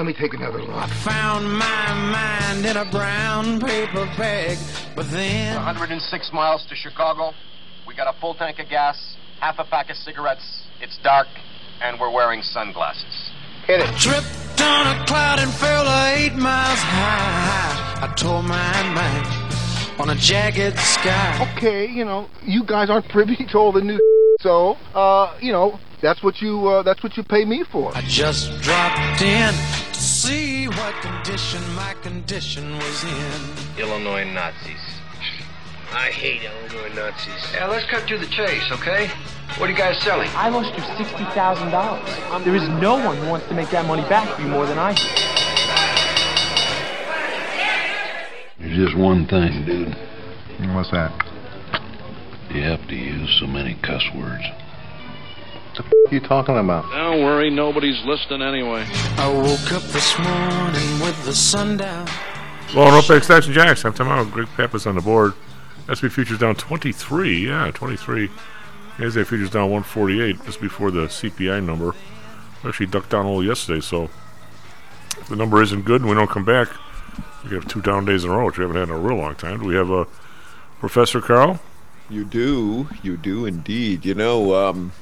Let 0.00 0.06
me 0.06 0.14
take 0.14 0.32
another 0.32 0.62
look. 0.62 0.70
I 0.70 0.88
found 1.04 1.44
my 1.44 1.92
mind 1.92 2.64
in 2.64 2.78
a 2.78 2.90
brown 2.90 3.60
paper 3.60 4.06
bag, 4.16 4.56
but 4.96 5.10
then 5.10 5.54
106 5.56 6.32
miles 6.32 6.64
to 6.70 6.74
Chicago. 6.74 7.34
We 7.86 7.94
got 7.94 8.08
a 8.08 8.18
full 8.18 8.34
tank 8.34 8.58
of 8.60 8.70
gas, 8.70 8.96
half 9.40 9.58
a 9.58 9.64
pack 9.64 9.90
of 9.90 9.96
cigarettes. 9.96 10.64
It's 10.80 10.96
dark, 11.02 11.26
and 11.82 12.00
we're 12.00 12.10
wearing 12.10 12.40
sunglasses. 12.40 13.30
Hit 13.66 13.80
it. 13.80 13.94
tripped 13.98 14.62
on 14.62 14.86
a 14.86 15.04
cloud 15.04 15.38
and 15.38 15.52
fell 15.52 15.84
eight 16.14 16.32
miles 16.32 16.78
high. 16.78 18.08
I 18.08 18.14
tore 18.14 18.42
my 18.42 18.82
mind 18.94 19.50
on 20.00 20.08
a 20.08 20.18
jagged 20.18 20.78
sky. 20.78 21.52
Okay, 21.58 21.86
you 21.86 22.06
know, 22.06 22.30
you 22.42 22.64
guys 22.64 22.88
aren't 22.88 23.10
privy 23.10 23.36
to 23.36 23.58
all 23.58 23.70
the 23.70 23.82
new 23.82 24.00
so 24.40 24.78
uh, 24.94 25.36
you 25.42 25.52
know, 25.52 25.78
that's 26.00 26.22
what 26.22 26.40
you 26.40 26.66
uh, 26.68 26.82
that's 26.82 27.02
what 27.02 27.18
you 27.18 27.22
pay 27.22 27.44
me 27.44 27.64
for. 27.70 27.94
I 27.94 28.00
just 28.08 28.62
dropped 28.62 29.20
in 29.20 29.52
to 29.52 29.89
see 30.10 30.66
what 30.66 30.94
condition 31.02 31.62
my 31.74 31.94
condition 32.02 32.76
was 32.76 33.04
in. 33.04 33.78
Illinois 33.78 34.24
Nazis. 34.24 34.80
I 35.92 36.10
hate 36.10 36.42
Illinois 36.42 36.92
Nazis. 36.94 37.52
Yeah, 37.52 37.68
let's 37.68 37.86
cut 37.86 38.08
to 38.08 38.18
the 38.18 38.26
chase, 38.26 38.70
okay? 38.72 39.08
What 39.56 39.68
are 39.68 39.72
you 39.72 39.78
guys 39.78 39.98
selling? 40.02 40.28
I 40.34 40.48
lost 40.48 40.74
you 40.76 40.82
sixty 40.96 41.24
thousand 41.32 41.70
dollars. 41.70 42.08
There 42.44 42.56
is 42.56 42.68
no 42.68 42.94
one 42.94 43.16
who 43.18 43.28
wants 43.28 43.46
to 43.48 43.54
make 43.54 43.70
that 43.70 43.86
money 43.86 44.02
back 44.08 44.28
for 44.34 44.42
you 44.42 44.48
more 44.48 44.66
than 44.66 44.78
I 44.78 44.94
do. 44.94 45.02
There's 48.58 48.76
just 48.86 48.96
one 48.96 49.26
thing, 49.26 49.64
dude. 49.64 49.96
What's 50.74 50.90
that? 50.90 51.12
You 52.52 52.62
have 52.62 52.86
to 52.88 52.94
use 52.96 53.36
so 53.40 53.46
many 53.46 53.74
cuss 53.74 54.02
words. 54.14 54.44
What 55.70 55.84
the 55.84 55.84
f- 55.84 56.10
are 56.10 56.14
you 56.14 56.20
talking 56.20 56.58
about? 56.58 56.90
Don't 56.90 57.22
worry, 57.22 57.48
nobody's 57.48 58.02
listening 58.04 58.42
anyway. 58.42 58.84
I 59.18 59.28
woke 59.32 59.72
up 59.72 59.82
this 59.92 60.18
morning 60.18 61.00
with 61.00 61.24
the 61.24 61.32
sun 61.32 61.76
down. 61.76 62.08
Well, 62.74 62.92
up 62.92 63.08
at 63.08 63.18
Extension 63.18 63.52
Jacks. 63.52 63.84
Halftime 63.84 64.08
out. 64.08 64.32
Greg 64.32 64.48
Pappas 64.56 64.88
on 64.88 64.96
the 64.96 65.00
board. 65.00 65.32
SP 65.86 66.10
Futures 66.10 66.38
down 66.38 66.56
23. 66.56 67.46
Yeah, 67.46 67.70
23. 67.72 68.28
ASA 68.98 69.24
Futures 69.24 69.50
down 69.50 69.70
148 69.70 70.44
just 70.44 70.60
before 70.60 70.90
the 70.90 71.06
CPI 71.06 71.64
number. 71.64 71.94
Actually 72.64 72.86
ducked 72.86 73.10
down 73.10 73.26
a 73.26 73.28
little 73.28 73.44
yesterday, 73.44 73.80
so 73.80 74.10
if 75.18 75.28
the 75.28 75.36
number 75.36 75.62
isn't 75.62 75.84
good 75.84 76.00
and 76.00 76.10
we 76.10 76.16
don't 76.16 76.30
come 76.30 76.44
back, 76.44 76.68
we 77.44 77.50
have 77.50 77.68
two 77.68 77.80
down 77.80 78.04
days 78.04 78.24
in 78.24 78.30
a 78.30 78.36
row, 78.36 78.46
which 78.46 78.58
we 78.58 78.62
haven't 78.64 78.76
had 78.76 78.88
in 78.88 78.94
a 78.94 78.98
real 78.98 79.18
long 79.18 79.36
time. 79.36 79.60
Do 79.60 79.66
we 79.66 79.76
have 79.76 79.90
a 79.90 80.08
Professor 80.80 81.20
Karl? 81.20 81.60
You 82.08 82.24
do, 82.24 82.88
you 83.04 83.16
do 83.16 83.46
indeed. 83.46 84.04
You 84.04 84.14
know, 84.14 84.54
um, 84.54 84.92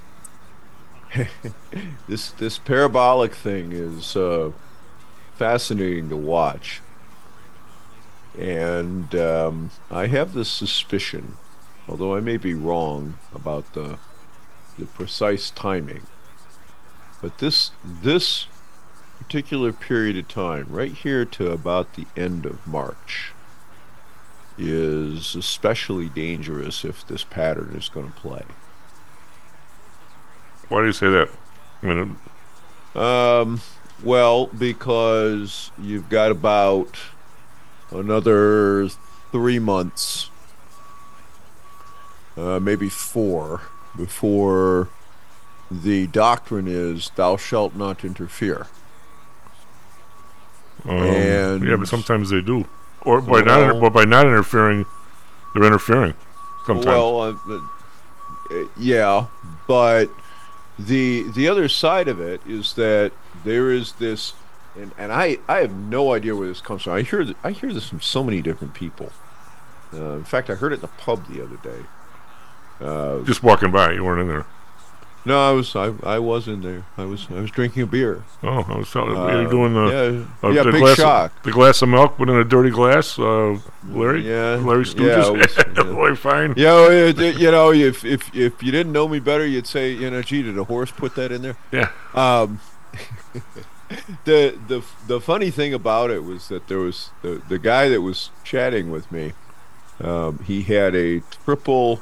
this 2.08 2.30
this 2.32 2.58
parabolic 2.58 3.34
thing 3.34 3.72
is 3.72 4.16
uh, 4.16 4.52
fascinating 5.34 6.08
to 6.08 6.16
watch, 6.16 6.80
and 8.38 9.14
um, 9.14 9.70
I 9.90 10.06
have 10.06 10.34
this 10.34 10.48
suspicion, 10.50 11.36
although 11.88 12.14
I 12.14 12.20
may 12.20 12.36
be 12.36 12.54
wrong 12.54 13.18
about 13.34 13.72
the 13.74 13.98
the 14.78 14.86
precise 14.86 15.50
timing, 15.50 16.06
but 17.22 17.38
this 17.38 17.70
this 17.84 18.46
particular 19.18 19.72
period 19.72 20.16
of 20.16 20.28
time, 20.28 20.66
right 20.68 20.92
here 20.92 21.24
to 21.24 21.50
about 21.50 21.94
the 21.94 22.06
end 22.16 22.46
of 22.46 22.66
March, 22.66 23.32
is 24.56 25.34
especially 25.34 26.08
dangerous 26.08 26.84
if 26.84 27.06
this 27.06 27.24
pattern 27.24 27.74
is 27.76 27.88
going 27.88 28.10
to 28.10 28.20
play. 28.20 28.44
Why 30.68 30.80
do 30.80 30.86
you 30.86 30.92
say 30.92 31.08
that? 31.08 31.28
I 31.82 31.86
mean, 31.86 32.16
Um, 32.94 33.60
well, 34.02 34.46
because 34.46 35.70
you've 35.80 36.08
got 36.08 36.30
about 36.30 36.88
another 37.90 38.88
three 39.32 39.58
months, 39.58 40.30
uh, 42.36 42.58
maybe 42.60 42.88
four, 42.88 43.62
before 43.96 44.88
the 45.70 46.06
doctrine 46.08 46.66
is 46.68 47.10
"Thou 47.14 47.36
shalt 47.36 47.74
not 47.74 48.04
interfere." 48.04 48.66
um, 50.88 50.96
And- 50.98 51.64
yeah, 51.64 51.76
but 51.76 51.88
sometimes 51.88 52.30
they 52.30 52.40
do, 52.40 52.66
or 53.02 53.20
by 53.20 53.40
not, 53.42 53.60
Well- 53.74 53.80
but 53.80 53.92
by 53.92 54.04
not 54.04 54.26
interfering, 54.26 54.86
they're 55.54 55.64
interfering. 55.64 56.14
Sometimes. 56.66 56.86
Well, 56.86 57.20
uh, 57.22 57.34
uh, 58.50 58.64
yeah, 58.76 59.26
but 59.66 60.08
the 60.78 61.28
the 61.30 61.48
other 61.48 61.68
side 61.68 62.08
of 62.08 62.20
it 62.20 62.40
is 62.46 62.74
that 62.74 63.12
there 63.44 63.70
is 63.72 63.92
this, 63.92 64.34
and, 64.76 64.92
and 64.96 65.12
I 65.12 65.38
I 65.48 65.58
have 65.58 65.74
no 65.74 66.12
idea 66.12 66.36
where 66.36 66.46
this 66.48 66.60
comes 66.60 66.82
from. 66.82 66.92
I 66.94 67.02
hear 67.02 67.24
th- 67.24 67.36
I 67.42 67.50
hear 67.50 67.72
this 67.72 67.88
from 67.88 68.00
so 68.00 68.22
many 68.22 68.42
different 68.42 68.74
people. 68.74 69.12
Uh, 69.92 70.12
in 70.12 70.24
fact, 70.24 70.50
I 70.50 70.54
heard 70.54 70.72
it 70.72 70.76
in 70.76 70.80
the 70.82 70.88
pub 70.88 71.26
the 71.28 71.42
other 71.42 71.56
day. 71.56 71.84
Uh, 72.80 73.22
just 73.24 73.42
walking 73.42 73.70
by, 73.72 73.92
you 73.92 74.04
weren't 74.04 74.20
in 74.20 74.28
there. 74.28 74.46
No, 75.28 75.38
I 75.50 75.52
was 75.52 75.76
I, 75.76 75.92
I 76.02 76.18
was 76.18 76.48
in 76.48 76.62
there. 76.62 76.84
I 76.96 77.04
was 77.04 77.26
I 77.30 77.40
was 77.40 77.50
drinking 77.50 77.82
a 77.82 77.86
beer. 77.86 78.24
Oh, 78.42 78.64
I 78.68 78.76
was 78.78 78.90
telling 78.90 79.16
Uh, 79.16 79.40
you 79.42 79.48
doing 79.50 79.72
the 79.74 79.86
yeah, 80.42 80.48
uh, 80.48 80.50
yeah, 80.52 80.62
the 80.64 80.72
big 80.72 80.80
glass 80.82 80.96
shock. 80.96 81.36
Of, 81.38 81.42
the 81.44 81.52
glass 81.52 81.82
of 81.82 81.88
milk, 81.88 82.14
but 82.18 82.28
in 82.28 82.36
a 82.36 82.44
dirty 82.44 82.70
glass. 82.70 83.18
Uh, 83.18 83.58
Larry, 83.88 84.26
Yeah, 84.28 84.56
Larry 84.56 84.84
yeah, 84.84 84.92
Stooges, 84.94 85.38
was- 85.38 85.56
yeah. 85.76 85.82
Larry 85.82 86.16
Fine. 86.16 86.54
You 86.56 86.64
know, 86.64 86.90
it, 86.90 87.18
it- 87.20 87.38
you 87.38 87.50
know, 87.50 87.72
if 87.72 88.04
if 88.04 88.34
if 88.34 88.62
you 88.62 88.72
didn't 88.72 88.92
know 88.92 89.06
me 89.08 89.18
better, 89.20 89.46
you'd 89.46 89.66
say, 89.66 89.92
you 89.92 90.10
know, 90.10 90.22
gee, 90.22 90.42
did 90.42 90.58
a 90.58 90.64
horse 90.64 90.90
put 90.90 91.14
that 91.16 91.30
in 91.32 91.42
there? 91.42 91.56
Yeah. 91.72 91.90
Um, 92.14 92.60
the 94.24 94.58
the 94.68 94.82
the 95.06 95.20
funny 95.20 95.50
thing 95.50 95.72
about 95.72 96.10
it 96.10 96.24
was 96.24 96.48
that 96.48 96.68
there 96.68 96.78
was 96.78 97.10
the 97.22 97.40
the 97.48 97.58
guy 97.58 97.88
that 97.88 98.02
was 98.02 98.30
chatting 98.44 98.90
with 98.90 99.10
me. 99.10 99.32
Um, 100.00 100.38
he 100.46 100.62
had 100.62 100.94
a 100.94 101.20
triple 101.44 102.00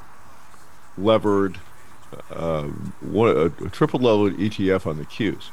levered, 0.99 1.59
one 3.01 3.29
a, 3.37 3.47
a 3.65 3.71
triple 3.71 4.01
level 4.01 4.31
ETF 4.31 4.87
on 4.87 4.99
the 4.99 5.05
Qs. 5.05 5.51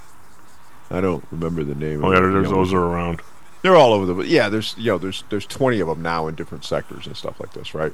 I 0.90 1.01
don't 1.01 1.24
remember 1.31 1.63
the 1.63 1.75
name. 1.75 2.03
Oh 2.03 2.12
of 2.12 2.13
yeah, 2.13 2.19
there's, 2.29 2.50
those 2.50 2.74
are 2.74 2.84
around. 2.84 3.22
they're 3.62 3.75
all 3.75 3.94
over 3.94 4.06
the 4.06 4.24
yeah 4.28 4.50
there's 4.50 4.75
you 4.78 4.91
know 4.91 4.97
there's 4.97 5.24
there's 5.29 5.46
20 5.47 5.79
of 5.79 5.88
them 5.88 6.01
now 6.01 6.28
in 6.28 6.35
different 6.35 6.66
sectors 6.66 7.07
and 7.07 7.18
stuff 7.18 7.40
like 7.40 7.53
this 7.53 7.74
right 7.74 7.94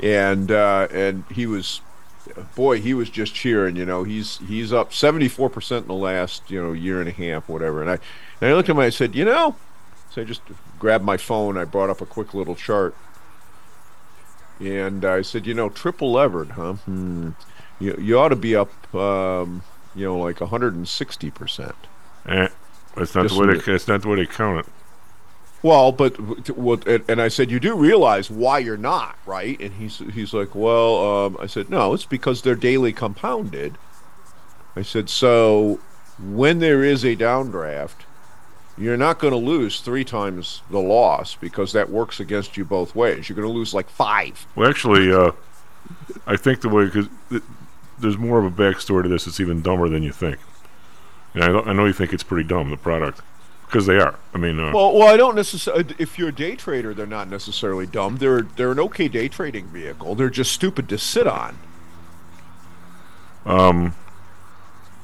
and 0.00 0.50
uh 0.50 0.86
and 0.90 1.24
he 1.30 1.46
was 1.46 1.80
boy 2.54 2.80
he 2.80 2.92
was 2.94 3.08
just 3.08 3.34
cheering 3.34 3.76
you 3.76 3.86
know 3.86 4.04
he's 4.04 4.38
he's 4.38 4.72
up 4.72 4.90
74% 4.90 5.78
in 5.78 5.86
the 5.86 5.94
last 5.94 6.50
you 6.50 6.62
know 6.62 6.72
year 6.72 7.00
and 7.00 7.08
a 7.08 7.12
half 7.12 7.48
whatever 7.48 7.80
and 7.80 7.90
i 7.90 7.98
and 8.40 8.50
i 8.50 8.52
looked 8.52 8.68
at 8.68 8.72
him 8.72 8.78
and 8.78 8.86
i 8.86 8.90
said 8.90 9.14
you 9.14 9.24
know 9.24 9.56
so 10.10 10.20
i 10.20 10.24
just 10.24 10.42
grabbed 10.78 11.04
my 11.04 11.16
phone 11.16 11.56
i 11.56 11.64
brought 11.64 11.90
up 11.90 12.00
a 12.00 12.06
quick 12.06 12.34
little 12.34 12.54
chart 12.54 12.94
and 14.60 15.04
i 15.04 15.22
said 15.22 15.46
you 15.46 15.54
know 15.54 15.68
triple 15.68 16.12
levered 16.12 16.50
huh 16.50 16.74
hmm. 16.74 17.30
You, 17.78 17.96
you 18.00 18.18
ought 18.18 18.28
to 18.28 18.36
be 18.36 18.56
up 18.56 18.94
um 18.94 19.62
you 19.94 20.04
know 20.04 20.18
like 20.18 20.36
160% 20.36 21.74
Eh, 22.28 22.48
that's 22.94 23.14
not 23.14 23.22
Just 23.22 23.34
the 23.34 23.40
way 23.40 23.54
they. 23.54 23.60
That's 23.60 23.88
not 23.88 24.02
the 24.02 24.08
way 24.08 24.16
they 24.16 24.26
count 24.26 24.66
it. 24.66 24.72
Well, 25.62 25.90
but 25.92 26.16
what? 26.56 26.86
And 26.86 27.20
I 27.20 27.28
said, 27.28 27.50
you 27.50 27.58
do 27.58 27.74
realize 27.74 28.30
why 28.30 28.58
you're 28.58 28.76
not, 28.76 29.16
right? 29.26 29.58
And 29.60 29.74
he's 29.74 29.98
he's 29.98 30.34
like, 30.34 30.54
well, 30.54 31.24
um, 31.24 31.36
I 31.40 31.46
said, 31.46 31.70
no, 31.70 31.94
it's 31.94 32.04
because 32.04 32.42
they're 32.42 32.54
daily 32.54 32.92
compounded. 32.92 33.76
I 34.76 34.82
said, 34.82 35.08
so 35.08 35.80
when 36.18 36.58
there 36.58 36.84
is 36.84 37.04
a 37.04 37.16
downdraft, 37.16 38.04
you're 38.76 38.96
not 38.96 39.18
going 39.18 39.32
to 39.32 39.38
lose 39.38 39.80
three 39.80 40.04
times 40.04 40.62
the 40.70 40.78
loss 40.78 41.34
because 41.34 41.72
that 41.72 41.90
works 41.90 42.20
against 42.20 42.56
you 42.56 42.64
both 42.64 42.94
ways. 42.94 43.28
You're 43.28 43.36
going 43.36 43.48
to 43.48 43.54
lose 43.54 43.74
like 43.74 43.88
five. 43.88 44.46
Well, 44.54 44.68
actually, 44.68 45.10
uh, 45.10 45.32
I 46.26 46.36
think 46.36 46.60
the 46.60 46.68
way 46.68 46.84
because 46.84 47.08
there's 48.00 48.18
more 48.18 48.38
of 48.38 48.44
a 48.44 48.50
backstory 48.50 49.02
to 49.02 49.08
this. 49.08 49.26
It's 49.26 49.40
even 49.40 49.62
dumber 49.62 49.88
than 49.88 50.02
you 50.02 50.12
think. 50.12 50.38
And 51.34 51.44
I, 51.44 51.60
I 51.60 51.72
know 51.72 51.84
you 51.84 51.92
think 51.92 52.12
it's 52.12 52.22
pretty 52.22 52.46
dumb 52.48 52.70
the 52.70 52.76
product 52.76 53.20
because 53.66 53.86
they 53.86 53.98
are. 53.98 54.18
I 54.34 54.38
mean, 54.38 54.58
uh, 54.58 54.72
Well, 54.72 54.94
well, 54.94 55.08
I 55.08 55.16
don't 55.16 55.34
necessarily. 55.34 55.84
If 55.98 56.18
you're 56.18 56.30
a 56.30 56.34
day 56.34 56.56
trader, 56.56 56.94
they're 56.94 57.06
not 57.06 57.28
necessarily 57.28 57.86
dumb. 57.86 58.16
They're 58.16 58.42
they're 58.42 58.72
an 58.72 58.80
okay 58.80 59.08
day 59.08 59.28
trading 59.28 59.66
vehicle. 59.68 60.14
They're 60.14 60.30
just 60.30 60.52
stupid 60.52 60.88
to 60.88 60.98
sit 60.98 61.26
on. 61.26 61.58
um, 63.46 63.94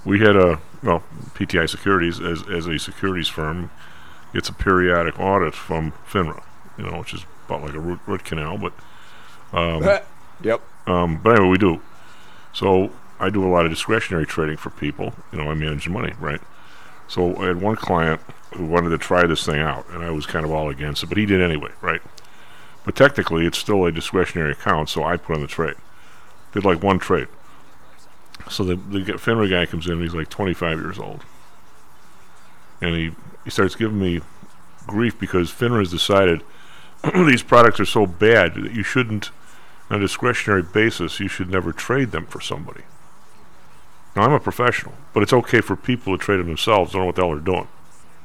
we 0.04 0.20
had 0.20 0.36
a 0.36 0.60
well, 0.82 1.02
PTI 1.34 1.68
Securities 1.68 2.20
as 2.20 2.46
as 2.48 2.66
a 2.66 2.78
securities 2.78 3.28
firm 3.28 3.70
gets 4.32 4.48
a 4.48 4.52
periodic 4.52 5.18
audit 5.18 5.54
from 5.54 5.92
FINRA, 6.08 6.42
you 6.76 6.84
know, 6.84 6.98
which 6.98 7.14
is 7.14 7.24
about 7.46 7.62
like 7.62 7.74
a 7.74 7.78
root, 7.78 8.00
root 8.06 8.24
canal, 8.24 8.58
but 8.58 8.72
um, 9.52 9.82
yep. 10.42 10.60
Um, 10.86 11.20
but 11.22 11.36
anyway, 11.36 11.50
we 11.50 11.58
do. 11.58 11.80
So 12.54 12.90
I 13.20 13.30
do 13.30 13.46
a 13.46 13.50
lot 13.50 13.66
of 13.66 13.72
discretionary 13.72 14.26
trading 14.26 14.56
for 14.56 14.70
people. 14.70 15.12
You 15.32 15.38
know, 15.38 15.50
I 15.50 15.54
manage 15.54 15.88
money, 15.88 16.14
right? 16.18 16.40
So 17.08 17.36
I 17.36 17.48
had 17.48 17.60
one 17.60 17.76
client 17.76 18.20
who 18.54 18.64
wanted 18.64 18.90
to 18.90 18.98
try 18.98 19.26
this 19.26 19.44
thing 19.44 19.60
out, 19.60 19.86
and 19.90 20.02
I 20.02 20.10
was 20.10 20.26
kind 20.26 20.44
of 20.44 20.52
all 20.52 20.70
against 20.70 21.02
it, 21.02 21.08
but 21.08 21.18
he 21.18 21.26
did 21.26 21.42
anyway, 21.42 21.70
right? 21.80 22.00
But 22.84 22.96
technically, 22.96 23.46
it's 23.46 23.58
still 23.58 23.84
a 23.84 23.92
discretionary 23.92 24.52
account, 24.52 24.88
so 24.88 25.04
I 25.04 25.16
put 25.16 25.34
on 25.34 25.42
the 25.42 25.46
trade. 25.46 25.76
Did 26.52 26.64
like 26.64 26.82
one 26.82 26.98
trade. 26.98 27.28
So 28.48 28.62
the 28.62 28.76
the 28.76 29.00
FINRA 29.00 29.50
guy 29.50 29.66
comes 29.66 29.86
in, 29.86 30.00
he's 30.00 30.14
like 30.14 30.28
25 30.28 30.78
years 30.78 30.98
old, 30.98 31.24
and 32.80 32.94
he 32.94 33.12
he 33.42 33.50
starts 33.50 33.74
giving 33.74 33.98
me 33.98 34.20
grief 34.86 35.18
because 35.18 35.50
FINRA 35.50 35.80
has 35.80 35.90
decided 35.90 36.42
these 37.14 37.42
products 37.42 37.80
are 37.80 37.86
so 37.86 38.06
bad 38.06 38.54
that 38.54 38.72
you 38.72 38.82
shouldn't, 38.82 39.30
on 39.90 39.98
a 39.98 40.00
discretionary 40.00 40.62
basis, 40.62 41.20
you 41.20 41.28
should 41.28 41.50
never 41.50 41.72
trade 41.72 42.10
them 42.10 42.26
for 42.26 42.40
somebody. 42.40 42.82
Now, 44.16 44.22
I'm 44.22 44.32
a 44.32 44.40
professional, 44.40 44.94
but 45.12 45.22
it's 45.22 45.32
okay 45.32 45.60
for 45.60 45.76
people 45.76 46.16
to 46.16 46.22
trade 46.22 46.38
them 46.38 46.46
themselves. 46.46 46.92
Don't 46.92 47.02
know 47.02 47.06
what 47.06 47.16
the 47.16 47.22
hell 47.22 47.32
they're 47.32 47.40
doing. 47.40 47.68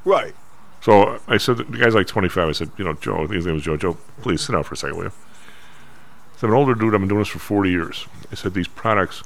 Right. 0.05 0.35
So 0.81 1.19
I 1.27 1.37
said, 1.37 1.57
the 1.57 1.63
guy's 1.63 1.95
like 1.95 2.07
25. 2.07 2.47
I 2.47 2.51
said, 2.51 2.71
you 2.77 2.85
know, 2.85 2.93
Joe, 2.93 3.15
I 3.15 3.19
think 3.19 3.33
his 3.33 3.45
name 3.45 3.55
was 3.55 3.63
Joe. 3.63 3.75
Joe, 3.75 3.97
please 4.21 4.41
sit 4.41 4.53
down 4.53 4.63
for 4.63 4.75
a 4.75 4.77
second, 4.77 4.97
will 4.97 5.05
you? 5.05 5.11
I 6.35 6.37
said, 6.39 6.47
I'm 6.47 6.53
an 6.53 6.57
older 6.57 6.75
dude. 6.75 6.93
I've 6.93 7.01
been 7.01 7.09
doing 7.09 7.19
this 7.19 7.27
for 7.27 7.39
40 7.39 7.69
years. 7.69 8.07
I 8.31 8.35
said, 8.35 8.53
these 8.53 8.67
products 8.67 9.23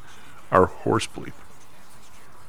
are 0.52 0.66
horse 0.66 1.06
bleep. 1.06 1.34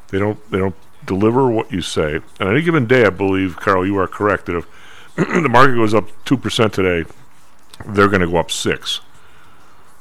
They 0.09 0.19
don't, 0.19 0.51
they 0.51 0.59
don't 0.59 0.77
deliver 1.05 1.51
what 1.51 1.73
you 1.73 1.83
say. 1.83 2.21
And 2.39 2.49
on 2.49 2.55
any 2.55 2.63
given 2.63 2.87
day, 2.87 3.05
I 3.05 3.11
believe, 3.11 3.57
Karl, 3.57 3.85
you 3.85 3.99
are 3.99 4.07
correct 4.07 4.47
that 4.47 4.57
if 4.57 4.67
the 5.17 5.49
market 5.49 5.75
goes 5.75 5.93
up 5.93 6.09
2% 6.25 6.73
today, 6.73 7.11
they're 7.87 8.09
going 8.09 8.21
to 8.21 8.29
go 8.29 8.37
up 8.37 8.51
6 8.51 9.01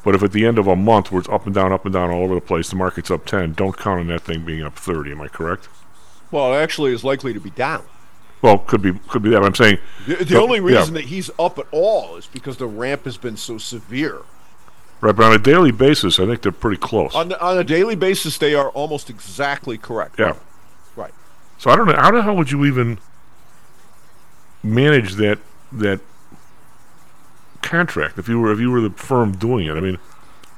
But 0.03 0.15
if 0.15 0.23
at 0.23 0.33
the 0.33 0.45
end 0.45 0.59
of 0.59 0.67
a 0.67 0.75
month 0.75 1.11
where 1.11 1.19
it's 1.19 1.29
up 1.29 1.45
and 1.45 1.55
down, 1.55 1.71
up 1.71 1.85
and 1.85 1.93
down 1.93 2.11
all 2.11 2.23
over 2.23 2.35
the 2.35 2.41
place, 2.41 2.69
the 2.69 2.75
market's 2.75 3.09
up 3.09 3.25
10, 3.25 3.53
don't 3.53 3.77
count 3.77 4.01
on 4.01 4.07
that 4.07 4.21
thing 4.21 4.43
being 4.43 4.63
up 4.63 4.77
30. 4.77 5.11
Am 5.11 5.21
I 5.21 5.27
correct? 5.29 5.69
Well, 6.29 6.53
it 6.53 6.57
actually 6.57 6.91
is 6.93 7.03
likely 7.03 7.33
to 7.33 7.39
be 7.39 7.51
down. 7.51 7.83
Well, 8.41 8.57
could 8.57 8.81
be 8.81 8.91
could 9.07 9.23
be 9.23 9.29
that. 9.29 9.39
But 9.39 9.45
I'm 9.45 9.55
saying 9.55 9.77
The, 10.05 10.15
the 10.15 10.41
only 10.41 10.59
reason 10.59 10.93
yeah. 10.93 11.01
that 11.01 11.07
he's 11.07 11.31
up 11.39 11.57
at 11.57 11.65
all 11.71 12.17
is 12.17 12.27
because 12.27 12.57
the 12.57 12.67
ramp 12.67 13.05
has 13.05 13.17
been 13.17 13.37
so 13.37 13.57
severe. 13.57 14.21
Right, 14.99 15.15
but 15.15 15.25
on 15.25 15.33
a 15.33 15.37
daily 15.37 15.71
basis, 15.71 16.19
I 16.19 16.25
think 16.25 16.41
they're 16.41 16.51
pretty 16.51 16.77
close. 16.77 17.15
On, 17.15 17.29
the, 17.29 17.41
on 17.41 17.57
a 17.57 17.63
daily 17.63 17.95
basis, 17.95 18.37
they 18.37 18.53
are 18.55 18.69
almost 18.69 19.09
exactly 19.09 19.77
correct. 19.77 20.19
Yeah. 20.19 20.35
Right. 20.95 21.13
So 21.57 21.71
I 21.71 21.75
don't 21.75 21.87
know 21.87 21.95
how 21.95 22.11
the 22.11 22.21
hell 22.21 22.35
would 22.35 22.51
you 22.51 22.65
even 22.65 22.99
manage 24.61 25.15
that 25.15 25.39
that 25.71 25.99
contract 27.63 28.19
if 28.19 28.27
you 28.27 28.39
were 28.39 28.51
if 28.51 28.59
you 28.59 28.69
were 28.69 28.81
the 28.81 28.91
firm 28.91 29.31
doing 29.31 29.67
it? 29.67 29.71
I 29.75 29.79
mean, 29.79 29.97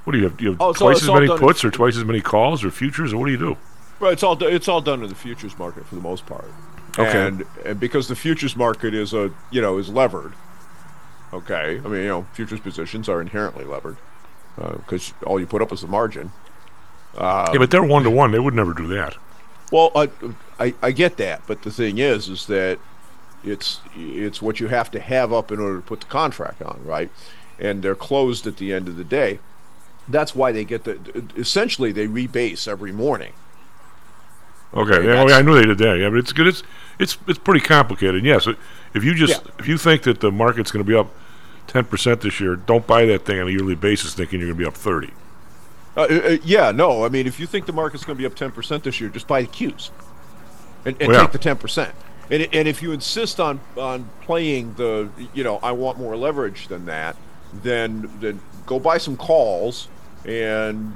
what 0.03 0.11
do 0.13 0.17
you 0.19 0.25
have? 0.25 0.37
Do 0.37 0.43
you 0.43 0.51
have 0.51 0.61
Oh, 0.61 0.69
it's 0.71 0.81
all- 0.81 0.89
twice 0.89 1.03
as 1.03 1.09
many 1.09 1.27
puts 1.27 1.63
or 1.63 1.71
twice 1.71 1.95
as 1.97 2.03
many 2.03 2.21
calls 2.21 2.63
or 2.63 2.71
futures 2.71 3.13
or 3.13 3.17
what 3.17 3.25
do 3.27 3.31
you 3.31 3.37
do? 3.37 3.57
Well, 3.99 4.11
it's 4.11 4.23
all 4.23 4.41
it's 4.43 4.67
all 4.67 4.81
done 4.81 5.01
in 5.03 5.09
the 5.09 5.15
futures 5.15 5.57
market 5.57 5.85
for 5.85 5.95
the 5.95 6.01
most 6.01 6.25
part. 6.25 6.51
Okay. 6.97 7.27
And, 7.27 7.45
and 7.65 7.79
because 7.79 8.07
the 8.07 8.15
futures 8.15 8.55
market 8.55 8.93
is 8.93 9.13
a 9.13 9.31
you 9.51 9.61
know 9.61 9.77
is 9.77 9.89
levered. 9.89 10.33
Okay. 11.33 11.79
I 11.83 11.87
mean 11.87 12.01
you 12.01 12.07
know 12.07 12.27
futures 12.33 12.59
positions 12.59 13.07
are 13.09 13.21
inherently 13.21 13.63
levered 13.65 13.97
because 14.57 15.13
all 15.25 15.39
you 15.39 15.45
put 15.45 15.61
up 15.61 15.71
is 15.71 15.81
the 15.81 15.87
margin. 15.87 16.31
Uh, 17.17 17.49
yeah, 17.53 17.59
but 17.59 17.71
they're 17.71 17.83
one 17.83 18.03
to 18.03 18.09
one. 18.09 18.31
They 18.31 18.39
would 18.39 18.53
never 18.53 18.73
do 18.73 18.87
that. 18.87 19.15
Well, 19.71 19.91
I, 19.95 20.09
I 20.59 20.73
I 20.81 20.91
get 20.91 21.17
that, 21.17 21.41
but 21.47 21.61
the 21.63 21.71
thing 21.71 21.97
is, 21.97 22.27
is 22.29 22.45
that 22.47 22.77
it's 23.45 23.79
it's 23.95 24.41
what 24.41 24.59
you 24.59 24.67
have 24.67 24.89
to 24.91 24.99
have 24.99 25.31
up 25.31 25.51
in 25.51 25.59
order 25.59 25.77
to 25.77 25.81
put 25.81 26.01
the 26.01 26.07
contract 26.07 26.61
on, 26.61 26.81
right? 26.83 27.09
And 27.59 27.81
they're 27.83 27.95
closed 27.95 28.45
at 28.47 28.57
the 28.57 28.73
end 28.73 28.87
of 28.87 28.97
the 28.97 29.03
day. 29.03 29.39
That's 30.07 30.35
why 30.35 30.51
they 30.51 30.65
get 30.65 30.83
the 30.83 30.99
essentially 31.37 31.91
they 31.91 32.07
rebase 32.07 32.67
every 32.67 32.91
morning. 32.91 33.33
Okay, 34.73 35.05
yeah, 35.05 35.23
well, 35.23 35.33
I 35.33 35.41
knew 35.41 35.55
they 35.55 35.65
did 35.65 35.77
that. 35.77 35.97
Yeah, 35.97 36.09
but 36.09 36.17
it's 36.19 36.33
good. 36.33 36.47
It's 36.47 36.63
it's 36.99 37.17
it's 37.27 37.39
pretty 37.39 37.61
complicated. 37.61 38.25
Yes, 38.25 38.47
if 38.93 39.03
you 39.03 39.13
just 39.15 39.41
Yeah. 39.45 39.51
if 39.59 39.67
you 39.67 39.77
think 39.77 40.03
that 40.03 40.19
the 40.19 40.31
market's 40.31 40.71
going 40.71 40.83
to 40.83 40.87
be 40.89 40.95
up 40.95 41.07
ten 41.67 41.85
percent 41.85 42.21
this 42.21 42.39
year, 42.39 42.55
don't 42.55 42.85
buy 42.85 43.05
that 43.05 43.25
thing 43.25 43.39
on 43.39 43.47
a 43.47 43.51
yearly 43.51 43.75
basis 43.75 44.13
thinking 44.13 44.39
you're 44.39 44.49
going 44.49 44.57
to 44.57 44.63
be 44.63 44.67
up 44.67 44.75
thirty. 44.75 45.11
Uh, 45.95 46.01
uh, 46.01 46.37
yeah, 46.43 46.71
no, 46.71 47.05
I 47.05 47.09
mean, 47.09 47.25
if 47.25 47.39
you 47.39 47.47
think 47.47 47.67
the 47.67 47.73
market's 47.73 48.03
going 48.03 48.17
to 48.17 48.21
be 48.21 48.25
up 48.25 48.35
ten 48.35 48.51
percent 48.51 48.83
this 48.83 48.99
year, 48.99 49.09
just 49.09 49.27
buy 49.27 49.43
the 49.43 49.47
Qs 49.47 49.91
and, 50.83 50.97
and 50.99 51.07
Well, 51.07 51.17
yeah. 51.17 51.21
take 51.23 51.31
the 51.31 51.37
ten 51.39 51.55
percent. 51.55 51.95
And 52.31 52.47
and 52.53 52.67
if 52.67 52.81
you 52.81 52.91
insist 52.91 53.39
on 53.39 53.59
on 53.77 54.09
playing 54.21 54.73
the, 54.75 55.09
you 55.33 55.43
know, 55.43 55.57
I 55.61 55.71
want 55.73 55.97
more 55.99 56.15
leverage 56.17 56.67
than 56.67 56.85
that, 56.85 57.15
then 57.63 58.09
then 58.19 58.39
go 58.65 58.79
buy 58.79 58.97
some 58.97 59.15
calls, 59.15 59.87
and 60.25 60.91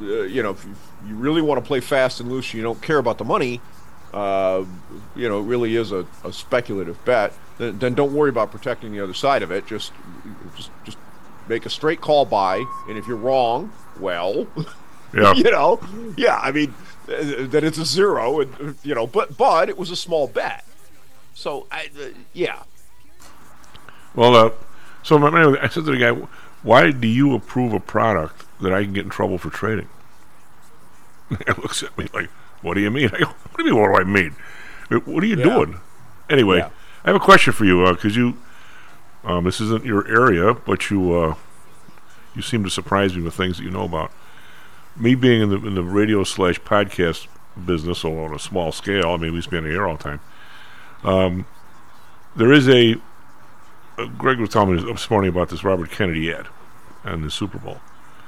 uh, 0.00 0.22
you 0.22 0.42
know, 0.42 0.50
if 0.50 0.64
you, 0.64 0.74
you 1.08 1.14
really 1.14 1.42
want 1.42 1.62
to 1.62 1.66
play 1.66 1.80
fast 1.80 2.20
and 2.20 2.30
loose, 2.30 2.52
you 2.52 2.62
don't 2.62 2.82
care 2.82 2.98
about 2.98 3.18
the 3.18 3.24
money. 3.24 3.60
Uh, 4.12 4.64
you 5.16 5.28
know, 5.28 5.40
it 5.40 5.44
really 5.44 5.76
is 5.76 5.90
a, 5.92 6.04
a 6.24 6.32
speculative 6.32 7.02
bet. 7.04 7.32
Then, 7.58 7.78
then 7.78 7.94
don't 7.94 8.12
worry 8.12 8.28
about 8.30 8.50
protecting 8.50 8.92
the 8.92 9.00
other 9.00 9.14
side 9.14 9.42
of 9.42 9.50
it. 9.52 9.66
Just 9.66 9.92
just 10.56 10.70
just 10.84 10.98
make 11.48 11.64
a 11.64 11.70
straight 11.70 12.00
call 12.00 12.24
buy, 12.24 12.64
and 12.88 12.98
if 12.98 13.06
you're 13.06 13.16
wrong, 13.16 13.72
well, 14.00 14.46
Yeah. 15.14 15.34
you 15.34 15.44
know, 15.44 15.78
yeah, 16.16 16.38
I 16.42 16.52
mean, 16.52 16.74
that 17.06 17.62
it's 17.64 17.78
a 17.78 17.84
zero, 17.84 18.40
and 18.40 18.76
you 18.82 18.94
know, 18.94 19.06
but 19.06 19.36
but 19.36 19.68
it 19.68 19.76
was 19.78 19.90
a 19.90 19.96
small 19.96 20.26
bet, 20.26 20.64
so 21.34 21.66
I, 21.70 21.88
uh, 22.00 22.08
yeah, 22.32 22.62
Well, 24.14 24.34
uh, 24.36 24.50
so 25.02 25.18
my, 25.18 25.28
anyway, 25.28 25.58
I 25.60 25.68
said 25.68 25.84
to 25.86 25.90
the 25.90 25.96
guy, 25.98 26.10
"Why 26.62 26.90
do 26.90 27.08
you 27.08 27.34
approve 27.34 27.72
a 27.72 27.80
product 27.80 28.44
that 28.60 28.72
I 28.72 28.84
can 28.84 28.92
get 28.92 29.04
in 29.04 29.10
trouble 29.10 29.38
for 29.38 29.50
trading?" 29.50 29.88
he 31.28 31.36
looks 31.62 31.82
at 31.82 31.96
me 31.96 32.08
like, 32.12 32.28
"What 32.60 32.74
do 32.74 32.80
you 32.80 32.90
mean?" 32.90 33.08
I 33.14 33.18
go, 33.20 33.26
"What 33.26 33.56
do 33.58 33.64
you 33.64 33.72
mean? 33.74 33.80
What 33.82 33.96
do 33.96 34.02
I 34.02 34.04
mean? 34.04 34.36
Uh, 34.90 34.96
What 35.10 35.22
are 35.24 35.26
you 35.26 35.36
Yeah. 35.36 35.44
doing?" 35.44 35.80
Anyway, 36.30 36.58
Yeah. 36.58 36.70
I 37.04 37.08
have 37.08 37.16
a 37.16 37.20
question 37.24 37.52
for 37.52 37.64
you 37.64 37.84
because 37.90 38.16
you, 38.16 38.36
um, 39.24 39.44
this 39.44 39.60
isn't 39.60 39.84
your 39.84 40.06
area, 40.08 40.54
but 40.54 40.88
you, 40.90 41.12
uh, 41.14 41.34
you 42.34 42.42
seem 42.42 42.62
to 42.64 42.70
surprise 42.70 43.16
me 43.16 43.22
with 43.22 43.34
things 43.34 43.56
that 43.58 43.64
you 43.64 43.70
know 43.70 43.84
about. 43.84 44.12
Me 44.96 45.14
being 45.14 45.40
in 45.42 45.48
the 45.48 45.56
in 45.66 45.74
the 45.74 45.82
radio 45.82 46.22
slash 46.22 46.60
podcast 46.60 47.26
business, 47.66 48.04
although 48.04 48.24
on 48.24 48.34
a 48.34 48.38
small 48.38 48.70
scale, 48.72 49.10
I 49.12 49.16
mean, 49.16 49.32
we 49.32 49.40
spend 49.40 49.64
to 49.64 49.68
be 49.68 49.68
on 49.68 49.72
the 49.74 49.74
air 49.80 49.88
all 49.88 49.96
the 49.96 50.02
time. 50.02 50.20
Um, 51.04 51.46
there 52.36 52.52
is 52.52 52.68
a 52.68 52.96
uh, 53.98 54.06
Greg 54.06 54.38
was 54.38 54.50
telling 54.50 54.76
me 54.76 54.82
this 54.92 55.10
morning 55.10 55.28
about 55.28 55.48
this 55.48 55.64
Robert 55.64 55.90
Kennedy 55.90 56.32
ad 56.32 56.46
and 57.04 57.22
the 57.24 57.30
Super 57.30 57.58
Bowl, 57.58 57.80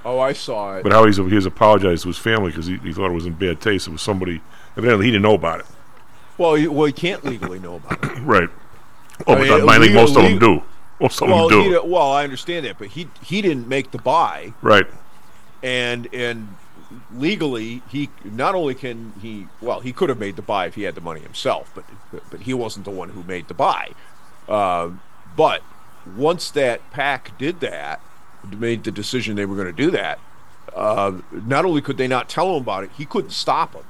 oh, 0.05 0.19
I 0.19 0.33
saw 0.33 0.77
it. 0.77 0.83
but 0.83 0.93
how 0.93 1.07
he's 1.07 1.17
he's 1.17 1.47
apologized 1.47 2.03
to 2.03 2.09
his 2.09 2.19
family 2.19 2.51
because 2.51 2.67
he, 2.67 2.77
he 2.79 2.93
thought 2.93 3.11
it 3.11 3.15
was 3.15 3.27
in 3.27 3.35
bad 3.35 3.61
taste. 3.61 3.87
It 3.87 3.93
was 3.93 4.03
somebody 4.03 4.41
evidently 4.77 5.07
he 5.07 5.13
didn't 5.13 5.23
know 5.23 5.35
about 5.35 5.61
it, 5.61 5.67
well, 6.37 6.55
he, 6.55 6.67
well, 6.67 6.87
he 6.87 6.93
can't 6.93 7.25
legally 7.25 7.59
know 7.59 7.77
about 7.77 8.03
it. 8.05 8.19
right? 8.23 8.49
Oh, 9.27 9.35
I 9.35 9.39
but 9.39 9.43
mean, 9.43 9.69
I 9.69 9.79
think 9.79 9.81
legal- 9.81 10.03
most 10.03 10.17
of 10.17 10.23
them 10.23 10.39
do. 10.39 10.63
Most 11.01 11.23
of 11.23 11.29
well, 11.29 11.49
them 11.49 11.63
do, 11.63 11.83
well, 11.85 12.13
I 12.13 12.25
understand 12.25 12.67
that, 12.67 12.79
but 12.79 12.89
he 12.89 13.09
he 13.23 13.43
didn't 13.43 13.69
make 13.69 13.91
the 13.91 13.99
buy, 13.99 14.55
right? 14.63 14.87
and 15.63 16.09
and 16.13 16.49
legally 17.13 17.83
he 17.89 18.11
not 18.25 18.55
only 18.55 18.75
can 18.75 19.13
he 19.21 19.47
well 19.61 19.81
he 19.81 19.93
could 19.93 20.09
have 20.09 20.19
made 20.19 20.37
the 20.37 20.43
buy 20.43 20.67
if 20.67 20.75
he 20.75 20.83
had 20.83 20.95
the 20.95 21.01
money 21.01 21.21
himself, 21.21 21.71
but 21.75 21.85
but 22.31 22.43
he 22.43 22.55
wasn't 22.55 22.85
the 22.85 22.91
one 22.91 23.11
who 23.11 23.23
made 23.23 23.49
the 23.49 23.55
buy. 23.55 23.91
Uh, 24.49 24.91
but 25.37 25.63
once 26.17 26.51
that 26.51 26.91
PAC 26.91 27.37
did 27.39 27.61
that, 27.61 28.01
made 28.45 28.85
the 28.85 28.91
decision 28.91 29.37
they 29.37 29.47
were 29.47 29.57
going 29.57 29.67
to 29.67 29.73
do 29.73 29.91
that. 29.91 30.19
Uh, 30.75 31.21
not 31.33 31.65
only 31.65 31.81
could 31.81 31.97
they 31.97 32.09
not 32.09 32.29
tell 32.29 32.57
him 32.57 32.63
about 32.63 32.85
it, 32.85 32.91
he 32.97 33.05
couldn't 33.05 33.31
stop 33.31 33.75
him. 33.75 33.85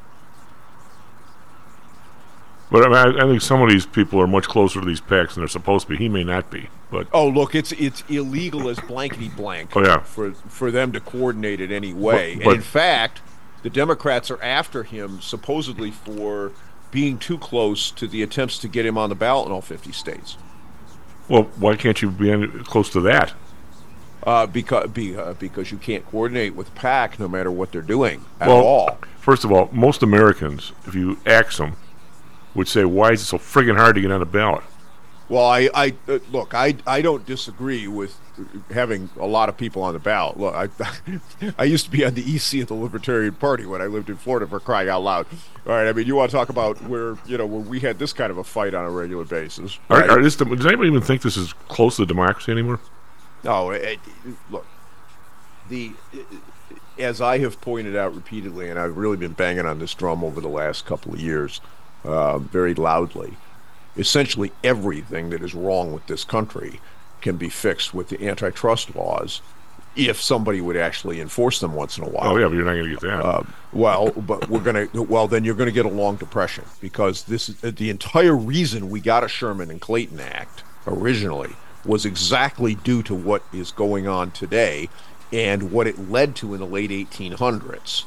But 2.71 2.85
I, 2.85 2.89
mean, 2.89 3.21
I, 3.21 3.25
I 3.25 3.29
think 3.29 3.41
some 3.41 3.63
of 3.63 3.69
these 3.69 3.87
people 3.87 4.21
are 4.21 4.27
much 4.27 4.49
closer 4.49 4.81
to 4.81 4.87
these 4.87 5.01
PACs 5.01 5.35
than 5.35 5.43
they're 5.43 5.49
supposed 5.49 5.87
to 5.87 5.93
be. 5.93 5.97
He 5.97 6.09
may 6.09 6.25
not 6.25 6.51
be, 6.51 6.69
but 6.95 7.09
Oh, 7.13 7.29
look, 7.29 7.55
it's 7.55 7.73
it's 7.73 8.03
illegal 8.09 8.69
as 8.69 8.79
blankety 8.81 9.29
blank. 9.29 9.71
Oh, 9.77 9.83
yeah. 9.85 9.99
for 9.99 10.33
for 10.33 10.71
them 10.71 10.93
to 10.93 11.01
coordinate 11.01 11.61
it 11.61 11.71
any 11.71 11.93
way. 11.93 12.37
but- 12.37 12.47
and 12.47 12.55
in 12.57 12.61
fact, 12.63 13.21
the 13.63 13.71
Democrats 13.71 14.31
are 14.31 14.41
after 14.43 14.83
him 14.85 15.21
supposedly 15.21 15.91
for 15.91 16.53
being 16.91 17.19
too 17.19 17.39
close 17.39 17.91
to 17.91 18.07
the 18.07 18.23
attempts 18.23 18.59
to 18.59 18.69
get 18.69 18.87
him 18.87 18.97
on 18.97 19.09
the 19.09 19.15
ballot 19.17 19.47
in 19.47 19.53
all 19.53 19.61
50 19.61 19.91
states. 19.93 20.37
well, 21.29 21.45
why 21.57 21.75
can't 21.75 22.01
you 22.03 22.11
be 22.11 22.47
close 22.65 22.89
to 22.91 23.01
that? 23.01 23.33
Uh, 24.23 24.47
because 24.47 24.89
be, 24.91 25.17
uh, 25.17 25.33
because 25.35 25.71
you 25.73 25.77
can't 25.79 26.07
coordinate 26.11 26.55
with 26.55 26.75
PAC 26.75 27.19
no 27.19 27.29
matter 27.29 27.51
what 27.51 27.73
they're 27.73 27.83
doing 27.83 28.25
at 28.41 28.49
well, 28.49 28.59
all. 28.65 28.99
first 29.19 29.45
of 29.45 29.53
all, 29.53 29.69
most 29.73 30.03
Americans, 30.03 30.73
if 30.87 30.95
you 30.95 31.19
ask 31.27 31.59
them, 31.59 31.77
would 32.55 32.69
say, 32.69 32.85
"Why 32.85 33.11
is 33.13 33.21
it 33.23 33.25
so 33.27 33.37
friggin' 33.39 33.77
hard 33.77 33.97
to 33.97 34.01
get 34.01 34.11
on 34.13 34.21
the 34.21 34.27
ballot?" 34.27 34.63
Well, 35.29 35.47
I, 35.47 35.71
I 35.75 35.95
uh, 36.07 36.19
look, 36.31 36.53
I, 36.55 36.77
I 36.87 37.01
don't 37.01 37.25
disagree 37.25 37.89
with 37.89 38.19
having 38.71 39.09
a 39.19 39.27
lot 39.27 39.49
of 39.49 39.57
people 39.57 39.83
on 39.83 39.95
the 39.95 39.99
ballot. 39.99 40.39
Look, 40.39 40.55
I, 40.55 40.69
I 41.59 41.65
used 41.65 41.87
to 41.87 41.91
be 41.91 42.05
on 42.05 42.15
the 42.15 42.21
EC 42.23 42.61
of 42.63 42.69
the 42.69 42.75
Libertarian 42.75 43.35
Party 43.35 43.65
when 43.65 43.81
I 43.81 43.87
lived 43.87 44.11
in 44.11 44.17
Florida. 44.17 44.47
For 44.47 44.61
crying 44.61 44.89
out 44.89 45.03
loud! 45.03 45.27
All 45.67 45.73
right, 45.73 45.89
I 45.89 45.93
mean, 45.93 46.07
you 46.07 46.15
want 46.15 46.31
to 46.31 46.37
talk 46.37 46.51
about 46.51 46.81
where 46.89 47.17
you 47.27 47.39
know 47.39 47.47
where 47.47 47.61
we 47.61 47.81
had 47.81 47.99
this 47.99 48.13
kind 48.13 48.31
of 48.31 48.39
a 48.39 48.45
fight 48.45 48.75
on 48.75 48.85
a 48.85 48.91
regular 48.91 49.25
basis? 49.25 49.79
Are, 49.89 50.07
right? 50.07 50.23
this, 50.23 50.37
does 50.37 50.67
anybody 50.67 50.89
even 50.89 51.01
think 51.01 51.23
this 51.23 51.37
is 51.37 51.53
close 51.69 51.97
to 51.97 52.07
democracy 52.07 52.53
anymore? 52.53 52.81
No, 53.43 53.71
it, 53.71 53.83
it- 54.27 54.35
look, 54.51 54.67
the 55.69 55.93
as 56.99 57.21
I 57.21 57.39
have 57.39 57.61
pointed 57.61 57.97
out 57.97 58.15
repeatedly, 58.15 58.69
and 58.69 58.79
I've 58.79 58.97
really 58.97 59.17
been 59.17 59.33
banging 59.33 59.67
on 59.67 59.79
this 59.79 59.95
drum 59.95 60.23
over 60.23 60.41
the 60.41 60.49
last 60.49 60.87
couple 60.87 61.13
of 61.13 61.21
years, 61.21 61.61
uh, 62.05 62.39
very 62.39 62.75
loudly. 62.75 63.37
Essentially, 63.97 64.53
everything 64.63 65.31
that 65.31 65.43
is 65.43 65.55
wrong 65.55 65.93
with 65.93 66.07
this 66.07 66.25
country 66.25 66.81
can 67.21 67.37
be 67.37 67.49
fixed 67.49 67.95
with 67.95 68.09
the 68.09 68.27
antitrust 68.27 68.95
laws 68.95 69.41
if 69.97 70.21
somebody 70.21 70.61
would 70.61 70.77
actually 70.77 71.21
enforce 71.21 71.61
them 71.61 71.75
once 71.75 71.97
in 71.97 72.05
a 72.05 72.09
while. 72.09 72.33
Oh 72.33 72.37
yeah, 72.37 72.49
but 72.49 72.55
you're 72.55 72.65
not 72.65 72.73
going 72.73 72.85
to 72.85 72.91
get 72.91 73.01
that. 73.01 73.25
Uh, 73.25 73.43
well, 73.73 74.11
but 74.11 74.49
we're 74.49 74.61
gonna. 74.61 74.89
Well, 74.93 75.29
then 75.29 75.45
you're 75.45 75.55
going 75.55 75.69
to 75.69 75.73
get 75.73 75.87
a 75.87 75.89
long 75.89 76.17
depression 76.17 76.65
because 76.81 77.25
this 77.25 77.49
is 77.49 77.61
the 77.61 77.91
entire 77.91 78.37
reason 78.37 78.91
we 78.91 79.01
got 79.01 79.23
a 79.25 79.29
Sherman 79.29 79.71
and 79.71 79.81
Clayton 79.81 80.21
Act 80.21 80.65
originally 80.87 81.55
was 81.85 82.05
exactly 82.05 82.75
due 82.75 83.03
to 83.03 83.15
what 83.15 83.43
is 83.53 83.71
going 83.71 84.09
on 84.09 84.31
today 84.31 84.89
and 85.33 85.71
what 85.71 85.87
it 85.87 86.11
led 86.11 86.35
to 86.37 86.55
in 86.55 86.61
the 86.61 86.67
late 86.67 86.91
1800s. 86.91 88.05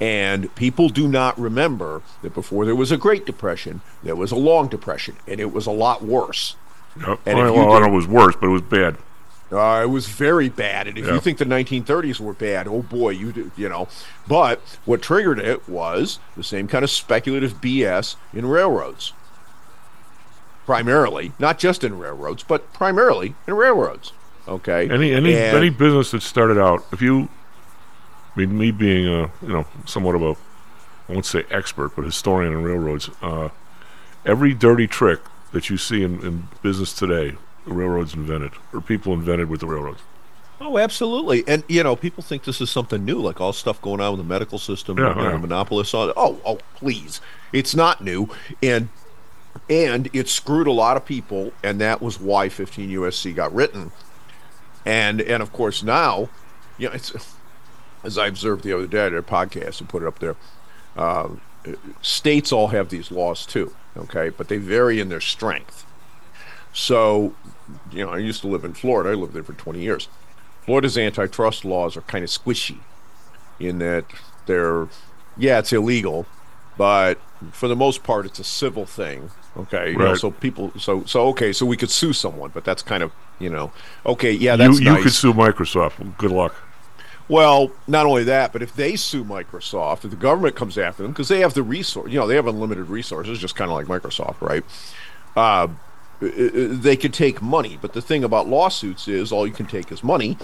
And 0.00 0.54
people 0.54 0.88
do 0.90 1.08
not 1.08 1.38
remember 1.38 2.02
that 2.22 2.34
before 2.34 2.64
there 2.66 2.76
was 2.76 2.92
a 2.92 2.96
Great 2.98 3.24
Depression, 3.24 3.80
there 4.02 4.16
was 4.16 4.30
a 4.30 4.36
Long 4.36 4.68
Depression, 4.68 5.16
and 5.26 5.40
it 5.40 5.52
was 5.52 5.66
a 5.66 5.70
lot 5.70 6.02
worse. 6.02 6.56
Yep. 6.98 7.20
and 7.26 7.38
well, 7.38 7.52
well, 7.54 7.72
I 7.72 7.78
did- 7.80 7.86
know 7.86 7.92
it 7.92 7.96
was 7.96 8.06
worse, 8.06 8.34
but 8.40 8.46
it 8.46 8.50
was 8.50 8.62
bad. 8.62 8.96
Uh, 9.52 9.80
it 9.84 9.88
was 9.90 10.08
very 10.08 10.48
bad, 10.48 10.86
and 10.88 10.98
if 10.98 11.06
Yeah. 11.06 11.14
you 11.14 11.20
think 11.20 11.38
the 11.38 11.44
1930s 11.44 12.18
were 12.18 12.32
bad, 12.32 12.66
oh 12.66 12.82
boy, 12.82 13.10
you 13.10 13.30
do, 13.32 13.50
you 13.56 13.68
know. 13.68 13.86
But 14.26 14.60
what 14.86 15.02
triggered 15.02 15.38
it 15.38 15.68
was 15.68 16.18
the 16.36 16.42
same 16.42 16.66
kind 16.68 16.82
of 16.82 16.90
speculative 16.90 17.60
BS 17.60 18.16
in 18.34 18.44
railroads. 18.46 19.12
Primarily, 20.66 21.32
not 21.38 21.58
just 21.58 21.84
in 21.84 21.96
railroads, 21.98 22.42
but 22.42 22.72
primarily 22.72 23.34
in 23.46 23.54
railroads. 23.54 24.12
Okay. 24.48 24.90
Any 24.90 25.12
any 25.12 25.34
And- 25.36 25.56
any 25.56 25.70
business 25.70 26.10
that 26.10 26.22
started 26.22 26.58
out, 26.58 26.84
if 26.92 27.00
you, 27.00 27.28
I 28.36 28.40
mean, 28.40 28.58
me 28.58 28.70
being 28.70 29.06
a 29.08 29.30
you 29.42 29.48
know 29.48 29.66
somewhat 29.86 30.14
of 30.14 30.22
a, 30.22 30.36
I 31.08 31.12
won't 31.12 31.26
say 31.26 31.44
expert, 31.50 31.96
but 31.96 32.04
historian 32.04 32.52
in 32.52 32.62
railroads, 32.62 33.08
uh, 33.22 33.48
every 34.24 34.52
dirty 34.52 34.86
trick 34.86 35.20
that 35.52 35.70
you 35.70 35.78
see 35.78 36.02
in, 36.02 36.20
in 36.24 36.48
business 36.62 36.92
today, 36.92 37.36
railroads 37.64 38.14
invented 38.14 38.52
or 38.72 38.80
people 38.80 39.12
invented 39.14 39.48
with 39.48 39.60
the 39.60 39.66
railroads. 39.66 40.00
Oh, 40.60 40.78
absolutely. 40.78 41.44
And 41.46 41.64
you 41.68 41.82
know, 41.82 41.96
people 41.96 42.22
think 42.22 42.44
this 42.44 42.60
is 42.60 42.70
something 42.70 43.04
new, 43.04 43.20
like 43.20 43.40
all 43.40 43.52
stuff 43.52 43.80
going 43.80 44.00
on 44.00 44.12
with 44.12 44.20
the 44.20 44.24
medical 44.24 44.58
system, 44.58 44.98
Yeah, 44.98 45.10
you 45.10 45.22
know, 45.22 45.30
yeah. 45.30 45.36
monopolists. 45.38 45.94
On 45.94 46.12
oh, 46.16 46.40
oh, 46.44 46.58
please, 46.76 47.20
it's 47.52 47.74
not 47.74 48.02
new, 48.02 48.28
and 48.62 48.88
and 49.70 50.10
it 50.12 50.28
screwed 50.28 50.66
a 50.66 50.72
lot 50.72 50.96
of 50.96 51.04
people, 51.04 51.52
and 51.62 51.80
that 51.80 52.02
was 52.02 52.20
why 52.20 52.48
15 52.48 52.90
USC 52.90 53.34
got 53.34 53.54
written. 53.54 53.92
And 54.84 55.20
and 55.20 55.42
of 55.42 55.52
course 55.52 55.82
now, 55.82 56.28
you 56.78 56.88
know, 56.88 56.94
it's 56.94 57.12
as 58.06 58.16
I 58.16 58.28
observed 58.28 58.62
the 58.62 58.72
other 58.72 58.86
day 58.86 59.06
at 59.06 59.14
a 59.14 59.22
podcast 59.22 59.80
and 59.80 59.88
put 59.88 60.02
it 60.02 60.06
up 60.06 60.20
there. 60.20 60.36
Uh, 60.96 61.28
states 62.00 62.52
all 62.52 62.68
have 62.68 62.88
these 62.88 63.10
laws 63.10 63.44
too, 63.44 63.74
okay, 63.96 64.28
but 64.28 64.48
they 64.48 64.56
vary 64.56 65.00
in 65.00 65.08
their 65.08 65.20
strength. 65.20 65.84
So, 66.72 67.34
you 67.90 68.04
know, 68.04 68.12
I 68.12 68.18
used 68.18 68.40
to 68.42 68.46
live 68.46 68.64
in 68.64 68.74
Florida. 68.74 69.10
I 69.10 69.14
lived 69.14 69.32
there 69.34 69.42
for 69.42 69.54
20 69.54 69.80
years. 69.80 70.08
Florida's 70.64 70.96
antitrust 70.96 71.64
laws 71.64 71.96
are 71.96 72.02
kind 72.02 72.22
of 72.22 72.30
squishy 72.30 72.78
in 73.58 73.78
that 73.78 74.04
they're, 74.46 74.88
yeah, 75.36 75.58
it's 75.58 75.72
illegal, 75.72 76.26
but 76.78 77.18
for 77.52 77.68
the 77.68 77.76
most 77.76 78.02
part, 78.02 78.26
it's 78.26 78.38
a 78.38 78.44
civil 78.44 78.86
thing. 78.86 79.30
Okay, 79.56 79.92
you 79.92 79.98
know, 79.98 80.14
so 80.14 80.30
people, 80.30 80.70
so 80.78 81.02
so 81.04 81.28
okay, 81.28 81.50
so 81.50 81.64
we 81.64 81.78
could 81.78 81.88
sue 81.88 82.12
someone, 82.12 82.50
but 82.52 82.62
that's 82.62 82.82
kind 82.82 83.02
of, 83.02 83.10
you 83.38 83.48
know, 83.48 83.72
okay, 84.04 84.30
yeah, 84.30 84.54
that's 84.54 84.80
you 84.80 84.84
you 84.84 84.92
nice. 84.92 85.02
could 85.02 85.12
sue 85.12 85.32
Microsoft. 85.32 86.18
Good 86.18 86.30
luck. 86.30 86.54
Well, 87.28 87.72
not 87.88 88.06
only 88.06 88.22
that, 88.24 88.52
but 88.52 88.62
if 88.62 88.74
they 88.74 88.94
sue 88.96 89.24
Microsoft, 89.24 90.04
if 90.04 90.10
the 90.10 90.16
government 90.16 90.54
comes 90.54 90.78
after 90.78 91.02
them, 91.02 91.12
because 91.12 91.28
they 91.28 91.40
have 91.40 91.54
the 91.54 91.62
resource, 91.62 92.10
you 92.10 92.18
know, 92.20 92.26
they 92.26 92.36
have 92.36 92.46
unlimited 92.46 92.88
resources, 92.88 93.38
just 93.40 93.56
kind 93.56 93.70
of 93.70 93.76
like 93.76 93.86
Microsoft, 93.86 94.40
right? 94.40 94.62
Uh, 95.36 95.68
they 96.20 96.96
could 96.96 97.12
take 97.12 97.42
money, 97.42 97.78
but 97.82 97.92
the 97.94 98.00
thing 98.00 98.22
about 98.24 98.46
lawsuits 98.48 99.08
is 99.08 99.32
all 99.32 99.46
you 99.46 99.52
can 99.52 99.66
take 99.66 99.90
is 99.90 100.04
money. 100.04 100.38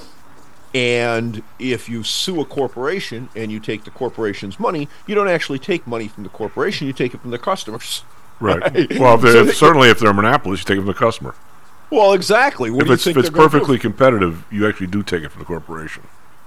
And 0.74 1.42
if 1.58 1.88
you 1.88 2.02
sue 2.02 2.40
a 2.40 2.44
corporation 2.44 3.28
and 3.36 3.52
you 3.52 3.60
take 3.60 3.84
the 3.84 3.90
corporation's 3.90 4.58
money, 4.58 4.88
you 5.06 5.14
don't 5.14 5.28
actually 5.28 5.58
take 5.58 5.86
money 5.86 6.08
from 6.08 6.22
the 6.24 6.30
corporation; 6.30 6.86
you 6.86 6.92
take 6.94 7.14
it 7.14 7.20
from 7.20 7.30
the 7.30 7.38
customers. 7.38 8.02
Right. 8.40 8.60
Right. 8.60 8.98
Well, 8.98 9.14
if 9.14 9.20
So 9.20 9.44
they- 9.44 9.52
certainly 9.52 9.88
if 9.88 10.00
they're 10.00 10.10
a 10.10 10.14
monopolist, 10.14 10.68
you 10.68 10.74
take 10.74 10.78
it 10.78 10.84
from 10.84 10.88
the 10.88 10.94
customer. 10.98 11.36
Well, 11.90 12.12
exactly. 12.12 12.70
What 12.72 12.86
if 12.86 12.90
it's 12.90 13.06
if 13.06 13.16
it's 13.16 13.30
perfectly 13.30 13.78
competitive, 13.78 14.44
you 14.50 14.66
actually 14.66 14.88
do 14.88 15.04
take 15.04 15.22
it 15.22 15.28
from 15.28 15.38
the 15.38 15.44
corporation. 15.44 16.02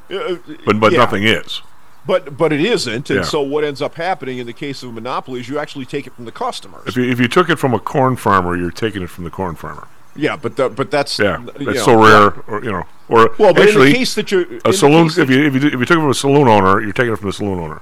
Uh, 0.09 0.35
But 0.65 0.79
but 0.79 0.91
yeah. 0.91 0.97
nothing 0.99 1.23
is. 1.23 1.61
But 2.07 2.37
but 2.37 2.53
it 2.53 2.61
isn't, 2.61 3.09
and 3.09 3.19
Yeah. 3.19 3.23
so 3.23 3.41
what 3.41 3.63
ends 3.63 3.81
up 3.81 3.95
happening 3.95 4.37
in 4.37 4.45
the 4.45 4.53
case 4.53 4.83
of 4.83 4.89
a 4.89 4.91
monopoly 4.91 5.39
is 5.39 5.49
you 5.49 5.57
actually 5.57 5.85
take 5.85 6.05
it 6.05 6.13
from 6.13 6.25
the 6.25 6.31
customers. 6.31 6.83
If 6.87 6.95
you 6.97 7.03
if 7.09 7.19
you 7.19 7.27
took 7.27 7.49
it 7.49 7.57
from 7.57 7.73
a 7.73 7.79
corn 7.79 8.15
farmer, 8.15 8.55
you're 8.55 8.69
taking 8.71 9.01
it 9.01 9.09
from 9.09 9.23
the 9.23 9.31
corn 9.31 9.55
farmer. 9.55 9.87
Yeah, 10.15 10.37
but 10.37 10.55
the, 10.55 10.69
but 10.69 10.91
that's 10.91 11.17
Yeah, 11.19 11.39
you 11.59 11.65
that's 11.65 11.79
know, 11.87 11.97
so 11.97 12.03
rare, 12.03 12.33
or 12.47 12.63
you 12.63 12.71
know, 12.71 12.83
or 13.09 13.31
Well, 13.39 13.53
but 13.53 13.67
in 13.69 13.79
the 13.79 13.91
case 13.91 14.13
that 14.15 14.31
you're- 14.31 14.59
a 14.63 14.71
saloon. 14.71 15.07
If 15.07 15.29
you 15.29 15.45
if 15.45 15.55
you, 15.55 15.67
if 15.67 15.73
you 15.73 15.85
took 15.85 15.97
it 15.97 16.01
from 16.01 16.09
a 16.11 16.13
saloon 16.13 16.47
owner, 16.47 16.79
you're 16.81 16.93
taking 16.93 17.13
it 17.13 17.17
from 17.17 17.27
the 17.29 17.33
saloon 17.33 17.59
owner 17.59 17.81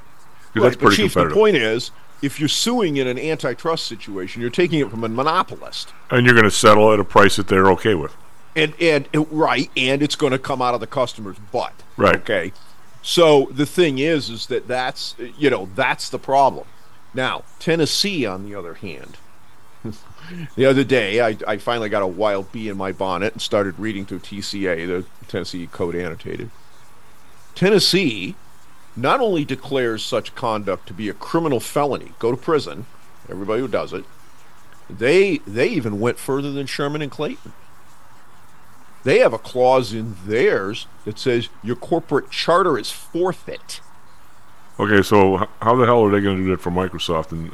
Right, 0.55 0.63
that's 0.63 0.75
but 0.77 0.79
pretty 0.79 0.95
Chief, 1.03 1.13
competitive. 1.13 1.33
the 1.35 1.39
point 1.39 1.55
is, 1.57 1.91
if 2.21 2.39
you're 2.39 2.47
suing 2.49 2.95
in 2.97 3.07
an 3.07 3.19
antitrust 3.19 3.85
situation, 3.87 4.41
you're 4.41 4.49
taking 4.51 4.79
it 4.79 4.89
from 4.89 5.03
a 5.03 5.09
monopolist, 5.09 5.91
and 6.09 6.25
you're 6.25 6.33
going 6.35 6.45
to 6.45 6.51
settle 6.51 6.93
at 6.93 6.99
a 6.99 7.03
price 7.03 7.35
that 7.35 7.47
they're 7.49 7.69
okay 7.71 7.93
with. 7.95 8.15
And 8.55 8.73
and 8.79 9.07
it- 9.13 9.27
right, 9.31 9.69
and 9.75 10.01
it's 10.01 10.15
going 10.15 10.31
to 10.31 10.39
come 10.39 10.61
out 10.61 10.73
of 10.73 10.79
the 10.79 10.87
customer's 10.87 11.37
butt. 11.51 11.73
Right. 11.97 12.15
Okay. 12.17 12.53
So 13.01 13.49
the 13.51 13.65
thing 13.65 13.99
is, 13.99 14.29
is 14.29 14.47
that 14.47 14.67
that's 14.67 15.15
you 15.37 15.49
know 15.49 15.69
that's 15.75 16.09
the 16.09 16.19
problem. 16.19 16.65
Now 17.13 17.43
Tennessee, 17.59 18.25
on 18.25 18.43
the 18.45 18.55
other 18.55 18.75
hand, 18.75 19.17
the 20.55 20.65
other 20.65 20.83
day 20.83 21.21
I, 21.21 21.37
I 21.47 21.57
finally 21.57 21.89
got 21.89 22.01
a 22.01 22.07
wild 22.07 22.51
bee 22.51 22.69
in 22.69 22.77
my 22.77 22.91
bonnet 22.91 23.33
and 23.33 23.41
started 23.41 23.77
reading 23.77 24.05
through 24.05 24.19
TCA, 24.19 24.87
the 24.87 25.05
Tennessee 25.27 25.67
Code 25.67 25.95
Annotated. 25.95 26.49
Tennessee 27.55 28.35
not 28.95 29.19
only 29.19 29.43
declares 29.43 30.03
such 30.03 30.35
conduct 30.35 30.87
to 30.87 30.93
be 30.93 31.09
a 31.09 31.13
criminal 31.13 31.59
felony, 31.59 32.13
go 32.19 32.31
to 32.31 32.37
prison, 32.37 32.85
everybody 33.29 33.61
who 33.61 33.67
does 33.67 33.91
it, 33.93 34.05
they 34.89 35.37
they 35.39 35.67
even 35.69 35.99
went 35.99 36.17
further 36.19 36.51
than 36.51 36.65
Sherman 36.67 37.01
and 37.01 37.11
Clayton. 37.11 37.53
They 39.03 39.19
have 39.19 39.33
a 39.33 39.37
clause 39.37 39.93
in 39.93 40.15
theirs 40.25 40.87
that 41.05 41.19
says 41.19 41.49
your 41.61 41.75
corporate 41.75 42.31
charter 42.31 42.77
is 42.77 42.91
forfeit. 42.91 43.81
Okay, 44.79 45.01
so 45.01 45.47
how 45.61 45.75
the 45.75 45.85
hell 45.85 46.03
are 46.03 46.11
they 46.11 46.21
going 46.21 46.37
to 46.37 46.43
do 46.43 46.49
that 46.51 46.61
for 46.61 46.71
Microsoft 46.71 47.31
and 47.31 47.51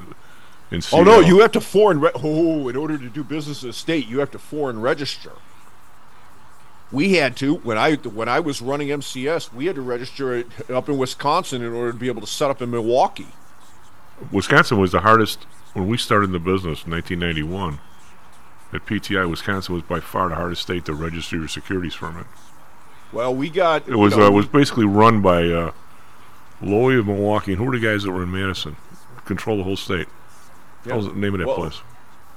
in 0.72 0.82
Oh 0.94 1.04
no, 1.04 1.20
you 1.20 1.40
have 1.40 1.52
to 1.54 1.62
foreign. 1.62 2.00
Re- 2.00 2.12
oh, 2.16 2.68
in 2.70 2.76
order 2.76 2.98
to 2.98 3.10
do 3.10 3.24
business 3.24 3.64
in 3.64 3.70
the 3.70 3.74
state, 3.74 4.08
you 4.08 4.20
have 4.20 4.32
to 4.32 4.40
foreign 4.40 4.80
register. 4.80 5.32
We 6.92 7.16
had 7.16 7.36
to 7.38 7.56
when 7.56 7.78
I 7.78 7.96
when 7.96 8.30
I 8.30 8.40
was 8.40 8.62
running 8.62 8.90
MCS, 8.90 9.52
we 9.54 9.66
had 9.66 9.76
to 9.76 9.82
register 9.82 10.36
it 10.36 10.48
up 10.70 10.88
in 10.88 10.98
Wisconsin 10.98 11.64
in 11.64 11.74
order 11.74 11.92
to 11.92 11.98
be 11.98 12.08
able 12.08 12.22
to 12.22 12.28
set 12.28 12.52
up 12.52 12.62
in 12.62 12.70
Milwaukee. 12.70 13.30
Wisconsin 14.32 14.80
was 14.80 14.92
the 14.92 15.02
hardest 15.02 15.44
when 15.74 15.88
we 15.88 15.98
started 15.98 16.32
the 16.32 16.40
business 16.40 16.86
in 16.86 16.92
1991. 16.92 17.80
At 18.72 18.86
PTI, 18.86 19.28
Wisconsin 19.30 19.74
was 19.74 19.84
by 19.84 20.00
far 20.00 20.30
the 20.30 20.36
hardest 20.36 20.62
state 20.62 20.86
to 20.86 20.94
register 20.94 21.38
your 21.38 21.48
securities 21.48 21.96
firm 21.96 22.18
in. 22.18 22.26
Well, 23.12 23.34
we 23.34 23.50
got 23.50 23.88
It 23.88 23.96
was 23.96 24.16
know, 24.16 24.28
uh, 24.28 24.32
was 24.32 24.46
basically 24.46 24.86
run 24.86 25.22
by 25.22 25.44
uh, 25.50 25.72
Lowy 26.62 27.00
of 27.00 27.08
Milwaukee, 27.08 27.54
and 27.54 27.60
who 27.60 27.66
were 27.66 27.78
the 27.78 27.84
guys 27.84 28.04
that 28.04 28.12
were 28.12 28.22
in 28.24 28.32
Madison? 28.32 28.76
Control 29.26 29.58
the 29.58 29.64
whole 29.64 29.76
state. 29.78 30.08
Yeah. 30.86 30.94
What 30.94 30.98
was 30.98 31.06
the 31.08 31.14
name 31.20 31.34
of 31.34 31.40
that 31.40 31.48
Well, 31.48 31.56
place? 31.56 31.82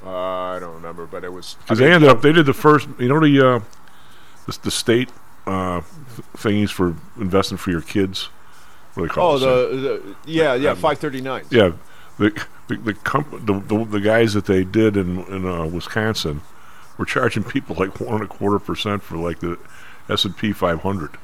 Uh, 0.05 0.11
I 0.11 0.59
don't 0.59 0.75
remember, 0.75 1.07
but 1.07 1.23
it 1.23 1.33
was 1.33 1.57
Because 1.61 1.81
I 1.81 1.83
mean, 1.83 1.91
they 1.91 1.95
ended 1.95 2.11
up, 2.11 2.23
they 2.23 2.33
did 2.33 2.47
the 2.47 2.55
first, 2.55 2.89
you 2.99 3.09
know, 3.09 3.21
the 3.21 3.47
uh, 3.47 3.61
the, 4.47 4.59
the 4.63 4.71
state 4.71 5.11
uh, 5.47 5.83
thingies 6.37 6.71
for 6.71 6.97
investing 7.21 7.59
for 7.59 7.71
your 7.71 7.83
kids. 7.83 8.31
What 8.95 9.03
do 9.05 9.09
they 9.09 9.15
call 9.15 9.33
Oh, 9.33 9.37
it? 9.37 9.41
the, 9.41 9.77
the 9.77 10.17
yeah, 10.25 10.55
yeah, 10.55 10.75
five 10.75 10.99
thirty 10.99 11.21
nine. 11.21 11.45
Yeah, 11.51 11.73
the 12.19 12.47
the 12.69 12.77
the, 12.77 12.95
comp- 12.95 13.47
the, 13.47 13.61
the 13.61 13.85
the 13.85 14.01
guys 14.01 14.35
that 14.35 14.47
they 14.47 14.65
did 14.65 14.97
in 14.97 15.25
in 15.25 15.47
uh, 15.47 15.67
Wisconsin 15.67 16.43
were 16.99 17.05
charging 17.05 17.45
people 17.45 17.77
like 17.77 18.01
one 18.01 18.15
and 18.15 18.25
a 18.25 18.27
quarter 18.27 18.59
percent 18.59 19.03
for 19.03 19.17
like 19.17 19.41
the 19.41 19.59
S 20.09 20.25
and 20.25 20.37
P 20.37 20.53
500. 20.53 21.17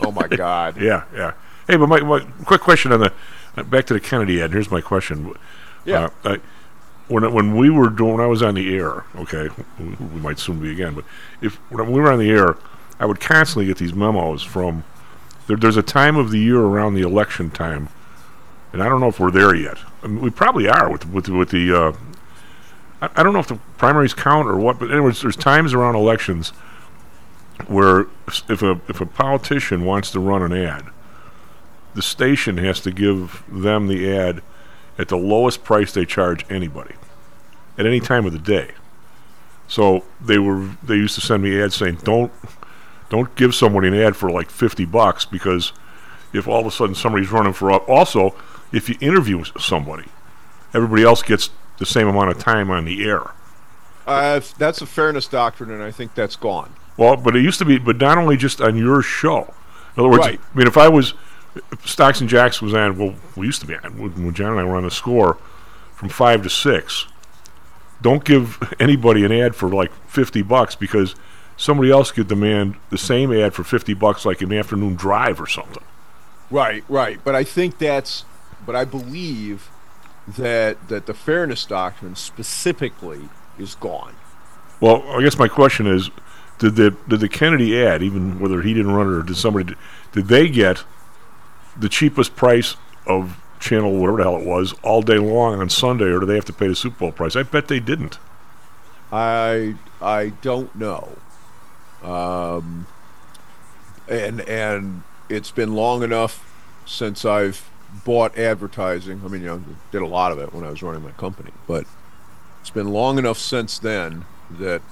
Oh 0.00 0.12
my 0.12 0.28
God. 0.28 0.76
yeah, 0.80 1.04
yeah. 1.14 1.32
Hey, 1.66 1.76
but 1.76 1.88
my, 1.88 2.00
my 2.00 2.20
quick 2.44 2.60
question 2.60 2.92
on 2.92 3.00
the 3.00 3.12
uh, 3.56 3.62
back 3.64 3.86
to 3.86 3.94
the 3.94 4.00
Kennedy 4.00 4.40
ad. 4.40 4.52
Here's 4.52 4.70
my 4.70 4.80
question. 4.80 5.34
Yeah. 5.84 6.10
Uh, 6.24 6.30
I, 6.30 6.40
when 7.08 7.32
when 7.32 7.56
we 7.56 7.70
were 7.70 7.88
doing 7.88 8.14
when 8.14 8.20
I 8.20 8.26
was 8.26 8.42
on 8.42 8.54
the 8.54 8.74
air, 8.74 9.04
okay, 9.16 9.48
we, 9.78 9.84
we 9.84 10.20
might 10.20 10.38
soon 10.38 10.60
be 10.60 10.72
again, 10.72 10.94
but 10.94 11.04
if 11.40 11.56
when 11.70 11.90
we 11.92 12.00
were 12.00 12.10
on 12.10 12.18
the 12.18 12.30
air, 12.30 12.56
I 12.98 13.06
would 13.06 13.20
constantly 13.20 13.66
get 13.66 13.78
these 13.78 13.94
memos 13.94 14.42
from. 14.42 14.84
There, 15.46 15.56
there's 15.56 15.76
a 15.76 15.82
time 15.82 16.16
of 16.16 16.32
the 16.32 16.40
year 16.40 16.58
around 16.58 16.94
the 16.94 17.02
election 17.02 17.50
time, 17.50 17.88
and 18.76 18.82
I 18.82 18.90
don't 18.90 19.00
know 19.00 19.08
if 19.08 19.18
we're 19.18 19.30
there 19.30 19.54
yet. 19.54 19.78
I 20.02 20.06
mean, 20.06 20.20
we 20.20 20.28
probably 20.28 20.68
are 20.68 20.90
with 20.90 21.08
with 21.08 21.30
with 21.30 21.48
the. 21.48 21.72
Uh, 21.72 21.92
I, 23.00 23.08
I 23.16 23.22
don't 23.22 23.32
know 23.32 23.38
if 23.38 23.46
the 23.46 23.58
primaries 23.78 24.12
count 24.12 24.46
or 24.46 24.58
what, 24.58 24.78
but 24.78 24.90
anyways, 24.90 25.22
there's 25.22 25.34
times 25.34 25.72
around 25.72 25.94
elections 25.94 26.50
where 27.68 28.00
if 28.50 28.60
a 28.60 28.78
if 28.86 29.00
a 29.00 29.06
politician 29.06 29.86
wants 29.86 30.10
to 30.10 30.20
run 30.20 30.42
an 30.42 30.52
ad, 30.52 30.84
the 31.94 32.02
station 32.02 32.58
has 32.58 32.78
to 32.80 32.90
give 32.92 33.42
them 33.48 33.86
the 33.86 34.14
ad 34.14 34.42
at 34.98 35.08
the 35.08 35.16
lowest 35.16 35.64
price 35.64 35.92
they 35.92 36.04
charge 36.04 36.44
anybody 36.50 36.96
at 37.78 37.86
any 37.86 37.98
time 37.98 38.26
of 38.26 38.34
the 38.34 38.38
day. 38.38 38.72
So 39.68 40.04
they 40.20 40.38
were 40.38 40.68
they 40.82 40.96
used 40.96 41.14
to 41.14 41.22
send 41.22 41.42
me 41.42 41.58
ads 41.58 41.76
saying 41.76 42.00
don't 42.04 42.30
Don't 43.08 43.34
give 43.36 43.54
somebody 43.54 43.88
an 43.88 43.94
ad 43.94 44.16
for 44.16 44.30
like 44.30 44.50
50 44.50 44.84
bucks 44.84 45.24
because 45.24 45.72
if 46.34 46.46
all 46.46 46.60
of 46.60 46.66
a 46.66 46.70
sudden 46.70 46.94
somebody's 46.94 47.30
running 47.30 47.52
for 47.52 47.70
up. 47.72 47.88
Also, 47.88 48.34
if 48.72 48.88
you 48.88 48.96
interview 49.00 49.44
somebody, 49.58 50.06
everybody 50.74 51.02
else 51.02 51.22
gets 51.22 51.50
the 51.78 51.86
same 51.86 52.08
amount 52.08 52.30
of 52.30 52.38
time 52.38 52.70
on 52.70 52.84
the 52.84 53.04
air. 53.04 53.32
Uh, 54.06 54.40
that's 54.58 54.80
a 54.80 54.86
fairness 54.86 55.26
doctrine, 55.26 55.70
and 55.70 55.82
I 55.82 55.90
think 55.90 56.14
that's 56.14 56.36
gone. 56.36 56.72
Well, 56.96 57.16
but 57.16 57.36
it 57.36 57.42
used 57.42 57.58
to 57.58 57.64
be, 57.64 57.78
but 57.78 57.96
not 57.98 58.18
only 58.18 58.36
just 58.36 58.60
on 58.60 58.76
your 58.76 59.02
show. 59.02 59.52
In 59.96 60.00
other 60.00 60.08
words, 60.08 60.26
Right. 60.26 60.40
I 60.54 60.58
mean, 60.58 60.66
if 60.66 60.76
I 60.76 60.88
was, 60.88 61.14
if 61.72 61.88
Stocks 61.88 62.20
and 62.20 62.28
Jocks 62.28 62.62
was 62.62 62.72
on, 62.74 62.96
well, 62.96 63.14
we 63.34 63.46
used 63.46 63.60
to 63.62 63.66
be 63.66 63.74
on, 63.76 63.98
when 63.98 64.32
John 64.34 64.52
and 64.52 64.60
I 64.60 64.64
were 64.64 64.76
on 64.76 64.84
the 64.84 64.90
score 64.90 65.38
from 65.94 66.08
5 66.08 66.42
to 66.44 66.50
6, 66.50 67.06
don't 68.00 68.24
give 68.24 68.74
anybody 68.80 69.24
an 69.24 69.32
ad 69.32 69.54
for 69.54 69.68
like 69.68 69.92
50 70.08 70.42
bucks 70.42 70.74
because 70.74 71.14
somebody 71.56 71.90
else 71.90 72.12
could 72.12 72.28
demand 72.28 72.76
the 72.90 72.98
same 72.98 73.32
ad 73.32 73.54
for 73.54 73.64
50 73.64 73.94
bucks 73.94 74.24
like 74.24 74.40
an 74.42 74.52
afternoon 74.52 74.94
drive 74.94 75.40
or 75.40 75.46
something. 75.46 75.82
Right, 76.50 76.84
right. 76.88 77.18
But 77.24 77.34
I 77.34 77.42
think 77.44 77.78
that's, 77.78 78.24
but 78.66 78.76
I 78.76 78.84
believe 78.84 79.70
that 80.26 80.88
that 80.88 81.06
the 81.06 81.14
fairness 81.14 81.64
doctrine 81.64 82.16
specifically 82.16 83.28
is 83.58 83.74
gone. 83.76 84.14
Well, 84.80 85.02
I 85.08 85.22
guess 85.22 85.38
my 85.38 85.48
question 85.48 85.86
is, 85.86 86.10
did 86.58 86.76
the 86.76 86.94
did 87.08 87.20
the 87.20 87.28
Kennedy 87.28 87.80
ad, 87.80 88.02
even 88.02 88.40
whether 88.40 88.60
he 88.62 88.74
didn't 88.74 88.92
run 88.92 89.06
it 89.06 89.18
or 89.18 89.22
did 89.22 89.36
somebody, 89.36 89.74
did 90.12 90.26
they 90.26 90.48
get 90.48 90.84
the 91.76 91.88
cheapest 91.88 92.36
price 92.36 92.76
of 93.06 93.40
channel 93.60 93.96
whatever 93.96 94.18
the 94.18 94.22
hell 94.24 94.36
it 94.36 94.46
was 94.46 94.74
all 94.82 95.02
day 95.02 95.18
long 95.18 95.60
on 95.60 95.70
Sunday, 95.70 96.06
or 96.06 96.20
do 96.20 96.26
they 96.26 96.34
have 96.34 96.44
to 96.46 96.52
pay 96.52 96.68
the 96.68 96.74
Super 96.74 96.98
Bowl 96.98 97.12
price? 97.12 97.36
I 97.36 97.42
bet 97.42 97.68
they 97.68 97.80
didn't. 97.80 98.18
I 99.12 99.76
I 100.02 100.30
don't 100.42 100.74
know. 100.74 101.16
Um, 102.02 102.86
and 104.08 104.40
and 104.42 105.02
it's 105.28 105.50
been 105.50 105.74
long 105.74 106.02
enough 106.02 106.42
since 106.84 107.24
I've 107.24 107.68
bought 108.04 108.36
advertising. 108.38 109.22
I 109.24 109.28
mean, 109.28 109.42
you 109.42 109.48
know, 109.48 109.62
did 109.90 110.02
a 110.02 110.06
lot 110.06 110.32
of 110.32 110.38
it 110.38 110.52
when 110.52 110.64
I 110.64 110.70
was 110.70 110.82
running 110.82 111.02
my 111.02 111.12
company, 111.12 111.50
but 111.66 111.84
it's 112.60 112.70
been 112.70 112.88
long 112.88 113.18
enough 113.18 113.38
since 113.38 113.78
then 113.78 114.24
that 114.50 114.82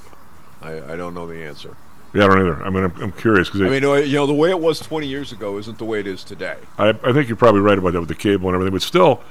I, 0.63 0.93
I 0.93 0.97
don't 0.97 1.15
know 1.15 1.27
the 1.27 1.43
answer. 1.45 1.77
Yeah, 2.13 2.25
I 2.25 2.27
don't 2.29 2.39
either. 2.39 2.63
I 2.63 2.71
mean, 2.71 2.85
I'm, 2.85 3.03
I'm 3.03 3.13
curious 3.13 3.49
because 3.49 3.63
I 3.63 3.69
mean, 3.69 3.85
uh, 3.85 3.95
you 3.95 4.17
know, 4.17 4.27
the 4.27 4.35
way 4.35 4.51
it 4.51 4.61
was 4.61 4.79
20 4.79 5.07
years 5.07 5.33
ago 5.33 5.59
isn't 5.59 5.79
the 5.79 5.85
way 5.85 5.99
it 5.99 6.07
is 6.07 6.23
today. 6.23 6.59
I, 6.79 6.91
I 6.91 7.13
think 7.13 7.29
you're 7.29 7.37
probably 7.37 7.61
right 7.61 7.77
about 7.77 7.93
that 7.93 8.01
with 8.01 8.09
the 8.09 8.15
cable 8.15 8.49
and 8.49 8.55
everything, 8.55 8.73
but 8.73 8.83
still, 8.83 9.23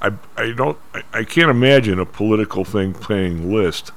I 0.00 0.12
I 0.36 0.52
don't 0.52 0.78
I, 0.94 1.02
I 1.12 1.24
can't 1.24 1.50
imagine 1.50 1.98
a 1.98 2.06
political 2.06 2.64
thing 2.64 2.94
paying 2.94 3.52
list. 3.52 3.92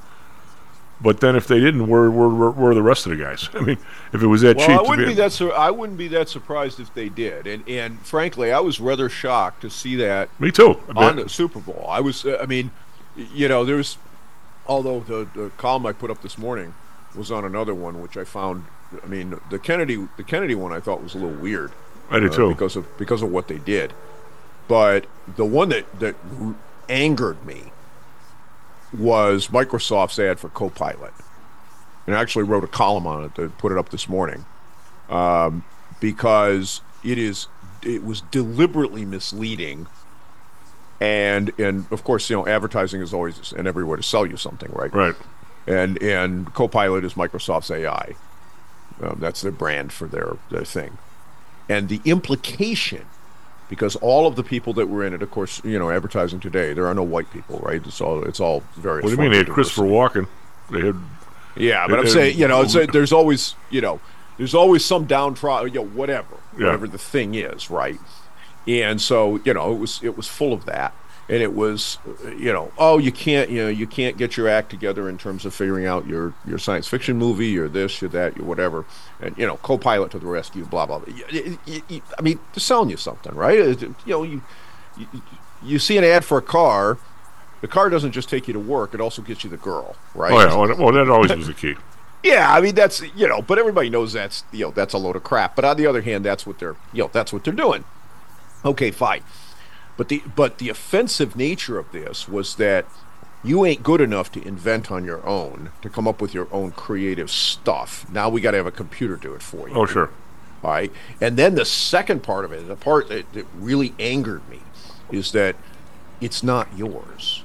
But 1.01 1.19
then, 1.19 1.35
if 1.35 1.47
they 1.47 1.59
didn't, 1.59 1.87
where 1.87 2.09
where 2.09 2.29
where, 2.29 2.49
where 2.49 2.71
are 2.71 2.75
the 2.75 2.81
rest 2.81 3.05
of 3.05 3.17
the 3.17 3.23
guys? 3.23 3.49
I 3.53 3.59
mean, 3.59 3.77
if 4.13 4.21
it 4.23 4.27
was 4.27 4.41
that 4.41 4.57
Well, 4.57 4.67
cheap, 4.67 4.79
I 4.79 4.81
wouldn't 4.81 5.07
be 5.07 5.13
that 5.15 5.31
sur- 5.31 5.53
I 5.53 5.69
wouldn't 5.69 5.97
be 5.97 6.07
that 6.09 6.29
surprised 6.29 6.79
if 6.79 6.93
they 6.93 7.09
did, 7.09 7.47
and 7.47 7.67
and 7.67 7.99
frankly, 8.05 8.51
I 8.51 8.59
was 8.59 8.79
rather 8.79 9.09
shocked 9.09 9.61
to 9.61 9.69
see 9.69 9.95
that. 9.97 10.29
Me 10.39 10.51
too. 10.51 10.79
On 10.95 11.17
the 11.17 11.29
Super 11.29 11.59
Bowl, 11.59 11.85
I 11.89 11.99
was. 11.99 12.25
uh, 12.25 12.39
I 12.41 12.45
mean, 12.45 12.71
you 13.15 13.47
know, 13.47 13.65
there's. 13.65 13.97
Although 14.67 15.01
the, 15.01 15.27
the 15.35 15.51
column 15.57 15.85
I 15.85 15.91
put 15.91 16.09
up 16.09 16.23
this 16.23 16.39
morning 16.39 16.73
was 17.15 17.31
on 17.31 17.45
another 17.45 17.75
one, 17.75 18.01
which 18.01 18.17
I 18.17 18.23
found. 18.23 18.65
I 19.03 19.05
mean, 19.07 19.39
the 19.49 19.59
Kennedy 19.59 20.07
the 20.17 20.23
Kennedy 20.23 20.55
one 20.55 20.71
I 20.71 20.79
thought 20.79 21.03
was 21.03 21.13
a 21.13 21.17
little 21.17 21.39
weird. 21.39 21.71
I 22.09 22.19
did 22.19 22.31
uh, 22.31 22.35
too. 22.35 22.49
because 22.49 22.75
of 22.75 22.97
because 22.97 23.21
of 23.21 23.31
what 23.31 23.47
they 23.47 23.57
did. 23.57 23.93
But 24.67 25.05
the 25.35 25.45
one 25.45 25.69
that 25.69 25.99
that 25.99 26.15
angered 26.87 27.45
me 27.45 27.71
was 28.97 29.47
Microsoft's 29.47 30.19
ad 30.19 30.39
for 30.39 30.49
Copilot, 30.49 31.13
and 32.07 32.15
I 32.15 32.21
actually 32.21 32.43
wrote 32.43 32.63
a 32.63 32.67
column 32.67 33.07
on 33.07 33.23
it 33.25 33.35
to 33.35 33.49
put 33.49 33.71
it 33.71 33.77
up 33.77 33.89
this 33.89 34.07
morning, 34.07 34.45
um, 35.09 35.63
because 35.99 36.81
it 37.03 37.17
is 37.17 37.47
it 37.83 38.03
was 38.03 38.21
deliberately 38.21 39.05
misleading. 39.05 39.87
And 41.01 41.51
and 41.59 41.85
of 41.91 42.03
course, 42.03 42.29
you 42.29 42.35
know, 42.35 42.47
advertising 42.47 43.01
is 43.01 43.13
always 43.13 43.51
and 43.51 43.67
everywhere 43.67 43.97
to 43.97 44.03
sell 44.03 44.25
you 44.25 44.37
something, 44.37 44.71
right? 44.71 44.93
Right. 44.93 45.15
And 45.67 46.01
and 46.01 46.53
Copilot 46.53 47.03
is 47.03 47.15
Microsoft's 47.15 47.69
AI. 47.69 48.15
Um, 49.01 49.17
that's 49.19 49.41
their 49.41 49.51
brand 49.51 49.91
for 49.91 50.07
their 50.07 50.37
their 50.49 50.63
thing 50.63 50.97
and 51.69 51.89
the 51.89 52.01
implication 52.05 53.05
because 53.69 53.95
all 53.97 54.27
of 54.27 54.35
the 54.35 54.43
people 54.43 54.73
that 54.73 54.87
were 54.87 55.03
in 55.05 55.13
it 55.13 55.21
of 55.21 55.31
course 55.31 55.61
you 55.63 55.77
know 55.79 55.89
advertising 55.89 56.39
today 56.39 56.73
there 56.73 56.85
are 56.87 56.93
no 56.93 57.03
white 57.03 57.29
people 57.31 57.59
right 57.59 57.85
it's 57.85 57.99
all 58.01 58.23
it's 58.23 58.39
all 58.39 58.61
very 58.75 59.01
What 59.01 59.09
do 59.09 59.15
you 59.15 59.21
mean? 59.21 59.31
They 59.31 59.37
had 59.39 59.49
Christopher 59.49 59.83
Walken. 59.83 60.27
They 60.71 60.81
had. 60.85 60.95
yeah 61.55 61.87
but 61.87 61.99
i'm 61.99 62.07
saying 62.07 62.37
you 62.37 62.47
know 62.47 62.61
it's 62.61 62.75
a, 62.75 62.85
there's 62.87 63.11
always 63.13 63.55
you 63.69 63.81
know 63.81 63.99
there's 64.37 64.53
always 64.55 64.83
some 64.83 65.05
downtrodden 65.05 65.73
you 65.73 65.79
know 65.81 65.85
whatever 65.87 66.35
Yeah. 66.57 66.65
whatever 66.65 66.87
the 66.87 66.97
thing 66.97 67.35
is 67.35 67.69
right 67.69 67.99
and 68.67 68.99
so 69.01 69.39
you 69.45 69.53
know 69.53 69.71
it 69.73 69.77
was 69.79 69.99
it 70.03 70.17
was 70.17 70.27
full 70.27 70.53
of 70.53 70.65
that 70.65 70.93
and 71.27 71.41
it 71.41 71.53
was 71.53 71.97
you 72.37 72.53
know 72.53 72.71
oh 72.77 72.97
you 72.99 73.11
can't 73.11 73.49
you 73.49 73.63
know 73.63 73.67
you 73.69 73.87
can't 73.87 74.15
get 74.17 74.37
your 74.37 74.47
act 74.47 74.69
together 74.69 75.09
in 75.09 75.17
terms 75.17 75.43
of 75.45 75.53
figuring 75.53 75.85
out 75.85 76.05
your 76.05 76.33
your 76.45 76.57
science 76.59 76.87
fiction 76.87 77.17
movie 77.17 77.47
your 77.47 77.67
this 77.67 77.99
your 78.01 78.09
that 78.09 78.37
your 78.37 78.45
whatever 78.45 78.85
and 79.19 79.35
you 79.37 79.45
know 79.47 79.57
co-pilot 79.57 80.11
to 80.11 80.19
the 80.19 80.25
rescue 80.27 80.63
blah 80.65 80.85
blah 80.85 80.99
blah 80.99 81.13
Y- 81.31 81.57
y- 81.67 81.81
y- 81.89 82.01
i 82.19 82.21
mean 82.21 82.39
they're 82.53 82.59
selling 82.59 82.89
you 82.89 82.97
something 82.97 83.33
right 83.33 83.57
you 83.81 83.95
know 84.05 84.21
you, 84.23 84.41
you 84.97 85.07
you 85.63 85.79
see 85.79 85.97
an 85.97 86.03
ad 86.03 86.23
for 86.23 86.37
a 86.37 86.41
car 86.43 86.97
the 87.61 87.67
car 87.67 87.89
doesn't 87.89 88.11
just 88.11 88.29
take 88.29 88.47
you 88.47 88.53
to 88.53 88.59
work 88.59 88.93
it 88.93 89.01
also 89.01 89.21
gets 89.23 89.43
you 89.43 89.49
the 89.49 89.57
girl 89.57 89.95
right 90.13 90.31
Oh 90.31 90.39
yeah. 90.39 90.55
Well, 90.55 90.77
well, 90.77 90.91
that 90.93 91.09
always 91.11 91.35
was 91.35 91.47
the 91.47 91.53
key. 91.55 91.75
yeah, 92.23 92.53
I 92.53 92.61
mean 92.61 92.75
that's 92.75 93.01
you 93.15 93.27
know, 93.27 93.41
but 93.41 93.57
everybody 93.57 93.89
knows 93.89 94.13
that's 94.13 94.43
you 94.51 94.65
know 94.65 94.71
that's 94.71 94.93
a 94.93 94.97
load 94.99 95.15
of 95.15 95.23
crap. 95.23 95.55
But 95.55 95.65
on 95.65 95.77
the 95.77 95.87
other 95.87 96.01
hand, 96.01 96.23
that's 96.23 96.45
what 96.45 96.59
they're 96.59 96.75
you 96.93 97.01
know 97.03 97.09
that's 97.11 97.31
what 97.33 97.43
they're 97.43 97.53
doing. 97.53 97.83
Okay, 98.63 98.91
fine. 98.91 99.23
But 99.97 100.09
the 100.09 100.21
but 100.35 100.57
the 100.57 100.69
offensive 100.69 101.35
nature 101.35 101.77
of 101.77 101.91
this 101.91 102.27
was 102.27 102.55
that 102.55 102.85
you 103.43 103.63
ain't 103.65 103.83
good 103.83 104.01
enough 104.01 104.31
to 104.33 104.45
invent 104.45 104.91
on 104.91 105.05
your 105.05 105.25
own 105.25 105.71
to 105.81 105.89
come 105.89 106.07
up 106.07 106.19
with 106.19 106.33
your 106.33 106.47
own 106.51 106.71
creative 106.71 107.29
stuff. 107.29 108.09
Now 108.11 108.27
we 108.27 108.41
got 108.41 108.51
to 108.51 108.57
have 108.57 108.65
a 108.65 108.71
computer 108.71 109.15
do 109.15 109.33
it 109.33 109.41
for 109.41 109.69
you. 109.69 109.75
Oh 109.75 109.85
sure. 109.85 110.09
All 110.63 110.71
right. 110.71 110.91
And 111.21 111.37
then 111.37 111.55
the 111.55 111.65
second 111.65 112.23
part 112.23 112.43
of 112.43 112.51
it, 112.51 112.67
the 112.67 112.75
part 112.75 113.07
that, 113.09 113.31
that 113.33 113.45
really 113.55 113.93
angered 113.99 114.47
me, 114.49 114.61
is 115.11 115.31
that 115.33 115.55
it's 116.19 116.41
not 116.41 116.67
yours. 116.75 117.43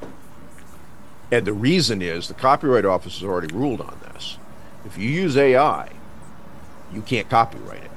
And 1.31 1.47
the 1.47 1.53
reason 1.53 2.03
is 2.03 2.29
the 2.29 2.35
Copyright 2.35 2.85
Office 2.85 3.21
has 3.21 3.29
already 3.29 3.55
ruled 3.55 3.81
on 3.81 4.01
this. 4.13 4.39
If 4.85 4.97
you 4.97 5.09
use 5.09 5.37
AI, 5.37 5.91
you 6.93 7.03
can't 7.03 7.29
copyright 7.29 7.85
it. 7.85 7.91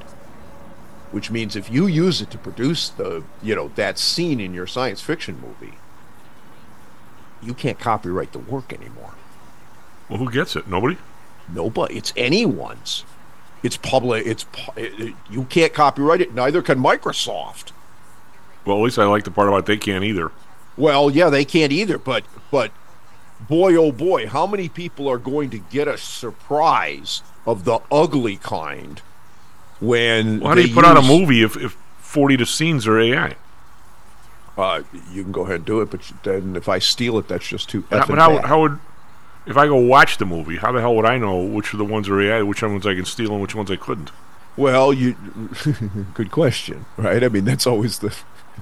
Which 1.13 1.29
means 1.31 1.55
if 1.55 1.69
you 1.69 1.85
use 1.87 2.21
it 2.21 2.29
to 2.31 2.37
produce 2.37 2.89
the, 2.89 3.23
you 3.41 3.55
know, 3.55 3.69
that 3.75 3.97
scene 3.99 4.39
in 4.39 4.53
your 4.53 4.65
science 4.67 4.99
fiction 4.99 5.39
movie, 5.39 5.75
you 7.41 7.53
can't 7.53 7.79
copyright 7.79 8.31
the 8.31 8.39
work 8.39 8.73
anymore. 8.73 9.13
Well, 10.09 10.17
who 10.19 10.31
gets 10.31 10.55
it? 10.55 10.67
Nobody. 10.67 10.97
Nobody. 11.47 11.95
It's 11.97 12.13
anyone's. 12.17 13.05
It's 13.61 13.77
public. 13.77 14.25
It's 14.25 14.45
pu- 14.45 14.71
it, 14.75 14.99
it- 14.99 15.15
you 15.29 15.43
can't 15.45 15.73
copyright 15.73 16.19
it. 16.21 16.33
Neither 16.33 16.61
can 16.61 16.79
Microsoft. 16.79 17.71
Well, 18.65 18.77
at 18.77 18.83
least 18.83 18.97
I 18.99 19.05
like 19.05 19.23
the 19.23 19.31
part 19.31 19.47
about 19.49 19.65
they 19.65 19.77
can't 19.77 20.03
either. 20.03 20.31
Well, 20.77 21.11
yeah, 21.11 21.29
they 21.29 21.45
can't 21.45 21.71
either. 21.71 21.97
But 21.97 22.23
but 22.49 22.71
boy, 23.47 23.75
oh 23.75 23.91
boy, 23.91 24.25
how 24.27 24.47
many 24.47 24.67
people 24.67 25.07
are 25.07 25.17
going 25.19 25.49
to 25.51 25.59
get 25.59 25.87
a 25.87 25.97
surprise 25.97 27.21
of 27.45 27.65
the 27.65 27.79
ugly 27.91 28.37
kind 28.37 29.01
when? 29.83 30.39
Well, 30.39 30.49
how 30.49 30.55
do 30.55 30.67
you 30.67 30.73
put 30.73 30.85
out 30.85 30.97
a 30.97 31.01
movie 31.01 31.43
if, 31.43 31.55
if 31.57 31.73
40 31.99 32.35
of 32.35 32.39
the 32.39 32.45
scenes 32.45 32.87
are 32.87 32.99
AI? 32.99 33.35
Uh, 34.57 34.83
you 35.11 35.23
can 35.23 35.31
go 35.31 35.41
ahead 35.43 35.55
and 35.55 35.65
do 35.65 35.81
it, 35.81 35.89
but 35.89 36.11
then 36.23 36.55
if 36.55 36.69
I 36.69 36.79
steal 36.79 37.17
it, 37.17 37.27
that's 37.27 37.47
just 37.47 37.69
too. 37.69 37.83
But, 37.89 38.07
but 38.07 38.17
how, 38.17 38.35
bad. 38.35 38.45
how 38.45 38.61
would 38.61 38.79
if 39.45 39.57
I 39.57 39.65
go 39.67 39.77
watch 39.77 40.17
the 40.17 40.25
movie? 40.25 40.57
How 40.57 40.71
the 40.71 40.79
hell 40.79 40.95
would 40.95 41.05
I 41.05 41.17
know 41.17 41.41
which 41.41 41.73
of 41.73 41.79
the 41.79 41.85
ones 41.85 42.07
are 42.07 42.21
AI, 42.21 42.43
which 42.43 42.61
ones 42.61 42.85
I 42.85 42.93
can 42.93 43.05
steal, 43.05 43.31
and 43.33 43.41
which 43.41 43.55
ones 43.55 43.71
I 43.71 43.75
couldn't? 43.75 44.11
Well, 44.55 44.93
you 44.93 45.15
good 46.13 46.29
question, 46.29 46.85
right? 46.97 47.23
I 47.23 47.29
mean, 47.29 47.45
that's 47.45 47.65
always 47.65 47.99
the 47.99 48.15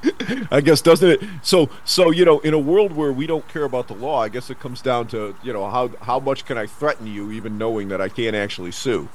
I 0.52 0.62
guess 0.62 0.82
doesn't 0.82 1.10
it? 1.10 1.22
So 1.42 1.70
so 1.84 2.12
you 2.12 2.26
know, 2.26 2.40
in 2.40 2.54
a 2.54 2.60
world 2.60 2.94
where 2.94 3.12
we 3.12 3.28
don't 3.28 3.48
care 3.48 3.64
about 3.64 3.88
the 3.88 3.94
law, 3.94 4.22
I 4.22 4.30
guess 4.30 4.50
it 4.50 4.60
comes 4.60 4.82
down 4.82 5.08
to, 5.08 5.36
you 5.44 5.54
know, 5.54 5.70
how 5.70 5.90
how 6.02 6.20
much 6.20 6.46
can 6.46 6.58
I 6.58 6.66
threaten 6.66 7.08
you 7.08 7.32
even 7.32 7.58
knowing 7.58 7.90
that 7.90 8.02
I 8.02 8.10
can't 8.10 8.36
actually 8.36 8.72
sue? 8.72 9.10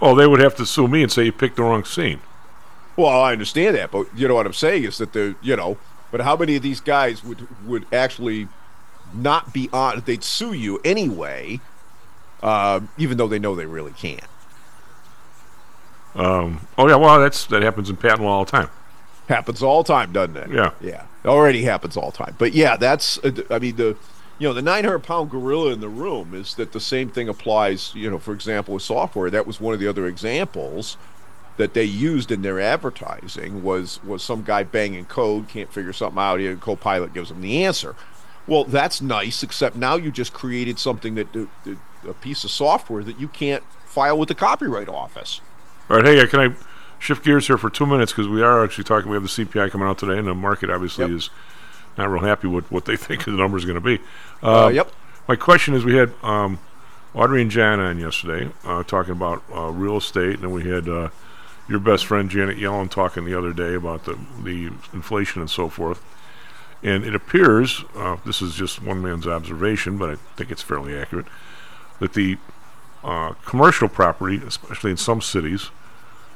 Well, 0.00 0.14
they 0.14 0.26
would 0.26 0.40
have 0.40 0.56
to 0.56 0.66
sue 0.66 0.88
me 0.88 1.02
and 1.02 1.12
say 1.12 1.24
you 1.24 1.32
picked 1.32 1.56
the 1.56 1.62
wrong 1.62 1.84
scene. 1.84 2.20
Well, 2.96 3.22
I 3.22 3.32
understand 3.32 3.76
that, 3.76 3.90
but 3.90 4.06
you 4.14 4.28
know 4.28 4.34
what 4.34 4.46
I'm 4.46 4.52
saying 4.52 4.84
is 4.84 4.98
that 4.98 5.12
the, 5.12 5.34
you 5.40 5.56
know, 5.56 5.78
but 6.10 6.20
how 6.20 6.36
many 6.36 6.56
of 6.56 6.62
these 6.62 6.80
guys 6.80 7.24
would 7.24 7.48
would 7.66 7.86
actually 7.92 8.48
not 9.14 9.52
be 9.52 9.68
on 9.72 10.02
they'd 10.04 10.24
sue 10.24 10.52
you 10.52 10.80
anyway, 10.84 11.60
uh, 12.42 12.80
even 12.98 13.16
though 13.16 13.28
they 13.28 13.38
know 13.38 13.54
they 13.54 13.66
really 13.66 13.92
can't. 13.92 14.24
Um, 16.14 16.66
oh 16.76 16.88
yeah, 16.88 16.96
well 16.96 17.18
that's 17.18 17.46
that 17.46 17.62
happens 17.62 17.88
in 17.88 17.96
patent 17.96 18.22
law 18.22 18.38
all 18.38 18.44
the 18.44 18.50
time. 18.50 18.68
Happens 19.28 19.62
all 19.62 19.82
the 19.82 19.92
time, 19.92 20.12
doesn't 20.12 20.36
it? 20.36 20.50
Yeah. 20.50 20.72
Yeah. 20.80 21.06
Already 21.24 21.62
happens 21.62 21.96
all 21.96 22.10
the 22.10 22.16
time. 22.18 22.34
But 22.38 22.52
yeah, 22.52 22.76
that's 22.76 23.18
uh, 23.18 23.42
I 23.48 23.58
mean 23.58 23.76
the 23.76 23.96
you 24.42 24.48
know, 24.48 24.54
the 24.54 24.60
900 24.60 24.98
pound 25.04 25.30
gorilla 25.30 25.70
in 25.70 25.78
the 25.78 25.88
room 25.88 26.34
is 26.34 26.56
that 26.56 26.72
the 26.72 26.80
same 26.80 27.08
thing 27.08 27.28
applies, 27.28 27.94
you 27.94 28.10
know, 28.10 28.18
for 28.18 28.34
example, 28.34 28.74
with 28.74 28.82
software. 28.82 29.30
That 29.30 29.46
was 29.46 29.60
one 29.60 29.72
of 29.72 29.78
the 29.78 29.86
other 29.86 30.08
examples 30.08 30.96
that 31.58 31.74
they 31.74 31.84
used 31.84 32.32
in 32.32 32.42
their 32.42 32.58
advertising 32.58 33.62
was 33.62 34.02
was 34.02 34.20
some 34.20 34.42
guy 34.42 34.64
banging 34.64 35.04
code, 35.04 35.46
can't 35.46 35.72
figure 35.72 35.92
something 35.92 36.18
out, 36.20 36.40
and 36.40 36.60
Copilot 36.60 37.14
gives 37.14 37.30
him 37.30 37.40
the 37.40 37.64
answer. 37.64 37.94
Well, 38.48 38.64
that's 38.64 39.00
nice, 39.00 39.44
except 39.44 39.76
now 39.76 39.94
you 39.94 40.10
just 40.10 40.32
created 40.32 40.76
something 40.80 41.14
that, 41.14 41.32
that 41.32 41.48
a 42.08 42.14
piece 42.14 42.42
of 42.42 42.50
software 42.50 43.04
that 43.04 43.20
you 43.20 43.28
can't 43.28 43.62
file 43.86 44.18
with 44.18 44.28
the 44.28 44.34
Copyright 44.34 44.88
Office. 44.88 45.40
All 45.88 45.98
right, 45.98 46.04
hey, 46.04 46.20
uh, 46.20 46.26
can 46.26 46.40
I 46.40 46.54
shift 46.98 47.24
gears 47.24 47.46
here 47.46 47.58
for 47.58 47.70
two 47.70 47.86
minutes 47.86 48.10
because 48.10 48.26
we 48.26 48.42
are 48.42 48.64
actually 48.64 48.82
talking. 48.82 49.08
We 49.08 49.14
have 49.14 49.22
the 49.22 49.28
CPI 49.28 49.70
coming 49.70 49.86
out 49.86 49.98
today, 49.98 50.18
and 50.18 50.26
the 50.26 50.34
market 50.34 50.68
obviously 50.68 51.04
Yep. 51.04 51.16
is 51.16 51.30
not 51.96 52.10
real 52.10 52.22
happy 52.22 52.48
with 52.48 52.70
what 52.70 52.84
they 52.84 52.96
think 53.06 53.24
the 53.24 53.32
number 53.32 53.56
is 53.56 53.64
going 53.64 53.76
to 53.76 53.80
be. 53.80 53.98
Uh, 54.42 54.66
Um, 54.66 54.74
yep. 54.74 54.92
My 55.28 55.36
question 55.36 55.74
is, 55.74 55.84
we 55.84 55.94
had 55.94 56.12
um, 56.22 56.58
Audrey 57.14 57.42
and 57.42 57.50
Jan 57.50 57.78
on 57.78 57.98
yesterday 57.98 58.50
uh, 58.64 58.82
talking 58.82 59.12
about 59.12 59.42
uh, 59.54 59.70
real 59.70 59.98
estate, 59.98 60.34
and 60.34 60.42
then 60.42 60.50
we 60.50 60.68
had 60.68 60.88
uh, 60.88 61.10
your 61.68 61.78
best 61.78 62.06
friend 62.06 62.28
Janet 62.28 62.58
Yellen 62.58 62.90
talking 62.90 63.24
the 63.24 63.38
other 63.38 63.52
day 63.52 63.74
about 63.74 64.04
the 64.04 64.18
the 64.42 64.70
inflation 64.92 65.40
and 65.40 65.50
so 65.50 65.68
forth. 65.68 66.02
And 66.82 67.04
it 67.04 67.14
appears, 67.14 67.84
uh, 67.94 68.16
this 68.24 68.42
is 68.42 68.56
just 68.56 68.82
one 68.82 69.00
man's 69.00 69.26
observation, 69.26 69.98
but 69.98 70.10
I 70.10 70.16
think 70.36 70.50
it's 70.50 70.62
fairly 70.62 70.98
accurate, 70.98 71.26
that 72.00 72.14
the 72.14 72.38
uh, 73.04 73.34
commercial 73.44 73.88
property, 73.88 74.40
especially 74.44 74.90
in 74.90 74.96
some 74.96 75.20
cities, 75.20 75.70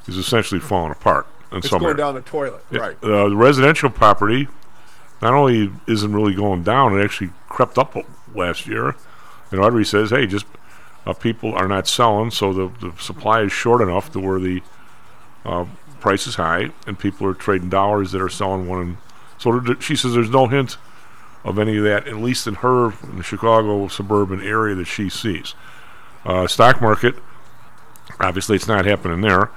is 0.06 0.16
essentially 0.16 0.60
falling 0.60 0.92
apart. 0.92 1.26
In 1.50 1.58
It's 1.58 1.68
some 1.68 1.80
going 1.80 1.96
down 1.96 2.14
the 2.14 2.20
toilet, 2.20 2.64
Yeah, 2.70 2.80
right? 2.80 2.96
Uh, 3.02 3.28
the 3.28 3.36
residential 3.36 3.90
property 3.90 4.46
not 5.26 5.34
only 5.34 5.72
isn't 5.88 6.12
really 6.12 6.34
going 6.34 6.62
down, 6.62 6.96
it 6.96 7.02
actually 7.02 7.30
crept 7.48 7.78
up 7.78 7.96
last 8.32 8.68
year. 8.68 8.94
And 9.50 9.60
Audrey 9.60 9.84
says, 9.84 10.10
hey, 10.10 10.26
just 10.26 10.46
uh, 11.04 11.14
people 11.14 11.52
are 11.52 11.66
not 11.66 11.88
selling, 11.88 12.30
so 12.30 12.52
the, 12.52 12.68
the 12.80 13.02
supply 13.02 13.42
is 13.42 13.50
short 13.50 13.80
enough 13.82 14.12
to 14.12 14.20
where 14.20 14.38
the 14.38 14.62
uh, 15.44 15.66
price 15.98 16.28
is 16.28 16.36
high, 16.36 16.70
and 16.86 16.96
people 16.96 17.26
are 17.26 17.34
trading 17.34 17.68
dollars 17.68 18.12
that 18.12 18.22
are 18.22 18.28
selling 18.28 18.68
one. 18.68 18.80
And 18.80 18.96
so 19.36 19.74
she 19.80 19.96
says 19.96 20.14
there's 20.14 20.30
no 20.30 20.46
hint 20.46 20.76
of 21.44 21.58
any 21.58 21.76
of 21.76 21.82
that, 21.82 22.06
at 22.06 22.16
least 22.16 22.46
in 22.46 22.54
her 22.56 22.92
in 23.02 23.22
Chicago 23.22 23.88
suburban 23.88 24.40
area 24.40 24.76
that 24.76 24.84
she 24.84 25.08
sees. 25.08 25.54
Uh, 26.24 26.46
stock 26.46 26.80
market, 26.80 27.16
obviously, 28.20 28.54
it's 28.54 28.68
not 28.68 28.84
happening 28.84 29.22
there. 29.22 29.50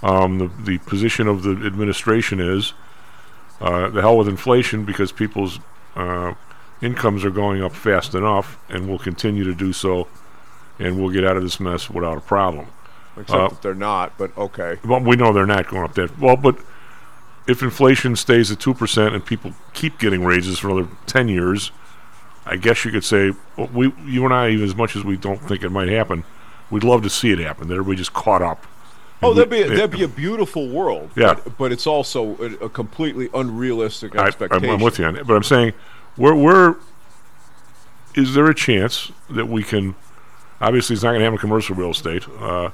Um, 0.00 0.38
the 0.38 0.48
the 0.62 0.78
position 0.78 1.26
of 1.26 1.42
the 1.42 1.50
administration 1.66 2.38
is 2.38 2.72
uh, 3.60 3.88
the 3.88 4.00
hell 4.00 4.16
with 4.16 4.28
inflation 4.28 4.84
because 4.84 5.12
people's 5.12 5.58
uh, 5.96 6.34
incomes 6.80 7.24
are 7.24 7.30
going 7.30 7.62
up 7.62 7.72
fast 7.72 8.14
enough 8.14 8.58
and 8.68 8.88
will 8.88 8.98
continue 8.98 9.44
to 9.44 9.54
do 9.54 9.72
so, 9.72 10.06
and 10.78 10.98
we'll 10.98 11.10
get 11.10 11.24
out 11.24 11.36
of 11.36 11.42
this 11.42 11.58
mess 11.58 11.90
without 11.90 12.16
a 12.18 12.20
problem. 12.20 12.66
Except 13.16 13.40
Uh, 13.40 13.48
that 13.48 13.62
they're 13.62 13.74
not, 13.74 14.16
but 14.16 14.36
okay. 14.38 14.78
well, 14.84 15.00
we 15.00 15.16
know 15.16 15.32
they're 15.32 15.46
not 15.46 15.66
going 15.68 15.82
up 15.82 15.94
that 15.94 16.18
well, 16.18 16.36
but 16.36 16.56
if 17.48 17.62
inflation 17.62 18.14
stays 18.14 18.52
at 18.52 18.60
two 18.60 18.74
percent 18.74 19.14
and 19.14 19.24
people 19.24 19.52
keep 19.72 19.98
getting 19.98 20.24
raises 20.24 20.58
for 20.60 20.70
another 20.70 20.88
ten 21.06 21.28
years, 21.28 21.72
I 22.46 22.56
guess 22.56 22.84
you 22.84 22.92
could 22.92 23.04
say 23.04 23.32
well, 23.56 23.68
we, 23.72 23.92
you 24.04 24.24
and 24.24 24.32
I, 24.32 24.50
even 24.50 24.64
as 24.64 24.76
much 24.76 24.94
as 24.94 25.02
we 25.02 25.16
don't 25.16 25.40
think 25.40 25.64
it 25.64 25.70
might 25.70 25.88
happen, 25.88 26.22
we'd 26.70 26.84
love 26.84 27.02
to 27.02 27.10
see 27.10 27.32
it 27.32 27.40
happen. 27.40 27.66
That 27.66 27.74
everybody 27.74 27.96
just 27.96 28.12
caught 28.12 28.42
up. 28.42 28.64
Oh, 29.22 29.34
that'd 29.34 29.50
be 29.50 29.62
that'd 29.62 29.90
be 29.90 30.04
a 30.04 30.08
beautiful 30.08 30.68
world. 30.68 31.10
Yeah. 31.16 31.34
but, 31.34 31.58
but 31.58 31.72
it's 31.72 31.86
also 31.86 32.36
a, 32.36 32.66
a 32.66 32.68
completely 32.68 33.28
unrealistic 33.34 34.16
I, 34.16 34.26
expectation. 34.26 34.64
I'm, 34.64 34.76
I'm 34.76 34.80
with 34.80 34.98
you 34.98 35.04
on 35.06 35.16
it, 35.16 35.26
but 35.26 35.34
I'm 35.34 35.42
saying, 35.42 35.72
where, 36.16 36.34
where 36.34 36.76
is 38.14 38.34
there 38.34 38.46
a 38.46 38.54
chance 38.54 39.10
that 39.30 39.46
we 39.46 39.62
can? 39.62 39.94
Obviously, 40.60 40.94
it's 40.94 41.02
not 41.02 41.10
going 41.10 41.20
to 41.20 41.24
happen 41.24 41.38
commercial 41.38 41.76
real 41.76 41.90
estate. 41.90 42.26
Uh, 42.40 42.70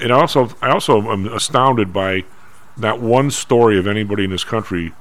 and 0.00 0.12
also, 0.12 0.50
I 0.62 0.70
also 0.70 1.10
am 1.10 1.26
astounded 1.26 1.92
by 1.92 2.24
not 2.76 3.00
one 3.00 3.30
story 3.30 3.78
of 3.78 3.86
anybody 3.86 4.24
in 4.24 4.30
this 4.30 4.44
country 4.44 4.92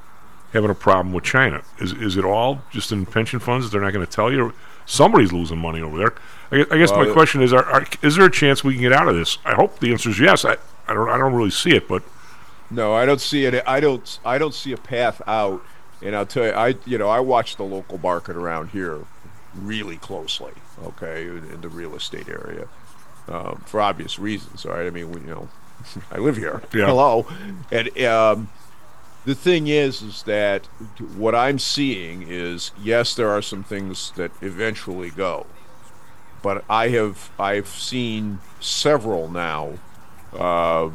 having 0.53 0.69
a 0.69 0.75
problem 0.75 1.13
with 1.13 1.23
China. 1.23 1.61
Is 1.79 1.93
is 1.93 2.17
it 2.17 2.25
all 2.25 2.61
just 2.71 2.91
in 2.91 3.05
pension 3.05 3.39
funds 3.39 3.65
that 3.65 3.71
they're 3.71 3.85
not 3.85 3.93
going 3.93 4.05
to 4.05 4.11
tell 4.11 4.31
you? 4.31 4.53
Somebody's 4.89 5.31
losing 5.31 5.59
money 5.59 5.81
over 5.81 5.99
there. 5.99 6.13
I 6.51 6.57
guess, 6.57 6.71
I 6.71 6.77
guess 6.79 6.91
Well, 6.91 7.05
my 7.05 7.13
question 7.13 7.43
is: 7.43 7.53
are, 7.53 7.63
are, 7.63 7.85
Is 8.01 8.15
there 8.15 8.25
a 8.25 8.31
chance 8.31 8.63
we 8.63 8.73
can 8.73 8.81
get 8.81 8.91
out 8.91 9.07
of 9.07 9.15
this? 9.15 9.37
I 9.45 9.53
hope 9.53 9.79
the 9.79 9.91
answer 9.91 10.09
is 10.09 10.19
yes. 10.19 10.43
I, 10.43 10.57
I 10.87 10.95
don't 10.95 11.07
I 11.07 11.17
don't 11.19 11.33
really 11.33 11.51
see 11.51 11.75
it, 11.75 11.87
but 11.87 12.01
No, 12.71 12.95
I 12.95 13.05
don't 13.05 13.21
see 13.21 13.45
it. 13.45 13.63
I 13.67 13.79
don't. 13.79 14.19
I 14.25 14.39
don't 14.39 14.53
see 14.53 14.71
a 14.71 14.77
path 14.77 15.21
out. 15.27 15.63
And 16.01 16.15
I'll 16.15 16.25
tell 16.25 16.45
you, 16.45 16.51
I 16.51 16.75
you 16.87 16.97
know 16.97 17.07
I 17.07 17.19
watch 17.19 17.57
the 17.57 17.63
local 17.63 17.99
market 17.99 18.35
around 18.35 18.69
here 18.69 19.01
really 19.53 19.97
closely. 19.97 20.53
Okay, 20.83 21.27
in, 21.27 21.45
in 21.51 21.61
the 21.61 21.69
real 21.69 21.95
estate 21.95 22.27
area, 22.27 22.67
um, 23.27 23.61
for 23.67 23.81
obvious 23.81 24.17
reasons. 24.17 24.65
All 24.65 24.73
right. 24.73 24.87
I 24.87 24.89
mean, 24.89 25.11
we, 25.11 25.21
you 25.21 25.27
know, 25.27 25.49
I 26.11 26.17
live 26.17 26.37
here. 26.37 26.63
Yeah. 26.73 26.87
Hello, 26.87 27.27
and 27.71 27.95
um, 28.05 28.49
the 29.25 29.35
thing 29.35 29.67
is, 29.67 30.01
is 30.01 30.23
that 30.23 30.65
what 31.15 31.35
I'm 31.35 31.59
seeing 31.59 32.23
is 32.27 32.71
yes, 32.81 33.15
there 33.15 33.29
are 33.29 33.41
some 33.41 33.63
things 33.63 34.11
that 34.15 34.31
eventually 34.41 35.09
go, 35.09 35.45
but 36.41 36.63
I 36.69 36.89
have 36.89 37.29
I've 37.39 37.67
seen 37.67 38.39
several 38.59 39.29
now. 39.29 39.73
Uh, 40.33 40.89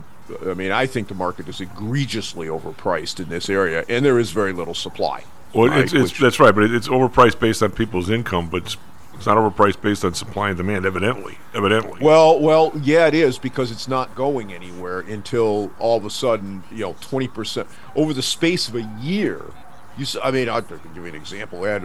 I 0.47 0.55
mean, 0.55 0.73
I 0.73 0.87
think 0.87 1.09
the 1.09 1.15
market 1.15 1.49
is 1.49 1.61
egregiously 1.61 2.47
overpriced 2.47 3.21
in 3.21 3.29
this 3.29 3.51
area, 3.51 3.85
and 3.89 4.05
there 4.05 4.19
is 4.19 4.31
very 4.31 4.53
little 4.53 4.75
supply. 4.75 5.25
Well, 5.53 5.69
right, 5.69 5.85
it's, 5.85 5.93
it's 5.93 6.03
which- 6.13 6.19
that's 6.21 6.41
right, 6.41 6.55
but 6.55 6.65
it's 6.65 6.89
overpriced 6.89 7.39
based 7.39 7.63
on 7.63 7.73
people's 7.73 8.11
income, 8.11 8.49
but 8.49 8.77
it's, 9.15 9.27
not 9.27 9.37
overpriced 9.37 9.81
based 9.81 10.05
on 10.05 10.15
supply 10.15 10.49
and 10.49 10.57
demand. 10.57 10.87
Evidently, 10.87 11.39
evidently. 11.55 11.99
Well, 12.01 12.41
well, 12.41 12.73
yeah, 12.83 13.07
it 13.07 13.15
is 13.15 13.39
because 13.39 13.71
it's 13.71 13.89
not 13.89 14.15
going 14.15 14.53
anywhere 14.53 15.01
until 15.01 15.71
all 15.79 15.97
of 15.97 16.05
a 16.05 16.11
sudden, 16.11 16.63
you 16.71 16.81
know, 16.81 16.97
twenty 17.01 17.29
percent 17.29 17.69
over 17.95 18.13
the 18.13 18.23
space 18.23 18.69
of 18.69 18.77
a 18.77 18.83
year. 19.01 19.43
You, 19.97 20.07
I 20.25 20.33
mean, 20.33 20.49
I'll 20.49 20.61
give 20.61 20.81
you 20.97 21.05
an 21.07 21.15
example. 21.15 21.65
I 21.65 21.71
had 21.71 21.83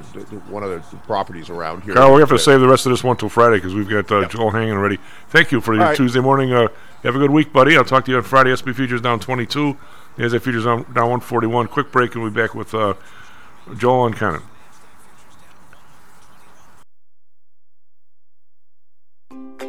one 0.49 0.63
of 0.63 0.71
the 0.71 0.97
properties 0.97 1.49
around 1.49 1.83
here. 1.83 1.93
Karl, 1.93 2.15
we 2.15 2.21
have 2.21 2.29
to 2.29 2.39
save 2.39 2.59
the 2.59 2.67
rest 2.67 2.87
of 2.87 2.91
this 2.91 3.03
one 3.03 3.17
till 3.17 3.29
Friday 3.29 3.57
because 3.57 3.75
we've 3.75 3.87
got 3.87 4.11
uh, 4.11 4.27
Joel 4.27 4.49
hanging 4.49 4.75
ready. 4.75 4.97
Thank 5.29 5.51
you 5.51 5.61
for 5.61 5.75
your 5.75 5.83
right. 5.83 5.95
Tuesday 5.95 6.19
morning. 6.19 6.51
Uh, 6.51 6.69
have 7.03 7.15
a 7.15 7.19
good 7.19 7.29
week, 7.29 7.53
buddy. 7.53 7.77
I'll 7.77 7.85
talk 7.85 8.05
to 8.05 8.11
you 8.11 8.17
on 8.17 8.23
Friday. 8.23 8.55
SP 8.55 8.73
Futures 8.73 9.01
down 9.01 9.19
22. 9.19 9.77
The 10.15 10.23
NZ 10.23 10.41
Futures 10.41 10.65
down, 10.65 10.83
down 10.93 11.09
141. 11.09 11.67
Quick 11.67 11.91
break, 11.91 12.13
and 12.15 12.23
we'll 12.23 12.31
be 12.31 12.41
back 12.41 12.55
with 12.55 12.73
uh, 12.73 12.95
Joel 13.77 14.07
and 14.07 14.15
Cannon. 14.15 14.41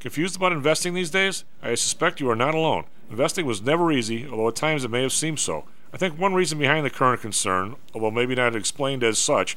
Confused 0.00 0.36
about 0.36 0.52
investing 0.52 0.94
these 0.94 1.10
days? 1.10 1.44
I 1.60 1.74
suspect 1.74 2.20
you 2.20 2.30
are 2.30 2.36
not 2.36 2.54
alone. 2.54 2.84
Investing 3.10 3.46
was 3.46 3.60
never 3.60 3.90
easy, 3.90 4.28
although 4.28 4.48
at 4.48 4.54
times 4.54 4.84
it 4.84 4.90
may 4.92 5.02
have 5.02 5.12
seemed 5.12 5.40
so. 5.40 5.64
I 5.92 5.96
think 5.96 6.16
one 6.16 6.34
reason 6.34 6.58
behind 6.58 6.86
the 6.86 6.90
current 6.90 7.20
concern, 7.20 7.74
although 7.92 8.10
maybe 8.10 8.36
not 8.36 8.54
explained 8.54 9.02
as 9.02 9.18
such, 9.18 9.56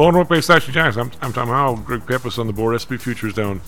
Low 0.00 0.06
and 0.06 0.14
North 0.14 0.30
Bay 0.30 0.40
Station 0.40 0.72
Giants. 0.72 0.96
I'm, 0.96 1.10
I'm 1.20 1.30
Tom 1.30 1.48
Hoel. 1.48 1.76
Greg 1.76 2.06
Pappas 2.06 2.38
on 2.38 2.46
the 2.46 2.54
board. 2.54 2.80
SP 2.80 2.96
futures 2.96 3.34
down 3.34 3.60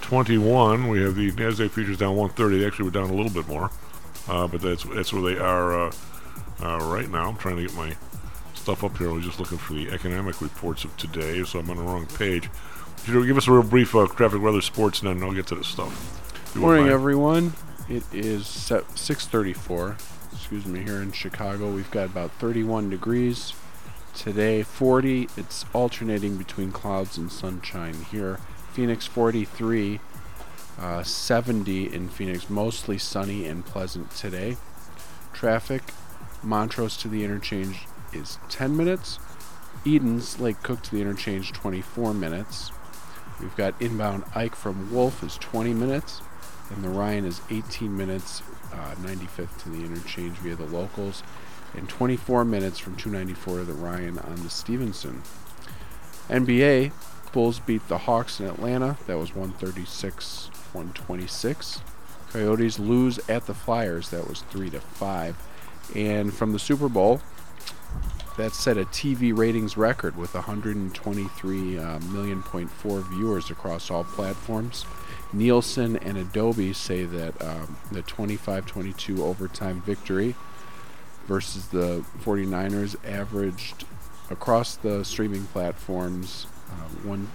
21. 0.00 0.88
We 0.88 1.00
have 1.02 1.14
the 1.14 1.30
Nasdaq 1.30 1.70
futures 1.70 1.96
down 1.96 2.16
130. 2.16 2.58
They 2.58 2.66
actually 2.66 2.86
were 2.86 2.90
down 2.90 3.08
a 3.08 3.14
little 3.14 3.30
bit 3.30 3.46
more, 3.46 3.70
uh, 4.26 4.48
but 4.48 4.60
that's 4.60 4.82
that's 4.82 5.12
where 5.12 5.22
they 5.22 5.38
are 5.40 5.86
uh, 5.86 5.92
uh, 6.60 6.78
right 6.78 7.08
now. 7.08 7.28
I'm 7.28 7.36
trying 7.36 7.54
to 7.58 7.62
get 7.62 7.72
my 7.76 7.94
stuff 8.54 8.82
up 8.82 8.98
here. 8.98 9.10
I 9.10 9.12
was 9.12 9.24
just 9.24 9.38
looking 9.38 9.58
for 9.58 9.74
the 9.74 9.88
economic 9.90 10.40
reports 10.40 10.82
of 10.82 10.96
today, 10.96 11.44
so 11.44 11.60
I'm 11.60 11.70
on 11.70 11.76
the 11.76 11.84
wrong 11.84 12.06
page. 12.18 12.50
You 13.06 13.24
give 13.24 13.38
us 13.38 13.46
a 13.46 13.52
real 13.52 13.62
brief 13.62 13.94
uh, 13.94 14.08
traffic, 14.08 14.42
weather, 14.42 14.62
sports, 14.62 15.02
and 15.02 15.08
then 15.08 15.22
I'll 15.22 15.36
get 15.36 15.46
to 15.46 15.54
the 15.54 15.62
stuff. 15.62 16.50
You 16.56 16.62
Morning, 16.62 16.88
everyone. 16.88 17.52
It 17.88 18.02
is 18.12 18.42
6:34. 18.42 20.02
Excuse 20.32 20.66
me. 20.66 20.82
Here 20.82 21.00
in 21.00 21.12
Chicago, 21.12 21.70
we've 21.70 21.92
got 21.92 22.06
about 22.06 22.32
31 22.32 22.90
degrees 22.90 23.54
today. 24.16 24.62
40. 24.62 25.28
It's 25.36 25.64
alternating 25.72 26.36
between 26.36 26.72
clouds 26.72 27.16
and 27.16 27.30
sunshine 27.30 27.94
here. 28.10 28.40
Phoenix 28.72 29.06
43. 29.06 30.00
Uh, 30.78 31.02
70 31.02 31.94
in 31.94 32.08
Phoenix, 32.08 32.50
mostly 32.50 32.98
sunny 32.98 33.46
and 33.46 33.64
pleasant 33.64 34.10
today. 34.10 34.56
Traffic, 35.32 35.82
Montrose 36.42 36.96
to 36.98 37.08
the 37.08 37.24
interchange 37.24 37.86
is 38.12 38.38
10 38.50 38.76
minutes. 38.76 39.18
Edens 39.84 40.38
Lake 40.38 40.62
Cook 40.62 40.82
to 40.82 40.90
the 40.90 41.00
interchange 41.00 41.52
24 41.52 42.12
minutes. 42.12 42.72
We've 43.40 43.56
got 43.56 43.80
inbound 43.80 44.24
Ike 44.34 44.54
from 44.54 44.92
Wolf 44.92 45.22
is 45.22 45.36
20 45.38 45.72
minutes, 45.72 46.20
and 46.70 46.84
the 46.84 46.88
Ryan 46.88 47.24
is 47.24 47.40
18 47.50 47.96
minutes, 47.96 48.42
uh, 48.72 48.94
95th 48.96 49.62
to 49.62 49.68
the 49.70 49.84
interchange 49.84 50.36
via 50.38 50.56
the 50.56 50.64
locals, 50.64 51.22
and 51.76 51.88
24 51.88 52.44
minutes 52.44 52.78
from 52.78 52.96
294 52.96 53.58
to 53.58 53.64
the 53.64 53.72
Ryan 53.72 54.18
on 54.18 54.42
the 54.42 54.50
Stevenson. 54.50 55.22
NBA, 56.28 56.92
Bulls 57.32 57.60
beat 57.60 57.86
the 57.88 57.98
Hawks 57.98 58.40
in 58.40 58.46
Atlanta. 58.46 58.96
That 59.06 59.18
was 59.18 59.34
136 59.34 60.50
126. 60.72 61.80
Coyotes 62.30 62.78
lose 62.78 63.18
at 63.28 63.46
the 63.46 63.54
Flyers. 63.54 64.10
That 64.10 64.28
was 64.28 64.40
3 64.42 64.70
to 64.70 64.80
5. 64.80 65.36
And 65.94 66.34
from 66.34 66.52
the 66.52 66.58
Super 66.58 66.88
Bowl, 66.88 67.20
that 68.36 68.52
set 68.52 68.76
a 68.76 68.84
TV 68.84 69.36
ratings 69.36 69.76
record 69.76 70.16
with 70.16 70.34
123 70.34 71.78
uh, 71.78 71.98
million 72.00 72.42
point 72.42 72.70
four 72.70 73.00
viewers 73.00 73.50
across 73.50 73.90
all 73.90 74.04
platforms. 74.04 74.84
Nielsen 75.32 75.96
and 75.98 76.16
Adobe 76.18 76.72
say 76.72 77.04
that 77.04 77.42
um, 77.42 77.76
the 77.90 78.02
25-22 78.02 79.18
overtime 79.18 79.80
victory 79.82 80.34
versus 81.26 81.68
the 81.68 82.04
49ers 82.22 82.96
averaged 83.08 83.84
across 84.30 84.76
the 84.76 85.04
streaming 85.04 85.44
platforms 85.46 86.46
uh, 86.70 87.06
one 87.08 87.28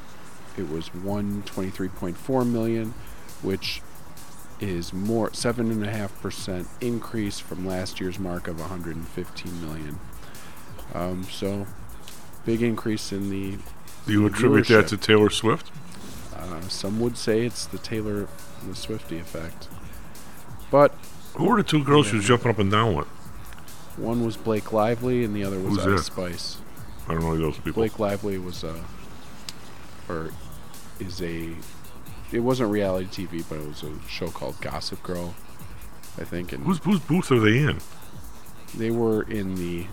it 0.57 0.69
was 0.69 0.89
123.4 0.89 2.49
million 2.49 2.93
which 3.41 3.81
is 4.59 4.93
more 4.93 5.33
seven 5.33 5.71
and 5.71 5.83
a 5.85 5.91
half 5.91 6.19
percent 6.21 6.67
increase 6.81 7.39
from 7.39 7.65
last 7.65 7.99
year's 7.99 8.19
mark 8.19 8.47
of 8.47 8.59
115 8.59 9.61
million 9.61 9.99
um, 10.93 11.23
so 11.23 11.65
big 12.45 12.61
increase 12.61 13.11
in 13.11 13.29
the 13.29 13.57
Do 14.05 14.11
you 14.13 14.25
attribute 14.25 14.67
that 14.67 14.87
to 14.89 14.97
Taylor 14.97 15.29
Swift? 15.29 15.71
uh, 16.35 16.61
some 16.61 16.99
would 16.99 17.17
say 17.17 17.45
it's 17.45 17.65
the 17.65 17.77
Taylor 17.77 18.27
the 18.67 18.75
Swifty 18.75 19.17
effect 19.17 19.67
but 20.69 20.93
Who 21.35 21.45
were 21.45 21.57
the 21.57 21.63
two 21.63 21.83
girls 21.83 22.07
Yeah. 22.09 22.15
was 22.17 22.25
jumping 22.25 22.51
up 22.51 22.59
and 22.59 22.69
down 22.71 22.95
with? 22.95 23.07
One 23.97 24.25
was 24.25 24.37
Blake 24.37 24.71
Lively 24.71 25.23
and 25.23 25.35
the 25.35 25.43
other 25.43 25.59
was 25.59 25.75
Who's 25.75 25.79
Ice 25.79 25.85
that? 25.85 26.03
Spice 26.13 26.57
I 27.07 27.13
don't 27.13 27.23
know 27.23 27.37
those 27.37 27.57
people. 27.57 27.73
Blake 27.73 27.99
Lively 27.99 28.37
was 28.37 28.63
a, 28.63 28.75
or 30.07 30.29
is 30.99 31.21
a, 31.21 31.49
it 32.31 32.39
wasn't 32.39 32.71
reality 32.71 33.27
TV, 33.27 33.43
but 33.49 33.57
it 33.59 33.67
was 33.67 33.83
a 33.83 33.91
show 34.07 34.27
called 34.29 34.59
Gossip 34.61 35.01
Girl, 35.03 35.33
I 36.17 36.23
think. 36.23 36.53
And 36.53 36.63
Whose, 36.63 36.79
whose 36.79 36.99
booth 36.99 37.31
are 37.31 37.39
they 37.39 37.57
in? 37.57 37.79
they 38.75 38.91
were 38.91 39.23
in 39.23 39.55
the, 39.55 39.85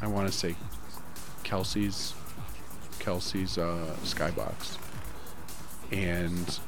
I 0.00 0.06
want 0.06 0.30
to 0.30 0.32
say, 0.32 0.54
Kelce's, 1.42 2.14
Kelce's 3.00 3.58
uh, 3.58 3.96
Skybox, 4.04 4.78
and 5.90 6.60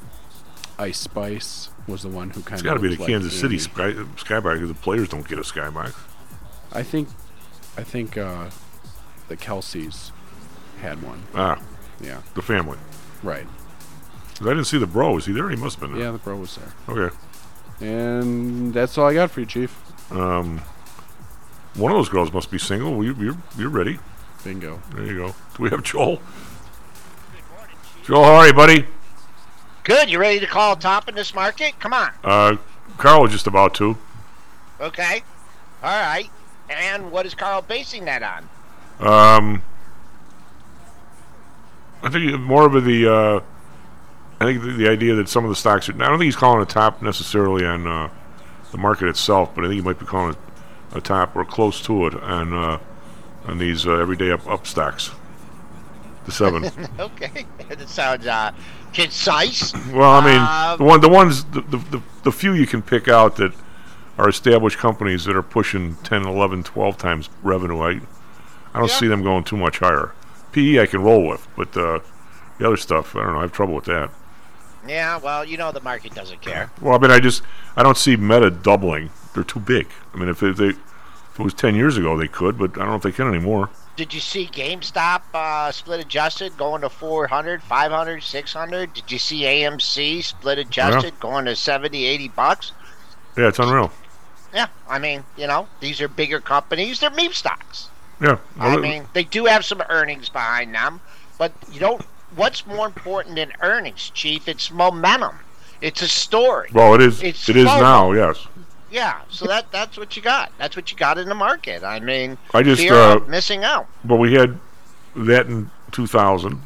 Ice 0.78 0.98
Spice 0.98 1.68
was 1.88 2.02
the 2.02 2.08
one 2.08 2.30
who 2.30 2.42
kind 2.42 2.52
It's 2.54 2.60
of. 2.62 2.64
got 2.66 2.74
to 2.74 2.80
be 2.80 2.94
the 2.94 3.00
like 3.00 3.08
Kansas 3.08 3.32
City 3.32 3.56
Andy. 3.56 3.58
sky, 3.58 3.92
skybox 4.22 4.54
because 4.54 4.68
the 4.68 4.74
players 4.74 5.08
don't 5.08 5.26
get 5.26 5.38
a 5.38 5.42
skybox. 5.42 5.94
I 6.72 6.82
think, 6.82 7.08
I 7.76 7.82
think 7.82 8.16
uh, 8.18 8.50
the 9.28 9.36
Kelces 9.36 10.10
had 10.82 11.02
one. 11.02 11.22
Ah, 11.34 11.60
Yeah. 12.00 12.20
the 12.34 12.42
family. 12.42 12.78
Right. 13.22 13.46
I 14.40 14.44
didn't 14.44 14.66
see 14.66 14.78
the 14.78 14.86
bro. 14.86 15.14
Was 15.14 15.26
he 15.26 15.32
there? 15.32 15.48
He 15.50 15.56
must 15.56 15.80
have 15.80 15.88
been 15.88 15.98
there. 15.98 16.06
Yeah, 16.06 16.12
the 16.12 16.18
bro 16.18 16.36
was 16.36 16.56
there. 16.56 16.72
Okay. 16.88 17.16
And 17.80 18.72
that's 18.72 18.96
all 18.98 19.08
I 19.08 19.14
got 19.14 19.30
for 19.32 19.40
you, 19.40 19.46
Chief. 19.46 19.76
Um, 20.12 20.58
one 21.74 21.90
of 21.90 21.98
those 21.98 22.08
girls 22.08 22.32
must 22.32 22.50
be 22.50 22.58
single. 22.58 22.92
Well, 22.94 23.04
you, 23.04 23.14
you're 23.18 23.36
you're 23.56 23.68
ready. 23.68 23.98
Bingo. 24.44 24.80
There 24.94 25.04
you 25.06 25.16
go. 25.16 25.28
Do 25.56 25.62
we 25.64 25.70
have 25.70 25.82
Joel? 25.82 26.20
Joel, 28.04 28.24
how 28.24 28.34
are 28.34 28.46
you, 28.46 28.52
buddy? 28.54 28.86
Good. 29.88 30.10
You 30.10 30.18
ready 30.18 30.38
to 30.38 30.46
call 30.46 30.76
top 30.76 31.08
in 31.08 31.14
this 31.14 31.34
market? 31.34 31.80
Come 31.80 31.94
on. 31.94 32.10
Uh, 32.22 32.56
Karl 32.98 33.22
was 33.22 33.32
just 33.32 33.46
about 33.46 33.74
to. 33.76 33.96
Okay. 34.78 35.22
All 35.82 35.98
right. 35.98 36.28
And 36.68 37.10
what 37.10 37.24
is 37.24 37.34
Karl 37.34 37.62
basing 37.62 38.04
that 38.04 38.22
on? 38.22 38.50
Um, 39.00 39.62
I 42.02 42.10
think 42.10 42.38
more 42.38 42.66
of 42.66 42.84
the. 42.84 43.10
Uh, 43.10 43.40
I 44.40 44.44
think 44.44 44.60
the, 44.60 44.72
the 44.72 44.88
idea 44.90 45.14
that 45.14 45.30
some 45.30 45.44
of 45.44 45.48
the 45.48 45.56
stocks. 45.56 45.88
Are, 45.88 45.94
I 45.94 46.08
don't 46.08 46.18
think 46.18 46.24
he's 46.24 46.36
calling 46.36 46.60
a 46.60 46.66
top 46.66 47.00
necessarily 47.00 47.64
on 47.64 47.86
uh, 47.86 48.10
the 48.72 48.78
market 48.78 49.08
itself, 49.08 49.54
but 49.54 49.64
I 49.64 49.68
think 49.68 49.76
he 49.76 49.80
might 49.80 49.98
be 49.98 50.04
calling 50.04 50.34
it 50.34 50.38
a 50.92 51.00
top 51.00 51.34
or 51.34 51.46
close 51.46 51.80
to 51.86 52.08
it 52.08 52.14
on 52.14 52.52
uh, 52.52 52.78
on 53.46 53.56
these 53.56 53.86
uh, 53.86 53.92
everyday 53.92 54.32
up 54.32 54.46
up 54.46 54.66
stocks. 54.66 55.12
The 56.28 56.34
seven. 56.34 56.64
okay. 56.98 57.46
That 57.70 57.88
sounds 57.88 58.26
uh, 58.26 58.52
concise. 58.92 59.72
Well, 59.90 60.10
I 60.10 60.20
mean, 60.22 60.36
Uh, 60.38 60.76
the 60.76 60.84
one, 60.84 61.00
the 61.00 61.08
ones, 61.08 61.44
the, 61.44 61.62
the, 61.62 62.02
the, 62.24 62.30
few 62.32 62.52
you 62.52 62.66
can 62.66 62.82
pick 62.82 63.08
out 63.08 63.36
that 63.36 63.54
are 64.18 64.28
established 64.28 64.76
companies 64.76 65.24
that 65.24 65.34
are 65.34 65.42
pushing 65.42 65.96
10, 66.04 66.26
11, 66.26 66.64
12 66.64 66.98
times 66.98 67.30
revenue. 67.42 67.80
I, 67.80 67.88
I 68.74 68.78
don't 68.78 68.88
Yeah. 68.90 68.94
see 68.98 69.06
them 69.08 69.22
going 69.22 69.44
too 69.44 69.56
much 69.56 69.78
higher. 69.78 70.12
PE 70.52 70.80
I 70.82 70.84
can 70.86 71.02
roll 71.02 71.26
with, 71.26 71.48
but 71.56 71.74
uh, 71.74 72.00
the 72.58 72.66
other 72.66 72.76
stuff, 72.76 73.16
I 73.16 73.22
don't 73.22 73.32
know. 73.32 73.38
I 73.38 73.42
have 73.42 73.52
trouble 73.52 73.74
with 73.76 73.86
that. 73.86 74.10
yeah. 74.86 75.16
Well, 75.16 75.46
you 75.46 75.56
know 75.56 75.72
the 75.72 75.80
market 75.80 76.14
doesn't 76.14 76.42
care. 76.42 76.70
Well, 76.82 76.94
I 76.94 76.98
mean, 76.98 77.10
I 77.10 77.20
just, 77.20 77.42
I 77.74 77.82
don't 77.82 77.96
see 77.96 78.16
Meta 78.16 78.50
doubling. 78.50 79.08
They're 79.34 79.44
too 79.44 79.60
big. 79.60 79.86
I 80.12 80.18
mean, 80.18 80.28
if, 80.28 80.42
it- 80.42 80.58
they, 80.58 80.68
if 80.68 81.40
it 81.40 81.42
was 81.42 81.54
10 81.54 81.74
years 81.74 81.96
ago, 81.96 82.18
they 82.18 82.28
could, 82.28 82.58
but 82.58 82.72
I 82.72 82.80
don't 82.80 82.88
know 82.88 82.96
if 82.96 83.02
they 83.02 83.12
can 83.12 83.28
anymore. 83.28 83.70
Did 83.98 84.14
you 84.14 84.20
see 84.20 84.46
GameStop 84.46 85.22
uh, 85.34 85.72
split 85.72 85.98
adjusted 85.98 86.56
going 86.56 86.82
to 86.82 86.88
400, 86.88 87.60
500, 87.60 88.22
600? 88.22 88.94
Did 88.94 89.10
you 89.10 89.18
see 89.18 89.40
AMC 89.42 90.22
split 90.22 90.58
adjusted 90.58 91.18
going 91.18 91.46
to 91.46 91.56
70, 91.56 92.04
80 92.06 92.28
bucks? 92.28 92.70
Yeah, 93.36 93.48
it's 93.48 93.58
unreal. 93.58 93.90
Yeah, 94.54 94.68
I 94.88 95.00
mean, 95.00 95.24
you 95.36 95.48
know, 95.48 95.66
these 95.80 96.00
are 96.00 96.06
bigger 96.06 96.40
companies. 96.40 97.00
They're 97.00 97.10
meme 97.10 97.32
stocks. 97.32 97.88
Yeah. 98.22 98.38
I 98.60 98.76
mean, 98.76 99.06
they 99.14 99.24
do 99.24 99.46
have 99.46 99.64
some 99.64 99.82
earnings 99.88 100.28
behind 100.28 100.72
them, 100.76 101.00
but 101.36 101.52
you 101.72 101.80
don't. 101.80 102.00
What's 102.36 102.64
more 102.66 102.86
important 102.86 103.34
than 103.34 103.52
earnings, 103.62 104.10
Chief? 104.10 104.46
It's 104.46 104.70
momentum. 104.70 105.40
It's 105.80 106.02
a 106.02 106.08
story. 106.08 106.70
well, 106.72 106.94
it 106.94 107.00
is. 107.00 107.20
It's 107.20 107.48
It 107.48 107.56
is 107.56 107.64
now. 107.64 108.12
Yes. 108.12 108.46
Yeah, 108.90 109.20
so 109.28 109.46
that 109.46 109.70
that's 109.70 109.98
what 109.98 110.16
you 110.16 110.22
got. 110.22 110.50
That's 110.58 110.74
what 110.74 110.90
you 110.90 110.96
got 110.96 111.18
in 111.18 111.28
the 111.28 111.34
market. 111.34 111.84
I 111.84 112.00
mean, 112.00 112.38
I 112.54 112.62
just, 112.62 112.84
uh, 112.86 113.20
missing 113.26 113.64
out. 113.64 113.86
But 114.04 114.16
we 114.16 114.34
had 114.34 114.58
that 115.14 115.46
in 115.46 115.70
2000, 115.92 116.62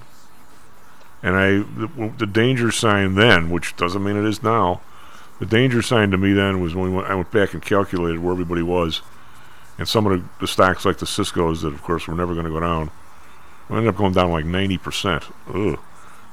and 1.22 1.36
I 1.36 1.48
the, 1.58 2.12
the 2.18 2.26
danger 2.26 2.70
sign 2.70 3.16
then, 3.16 3.50
which 3.50 3.76
doesn't 3.76 4.02
mean 4.02 4.16
it 4.16 4.24
is 4.24 4.42
now. 4.42 4.80
The 5.40 5.46
danger 5.46 5.82
sign 5.82 6.12
to 6.12 6.18
me 6.18 6.32
then 6.32 6.60
was 6.60 6.74
when 6.74 6.90
we 6.90 6.96
went, 6.96 7.08
I 7.08 7.14
went 7.16 7.32
back 7.32 7.54
and 7.54 7.62
calculated 7.62 8.20
where 8.20 8.32
everybody 8.32 8.62
was, 8.62 9.02
and 9.76 9.88
some 9.88 10.06
of 10.06 10.20
the, 10.20 10.28
the 10.40 10.46
stocks 10.46 10.84
like 10.84 10.98
the 10.98 11.06
Cisco's 11.06 11.62
that 11.62 11.74
of 11.74 11.82
course 11.82 12.06
were 12.06 12.14
never 12.14 12.34
going 12.34 12.46
to 12.46 12.52
go 12.52 12.60
down, 12.60 12.90
we 13.68 13.76
ended 13.76 13.92
up 13.92 13.96
going 13.96 14.12
down 14.12 14.30
like 14.30 14.44
90 14.44 14.78
percent. 14.78 15.24
Ugh. 15.52 15.78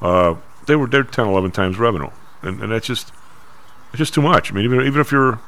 Uh, 0.01 0.35
they 0.67 0.75
were 0.75 0.85
they're 0.85 1.03
10, 1.03 1.27
11 1.27 1.49
times 1.51 1.79
revenue, 1.79 2.11
and 2.43 2.61
and 2.61 2.71
that's 2.71 2.85
just 2.85 3.11
it's 3.89 3.97
just 3.97 4.13
too 4.13 4.21
much. 4.21 4.51
I 4.51 4.55
mean, 4.55 4.65
even 4.65 4.81
even 4.81 5.01
if 5.01 5.11
you're 5.11 5.39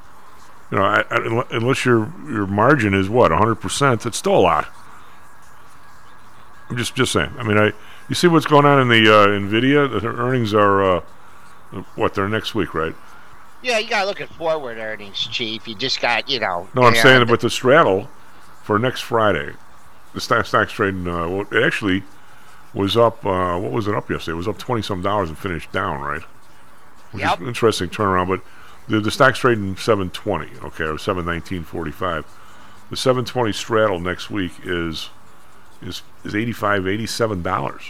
you 0.72 0.78
know, 0.78 0.84
I, 0.84 1.04
I, 1.10 1.44
unless 1.52 1.86
your 1.86 2.12
your 2.30 2.48
margin 2.48 2.94
is 2.94 3.10
what 3.10 3.32
100 3.32 3.56
percent, 3.56 4.06
it's 4.06 4.18
still 4.18 4.38
a 4.38 4.40
lot. 4.40 4.70
I'm 6.70 6.78
just 6.78 6.96
just 6.96 7.12
saying. 7.12 7.32
I 7.38 7.44
mean, 7.44 7.58
I 7.58 7.74
you 8.08 8.16
see 8.16 8.28
what's 8.28 8.46
going 8.46 8.66
on 8.66 8.82
in 8.82 8.88
the 8.88 9.14
uh, 9.14 9.28
Nvidia. 9.28 10.02
The 10.02 10.08
earnings 10.08 10.54
are 10.54 10.98
uh, 10.98 11.02
what 11.96 12.14
they're 12.14 12.30
next 12.30 12.56
week, 12.56 12.74
right? 12.74 12.96
Yeah, 13.62 13.78
you 13.78 13.90
got 13.90 14.02
to 14.02 14.08
look 14.08 14.22
at 14.22 14.30
forward 14.30 14.78
earnings, 14.78 15.20
Chief. 15.28 15.68
You 15.68 15.76
just 15.76 16.02
got, 16.02 16.28
you 16.28 16.40
know. 16.40 16.68
No, 16.74 16.84
I'm 16.84 16.96
saying 16.96 17.28
with 17.30 17.42
the 17.42 17.50
straddle 17.50 18.10
for 18.64 18.80
next 18.80 19.02
Friday, 19.02 19.54
the 20.14 20.22
stock 20.22 20.46
stock's 20.46 20.72
trading. 20.72 21.08
Uh, 21.08 21.28
well, 21.30 21.48
it 21.52 21.64
actually 21.64 22.04
was 22.74 22.98
up. 22.98 23.26
Uh, 23.26 23.60
what 23.60 23.72
was 23.72 23.88
it 23.88 23.94
up 23.96 24.10
yesterday? 24.10 24.34
It 24.34 24.38
was 24.38 24.48
up 24.48 24.58
twenty 24.58 24.82
some 24.82 25.02
dollars 25.02 25.30
and 25.30 25.38
finished 25.38 25.72
down, 25.72 26.02
right? 26.02 26.24
Which 27.12 27.24
Yep. 27.24 27.42
interesting 27.42 27.90
turnaround, 27.90 28.30
but 28.30 28.42
the 28.88 29.00
the 29.00 29.12
stock's 29.12 29.40
trading 29.40 29.76
seven 29.78 30.10
twenty, 30.10 30.50
okay, 30.64 30.86
or 30.86 30.98
seven 30.98 31.26
nineteen 31.26 31.64
forty 31.64 31.92
five. 31.92 32.26
The 32.90 32.98
seven 32.98 33.26
twenty 33.26 33.54
straddle 33.54 34.00
next 34.00 34.30
week 34.30 34.52
is 34.64 35.10
is 35.82 36.04
is 36.24 36.36
85 36.36 36.88
87 36.88 37.42
dollars. 37.42 37.84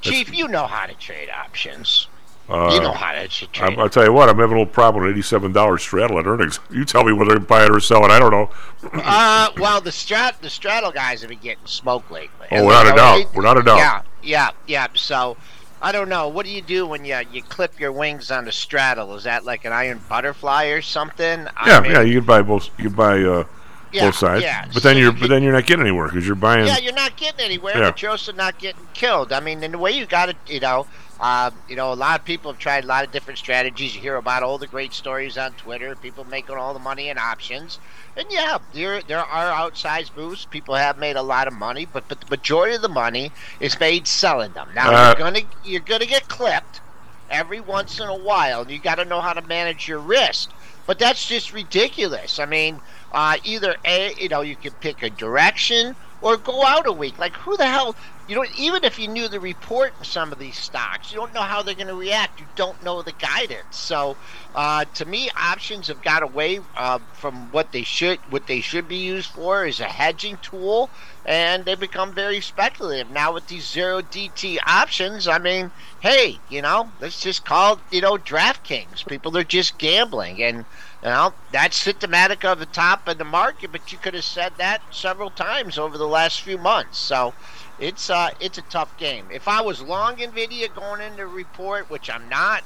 Chief, 0.00 0.34
you 0.34 0.48
know 0.48 0.66
how 0.66 0.86
to 0.86 0.94
trade 0.94 1.30
options. 1.30 2.08
Uh, 2.48 2.70
you 2.74 2.80
know 2.80 2.92
how 2.92 3.12
to 3.12 3.20
I, 3.20 3.26
trade. 3.26 3.78
I'll 3.78 3.88
tell 3.88 4.04
you 4.04 4.12
what, 4.12 4.28
I'm 4.28 4.36
having 4.36 4.56
a 4.56 4.60
little 4.60 4.66
problem 4.66 5.04
with 5.04 5.12
eighty-seven 5.12 5.52
dollars 5.52 5.82
straddle 5.82 6.18
at 6.18 6.26
earnings. 6.26 6.58
You 6.70 6.84
tell 6.84 7.04
me 7.04 7.12
whether 7.12 7.34
to 7.34 7.40
buy 7.40 7.64
it 7.64 7.70
or 7.70 7.78
sell 7.78 8.04
it. 8.04 8.10
I 8.10 8.18
don't 8.18 8.32
know. 8.32 8.50
uh, 8.92 9.50
well, 9.58 9.80
the 9.80 9.90
strat 9.90 10.40
the 10.40 10.50
straddle 10.50 10.90
guys 10.90 11.20
have 11.20 11.30
been 11.30 11.38
getting 11.38 11.64
smoked 11.66 12.10
lately. 12.10 12.48
Oh, 12.50 12.66
without 12.66 12.92
a 12.92 12.96
doubt. 12.96 13.34
Without 13.34 13.58
a 13.58 13.62
doubt. 13.62 13.76
Yeah, 13.78 14.02
yeah, 14.22 14.50
yeah. 14.66 14.86
So, 14.94 15.36
I 15.82 15.90
don't 15.90 16.08
know. 16.08 16.28
What 16.28 16.46
do 16.46 16.52
you 16.52 16.62
do 16.62 16.86
when 16.86 17.04
you 17.04 17.18
you 17.32 17.42
clip 17.42 17.80
your 17.80 17.90
wings 17.92 18.30
on 18.30 18.44
the 18.44 18.52
straddle? 18.52 19.14
Is 19.16 19.24
that 19.24 19.44
like 19.44 19.64
an 19.64 19.72
iron 19.72 20.00
butterfly 20.08 20.66
or 20.66 20.80
something? 20.80 21.46
I 21.56 21.68
yeah, 21.68 21.80
mean, 21.80 21.90
yeah. 21.92 22.02
You 22.02 22.20
can 22.20 22.26
buy 22.26 22.42
both. 22.42 22.68
You 22.78 22.84
can 22.84 22.92
buy 22.94 23.20
uh, 23.22 23.44
Yeah, 23.92 24.06
both 24.06 24.14
sides. 24.14 24.42
yeah. 24.44 24.66
But 24.72 24.84
then 24.84 24.94
So 24.94 25.00
you're 25.00 25.12
you 25.12 25.20
but 25.20 25.28
then 25.28 25.42
you're 25.42 25.52
not 25.52 25.66
getting 25.66 25.82
anywhere 25.84 26.06
because 26.06 26.24
you're 26.24 26.36
buying. 26.36 26.66
Yeah, 26.66 26.78
you're 26.78 26.94
not 26.94 27.16
getting 27.16 27.40
anywhere, 27.44 27.76
Yeah. 27.76 27.90
but 27.90 28.00
you're 28.00 28.12
also 28.12 28.32
not 28.32 28.58
getting 28.58 28.86
killed. 28.94 29.32
I 29.32 29.40
mean, 29.40 29.62
in 29.64 29.72
the 29.72 29.78
way 29.78 29.90
you 29.90 30.06
got 30.06 30.28
it, 30.28 30.36
you 30.46 30.60
know, 30.60 30.86
uh, 31.22 31.52
you 31.68 31.76
know, 31.76 31.92
a 31.92 31.94
lot 31.94 32.20
of 32.20 32.26
people 32.26 32.52
have 32.52 32.58
tried 32.58 32.84
a 32.84 32.88
lot 32.88 33.04
of 33.04 33.12
different 33.12 33.38
strategies. 33.38 33.94
You 33.96 34.02
hear 34.02 34.16
about 34.16 34.42
all 34.42 34.58
the 34.58 34.68
great 34.68 34.94
stories 34.94 35.38
on 35.38 35.54
Twitter, 35.54 35.96
people 35.96 36.24
making 36.24 36.56
all 36.56 36.74
the 36.74 36.80
money 36.80 37.08
in 37.08 37.18
options, 37.18 37.80
and 38.16 38.26
yeah, 38.30 38.58
there 38.72 39.02
there 39.02 39.24
are 39.24 39.52
outsized 39.70 40.16
moves. 40.16 40.46
People 40.46 40.74
have 40.76 40.98
made 40.98 41.16
a 41.16 41.22
lot 41.22 41.48
of 41.48 41.54
money, 41.54 41.86
but 41.86 42.08
but 42.08 42.20
the 42.20 42.26
majority 42.30 42.76
of 42.76 42.82
the 42.82 42.88
money 42.88 43.32
is 43.60 43.80
made 43.80 44.08
selling 44.08 44.52
them. 44.54 44.70
Now 44.74 44.90
Uh, 44.90 45.14
you're 45.14 45.14
gonna 45.14 45.42
you're 45.62 45.80
gonna 45.80 46.06
get 46.06 46.28
clipped 46.28 46.82
every 47.28 47.60
once 47.60 47.98
in 48.00 48.08
a 48.08 48.16
while. 48.16 48.70
You 48.70 48.80
got 48.80 48.96
to 48.96 49.04
know 49.04 49.20
how 49.20 49.32
to 49.34 49.42
manage 49.42 49.88
your 49.88 50.00
risk. 50.00 50.52
But 50.86 50.98
that's 50.98 51.26
just 51.26 51.52
ridiculous. 51.52 52.38
I 52.38 52.46
mean, 52.46 52.82
uh, 53.12 53.36
either 53.44 53.76
a 53.84 54.14
you 54.18 54.28
know 54.28 54.42
you 54.42 54.56
can 54.56 54.74
pick 54.74 55.02
a 55.02 55.10
direction 55.10 55.96
or 56.22 56.36
go 56.38 56.64
out 56.64 56.86
a 56.86 56.92
week. 56.92 57.18
Like 57.18 57.36
who 57.36 57.56
the 57.56 57.66
hell? 57.66 57.96
You 58.28 58.36
know, 58.36 58.46
even 58.56 58.84
if 58.84 58.98
you 58.98 59.08
knew 59.08 59.28
the 59.28 59.40
report 59.40 59.94
in 59.98 60.04
some 60.04 60.32
of 60.32 60.38
these 60.38 60.56
stocks, 60.56 61.10
you 61.10 61.18
don't 61.18 61.34
know 61.34 61.42
how 61.42 61.62
they're 61.62 61.74
going 61.74 61.88
to 61.88 61.94
react. 61.96 62.40
You 62.40 62.46
don't 62.54 62.80
know 62.80 63.02
the 63.02 63.12
guidance. 63.12 63.76
So, 63.76 64.16
uh, 64.54 64.84
to 64.94 65.04
me, 65.04 65.28
options 65.36 65.88
have 65.88 66.00
got 66.00 66.22
away 66.22 66.60
uh, 66.76 67.00
from 67.12 67.50
what 67.50 67.72
they 67.72 67.82
should 67.82 68.20
what 68.26 68.46
they 68.46 68.60
should 68.60 68.86
be 68.88 68.96
used 68.98 69.32
for 69.32 69.66
is 69.66 69.80
a 69.80 69.86
hedging 69.86 70.38
tool, 70.40 70.92
and 71.24 71.64
they 71.64 71.74
become 71.74 72.14
very 72.14 72.40
speculative 72.40 73.10
now 73.10 73.32
with 73.34 73.46
these 73.48 73.68
zero 73.68 74.00
DT 74.00 74.58
options. 74.66 75.26
I 75.26 75.38
mean, 75.38 75.72
hey, 75.98 76.42
you 76.48 76.62
know, 76.62 76.92
let's 77.00 77.20
just 77.20 77.44
call 77.44 77.82
you 77.90 78.00
know 78.00 78.16
DraftKings. 78.16 79.06
People 79.06 79.36
are 79.36 79.44
just 79.44 79.78
gambling, 79.78 80.40
and 80.42 80.64
know 81.10 81.34
that's 81.50 81.76
symptomatic 81.76 82.44
of 82.44 82.58
the 82.58 82.66
top 82.66 83.08
of 83.08 83.18
the 83.18 83.24
market. 83.24 83.72
But 83.72 83.92
you 83.92 83.98
could 83.98 84.14
have 84.14 84.24
said 84.24 84.52
that 84.58 84.82
several 84.90 85.30
times 85.30 85.78
over 85.78 85.98
the 85.98 86.08
last 86.08 86.42
few 86.42 86.58
months. 86.58 86.98
So 86.98 87.34
it's 87.78 88.10
uh 88.10 88.30
it's 88.40 88.58
a 88.58 88.62
tough 88.62 88.96
game. 88.98 89.26
If 89.30 89.48
I 89.48 89.60
was 89.60 89.82
long 89.82 90.16
Nvidia 90.16 90.74
going 90.74 91.00
into 91.00 91.26
report, 91.26 91.90
which 91.90 92.08
I'm 92.08 92.28
not, 92.28 92.62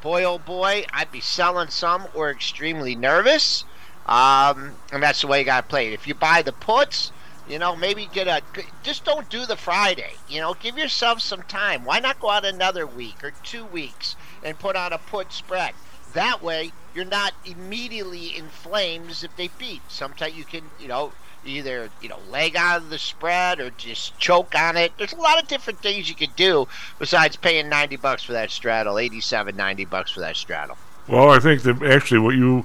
boy 0.00 0.24
oh 0.24 0.38
boy, 0.38 0.84
I'd 0.92 1.10
be 1.10 1.20
selling 1.20 1.68
some 1.68 2.06
or 2.14 2.30
extremely 2.30 2.94
nervous. 2.94 3.64
Um, 4.06 4.72
and 4.92 5.02
that's 5.02 5.20
the 5.20 5.28
way 5.28 5.40
you 5.40 5.44
got 5.44 5.62
to 5.62 5.68
play 5.68 5.86
it. 5.86 5.92
If 5.92 6.08
you 6.08 6.14
buy 6.14 6.42
the 6.42 6.52
puts, 6.52 7.12
you 7.48 7.58
know, 7.58 7.76
maybe 7.76 8.08
get 8.12 8.28
a. 8.28 8.42
Just 8.82 9.04
don't 9.04 9.28
do 9.28 9.46
the 9.46 9.56
Friday. 9.56 10.14
You 10.28 10.40
know, 10.40 10.54
give 10.54 10.78
yourself 10.78 11.20
some 11.20 11.42
time. 11.42 11.84
Why 11.84 11.98
not 11.98 12.20
go 12.20 12.30
out 12.30 12.44
another 12.44 12.86
week 12.86 13.22
or 13.22 13.32
two 13.42 13.64
weeks 13.64 14.16
and 14.42 14.58
put 14.58 14.76
on 14.76 14.92
a 14.92 14.98
put 14.98 15.32
spread? 15.32 15.74
That 16.12 16.42
way, 16.42 16.72
you're 16.94 17.04
not 17.04 17.32
immediately 17.44 18.36
in 18.36 18.48
flames 18.48 19.24
if 19.24 19.34
they 19.36 19.48
beat. 19.58 19.80
Sometimes 19.88 20.36
you 20.36 20.44
can, 20.44 20.64
you 20.78 20.88
know, 20.88 21.12
either 21.44 21.90
you 22.00 22.08
know 22.08 22.18
leg 22.30 22.56
out 22.56 22.82
of 22.82 22.90
the 22.90 22.98
spread 22.98 23.60
or 23.60 23.70
just 23.70 24.18
choke 24.18 24.54
on 24.54 24.76
it. 24.76 24.92
There's 24.98 25.12
a 25.12 25.16
lot 25.16 25.42
of 25.42 25.48
different 25.48 25.80
things 25.80 26.08
you 26.08 26.14
could 26.14 26.34
do 26.36 26.68
besides 26.98 27.36
paying 27.36 27.68
90 27.68 27.96
bucks 27.96 28.22
for 28.22 28.32
that 28.32 28.50
straddle, 28.50 28.98
87, 28.98 29.56
90 29.56 29.84
bucks 29.86 30.10
for 30.10 30.20
that 30.20 30.36
straddle. 30.36 30.76
Well, 31.08 31.30
I 31.30 31.40
think 31.40 31.62
that 31.62 31.82
actually 31.82 32.20
what 32.20 32.36
you, 32.36 32.64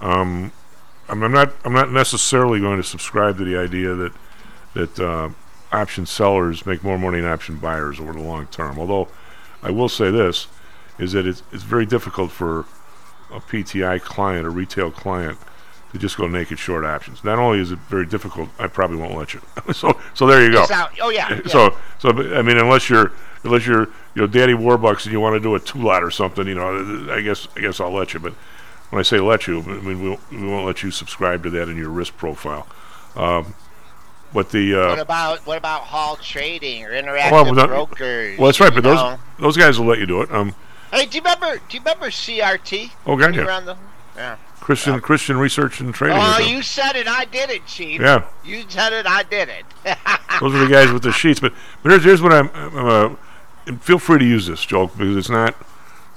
um, 0.00 0.52
I'm 1.08 1.20
not 1.32 1.52
I'm 1.64 1.72
not 1.72 1.90
necessarily 1.90 2.60
going 2.60 2.78
to 2.78 2.86
subscribe 2.86 3.38
to 3.38 3.44
the 3.44 3.56
idea 3.56 3.94
that 3.94 4.12
that 4.74 5.00
uh, 5.00 5.30
option 5.72 6.06
sellers 6.06 6.64
make 6.64 6.82
more 6.82 6.98
money 6.98 7.20
than 7.20 7.30
option 7.30 7.56
buyers 7.56 8.00
over 8.00 8.12
the 8.12 8.20
long 8.20 8.46
term. 8.46 8.78
Although 8.78 9.08
I 9.62 9.70
will 9.70 9.88
say 9.88 10.10
this 10.10 10.46
is 10.98 11.12
that 11.12 11.26
it's 11.26 11.42
it's 11.52 11.62
very 11.62 11.86
difficult 11.86 12.30
for 12.30 12.60
a 13.30 13.40
PTI 13.40 14.00
client, 14.00 14.46
a 14.46 14.50
retail 14.50 14.90
client, 14.90 15.38
to 15.92 15.98
just 15.98 16.16
go 16.16 16.26
naked 16.26 16.58
short 16.58 16.84
options. 16.84 17.24
Not 17.24 17.38
only 17.38 17.60
is 17.60 17.72
it 17.72 17.78
very 17.80 18.06
difficult, 18.06 18.48
I 18.58 18.66
probably 18.66 18.96
won't 18.96 19.16
let 19.16 19.34
you. 19.34 19.40
so 19.72 19.98
so 20.14 20.26
there 20.26 20.44
you 20.44 20.52
go. 20.52 20.66
Oh, 21.00 21.10
yeah, 21.10 21.32
yeah. 21.32 21.40
So 21.46 21.76
so 21.98 22.10
I 22.10 22.42
mean 22.42 22.58
unless 22.58 22.88
you're 22.90 23.12
unless 23.44 23.66
you're 23.66 23.84
you 24.14 24.22
know 24.22 24.26
Daddy 24.26 24.54
Warbucks 24.54 25.04
and 25.04 25.12
you 25.12 25.20
want 25.20 25.34
to 25.34 25.40
do 25.40 25.54
a 25.54 25.60
two 25.60 25.80
lot 25.80 26.02
or 26.02 26.10
something, 26.10 26.46
you 26.46 26.54
know, 26.54 27.10
I 27.10 27.20
guess 27.20 27.48
I 27.56 27.60
guess 27.60 27.80
I'll 27.80 27.92
let 27.92 28.14
you. 28.14 28.20
But 28.20 28.34
when 28.90 29.00
I 29.00 29.02
say 29.02 29.20
let 29.20 29.46
you, 29.46 29.60
I 29.60 29.80
mean 29.80 30.02
we 30.02 30.08
won't, 30.10 30.30
we 30.30 30.46
won't 30.46 30.66
let 30.66 30.82
you 30.82 30.90
subscribe 30.90 31.42
to 31.44 31.50
that 31.50 31.68
in 31.68 31.76
your 31.76 31.90
risk 31.90 32.16
profile. 32.16 32.66
Um, 33.16 33.54
but 34.32 34.50
the 34.50 34.74
uh, 34.74 34.88
what 34.88 34.98
about 34.98 35.46
what 35.46 35.58
about 35.58 35.82
Hall 35.82 36.16
Trading 36.16 36.84
or 36.84 36.90
Interactive 36.90 37.32
well, 37.32 37.54
that- 37.54 37.68
Brokers? 37.68 38.38
well, 38.38 38.46
that's 38.46 38.60
right. 38.60 38.74
But 38.74 38.82
those 38.82 39.18
those 39.38 39.56
guys 39.56 39.78
will 39.78 39.86
let 39.86 39.98
you 39.98 40.06
do 40.06 40.22
it. 40.22 40.30
Um, 40.30 40.54
Hey, 40.90 41.06
do 41.06 41.16
you 41.18 41.22
remember? 41.22 41.56
Do 41.68 41.76
you 41.76 41.80
remember 41.80 42.06
CRT? 42.06 42.90
Oh, 43.06 43.16
God, 43.16 43.26
When 43.26 43.34
you 43.34 43.44
yeah. 43.44 43.60
the- 43.60 43.76
yeah. 44.16 44.36
Christian 44.60 45.00
Christian 45.00 45.38
Research 45.38 45.80
and 45.80 45.94
Trading. 45.94 46.18
Oh, 46.20 46.38
you 46.38 46.60
said 46.62 46.94
it. 46.96 47.06
I 47.08 47.24
did 47.24 47.48
it, 47.48 47.64
Chief. 47.66 48.00
Yeah. 48.00 48.24
You 48.44 48.64
said 48.68 48.92
it. 48.92 49.06
I 49.06 49.22
did 49.22 49.48
it. 49.48 49.64
those 50.40 50.54
are 50.54 50.58
the 50.58 50.68
guys 50.70 50.92
with 50.92 51.02
the 51.04 51.12
sheets. 51.12 51.40
But 51.40 51.54
but 51.82 51.90
here's 51.92 52.04
here's 52.04 52.20
what 52.20 52.32
I'm. 52.32 52.50
Uh, 52.54 53.16
and 53.66 53.80
feel 53.80 53.98
free 53.98 54.18
to 54.18 54.24
use 54.24 54.46
this 54.46 54.64
joke 54.64 54.92
because 54.98 55.16
it's 55.16 55.30
not. 55.30 55.54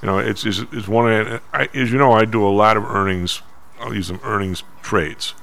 You 0.01 0.07
know, 0.07 0.17
it's 0.17 0.45
it's, 0.45 0.59
it's 0.73 0.87
one. 0.87 1.11
Of, 1.11 1.41
I, 1.53 1.69
as 1.73 1.91
you 1.93 1.97
know, 1.97 2.11
I 2.11 2.25
do 2.25 2.45
a 2.45 2.49
lot 2.49 2.75
of 2.75 2.83
earnings. 2.83 3.41
I'll 3.79 3.93
use 3.93 4.07
them 4.09 4.19
earnings 4.23 4.63
trades, 4.81 5.33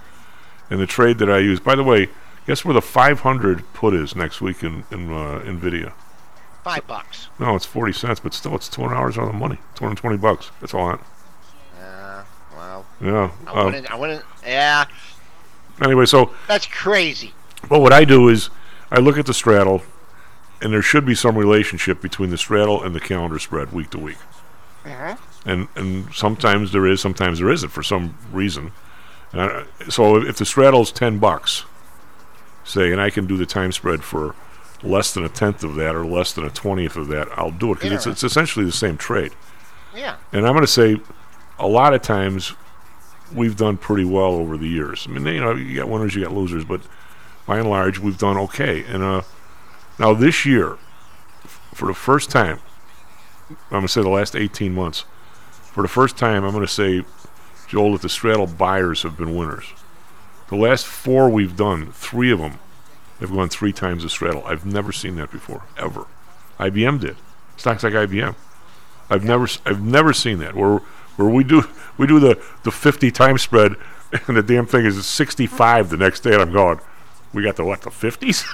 and 0.69 0.79
the 0.81 0.87
trade 0.87 1.19
that 1.19 1.31
I 1.31 1.39
use. 1.39 1.61
By 1.61 1.77
the 1.77 1.85
way, 1.85 2.09
guess 2.47 2.65
where 2.65 2.75
the 2.75 2.83
500 2.83 3.73
put 3.73 3.95
is 3.95 4.15
next 4.17 4.41
week 4.41 4.63
in 4.63 4.85
in 4.91 5.11
uh, 5.13 5.41
Nvidia? 5.47 5.93
Five 6.65 6.87
bucks. 6.87 7.29
No, 7.39 7.55
it's 7.55 7.65
40 7.65 7.93
cents, 7.93 8.21
but 8.21 8.35
still, 8.35 8.55
it's 8.55 8.69
200 8.69 8.95
hours 8.95 9.17
on 9.17 9.27
the 9.27 9.33
money. 9.33 9.57
220 9.77 10.17
bucks. 10.17 10.51
That's 10.61 10.75
all. 10.75 10.89
I, 10.89 10.99
Uh, 11.81 12.25
well, 12.57 12.87
yeah. 13.01 13.31
I 13.47 13.51
um, 13.53 13.67
wouldn't. 13.67 13.91
I 13.91 13.95
wouldn't. 13.97 14.25
Yeah, 14.45 14.87
anyway, 15.83 16.07
so 16.07 16.35
that's 16.47 16.67
crazy. 16.67 17.33
Well, 17.71 17.81
what 17.81 17.93
I 17.93 18.05
do 18.05 18.29
is 18.29 18.51
I 18.91 18.99
look 18.99 19.19
at 19.19 19.27
the 19.27 19.35
straddle, 19.35 19.83
and 20.61 20.73
there 20.73 20.83
should 20.83 21.05
be 21.05 21.15
some 21.15 21.37
relationship 21.37 22.01
between 22.01 22.31
the 22.31 22.39
straddle 22.39 22.83
and 22.83 22.95
the 22.95 23.01
calendar 23.01 23.39
spread 23.39 23.73
week 23.73 23.91
to 23.91 23.99
week. 23.99 24.19
Uh-huh. 24.85 25.17
And 25.45 25.69
and 25.75 26.13
sometimes 26.15 26.73
there 26.73 26.87
is, 26.87 27.01
sometimes 27.01 27.39
there 27.39 27.51
isn't 27.51 27.71
for 27.71 27.83
some 27.83 28.17
reason. 28.33 28.73
I, 29.33 29.65
so 29.89 30.17
if 30.17 30.37
the 30.39 30.45
straddle's 30.47 30.93
ten 30.93 31.19
bucks, 31.19 31.65
say, 32.65 32.93
and 32.93 33.01
I 33.01 33.11
can 33.11 33.27
do 33.27 33.37
the 33.37 33.47
time 33.47 33.73
spread 33.73 34.03
for 34.03 34.35
less 34.83 35.13
than 35.13 35.25
a 35.25 35.29
tenth 35.29 35.65
of 35.65 35.75
that 35.77 35.95
or 35.95 36.07
less 36.07 36.33
than 36.33 36.45
a 36.45 36.51
twentieth 36.51 36.97
of 36.97 37.09
that, 37.09 37.29
I'll 37.37 37.51
do 37.51 37.73
it 37.73 37.81
because 37.81 37.93
it's, 37.93 38.07
it's 38.07 38.25
essentially 38.25 38.65
the 38.65 38.73
same 38.73 38.97
trade. 38.97 39.33
Yeah. 39.95 40.17
And 40.33 40.47
I'm 40.47 40.53
going 40.53 40.65
to 40.65 40.67
say, 40.67 40.97
a 41.59 41.67
lot 41.67 41.95
of 41.95 42.03
times, 42.03 42.55
we've 43.35 43.57
done 43.57 43.77
pretty 43.77 44.05
well 44.05 44.33
over 44.33 44.57
the 44.57 44.69
years. 44.69 45.07
I 45.09 45.13
mean, 45.13 45.27
you 45.27 45.41
know, 45.41 45.55
you 45.55 45.77
got 45.77 45.89
winners, 45.89 46.15
you 46.15 46.23
got 46.23 46.33
losers, 46.33 46.65
but 46.65 46.81
by 47.47 47.59
and 47.59 47.69
large, 47.69 47.99
we've 47.99 48.19
done 48.19 48.37
okay. 48.37 48.85
And 48.85 49.03
uh, 49.03 49.23
now 49.99 50.15
this 50.15 50.47
year, 50.47 50.75
f- 51.45 51.61
for 51.75 51.87
the 51.87 51.95
first 51.95 52.31
time, 52.31 52.61
I'm 53.51 53.57
going 53.71 53.83
to 53.83 53.89
say 53.89 54.03
the 54.03 54.09
last 54.09 54.37
18 54.37 54.75
months, 54.75 55.05
for 55.51 55.83
the 55.83 55.89
first 55.89 56.17
time, 56.17 56.45
I'm 56.45 56.53
going 56.53 56.67
to 56.67 56.73
say, 56.73 57.05
Joel, 57.67 57.93
that 57.93 58.03
the 58.03 58.09
straddle 58.09 58.47
buyers 58.47 59.03
have 59.03 59.17
been 59.17 59.37
winners. 59.37 59.73
The 60.49 60.57
last 60.57 60.87
four 60.87 61.29
we've 61.29 61.57
done, 61.57 61.93
three 61.93 62.31
of 62.31 62.39
them 62.39 62.59
have 63.21 63.33
gone 63.33 63.49
three 63.49 63.73
times 63.73 64.03
the 64.03 64.09
straddle. 64.11 64.45
I've 64.47 64.65
never 64.67 64.93
seen 64.93 65.17
that 65.17 65.31
before, 65.31 65.63
ever. 65.77 66.07
IBM 66.59 67.01
did. 67.01 67.17
Stocks 67.57 67.83
like 67.83 67.93
IBM. 67.93 68.35
I've 69.11 69.25
never 69.25 69.49
I've 69.65 69.83
never 69.83 70.13
seen 70.13 70.39
that. 70.39 70.55
Where 70.55 70.79
where 71.17 71.29
we 71.29 71.45
do 71.45 71.65
we 71.97 72.07
do 72.07 72.21
the 72.21 72.41
the 72.63 72.71
50 72.71 73.11
time 73.11 73.39
spread 73.39 73.75
and 74.27 74.37
the 74.37 74.43
damn 74.43 74.67
thing 74.67 74.87
is 74.87 75.05
65 75.05 75.91
the 75.91 75.97
next 75.97 76.21
day 76.21 76.33
and 76.33 76.43
I'm 76.43 76.53
going 76.53 76.81
we 77.33 77.43
got 77.43 77.57
the 77.57 77.65
what 77.65 77.83
the 77.83 77.91
50s 77.91 78.45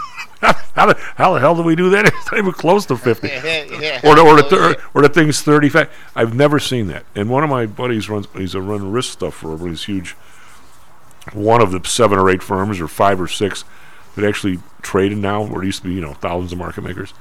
how, 0.74 0.86
the, 0.86 0.94
how 1.16 1.34
the 1.34 1.40
hell 1.40 1.54
do 1.54 1.62
we 1.62 1.76
do 1.76 1.90
that? 1.90 2.06
It's 2.14 2.32
not 2.32 2.38
even 2.38 2.52
close 2.52 2.86
to 2.86 2.96
50 2.96 3.28
Yeah, 3.28 4.00
or 4.04 4.14
the, 4.16 4.22
or 4.22 4.36
the 4.36 4.42
thir- 4.44 4.76
or 4.94 5.02
the 5.02 5.08
thing's 5.08 5.42
35 5.42 5.90
I've 6.16 6.34
never 6.34 6.58
seen 6.58 6.88
that. 6.88 7.04
And 7.14 7.30
one 7.30 7.44
of 7.44 7.50
my 7.50 7.66
buddies 7.66 8.08
runs 8.08 8.26
he's 8.34 8.54
a 8.54 8.60
run 8.60 8.90
risk 8.90 9.12
stuff 9.12 9.34
for 9.34 9.56
these 9.56 9.84
huge 9.84 10.12
one 11.32 11.62
of 11.62 11.70
the 11.70 11.80
seven 11.88 12.18
or 12.18 12.28
eight 12.28 12.42
firms 12.42 12.80
or 12.80 12.88
five 12.88 13.20
or 13.20 13.28
six 13.28 13.64
that 14.14 14.24
actually 14.24 14.58
traded 14.82 15.18
now 15.18 15.42
where 15.42 15.62
it 15.62 15.66
used 15.66 15.82
to 15.82 15.88
be 15.88 15.94
you 15.94 16.00
know 16.00 16.14
thousands 16.14 16.52
of 16.52 16.58
market 16.58 16.82
makers. 16.82 17.14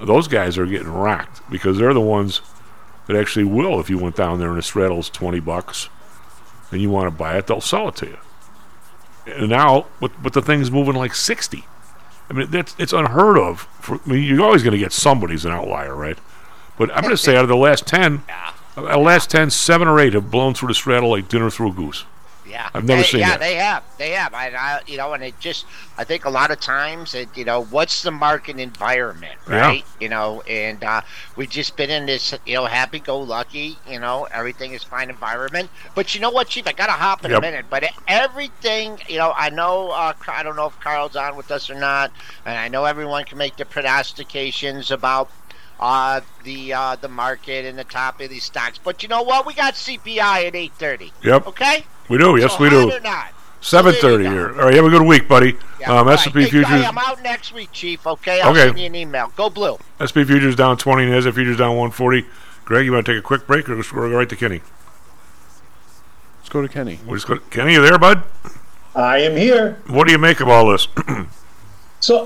Those 0.00 0.28
guys 0.28 0.56
are 0.58 0.66
getting 0.66 0.92
rocked 0.92 1.48
because 1.50 1.78
they're 1.78 1.94
the 1.94 2.00
ones 2.00 2.40
that 3.08 3.16
actually 3.16 3.44
will 3.44 3.80
if 3.80 3.90
you 3.90 3.98
went 3.98 4.16
down 4.16 4.38
there 4.38 4.50
and 4.50 4.58
the 4.58 4.62
straddle's 4.62 5.10
20 5.10 5.40
bucks 5.40 5.88
and 6.70 6.80
you 6.80 6.90
want 6.90 7.06
to 7.06 7.10
buy 7.10 7.36
it 7.36 7.46
they'll 7.46 7.60
sell 7.60 7.88
it 7.88 7.96
to 7.96 8.06
you. 8.06 8.18
And 9.26 9.48
now 9.48 9.86
but, 10.00 10.12
but 10.22 10.34
the 10.34 10.42
thing's 10.42 10.70
moving 10.70 10.94
like 10.94 11.14
60 11.14 11.64
i 12.30 12.32
mean 12.32 12.50
that's 12.50 12.76
it's 12.78 12.92
unheard 12.92 13.38
of 13.38 13.62
for, 13.80 13.96
I 14.04 14.08
mean, 14.08 14.22
you're 14.22 14.44
always 14.44 14.62
going 14.62 14.72
to 14.72 14.78
get 14.78 14.92
somebody's 14.92 15.44
an 15.44 15.52
outlier 15.52 15.96
right? 15.96 16.18
But 16.78 16.94
i'm 16.94 17.02
going 17.02 17.10
to 17.16 17.22
say 17.22 17.36
out 17.36 17.42
of 17.42 17.48
the 17.48 17.56
last 17.56 17.86
10 17.86 18.22
out 18.28 18.54
of 18.76 18.84
the 18.84 18.98
last 18.98 19.30
10 19.30 19.50
seven 19.50 19.88
or 19.88 19.98
eight 19.98 20.12
have 20.12 20.30
blown 20.30 20.54
through 20.54 20.68
the 20.68 20.74
straddle 20.74 21.10
like 21.10 21.28
dinner 21.28 21.50
through 21.50 21.70
a 21.70 21.74
goose 21.74 22.04
Yeah, 22.48 22.70
I've 22.74 22.84
never 22.84 23.02
They- 23.02 23.08
seen 23.08 23.20
yeah, 23.20 23.30
that. 23.32 23.40
they 23.40 23.54
have, 23.56 23.82
they 23.98 24.10
have. 24.12 24.32
I, 24.32 24.48
I, 24.48 24.80
you 24.86 24.96
know, 24.96 25.12
and 25.12 25.22
it 25.22 25.38
just, 25.38 25.66
I 25.98 26.04
think 26.04 26.24
a 26.24 26.30
lot 26.30 26.50
of 26.50 26.58
times, 26.60 27.14
it, 27.14 27.28
you 27.36 27.44
know, 27.44 27.64
what's 27.64 28.02
the 28.02 28.10
market 28.10 28.58
environment, 28.58 29.38
Yeah. 29.48 29.60
right? 29.60 29.84
You 30.00 30.08
know, 30.08 30.40
and 30.48 30.82
uh, 30.82 31.02
we've 31.36 31.50
just 31.50 31.76
been 31.76 31.90
in 31.90 32.06
this, 32.06 32.32
you 32.46 32.54
know, 32.54 32.64
happy-go-lucky, 32.64 33.76
you 33.86 34.00
know, 34.00 34.26
everything 34.32 34.72
is 34.72 34.82
fine 34.82 35.10
environment. 35.10 35.68
But 35.94 36.14
you 36.14 36.20
know 36.22 36.30
what, 36.30 36.48
Chief? 36.48 36.66
I 36.66 36.72
gotta 36.72 36.92
hop 36.92 37.24
in 37.24 37.30
Yep. 37.32 37.38
a 37.38 37.42
minute. 37.42 37.66
But 37.68 37.84
everything, 38.06 38.98
you 39.08 39.18
know, 39.18 39.32
I 39.36 39.50
know, 39.50 39.90
uh, 39.90 40.14
I 40.28 40.42
don't 40.42 40.56
know 40.56 40.66
if 40.66 40.80
Karl's 40.80 41.16
on 41.16 41.36
with 41.36 41.50
us 41.50 41.68
or 41.68 41.74
not, 41.74 42.10
and 42.46 42.56
I 42.56 42.68
know 42.68 42.84
everyone 42.86 43.24
can 43.24 43.36
make 43.38 43.56
the 43.56 43.64
prognostications 43.64 44.90
about 44.90 45.30
uh, 45.80 46.20
the 46.42 46.72
uh, 46.72 46.96
the 46.96 47.08
market 47.08 47.64
and 47.64 47.78
the 47.78 47.84
top 47.84 48.20
of 48.20 48.28
these 48.30 48.42
stocks. 48.42 48.78
But 48.78 49.02
you 49.04 49.08
know 49.08 49.22
what? 49.22 49.46
We 49.46 49.54
got 49.54 49.74
CPI 49.74 50.46
at 50.48 50.56
eight 50.56 50.72
thirty. 50.72 51.12
Yep. 51.22 51.46
Okay. 51.46 51.84
We 52.08 52.18
do 52.18 52.36
yes 52.38 52.52
So 52.56 52.62
we 52.62 52.70
do 52.70 52.90
hot 52.90 52.98
or 52.98 53.00
not? 53.00 53.32
7.30 53.60 54.30
here 54.32 54.48
all 54.50 54.66
right 54.66 54.74
have 54.74 54.84
a 54.84 54.90
good 54.90 55.02
week 55.02 55.28
buddy 55.28 55.56
Yeah, 55.80 55.98
um. 56.00 56.08
S&P 56.08 56.30
Hey, 56.42 56.50
futures 56.50 56.68
Hey, 56.68 56.84
I'm 56.86 56.98
out 56.98 57.22
next 57.22 57.52
week, 57.52 57.70
Chief. 57.72 58.06
Okay, 58.06 58.40
I'll 58.40 58.50
Okay. 58.50 58.66
send 58.66 58.78
you 58.78 58.86
an 58.86 58.94
email. 58.94 59.32
Go 59.36 59.50
blue. 59.50 59.76
SP 60.02 60.22
futures 60.26 60.56
down 60.56 60.76
20, 60.76 61.04
and 61.04 61.12
NASDAQ 61.12 61.34
futures 61.34 61.56
down 61.56 61.70
140. 61.76 62.24
Greg, 62.64 62.84
you 62.84 62.92
want 62.92 63.04
to 63.06 63.12
take 63.12 63.18
a 63.18 63.22
quick 63.22 63.46
break 63.46 63.68
or 63.68 63.76
we'll 63.76 63.82
go 64.10 64.16
right 64.16 64.28
to 64.28 64.36
Kenny? 64.36 64.60
Let's 66.38 66.48
go 66.48 66.62
to 66.62 66.68
Kenny. 66.68 66.98
We'll 67.04 67.16
just 67.16 67.26
go 67.26 67.38
Kenny, 67.50 67.74
you 67.74 67.82
there, 67.82 67.98
bud? 67.98 68.22
I 68.94 69.18
am 69.18 69.36
here. 69.36 69.80
What 69.86 70.06
do 70.06 70.12
you 70.12 70.18
make 70.18 70.40
of 70.40 70.48
all 70.48 70.68
this? 70.70 70.88
So, 72.00 72.24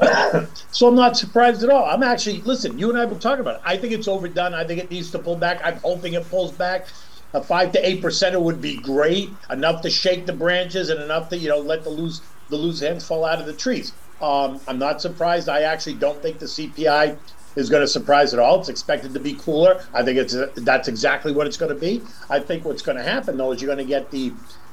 so 0.71 0.89
I'm 0.89 0.95
not 0.95 1.17
surprised 1.17 1.63
at 1.65 1.71
all. 1.71 1.87
I'm 1.87 2.03
actually 2.03 2.43
listen. 2.43 2.79
You 2.79 2.91
and 2.91 2.99
I 2.99 3.01
have 3.01 3.09
been 3.11 3.19
talking 3.19 3.41
about 3.41 3.55
it. 3.57 3.63
I 3.65 3.77
think 3.79 3.95
it's 3.95 4.07
overdone. 4.07 4.53
I 4.53 4.65
think 4.65 4.81
it 4.81 4.91
needs 4.91 5.11
to 5.13 5.19
pull 5.19 5.35
back. 5.37 5.63
I'm 5.65 5.79
hoping 5.79 6.13
it 6.13 6.29
pulls 6.29 6.53
back. 6.53 6.89
A 7.35 7.43
five 7.43 7.73
to 7.73 7.87
eight 7.87 8.03
percent 8.03 8.41
would 8.41 8.61
be 8.61 8.77
great, 8.77 9.31
enough 9.51 9.83
to 9.83 9.91
shake 9.91 10.27
the 10.27 10.33
branches 10.33 10.91
and 10.91 11.01
enough 11.03 11.29
to 11.31 11.37
you 11.37 11.49
know 11.49 11.59
let 11.59 11.85
the 11.85 11.91
loose 11.91 12.21
the 12.51 12.57
loose 12.57 12.83
ends 12.83 13.07
fall 13.07 13.25
out 13.25 13.41
of 13.41 13.47
the 13.47 13.53
trees. 13.53 13.93
Um, 14.21 14.61
I'm 14.69 14.79
not 14.79 15.01
surprised. 15.01 15.49
I 15.49 15.63
actually 15.63 15.95
don't 15.95 16.21
think 16.23 16.39
the 16.39 16.47
CPI 16.47 17.17
is 17.57 17.69
going 17.69 17.83
to 17.83 17.89
surprise 17.89 18.33
at 18.33 18.41
all. 18.41 18.61
It's 18.61 18.69
expected 18.69 19.15
to 19.15 19.21
be 19.21 19.35
cooler. 19.35 19.85
I 19.93 20.03
think 20.03 20.19
it's 20.19 20.37
that's 20.57 20.89
exactly 20.89 21.33
what 21.33 21.47
it's 21.47 21.57
going 21.57 21.75
to 21.75 21.81
be. 21.81 22.03
I 22.31 22.39
think 22.39 22.65
what's 22.65 22.83
going 22.83 22.99
to 22.99 23.05
happen 23.05 23.37
though 23.37 23.53
is 23.53 23.61
you're 23.61 23.75
going 23.75 23.85
to 23.85 23.91
get 23.91 24.11
the 24.11 24.33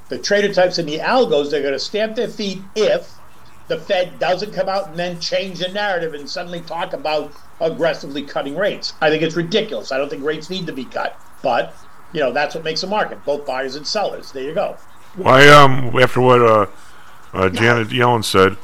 the 0.09 0.17
trader 0.17 0.53
types 0.53 0.77
and 0.77 0.87
the 0.87 0.99
algos. 0.99 1.51
They're 1.51 1.61
going 1.61 1.73
to 1.73 1.79
stamp 1.79 2.15
their 2.15 2.27
feet 2.27 2.61
if 2.75 3.11
the 3.67 3.77
Fed 3.77 4.17
doesn't 4.19 4.51
come 4.53 4.67
out 4.67 4.89
and 4.89 4.97
then 4.97 5.19
change 5.19 5.59
the 5.59 5.67
narrative 5.69 6.13
and 6.13 6.29
suddenly 6.29 6.61
talk 6.61 6.93
about 6.93 7.31
aggressively 7.61 8.23
cutting 8.23 8.55
rates. 8.55 8.93
I 8.99 9.09
think 9.09 9.21
it's 9.21 9.35
ridiculous. 9.35 9.91
I 9.91 9.97
don't 9.97 10.09
think 10.09 10.23
rates 10.23 10.49
need 10.49 10.65
to 10.67 10.73
be 10.73 10.85
cut, 10.85 11.19
but 11.43 11.75
you 12.13 12.19
know 12.19 12.31
that's 12.31 12.55
what 12.55 12.63
makes 12.63 12.83
a 12.83 12.87
market, 12.87 13.23
both 13.25 13.45
buyers 13.45 13.75
and 13.75 13.85
sellers. 13.85 14.31
There 14.31 14.43
you 14.43 14.53
go. 14.53 14.77
Why, 15.15 15.47
um, 15.49 15.97
after 15.99 16.21
what 16.21 16.41
uh, 16.41 16.67
uh, 17.33 17.49
Janet 17.49 17.89
Yellen 17.89 18.23
said 18.23 18.57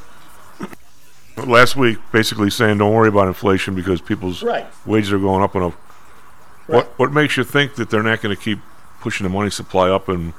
last 1.46 1.76
week, 1.76 1.98
basically 2.12 2.50
saying 2.50 2.78
don't 2.78 2.94
worry 2.94 3.10
about 3.10 3.28
inflation 3.28 3.76
because 3.76 4.02
people's 4.02 4.42
Right. 4.44 4.66
wages 4.86 5.12
are 5.12 5.20
going 5.20 5.44
up 5.44 5.56
and 5.56 5.66
up. 5.66 5.74
What 6.68 6.88
what 6.98 7.12
makes 7.12 7.38
you 7.38 7.44
think 7.44 7.76
that 7.76 7.90
they're 7.90 8.04
not 8.04 8.22
going 8.22 8.36
to 8.36 8.42
keep 8.42 8.60
pushing 9.02 9.24
the 9.26 9.30
money 9.30 9.50
supply 9.50 9.90
up 9.90 10.10
and 10.10 10.34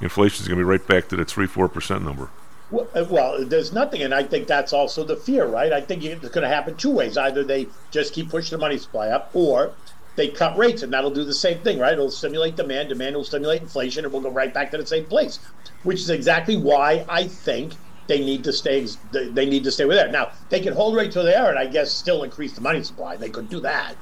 inflation 0.00 0.42
is 0.42 0.48
going 0.48 0.58
to 0.58 0.64
be 0.64 0.68
right 0.68 0.86
back 0.86 1.08
to 1.08 1.16
the 1.16 1.24
three 1.24 1.46
four 1.46 1.68
percent 1.68 2.02
number? 2.04 2.28
Uh, 2.72 3.04
well, 3.10 3.44
there's 3.44 3.72
nothing, 3.72 4.02
and 4.02 4.14
I 4.14 4.22
think 4.22 4.46
that's 4.46 4.72
also 4.72 5.04
the 5.04 5.14
fear, 5.16 5.44
right? 5.44 5.72
I 5.72 5.82
think 5.82 6.02
it's 6.04 6.26
going 6.28 6.42
to 6.42 6.48
happen 6.48 6.74
two 6.74 6.90
ways: 6.90 7.16
either 7.18 7.44
they 7.44 7.68
just 7.90 8.14
keep 8.14 8.30
pushing 8.30 8.56
the 8.56 8.60
money 8.60 8.78
supply 8.78 9.08
up, 9.08 9.30
or 9.34 9.72
they 10.16 10.28
cut 10.28 10.56
rates, 10.56 10.82
and 10.82 10.92
that'll 10.92 11.10
do 11.10 11.24
the 11.24 11.34
same 11.34 11.60
thing, 11.60 11.78
right? 11.78 11.92
It'll 11.92 12.10
stimulate 12.10 12.56
demand, 12.56 12.90
demand 12.90 13.16
will 13.16 13.24
stimulate 13.24 13.62
inflation, 13.62 14.04
and 14.04 14.12
we'll 14.12 14.22
go 14.22 14.30
right 14.30 14.52
back 14.52 14.70
to 14.72 14.78
the 14.78 14.86
same 14.86 15.04
place. 15.06 15.38
Which 15.82 16.00
is 16.00 16.10
exactly 16.10 16.56
why 16.56 17.04
I 17.08 17.26
think 17.26 17.72
they 18.06 18.20
need 18.20 18.44
to 18.44 18.52
stay. 18.52 18.86
They 19.12 19.28
they 19.28 19.46
need 19.46 19.64
to 19.64 19.70
stay 19.70 19.84
with 19.84 19.96
there. 19.96 20.10
Now 20.10 20.32
they 20.48 20.60
can 20.60 20.74
hold 20.74 20.96
right 20.96 21.10
to 21.12 21.22
there, 21.22 21.48
and 21.48 21.58
I 21.58 21.66
guess 21.66 21.90
still 21.90 22.22
increase 22.22 22.52
the 22.52 22.60
money 22.60 22.82
supply. 22.82 23.16
They 23.16 23.30
could 23.30 23.48
do 23.48 23.60
that. 23.60 23.96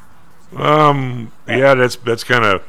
Um, 0.57 1.33
yeah, 1.47 1.75
that's 1.75 1.97
that's 1.97 2.25
kind 2.25 2.45
of 2.45 2.63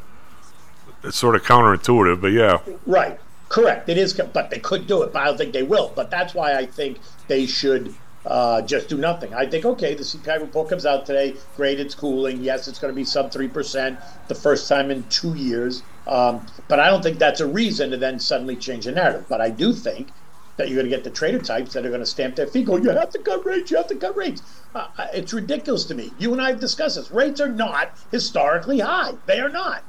it's 1.03 1.17
sort 1.17 1.35
of 1.35 1.43
counterintuitive, 1.43 2.21
but 2.21 2.31
yeah. 2.31 2.59
Right. 2.85 3.19
Correct. 3.49 3.89
It 3.89 3.97
is, 3.97 4.13
but 4.13 4.49
they 4.49 4.59
could 4.59 4.87
do 4.87 5.03
it, 5.03 5.11
but 5.11 5.23
I 5.23 5.25
don't 5.25 5.37
think 5.37 5.51
they 5.51 5.63
will. 5.63 5.91
But 5.93 6.09
that's 6.09 6.33
why 6.33 6.53
I 6.53 6.65
think 6.65 6.99
they 7.27 7.45
should 7.45 7.93
uh, 8.25 8.61
just 8.61 8.89
do 8.89 8.97
nothing. 8.97 9.33
I 9.33 9.45
think, 9.45 9.65
okay, 9.65 9.95
the 9.95 10.03
CPI 10.03 10.41
report 10.41 10.69
comes 10.69 10.85
out 10.85 11.05
today. 11.05 11.35
Great, 11.55 11.79
it's 11.79 11.95
cooling. 11.95 12.41
Yes, 12.41 12.67
it's 12.67 12.79
going 12.79 12.91
to 12.91 12.95
be 12.95 13.03
sub 13.03 13.31
3% 13.31 14.27
the 14.27 14.35
first 14.35 14.69
time 14.69 14.91
in 14.91 15.03
two 15.09 15.33
years. 15.33 15.83
Um, 16.07 16.45
but 16.67 16.79
I 16.79 16.89
don't 16.89 17.01
think 17.01 17.19
that's 17.19 17.39
a 17.39 17.47
reason 17.47 17.91
to 17.91 17.97
then 17.97 18.19
suddenly 18.19 18.55
change 18.55 18.85
the 18.85 18.91
narrative. 18.91 19.25
But 19.27 19.41
I 19.41 19.49
do 19.49 19.73
think 19.73 20.09
that 20.57 20.69
you're 20.69 20.75
going 20.75 20.89
to 20.89 20.95
get 20.95 21.03
the 21.03 21.09
trader 21.09 21.39
types 21.39 21.73
that 21.73 21.85
are 21.85 21.89
going 21.89 22.01
to 22.01 22.05
stamp 22.05 22.35
their 22.35 22.47
feet, 22.47 22.65
go, 22.65 22.75
you 22.75 22.89
have 22.89 23.09
to 23.09 23.19
cut 23.19 23.45
rates, 23.45 23.71
you 23.71 23.77
have 23.77 23.87
to 23.87 23.95
cut 23.95 24.15
rates. 24.15 24.43
Uh, 24.75 24.87
uh, 24.97 25.07
it's 25.13 25.33
ridiculous 25.33 25.85
to 25.85 25.95
me. 25.95 26.11
You 26.19 26.33
and 26.33 26.41
I 26.41 26.49
have 26.51 26.59
discussed 26.59 26.97
this. 26.97 27.09
Rates 27.09 27.41
are 27.41 27.49
not 27.49 27.97
historically 28.11 28.79
high. 28.79 29.13
They 29.25 29.39
are 29.39 29.49
not. 29.49 29.83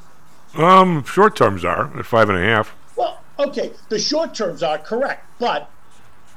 Um, 0.55 1.05
short 1.05 1.37
terms 1.37 1.65
are 1.65 1.97
at 1.99 2.07
five 2.07 2.29
and 2.29 2.39
a 2.39 2.43
half. 2.43 2.75
Well, 2.97 3.21
okay, 3.39 3.73
the 3.89 3.99
short 3.99 4.35
terms 4.35 4.63
are 4.63 4.79
correct, 4.79 5.27
but 5.39 5.71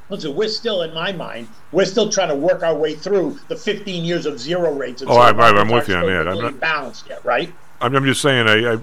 listen, 0.09 0.35
we're 0.35 0.47
still, 0.47 0.81
in 0.83 0.93
my 0.93 1.11
mind, 1.11 1.47
we're 1.71 1.85
still 1.85 2.09
trying 2.09 2.29
to 2.29 2.35
work 2.35 2.63
our 2.63 2.75
way 2.75 2.95
through 2.95 3.39
the 3.47 3.55
15 3.55 4.03
years 4.05 4.25
of 4.25 4.39
zero 4.39 4.73
rates. 4.73 5.01
and 5.01 5.09
Oh, 5.09 5.15
so 5.15 5.19
I- 5.19 5.29
I- 5.31 5.49
I'm 5.49 5.67
markets 5.67 5.71
with 5.71 5.89
you 5.89 5.95
on 5.95 6.05
that. 6.07 6.27
I'm 6.27 6.41
not- 6.41 6.59
balanced 6.59 7.07
yet, 7.09 7.23
right? 7.25 7.53
I'm, 7.81 7.95
I'm 7.95 8.05
just 8.05 8.21
saying, 8.21 8.47
I, 8.47 8.73
I, 8.75 8.79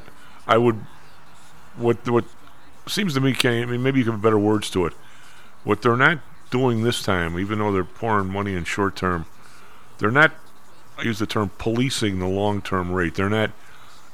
I 0.46 0.58
would, 0.58 0.76
what, 1.76 2.08
what 2.08 2.24
seems 2.86 3.14
to 3.14 3.20
me, 3.20 3.32
Kenny, 3.32 3.62
I 3.62 3.66
mean, 3.66 3.82
maybe 3.82 3.98
you 3.98 4.04
can 4.04 4.14
have 4.14 4.22
better 4.22 4.38
words 4.38 4.68
to 4.70 4.86
it. 4.86 4.92
What 5.64 5.82
they're 5.82 5.96
not 5.96 6.18
doing 6.50 6.82
this 6.82 7.02
time, 7.02 7.38
even 7.38 7.58
though 7.60 7.72
they're 7.72 7.84
pouring 7.84 8.28
money 8.30 8.54
in 8.54 8.64
short 8.64 8.96
term, 8.96 9.26
they're 9.98 10.10
not, 10.10 10.32
I 10.98 11.02
use 11.02 11.18
the 11.18 11.26
term 11.26 11.50
policing 11.58 12.18
the 12.18 12.26
long 12.26 12.60
term 12.60 12.92
rate. 12.92 13.14
They're 13.14 13.30
not, 13.30 13.50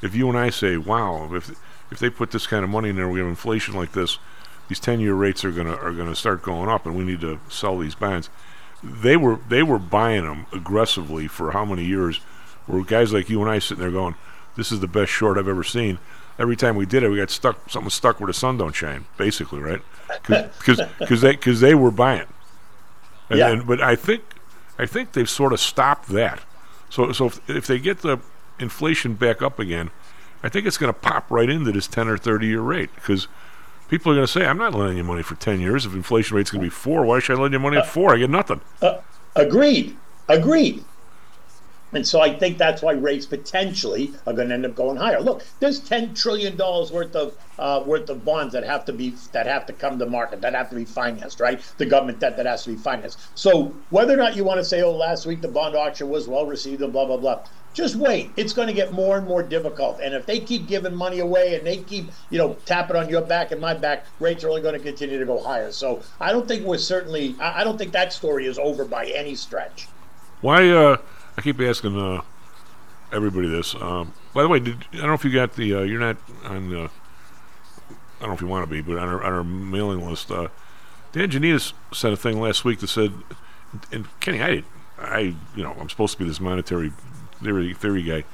if 0.03 0.15
you 0.15 0.29
and 0.29 0.39
I 0.39 0.51
say, 0.51 0.77
wow, 0.77 1.29
if, 1.35 1.51
if 1.91 1.99
they 1.99 2.11
put 2.11 2.31
this 2.31 2.47
kind 2.47 2.63
of 2.63 2.71
money 2.71 2.91
in 2.91 2.97
there, 2.97 3.09
we 3.09 3.19
have 3.19 3.29
inflation 3.29 3.75
like 3.75 3.93
this, 3.93 4.19
these 4.69 4.81
10 4.81 5.01
year 5.01 5.14
rates 5.14 5.45
are 5.45 5.51
gonna, 5.51 5.75
are 5.77 5.93
gonna 5.93 6.14
start 6.14 6.43
going 6.43 6.69
up 6.69 6.87
and 6.87 6.97
we 6.97 7.05
need 7.05 7.21
to 7.23 7.41
sell 7.49 7.79
these 7.79 7.95
bonds. 7.95 8.29
they 8.83 9.16
were 9.16 9.41
they 9.49 9.62
were 9.62 9.79
buying 9.79 10.25
them 10.25 10.47
aggressively 10.53 11.27
for 11.27 11.51
how 11.53 11.64
many 11.64 11.85
years? 11.85 12.19
Where 12.66 12.85
guys 12.85 13.12
like 13.12 13.29
you 13.31 13.41
and 13.43 13.51
I 13.51 13.59
sitting 13.59 13.81
there 13.81 13.91
going, 13.91 14.14
"This 14.57 14.71
is 14.71 14.81
the 14.81 14.87
best 14.87 15.11
short 15.11 15.39
I've 15.39 15.49
ever 15.49 15.64
seen." 15.64 15.99
Every 16.39 16.55
time 16.55 16.77
we 16.77 16.87
did 16.87 17.03
it, 17.03 17.09
we 17.09 17.16
got 17.16 17.31
stuck. 17.31 17.57
Something 17.69 17.87
was 17.87 17.95
stuck 17.95 18.21
where 18.21 18.27
the 18.29 18.33
sun 18.35 18.59
don't 18.59 18.75
shine, 18.75 19.07
basically, 19.16 19.59
right? 19.61 19.81
Because 20.23 21.21
they 21.21 21.33
because 21.33 21.61
they 21.61 21.75
were 21.75 21.91
buying. 21.91 22.27
And, 23.31 23.39
Yeah. 23.39 23.49
and- 23.49 23.66
but 23.66 23.81
I 23.81 23.97
think 23.97 24.23
I 24.79 24.87
think 24.87 25.12
they've 25.12 25.29
sort 25.29 25.53
of 25.53 25.59
stopped 25.61 26.09
that. 26.11 26.41
So 26.91 27.11
so 27.12 27.27
if, 27.27 27.51
if 27.51 27.66
they 27.66 27.79
get 27.81 28.03
the 28.03 28.19
inflation 28.61 29.14
back 29.14 29.43
up 29.43 29.59
again, 29.59 29.91
I 30.43 30.49
think 30.49 30.66
it's 30.66 30.79
going 30.79 30.93
to 30.93 30.99
pop 30.99 31.27
right 31.31 31.49
into 31.51 31.73
this 31.73 31.87
ten 31.89 32.07
or 32.07 32.16
thirty 32.19 32.47
year 32.47 32.61
rate 32.61 32.91
because 32.95 33.27
people 33.89 34.12
are 34.12 34.14
going 34.14 34.26
to 34.26 34.32
say, 34.32 34.47
"I'm 34.47 34.59
not 34.59 34.74
lending 34.74 34.99
you 34.99 35.05
money 35.05 35.22
for 35.22 35.34
ten 35.34 35.61
years. 35.61 35.86
If 35.86 35.95
inflation 35.95 36.36
rate's 36.36 36.51
going 36.51 36.62
to 36.62 36.66
be 36.66 36.70
four, 36.70 37.05
why 37.05 37.18
should 37.18 37.39
I 37.39 37.43
lend 37.43 37.53
you 37.55 37.59
money 37.59 37.76
at 37.76 37.86
four? 37.86 38.14
I 38.14 38.18
get 38.18 38.30
nothing." 38.30 38.61
Uh, 38.80 38.99
agreed. 39.34 39.97
Agreed. 40.28 40.84
And 41.93 42.07
so 42.07 42.20
I 42.20 42.36
think 42.39 42.59
that's 42.59 42.82
why 42.82 42.93
rates 42.93 43.26
potentially 43.26 44.12
are 44.26 44.32
going 44.32 44.49
to 44.49 44.55
end 44.55 44.66
up 44.66 44.74
going 44.74 44.97
higher. 44.97 45.20
Look, 45.20 45.45
there's 45.61 45.80
ten 45.80 46.14
trillion 46.14 46.57
dollars 46.57 46.93
worth 46.93 47.16
of 47.16 47.36
uh, 47.59 47.82
worth 47.86 48.09
of 48.11 48.24
bonds 48.24 48.53
that 48.53 48.64
have 48.64 48.84
to 48.86 48.93
be 48.93 49.14
that 49.32 49.47
have 49.47 49.66
to 49.66 49.72
come 49.72 49.99
to 49.99 50.07
market 50.07 50.41
that 50.43 50.55
have 50.55 50.70
to 50.70 50.76
be 50.76 50.84
financed, 50.84 51.41
right? 51.41 51.61
The 51.78 51.86
government 51.86 52.20
debt 52.20 52.36
that 52.36 52.47
has 52.47 52.64
to 52.64 52.70
be 52.70 52.76
financed. 52.76 53.18
So 53.34 53.74
whether 53.91 54.14
or 54.14 54.16
not 54.16 54.36
you 54.36 54.45
want 54.45 54.59
to 54.59 54.64
say, 54.64 54.82
"Oh, 54.82 54.93
last 54.93 55.26
week 55.26 55.41
the 55.41 55.49
bond 55.49 55.74
auction 55.74 56.09
was 56.09 56.28
well 56.28 56.47
received," 56.47 56.82
and 56.82 56.93
blah 56.93 57.07
blah 57.07 57.16
blah, 57.16 57.43
just 57.74 57.97
wait. 57.97 58.30
It's 58.36 58.53
going 58.53 58.68
to 58.68 58.74
get 58.74 58.93
more 58.93 59.16
and 59.16 59.26
more 59.26 59.43
difficult. 59.43 60.01
And 60.03 60.14
if 60.14 60.26
they 60.26 60.41
keep 60.41 60.66
giving 60.66 60.95
money 60.95 61.20
away 61.20 61.55
and 61.55 61.66
they 61.66 61.78
keep, 61.78 62.11
you 62.28 62.39
know, 62.39 62.55
tapping 62.66 62.97
on 62.97 63.09
your 63.09 63.22
back 63.22 63.53
and 63.53 63.61
my 63.61 63.74
back, 63.74 64.05
rates 64.20 64.43
are 64.45 64.49
only 64.49 64.62
going 64.62 64.74
to 64.74 64.80
continue 64.80 65.18
to 65.18 65.24
go 65.24 65.41
higher. 65.41 65.70
So 65.72 66.03
I 66.20 66.32
don't 66.32 66.49
think 66.49 66.64
we're 66.66 66.78
certainly. 66.78 67.36
I 67.41 67.64
don't 67.64 67.78
think 67.78 67.93
that 67.93 68.12
story 68.12 68.47
is 68.47 68.59
over 68.59 68.84
by 68.84 69.07
any 69.07 69.34
stretch. 69.34 69.89
Why? 70.41 70.68
Uh, 70.68 70.97
I 71.39 71.41
keep 71.41 71.61
asking 71.61 71.97
uh, 71.97 72.22
everybody 73.12 73.47
this. 73.47 73.76
Um, 73.76 74.12
by 74.34 74.43
the 74.43 74.49
way, 74.49 74.59
did, 74.59 74.84
I 74.93 74.97
don't 74.97 75.07
know 75.07 75.14
if 75.14 75.24
you 75.24 75.32
got 75.32 75.55
the. 75.55 75.72
Uh, 75.72 75.82
you're 75.82 76.01
not 76.01 76.16
on. 76.43 76.74
Uh, 76.74 76.89
I 77.89 78.22
don't 78.22 78.30
know 78.30 78.34
if 78.34 78.41
you 78.41 78.49
want 78.49 78.68
to 78.68 78.70
be, 78.70 78.80
but 78.80 78.99
on 78.99 79.09
our, 79.09 79.22
on 79.22 79.32
our 79.32 79.45
mailing 79.45 80.05
list, 80.05 80.32
uh, 80.32 80.49
Dan 81.12 81.30
Janitas 81.30 81.74
said 81.95 82.12
a 82.12 82.16
thing 82.16 82.41
last 82.41 82.64
week 82.64 82.80
that 82.80 82.89
said, 82.89 83.12
and 83.93 84.09
Kenny, 84.18 84.43
I, 84.43 84.64
I, 84.99 85.18
you 85.55 85.62
know, 85.62 85.76
I'm 85.78 85.89
supposed 85.89 86.14
to 86.14 86.18
be 86.18 86.28
this 86.28 86.41
monetary 86.41 86.91
theory 87.41 87.72
theory 87.72 88.03
guy. 88.03 88.24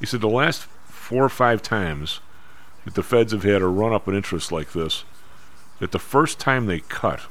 He 0.00 0.06
said 0.06 0.22
the 0.22 0.28
last 0.28 0.62
four 0.86 1.22
or 1.22 1.28
five 1.28 1.60
times 1.60 2.20
that 2.86 2.94
the 2.94 3.02
Feds 3.02 3.32
have 3.32 3.42
had 3.42 3.60
a 3.60 3.66
run 3.66 3.92
up 3.92 4.08
in 4.08 4.14
interest 4.14 4.50
like 4.50 4.72
this, 4.72 5.04
that 5.80 5.92
the 5.92 5.98
first 5.98 6.38
time 6.38 6.64
they 6.64 6.80
cut, 6.80 7.26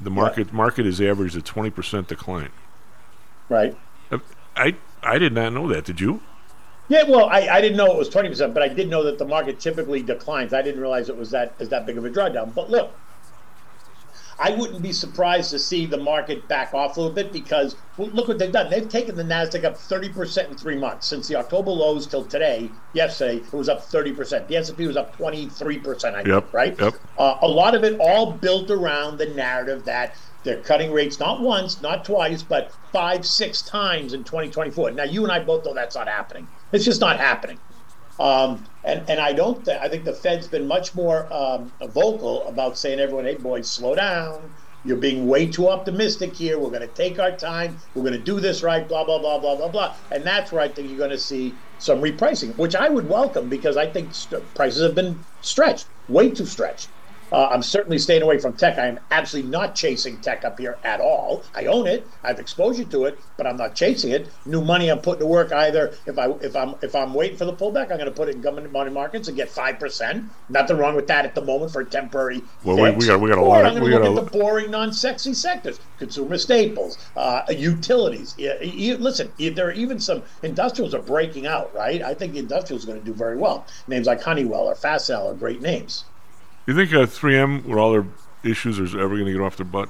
the 0.00 0.10
market 0.10 0.54
market 0.54 0.86
is 0.86 1.02
averaged 1.02 1.36
a 1.36 1.42
20 1.42 1.68
percent 1.68 2.08
decline. 2.08 2.52
Right. 3.50 3.76
I 4.58 4.76
I 5.02 5.18
did 5.18 5.32
not 5.32 5.52
know 5.52 5.68
that. 5.68 5.84
Did 5.84 6.00
you? 6.00 6.20
Yeah, 6.88 7.04
well, 7.06 7.26
I, 7.26 7.48
I 7.48 7.60
didn't 7.60 7.76
know 7.76 7.86
it 7.86 7.98
was 7.98 8.08
twenty 8.08 8.28
percent, 8.28 8.54
but 8.54 8.62
I 8.62 8.68
did 8.68 8.88
know 8.88 9.04
that 9.04 9.18
the 9.18 9.24
market 9.24 9.60
typically 9.60 10.02
declines. 10.02 10.52
I 10.52 10.62
didn't 10.62 10.80
realize 10.80 11.08
it 11.08 11.16
was 11.16 11.30
that 11.30 11.54
is 11.58 11.68
that 11.68 11.86
big 11.86 11.98
of 11.98 12.04
a 12.04 12.10
drawdown. 12.10 12.54
But 12.54 12.70
look, 12.70 12.92
I 14.40 14.50
wouldn't 14.50 14.82
be 14.82 14.92
surprised 14.92 15.50
to 15.50 15.58
see 15.58 15.84
the 15.84 15.98
market 15.98 16.46
back 16.48 16.72
off 16.72 16.96
a 16.96 17.00
little 17.00 17.14
bit 17.14 17.32
because 17.32 17.76
well, 17.96 18.08
look 18.08 18.28
what 18.28 18.38
they've 18.38 18.52
done. 18.52 18.70
They've 18.70 18.88
taken 18.88 19.16
the 19.16 19.24
Nasdaq 19.24 19.64
up 19.64 19.76
thirty 19.76 20.08
percent 20.08 20.50
in 20.50 20.56
three 20.56 20.76
months 20.76 21.06
since 21.06 21.28
the 21.28 21.36
October 21.36 21.70
lows 21.70 22.06
till 22.06 22.24
today. 22.24 22.70
Yesterday 22.94 23.38
it 23.38 23.52
was 23.52 23.68
up 23.68 23.82
thirty 23.84 24.12
percent. 24.12 24.48
The 24.48 24.56
S 24.56 24.68
and 24.70 24.78
P 24.78 24.86
was 24.86 24.96
up 24.96 25.14
twenty 25.14 25.48
three 25.48 25.78
percent. 25.78 26.16
I 26.16 26.22
think, 26.22 26.52
right? 26.54 26.78
yep. 26.80 26.94
Uh, 27.18 27.38
a 27.42 27.48
lot 27.48 27.74
of 27.74 27.84
it 27.84 27.98
all 28.00 28.32
built 28.32 28.70
around 28.70 29.18
the 29.18 29.26
narrative 29.26 29.84
that 29.84 30.16
they're 30.44 30.62
cutting 30.62 30.92
rates 30.92 31.18
not 31.18 31.40
once, 31.42 31.80
not 31.80 32.04
twice, 32.04 32.42
but 32.42 32.72
five, 32.92 33.26
six 33.26 33.62
times 33.62 34.12
in 34.14 34.24
2024. 34.24 34.92
Now, 34.92 35.04
you 35.04 35.22
and 35.24 35.32
I 35.32 35.40
both 35.40 35.64
know 35.64 35.74
that's 35.74 35.96
not 35.96 36.08
happening. 36.08 36.48
It's 36.72 36.84
just 36.84 37.00
not 37.00 37.18
happening. 37.18 37.60
Um, 38.18 38.66
and 38.84 39.08
and 39.08 39.20
I 39.20 39.32
don't. 39.32 39.64
Th- 39.64 39.78
I 39.80 39.88
think 39.88 40.04
the 40.04 40.12
Fed's 40.14 40.48
been 40.48 40.66
much 40.66 40.94
more 40.94 41.32
um, 41.32 41.72
vocal 41.80 42.46
about 42.48 42.76
saying, 42.76 42.98
"Everyone, 42.98 43.24
hey 43.26 43.36
boys, 43.36 43.72
slow 43.72 43.94
down. 43.94 44.54
You're 44.82 44.96
being 44.96 45.26
way 45.26 45.46
too 45.50 45.68
optimistic 45.68 46.34
here. 46.36 46.58
We're 46.58 46.70
going 46.70 46.80
to 46.82 46.92
take 46.92 47.18
our 47.20 47.36
time. 47.36 47.78
We're 47.94 48.02
going 48.02 48.14
to 48.14 48.22
do 48.22 48.40
this 48.40 48.62
right. 48.62 48.88
Blah 48.88 49.04
blah 49.04 49.20
blah 49.20 49.38
blah 49.38 49.56
blah 49.56 49.68
blah." 49.68 49.96
And 50.10 50.26
that's 50.26 50.50
where 50.50 50.62
I 50.62 50.68
think 50.68 50.88
you're 50.88 50.98
going 50.98 51.10
to 51.10 51.18
see 51.18 51.60
some 51.78 52.00
repricing, 52.00 52.56
which 52.56 52.74
I 52.74 52.88
would 52.88 53.06
welcome 53.08 53.48
because 53.48 53.76
I 53.76 53.92
think 53.92 54.12
st- 54.14 54.52
prices 54.54 54.82
have 54.82 54.96
been 54.96 55.24
stretched, 55.40 55.88
way 56.08 56.30
too 56.30 56.46
stretched. 56.46 56.92
Uh, 57.30 57.48
I'm 57.48 57.62
certainly 57.62 57.98
staying 57.98 58.22
away 58.22 58.38
from 58.38 58.54
tech. 58.54 58.78
I 58.78 58.86
am 58.86 59.00
absolutely 59.10 59.50
not 59.50 59.74
chasing 59.74 60.18
tech 60.20 60.44
up 60.44 60.58
here 60.58 60.78
at 60.84 61.00
all. 61.00 61.44
I 61.54 61.66
own 61.66 61.86
it. 61.86 62.06
I 62.24 62.28
have 62.28 62.38
exposure 62.38 62.84
to 62.84 63.04
it, 63.04 63.18
but 63.36 63.46
I'm 63.46 63.56
not 63.56 63.74
chasing 63.74 64.12
it. 64.12 64.28
New 64.46 64.62
money 64.62 64.88
I'm 64.88 65.00
putting 65.00 65.20
to 65.20 65.26
work 65.26 65.52
either. 65.52 65.94
If 66.06 66.18
I 66.18 66.30
if 66.40 66.56
I'm 66.56 66.74
if 66.82 66.94
I'm 66.94 67.12
waiting 67.14 67.36
for 67.36 67.44
the 67.44 67.52
pullback, 67.52 67.90
I'm 67.90 67.98
going 67.98 68.06
to 68.06 68.10
put 68.10 68.28
it 68.28 68.36
in 68.36 68.40
government 68.40 68.72
money 68.72 68.90
markets 68.90 69.28
and 69.28 69.36
get 69.36 69.50
five 69.50 69.78
percent. 69.78 70.24
Nothing 70.48 70.78
wrong 70.78 70.94
with 70.94 71.06
that 71.08 71.24
at 71.24 71.34
the 71.34 71.42
moment 71.42 71.72
for 71.72 71.80
a 71.80 71.84
temporary. 71.84 72.42
Well, 72.64 72.76
we- 72.76 72.90
we 72.92 73.06
got- 73.06 73.20
we 73.20 73.28
got 73.28 73.38
a 73.38 73.42
lot 73.42 73.60
of- 73.60 73.66
I'm 73.72 73.78
going 73.78 73.92
to 73.92 73.98
look 74.10 74.18
at 74.26 74.32
the 74.32 74.38
boring, 74.38 74.70
non-sexy 74.70 75.34
sectors, 75.34 75.80
consumer 75.98 76.38
staples, 76.38 76.96
uh, 77.16 77.42
utilities. 77.50 78.34
Yeah, 78.38 78.60
you, 78.62 78.96
listen, 78.96 79.32
there 79.38 79.68
are 79.68 79.72
even 79.72 80.00
some 80.00 80.22
industrials 80.42 80.94
are 80.94 81.02
breaking 81.02 81.46
out. 81.46 81.74
Right? 81.74 82.02
I 82.02 82.14
think 82.14 82.32
the 82.32 82.38
industrials 82.38 82.84
are 82.84 82.88
going 82.88 83.00
to 83.00 83.04
do 83.04 83.12
very 83.14 83.36
well. 83.36 83.66
Names 83.86 84.06
like 84.06 84.22
Honeywell 84.22 84.62
or 84.66 84.74
Fastenal 84.74 85.30
are 85.30 85.34
great 85.34 85.60
names. 85.60 86.04
You 86.68 86.74
think 86.74 86.92
uh, 86.92 87.06
3M, 87.06 87.64
with 87.64 87.78
all 87.78 87.92
their 87.92 88.04
issues, 88.44 88.78
is 88.78 88.94
ever 88.94 89.08
going 89.08 89.24
to 89.24 89.32
get 89.32 89.40
off 89.40 89.56
their 89.56 89.64
butt? 89.64 89.88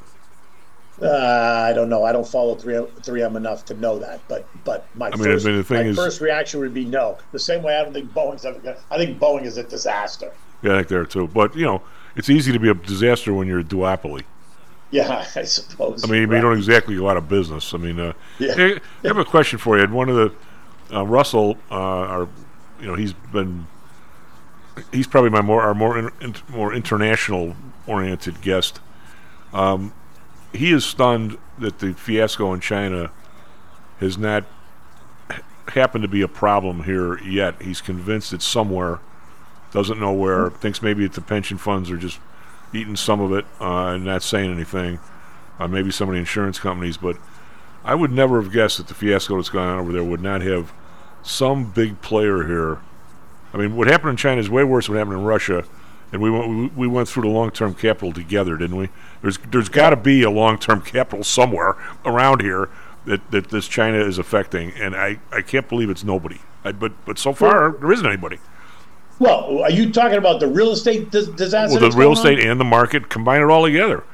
Uh, 1.02 1.08
I 1.68 1.72
don't 1.72 1.88
know. 1.88 2.04
I 2.04 2.12
don't 2.12 2.26
follow 2.26 2.54
3M, 2.54 2.88
3M 3.02 3.36
enough 3.36 3.64
to 3.66 3.74
know 3.74 3.98
that. 3.98 4.20
But 4.28 4.46
but 4.64 4.86
my 4.94 5.08
I 5.08 5.10
mean, 5.16 5.24
first 5.24 5.44
I 5.46 5.50
mean, 5.50 5.64
my 5.68 5.80
is- 5.82 5.96
first 5.96 6.20
reaction 6.20 6.60
would 6.60 6.72
be 6.72 6.84
no. 6.84 7.18
The 7.32 7.38
same 7.40 7.64
way 7.64 7.76
I 7.76 7.82
don't 7.82 7.92
think 7.92 8.12
Boeing's 8.12 8.44
ever 8.44 8.60
going. 8.60 8.76
to 8.76 8.82
I 8.92 8.96
think 8.96 9.18
Boeing 9.18 9.44
is 9.44 9.56
a 9.58 9.64
disaster. 9.64 10.32
Yeah, 10.62 10.74
I 10.74 10.76
think 10.76 10.88
there 10.88 11.04
too. 11.04 11.26
But 11.26 11.56
you 11.56 11.64
know, 11.66 11.82
it's 12.14 12.30
easy 12.30 12.52
to 12.52 12.58
be 12.60 12.68
a 12.68 12.74
disaster 12.74 13.34
when 13.34 13.48
you're 13.48 13.60
a 13.60 13.64
duopoly. 13.64 14.22
Yeah, 14.92 15.24
I 15.36 15.42
suppose. 15.42 16.04
I 16.04 16.06
mean, 16.08 16.22
you 16.30 16.40
don't 16.40 16.56
exactly 16.56 16.94
go 16.96 17.08
out 17.08 17.16
of 17.16 17.28
business. 17.28 17.74
I 17.74 17.78
mean, 17.78 17.98
uh, 18.00 18.12
Yeah. 18.38 18.54
hey, 18.54 18.80
I 19.04 19.06
have 19.08 19.18
a 19.18 19.24
question 19.24 19.58
for 19.58 19.76
you. 19.78 19.84
And 19.84 19.92
one 19.92 20.08
of 20.08 20.16
the 20.16 20.96
uh, 20.96 21.04
Russell, 21.04 21.58
uh, 21.70 21.74
our, 21.74 22.28
you 22.80 22.86
know, 22.86 22.94
he's 22.94 23.12
been, 23.12 23.66
he's 24.92 25.06
probably 25.06 25.30
my 25.30 25.40
more 25.40 25.62
our 25.62 25.74
more 25.74 25.98
in, 25.98 26.10
in, 26.20 26.34
more 26.48 26.72
international 26.72 27.56
oriented 27.86 28.40
guest. 28.40 28.80
Um, 29.52 29.92
he 30.52 30.72
is 30.72 30.84
stunned 30.84 31.38
that 31.58 31.78
the 31.78 31.94
fiasco 31.94 32.52
in 32.52 32.60
China 32.60 33.10
has 34.00 34.16
not 34.16 34.44
h- 35.30 35.40
happened 35.68 36.02
to 36.02 36.08
be 36.08 36.22
a 36.22 36.28
problem 36.28 36.84
here 36.84 37.18
yet. 37.22 37.60
He's 37.62 37.80
convinced 37.80 38.32
it's 38.32 38.46
somewhere, 38.46 39.00
doesn't 39.72 39.98
know 39.98 40.12
where. 40.12 40.50
Thinks 40.50 40.82
maybe 40.82 41.04
that 41.04 41.14
the 41.14 41.20
pension 41.20 41.58
funds 41.58 41.90
are 41.90 41.96
just 41.96 42.18
eating 42.72 42.96
some 42.96 43.20
of 43.20 43.32
it 43.32 43.44
uh, 43.60 43.88
and 43.88 44.04
not 44.04 44.22
saying 44.22 44.50
anything. 44.50 44.98
Uh, 45.58 45.66
maybe 45.66 45.90
some 45.90 46.08
of 46.08 46.12
the 46.12 46.20
insurance 46.20 46.60
companies, 46.60 46.96
but 46.96 47.16
I 47.84 47.94
would 47.94 48.12
never 48.12 48.40
have 48.40 48.52
guessed 48.52 48.78
that 48.78 48.86
the 48.86 48.94
fiasco 48.94 49.36
that's 49.36 49.48
gone 49.48 49.68
on 49.68 49.78
over 49.80 49.92
there 49.92 50.04
would 50.04 50.22
not 50.22 50.42
have 50.42 50.72
some 51.22 51.70
big 51.70 52.00
player 52.00 52.46
here. 52.46 52.78
I 53.52 53.56
mean, 53.56 53.76
what 53.76 53.86
happened 53.86 54.10
in 54.10 54.16
China 54.16 54.40
is 54.40 54.50
way 54.50 54.64
worse 54.64 54.86
than 54.86 54.94
what 54.94 54.98
happened 54.98 55.18
in 55.20 55.24
Russia, 55.24 55.64
and 56.12 56.20
we 56.20 56.30
went 56.30 56.48
we, 56.48 56.66
we 56.68 56.86
went 56.86 57.08
through 57.08 57.22
the 57.22 57.28
long 57.28 57.50
term 57.50 57.74
capital 57.74 58.12
together, 58.12 58.56
didn't 58.56 58.76
we? 58.76 58.88
There's 59.22 59.38
there's 59.50 59.68
got 59.68 59.90
to 59.90 59.96
be 59.96 60.22
a 60.22 60.30
long 60.30 60.58
term 60.58 60.82
capital 60.82 61.24
somewhere 61.24 61.76
around 62.04 62.42
here 62.42 62.68
that, 63.06 63.30
that 63.30 63.48
this 63.48 63.66
China 63.68 63.98
is 63.98 64.18
affecting, 64.18 64.72
and 64.72 64.94
I, 64.94 65.18
I 65.32 65.40
can't 65.40 65.68
believe 65.68 65.90
it's 65.90 66.04
nobody. 66.04 66.38
I, 66.64 66.72
but 66.72 66.92
but 67.06 67.18
so 67.18 67.32
far 67.32 67.72
there 67.72 67.92
isn't 67.92 68.06
anybody. 68.06 68.38
Well, 69.18 69.62
are 69.62 69.70
you 69.70 69.90
talking 69.90 70.18
about 70.18 70.38
the 70.38 70.46
real 70.46 70.70
estate 70.70 71.10
dis- 71.10 71.28
disaster? 71.28 71.80
Well, 71.80 71.90
the 71.90 71.96
real 71.96 72.14
going 72.14 72.18
on? 72.18 72.32
estate 72.34 72.46
and 72.46 72.60
the 72.60 72.64
market 72.64 73.08
combine 73.08 73.40
it 73.40 73.46
all 73.46 73.64
together. 73.64 74.04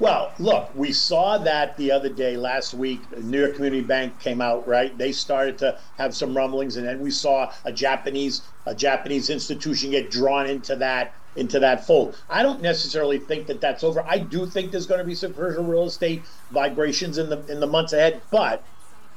Well, 0.00 0.32
look, 0.38 0.70
we 0.76 0.92
saw 0.92 1.38
that 1.38 1.76
the 1.76 1.90
other 1.90 2.08
day, 2.08 2.36
last 2.36 2.72
week. 2.72 3.10
New 3.20 3.40
York 3.40 3.56
Community 3.56 3.82
Bank 3.82 4.20
came 4.20 4.40
out, 4.40 4.66
right? 4.68 4.96
They 4.96 5.10
started 5.10 5.58
to 5.58 5.80
have 5.96 6.14
some 6.14 6.36
rumblings, 6.36 6.76
and 6.76 6.86
then 6.86 7.00
we 7.00 7.10
saw 7.10 7.52
a 7.64 7.72
Japanese 7.72 8.42
a 8.64 8.74
Japanese 8.74 9.28
institution 9.28 9.90
get 9.90 10.10
drawn 10.10 10.46
into 10.46 10.76
that 10.76 11.14
into 11.34 11.58
that 11.60 11.84
fold. 11.84 12.16
I 12.28 12.42
don't 12.44 12.62
necessarily 12.62 13.18
think 13.18 13.48
that 13.48 13.60
that's 13.60 13.82
over. 13.82 14.04
I 14.06 14.18
do 14.18 14.46
think 14.46 14.70
there's 14.70 14.86
going 14.86 15.00
to 15.00 15.06
be 15.06 15.14
some 15.16 15.34
commercial 15.34 15.64
real 15.64 15.86
estate 15.86 16.28
vibrations 16.50 17.18
in 17.18 17.28
the 17.28 17.44
in 17.46 17.58
the 17.58 17.66
months 17.66 17.92
ahead, 17.92 18.22
but 18.30 18.64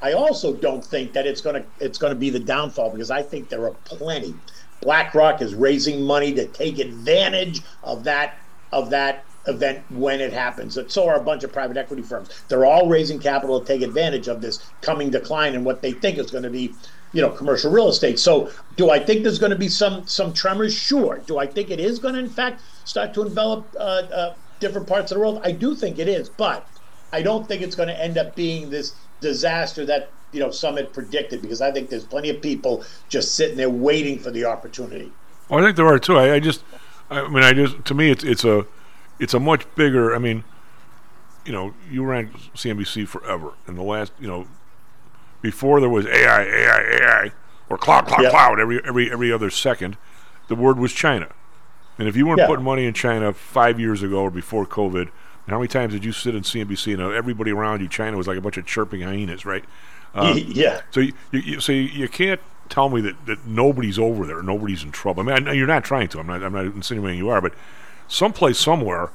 I 0.02 0.14
also 0.14 0.56
don't 0.56 0.84
think 0.84 1.14
that 1.14 1.28
it's 1.28 1.42
going 1.42 1.62
to 1.62 1.70
it's 1.80 2.00
going 2.00 2.14
to 2.14 2.20
be 2.20 2.32
the 2.32 2.40
downfall 2.40 2.92
because 2.92 3.12
I 3.12 3.22
think 3.22 3.50
there 3.50 3.66
are 3.66 3.76
plenty. 3.86 4.42
BlackRock 4.82 5.44
is 5.44 5.54
raising 5.54 6.02
money 6.02 6.34
to 6.34 6.48
take 6.48 6.80
advantage 6.80 7.62
of 7.84 8.04
that 8.06 8.40
of 8.72 8.90
that 8.90 9.26
event 9.48 9.84
when 9.90 10.22
it 10.22 10.34
happens. 10.34 10.78
And 10.78 10.92
so 10.92 11.08
are 11.08 11.20
a 11.20 11.24
bunch 11.24 11.44
of 11.44 11.52
private 11.52 11.78
equity 11.78 12.02
firms. 12.02 12.30
They're 12.48 12.66
all 12.66 12.88
raising 12.88 13.20
capital 13.20 13.60
to 13.60 13.66
take 13.66 13.82
advantage 13.82 14.28
of 14.28 14.42
this 14.42 14.60
coming 14.82 15.10
decline 15.10 15.56
in 15.56 15.64
what 15.64 15.82
they 15.82 15.92
think 15.92 16.18
is 16.18 16.32
going 16.32 16.44
to 16.44 16.50
be, 16.50 16.74
you 17.14 17.22
know, 17.22 17.30
commercial 17.30 17.72
real 17.72 17.90
estate. 17.90 18.20
So, 18.20 18.52
do 18.78 18.90
I 18.90 19.00
think 19.00 19.24
there's 19.24 19.40
going 19.40 19.52
to 19.52 19.58
be 19.58 19.70
some 19.70 20.06
some 20.08 20.34
tremors? 20.34 20.74
Sure. 20.74 21.22
Do 21.26 21.38
I 21.38 21.48
think 21.48 21.70
it 21.70 21.80
is 21.80 22.00
going 22.00 22.14
to, 22.14 22.20
in 22.20 22.30
fact, 22.30 22.62
start 22.86 23.14
to 23.16 23.24
envelop 23.24 23.68
uh, 23.78 23.80
uh, 23.80 24.36
different 24.60 24.88
parts 24.88 25.12
of 25.12 25.16
the 25.16 25.22
world? 25.22 25.42
I 25.44 25.52
do 25.52 25.76
think 25.76 26.00
it 26.00 26.08
is, 26.08 26.30
but 26.30 26.68
I 27.12 27.22
don't 27.22 27.48
think 27.48 27.62
it's 27.62 27.76
going 27.76 27.90
to 27.90 28.04
end 28.04 28.18
up 28.18 28.36
being 28.36 28.70
this 28.70 28.94
disaster 29.20 29.86
that 29.86 30.10
you 30.32 30.40
know 30.40 30.52
some 30.52 30.78
had 30.78 30.94
predicted 30.94 31.42
because 31.42 31.62
I 31.62 31.72
think 31.72 31.90
there's 31.90 32.06
plenty 32.06 32.30
of 32.30 32.42
people 32.42 32.84
just 33.10 33.36
sitting 33.36 33.58
there 33.58 33.70
waiting 33.70 34.18
for 34.20 34.32
the 34.32 34.46
opportunity. 34.46 35.12
Well, 35.50 35.60
I 35.60 35.64
think 35.64 35.76
there 35.76 35.88
are 35.88 36.00
too. 36.00 36.18
I, 36.18 36.36
I 36.36 36.40
just, 36.40 36.64
I 37.10 37.28
mean, 37.28 37.44
I 37.44 37.54
just 37.54 37.84
to 37.86 37.94
me, 37.94 38.12
it's 38.12 38.24
it's 38.24 38.46
a, 38.46 38.66
it's 39.22 39.34
a 39.34 39.40
much 39.40 39.64
bigger. 39.76 40.14
I 40.14 40.18
mean, 40.20 40.44
you 41.46 41.52
know, 41.54 41.74
you 41.90 42.04
ran 42.04 42.30
CNBC 42.56 43.08
forever, 43.08 43.54
and 43.68 43.78
the 43.78 43.84
last, 43.84 44.12
you 44.20 44.28
know, 44.28 44.48
before 45.42 45.80
there 45.80 45.90
was 45.90 46.06
AI, 46.06 46.42
AI, 46.44 46.82
AI, 47.02 47.32
or 47.70 47.78
cloud, 47.78 48.06
cloud, 48.08 48.24
Yeah. 48.24 48.30
cloud 48.32 48.60
every 48.60 48.82
every 48.86 49.12
every 49.12 49.32
other 49.32 49.50
second, 49.50 49.98
the 50.50 50.56
word 50.56 50.78
was 50.78 50.92
China. 50.92 51.28
And 51.98 52.08
if 52.08 52.16
you 52.16 52.26
weren't 52.26 52.40
Yeah. 52.40 52.48
putting 52.48 52.66
money 52.66 52.86
in 52.86 52.94
China 52.94 53.32
five 53.34 53.80
years 53.80 54.02
ago 54.04 54.22
or 54.24 54.32
before 54.32 54.66
COVID, 54.66 55.10
how 55.48 55.58
many 55.58 55.68
times 55.68 55.94
did 55.94 56.04
you 56.06 56.12
sit 56.12 56.34
in 56.36 56.44
CNBC 56.44 56.94
and 56.94 57.02
everybody 57.02 57.52
around 57.52 57.82
you, 57.82 57.88
China 57.88 58.18
was 58.18 58.28
like 58.28 58.38
a 58.38 58.42
bunch 58.42 58.58
of 58.58 58.66
chirping 58.66 59.02
hyenas, 59.02 59.46
right? 59.46 59.66
Uh, 60.16 60.34
Yeah. 60.38 60.82
So 60.92 61.00
you, 61.00 61.14
you, 61.32 61.40
you 61.40 61.60
so 61.60 61.72
you, 61.72 61.82
you 61.84 62.08
can't 62.08 62.40
tell 62.70 62.90
me 62.90 63.02
that, 63.02 63.26
that 63.26 63.46
nobody's 63.46 64.00
over 64.00 64.26
there, 64.26 64.42
nobody's 64.42 64.84
in 64.84 64.92
trouble. 64.92 65.22
I 65.30 65.40
mean, 65.40 65.48
I 65.48 65.54
you're 65.54 65.68
not 65.68 65.84
trying 65.84 66.08
to. 66.10 66.20
I'm 66.20 66.28
not. 66.28 66.44
I'm 66.44 66.54
not 66.54 66.66
insinuating 66.66 67.18
you 67.18 67.30
are, 67.30 67.42
but 67.42 67.54
someplace 68.12 68.58
somewhere, 68.58 69.10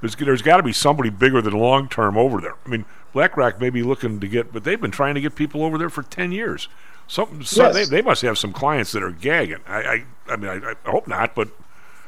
there's 0.00 0.14
there's 0.16 0.42
got 0.42 0.58
to 0.58 0.62
be 0.62 0.72
somebody 0.72 1.10
bigger 1.10 1.42
than 1.42 1.52
long 1.54 1.88
term 1.88 2.16
over 2.16 2.40
there. 2.40 2.54
I 2.64 2.68
mean, 2.68 2.84
BlackRock 3.12 3.60
may 3.60 3.70
be 3.70 3.82
looking 3.82 4.20
to 4.20 4.28
get, 4.28 4.52
but 4.52 4.64
they've 4.64 4.80
been 4.80 4.90
trying 4.90 5.14
to 5.14 5.20
get 5.20 5.34
people 5.34 5.62
over 5.64 5.76
there 5.78 5.90
for 5.90 6.02
ten 6.02 6.32
years. 6.32 6.68
Some, 7.08 7.40
Yes. 7.40 7.74
they, 7.74 7.84
they 7.84 8.02
must 8.02 8.22
have 8.22 8.36
some 8.36 8.52
clients 8.52 8.92
that 8.92 9.02
are 9.02 9.12
gagging. 9.12 9.60
I 9.66 9.78
I, 9.78 10.04
I 10.32 10.36
mean, 10.36 10.50
I, 10.50 10.74
I 10.84 10.90
hope 10.90 11.06
not, 11.06 11.34
but 11.34 11.48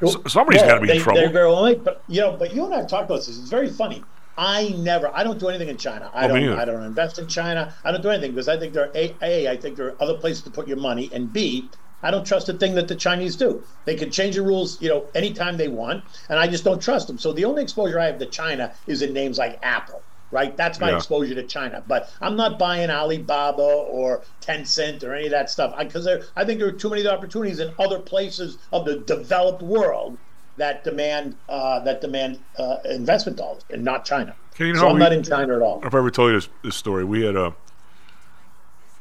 Well, 0.01 0.23
somebody's 0.27 0.61
got 0.61 0.75
to 0.75 0.81
be 0.81 0.87
they, 0.87 0.97
in 0.97 1.01
trouble. 1.01 1.21
They're 1.21 1.29
very 1.29 1.47
well 1.47 1.65
made, 1.65 1.83
but 1.83 2.03
you 2.07 2.21
know, 2.21 2.35
but 2.37 2.53
you 2.53 2.65
and 2.65 2.73
I 2.73 2.79
have 2.79 2.87
talked 2.87 3.05
about 3.09 3.17
this. 3.17 3.29
It's 3.29 3.49
very 3.49 3.69
funny. 3.69 4.03
I 4.37 4.69
never, 4.77 5.09
I 5.13 5.25
don't 5.25 5.37
do 5.37 5.49
anything 5.49 5.67
in 5.67 5.75
China. 5.77 6.09
I 6.13 6.25
Oh, 6.25 6.27
don't. 6.29 6.57
I 6.59 6.63
don't 6.63 6.83
invest 6.83 7.19
in 7.19 7.27
China. 7.27 7.73
I 7.83 7.91
don't 7.91 8.01
do 8.01 8.09
anything 8.09 8.31
because 8.31 8.47
I 8.47 8.57
think 8.57 8.73
there 8.73 8.85
are 8.85 8.91
a, 8.95 9.13
a, 9.21 9.49
I 9.49 9.57
think 9.57 9.75
there 9.75 9.87
are 9.87 10.01
other 10.01 10.13
places 10.13 10.43
to 10.43 10.49
put 10.49 10.65
your 10.67 10.77
money, 10.77 11.09
and 11.13 11.31
b, 11.33 11.69
I 12.01 12.11
don't 12.11 12.25
trust 12.25 12.47
a 12.49 12.53
thing 12.53 12.75
that 12.75 12.87
the 12.87 12.95
Chinese 12.95 13.35
do. 13.35 13.63
They 13.85 13.95
can 13.95 14.09
change 14.11 14.35
the 14.35 14.41
rules, 14.41 14.81
you 14.81 14.89
know, 14.89 15.05
anytime 15.15 15.57
they 15.57 15.67
want, 15.67 16.03
and 16.29 16.39
I 16.39 16.47
just 16.47 16.63
don't 16.63 16.81
trust 16.81 17.07
them. 17.07 17.17
So 17.17 17.33
the 17.33 17.45
only 17.45 17.61
exposure 17.63 17.99
I 17.99 18.05
have 18.05 18.19
to 18.19 18.25
China 18.25 18.73
is 18.87 19.01
in 19.01 19.13
names 19.13 19.37
like 19.37 19.59
Apple. 19.61 20.01
Right, 20.31 20.55
that's 20.55 20.79
my 20.79 20.91
Yeah. 20.91 20.97
exposure 20.97 21.33
to 21.33 21.41
China. 21.41 21.81
But 21.87 22.11
I'm 22.21 22.35
not 22.35 22.59
buying 22.59 22.91
Alibaba 22.91 23.63
or 23.63 24.21
Tencent 24.41 25.03
or 25.03 25.15
any 25.15 25.25
of 25.25 25.31
that 25.31 25.49
stuff 25.49 25.75
because 25.79 26.07
I 26.35 26.45
think 26.45 26.59
there 26.59 26.67
are 26.69 26.71
too 26.71 26.91
many 26.91 27.07
opportunities 27.07 27.59
in 27.59 27.73
other 27.79 27.97
places 27.97 28.59
of 28.71 28.85
the 28.85 28.97
developed 28.97 29.63
world 29.63 30.19
that 30.57 30.83
demand 30.83 31.35
uh, 31.49 31.79
that 31.79 32.01
demand 32.01 32.37
uh, 32.59 32.77
investment 32.85 33.39
dollars, 33.39 33.63
and 33.71 33.83
not 33.83 34.05
China. 34.05 34.35
You 34.59 34.73
know 34.73 34.81
so 34.81 34.87
I'm 34.89 34.93
we- 34.95 34.99
not 34.99 35.13
in 35.13 35.23
China 35.23 35.55
at 35.55 35.63
all. 35.63 35.81
If 35.83 35.95
I 35.95 35.97
ever 35.97 36.11
told 36.11 36.29
you 36.29 36.37
this, 36.37 36.49
this 36.63 36.75
story, 36.75 37.05
we 37.05 37.23
had 37.23 37.35
uh, 37.35 37.51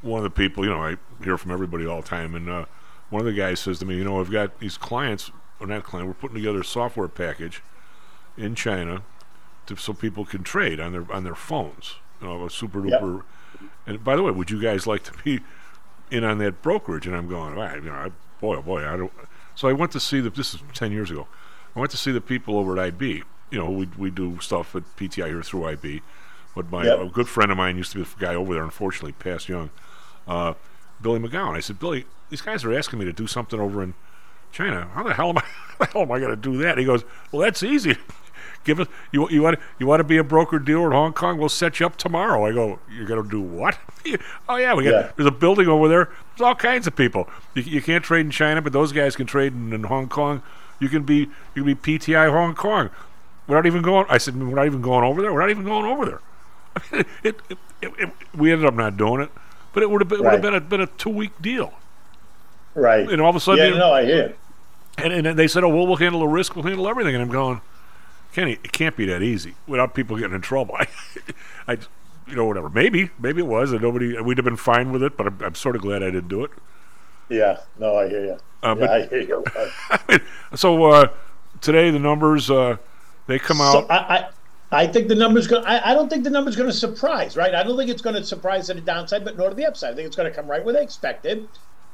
one 0.00 0.18
of 0.18 0.24
the 0.24 0.30
people, 0.30 0.64
you 0.64 0.70
know, 0.70 0.82
I 0.82 0.96
hear 1.22 1.36
from 1.36 1.50
everybody 1.50 1.84
all 1.84 2.00
the 2.00 2.08
time, 2.08 2.34
and 2.36 2.48
uh, 2.48 2.64
one 3.10 3.20
of 3.20 3.26
the 3.26 3.32
guys 3.32 3.60
says 3.60 3.78
to 3.80 3.86
me, 3.86 3.96
you 3.96 4.04
know, 4.04 4.20
I've 4.20 4.30
got 4.30 4.58
these 4.60 4.76
clients, 4.76 5.30
or 5.60 5.66
not 5.66 5.84
client, 5.84 6.08
we're 6.08 6.14
putting 6.14 6.36
together 6.36 6.60
a 6.60 6.64
software 6.64 7.08
package 7.08 7.62
in 8.36 8.54
China 8.54 9.02
to, 9.66 9.76
so 9.76 9.92
people 9.92 10.24
can 10.24 10.42
trade 10.42 10.78
on 10.80 10.92
their 10.92 11.10
on 11.12 11.24
their 11.24 11.34
phones, 11.34 11.94
you 12.20 12.26
know, 12.28 12.44
a 12.44 12.50
super 12.50 12.86
Yep. 12.86 13.00
duper. 13.00 13.22
And 13.86 14.04
by 14.04 14.16
the 14.16 14.22
way, 14.22 14.30
would 14.30 14.50
you 14.50 14.60
guys 14.60 14.86
like 14.86 15.02
to 15.04 15.12
be 15.24 15.40
in 16.10 16.22
on 16.24 16.38
that 16.38 16.62
brokerage? 16.62 17.06
And 17.06 17.16
I'm 17.16 17.28
going, 17.28 17.58
"Ah, 17.58 17.74
you 17.74 17.80
know, 17.82 17.92
I, 17.94 18.08
boy, 18.40 18.56
oh 18.56 18.62
boy, 18.62 18.86
I 18.86 18.96
don't. 18.96 19.12
So 19.54 19.66
I 19.68 19.72
went 19.72 19.92
to 19.92 20.00
see 20.00 20.20
the. 20.20 20.30
This 20.30 20.54
is 20.54 20.62
ten 20.74 20.92
years 20.92 21.10
ago. 21.10 21.26
I 21.74 21.80
went 21.80 21.90
to 21.92 21.96
see 21.96 22.12
the 22.12 22.20
people 22.20 22.58
over 22.58 22.72
at 22.72 22.78
IB. 22.78 23.22
You 23.50 23.58
know, 23.58 23.70
we 23.70 23.88
we 23.96 24.10
do 24.10 24.38
stuff 24.40 24.76
at 24.76 24.82
PTI 24.96 25.28
here 25.28 25.42
through 25.42 25.64
IB. 25.64 26.02
But 26.54 26.70
my 26.70 26.84
Yep. 26.84 26.98
a 27.00 27.06
good 27.08 27.28
friend 27.28 27.50
of 27.50 27.56
mine 27.56 27.76
used 27.76 27.92
to 27.92 27.98
be 27.98 28.04
the 28.04 28.10
guy 28.18 28.34
over 28.34 28.52
there. 28.54 28.62
Unfortunately, 28.64 29.12
passed 29.12 29.48
young. 29.48 29.70
Uh, 30.26 30.54
Billy 31.00 31.18
McGowan. 31.20 31.56
I 31.56 31.60
said, 31.60 31.78
Billy, 31.78 32.06
these 32.30 32.40
guys 32.40 32.64
are 32.64 32.72
asking 32.76 32.98
me 32.98 33.04
to 33.04 33.12
do 33.12 33.26
something 33.26 33.58
over 33.60 33.82
in 33.82 33.94
China. 34.52 34.88
How 34.94 35.02
the 35.02 35.14
hell 35.14 35.30
am 35.30 35.38
I? 35.38 35.42
How 35.78 35.84
the 35.84 35.86
hell 35.86 36.02
am 36.02 36.12
I 36.12 36.18
going 36.18 36.30
to 36.30 36.36
do 36.36 36.56
that? 36.58 36.78
He 36.78 36.84
goes, 36.84 37.04
Well, 37.32 37.42
that's 37.42 37.62
easy. 37.62 37.96
Give 38.64 38.80
us 38.80 38.88
you 39.12 39.28
you 39.30 39.40
want 39.42 39.58
you 39.78 39.86
want 39.86 40.00
to 40.00 40.04
be 40.04 40.18
a 40.18 40.24
broker 40.24 40.58
dealer 40.58 40.86
in 40.86 40.92
Hong 40.92 41.12
Kong? 41.12 41.38
We'll 41.38 41.48
set 41.48 41.80
you 41.80 41.86
up 41.86 41.96
tomorrow. 41.96 42.44
I 42.44 42.52
go, 42.52 42.80
You're 42.90 43.06
going 43.06 43.22
to 43.22 43.28
do 43.28 43.40
what? 43.40 43.78
oh 44.48 44.56
yeah, 44.56 44.74
we 44.74 44.84
got 44.84 44.90
Yeah. 44.90 45.12
there's 45.16 45.28
a 45.28 45.32
building 45.32 45.68
over 45.68 45.88
there. 45.88 46.10
There's 46.36 46.46
all 46.46 46.54
kinds 46.54 46.86
of 46.86 46.94
people. 46.96 47.28
You, 47.54 47.62
you 47.62 47.80
can't 47.82 48.04
trade 48.04 48.26
in 48.26 48.30
China, 48.30 48.60
but 48.60 48.72
those 48.72 48.92
guys 48.92 49.16
can 49.16 49.26
trade 49.26 49.52
in, 49.52 49.72
in 49.72 49.84
Hong 49.84 50.08
Kong. 50.08 50.42
You 50.80 50.88
can 50.88 51.02
be 51.04 51.28
you 51.54 51.64
can 51.64 51.64
be 51.64 51.74
PTI 51.74 52.30
Hong 52.30 52.54
Kong. 52.54 52.90
We're 53.46 53.56
not 53.56 53.66
even 53.66 53.80
going. 53.82 54.06
I 54.10 54.18
said 54.18 54.36
we're 54.38 54.54
not 54.54 54.66
even 54.66 54.82
going 54.82 55.04
over 55.04 55.22
there. 55.22 55.32
We're 55.32 55.40
not 55.40 55.50
even 55.50 55.64
going 55.64 55.86
over 55.86 56.04
there. 56.04 56.20
I 56.76 56.80
mean, 56.92 57.04
it, 57.24 57.36
it, 57.48 57.58
it, 57.80 57.92
it, 57.98 58.10
we 58.36 58.52
ended 58.52 58.66
up 58.66 58.74
not 58.74 58.96
doing 58.96 59.22
it, 59.22 59.30
but 59.78 59.84
it 59.84 59.90
would 59.90 60.00
have 60.00 60.08
been, 60.08 60.22
Right. 60.22 60.42
been 60.42 60.54
a 60.54 60.60
been 60.60 60.80
a 60.80 60.86
two 60.86 61.08
week 61.10 61.30
deal. 61.40 61.72
Right. 62.74 63.08
And 63.08 63.22
all 63.22 63.30
of 63.30 63.36
a 63.36 63.40
sudden, 63.40 63.64
yeah, 63.64 63.72
you- 63.74 63.78
no, 63.78 63.92
I 63.92 64.04
hear. 64.04 64.34
And, 64.98 65.12
and 65.12 65.24
then 65.26 65.36
they 65.36 65.46
said, 65.46 65.62
"Oh, 65.62 65.68
well, 65.68 65.86
we'll 65.86 65.96
handle 65.96 66.20
the 66.20 66.26
risk. 66.26 66.56
We'll 66.56 66.64
handle 66.64 66.88
everything." 66.88 67.14
And 67.14 67.22
I'm 67.22 67.30
going, 67.30 67.60
Kenny, 68.32 68.54
it 68.64 68.72
can't 68.72 68.96
be 68.96 69.06
that 69.06 69.22
easy 69.22 69.54
without 69.68 69.94
people 69.94 70.16
getting 70.16 70.34
in 70.34 70.40
trouble. 70.40 70.74
I, 70.80 70.86
I 71.68 71.78
you 72.26 72.34
know, 72.34 72.46
whatever. 72.46 72.68
Maybe, 72.68 73.10
maybe 73.20 73.40
it 73.40 73.46
was, 73.46 73.70
and 73.70 73.80
nobody. 73.80 74.20
We'd 74.20 74.38
have 74.38 74.44
been 74.44 74.56
fine 74.56 74.90
with 74.90 75.04
it, 75.04 75.16
but 75.16 75.28
I'm, 75.28 75.38
I'm 75.42 75.54
sort 75.54 75.76
of 75.76 75.82
glad 75.82 76.02
I 76.02 76.06
didn't 76.10 76.26
do 76.28 76.42
it. 76.44 76.50
Yeah, 77.28 77.58
no, 77.78 77.96
I 77.96 78.08
hear 78.08 78.24
you. 78.24 78.38
Uh, 78.62 78.68
yeah, 78.68 78.74
but- 78.74 78.90
I 78.90 79.06
hear 79.06 79.20
you. 79.20 79.44
So 80.56 80.84
uh, 80.86 81.08
today 81.60 81.90
the 81.90 81.98
numbers 82.00 82.50
uh, 82.50 82.78
they 83.28 83.38
come 83.38 83.60
out. 83.60 83.72
So 83.72 83.86
I, 83.88 83.96
I, 84.16 84.28
I 84.70 84.86
think 84.86 85.08
the 85.08 85.14
number's 85.14 85.46
going. 85.46 85.64
I, 85.64 85.94
don't 85.94 86.10
think 86.10 86.24
the 86.24 86.30
number's 86.30 86.56
going 86.56 86.68
to 86.68 86.76
surprise. 86.76 87.36
Right. 87.36 87.54
I 87.54 87.62
don't 87.62 87.76
think 87.76 87.90
it's 87.90 88.02
going 88.02 88.16
to 88.16 88.24
surprise 88.24 88.66
to 88.66 88.74
the 88.74 88.82
downside, 88.82 89.24
but 89.24 89.36
nor 89.36 89.48
to 89.48 89.54
the 89.54 89.64
upside. 89.64 89.92
I 89.92 89.96
think 89.96 90.06
it's 90.06 90.16
going 90.16 90.30
to 90.30 90.36
come 90.36 90.46
right 90.46 90.62
where 90.62 90.74
they 90.74 90.82
expected, 90.82 91.48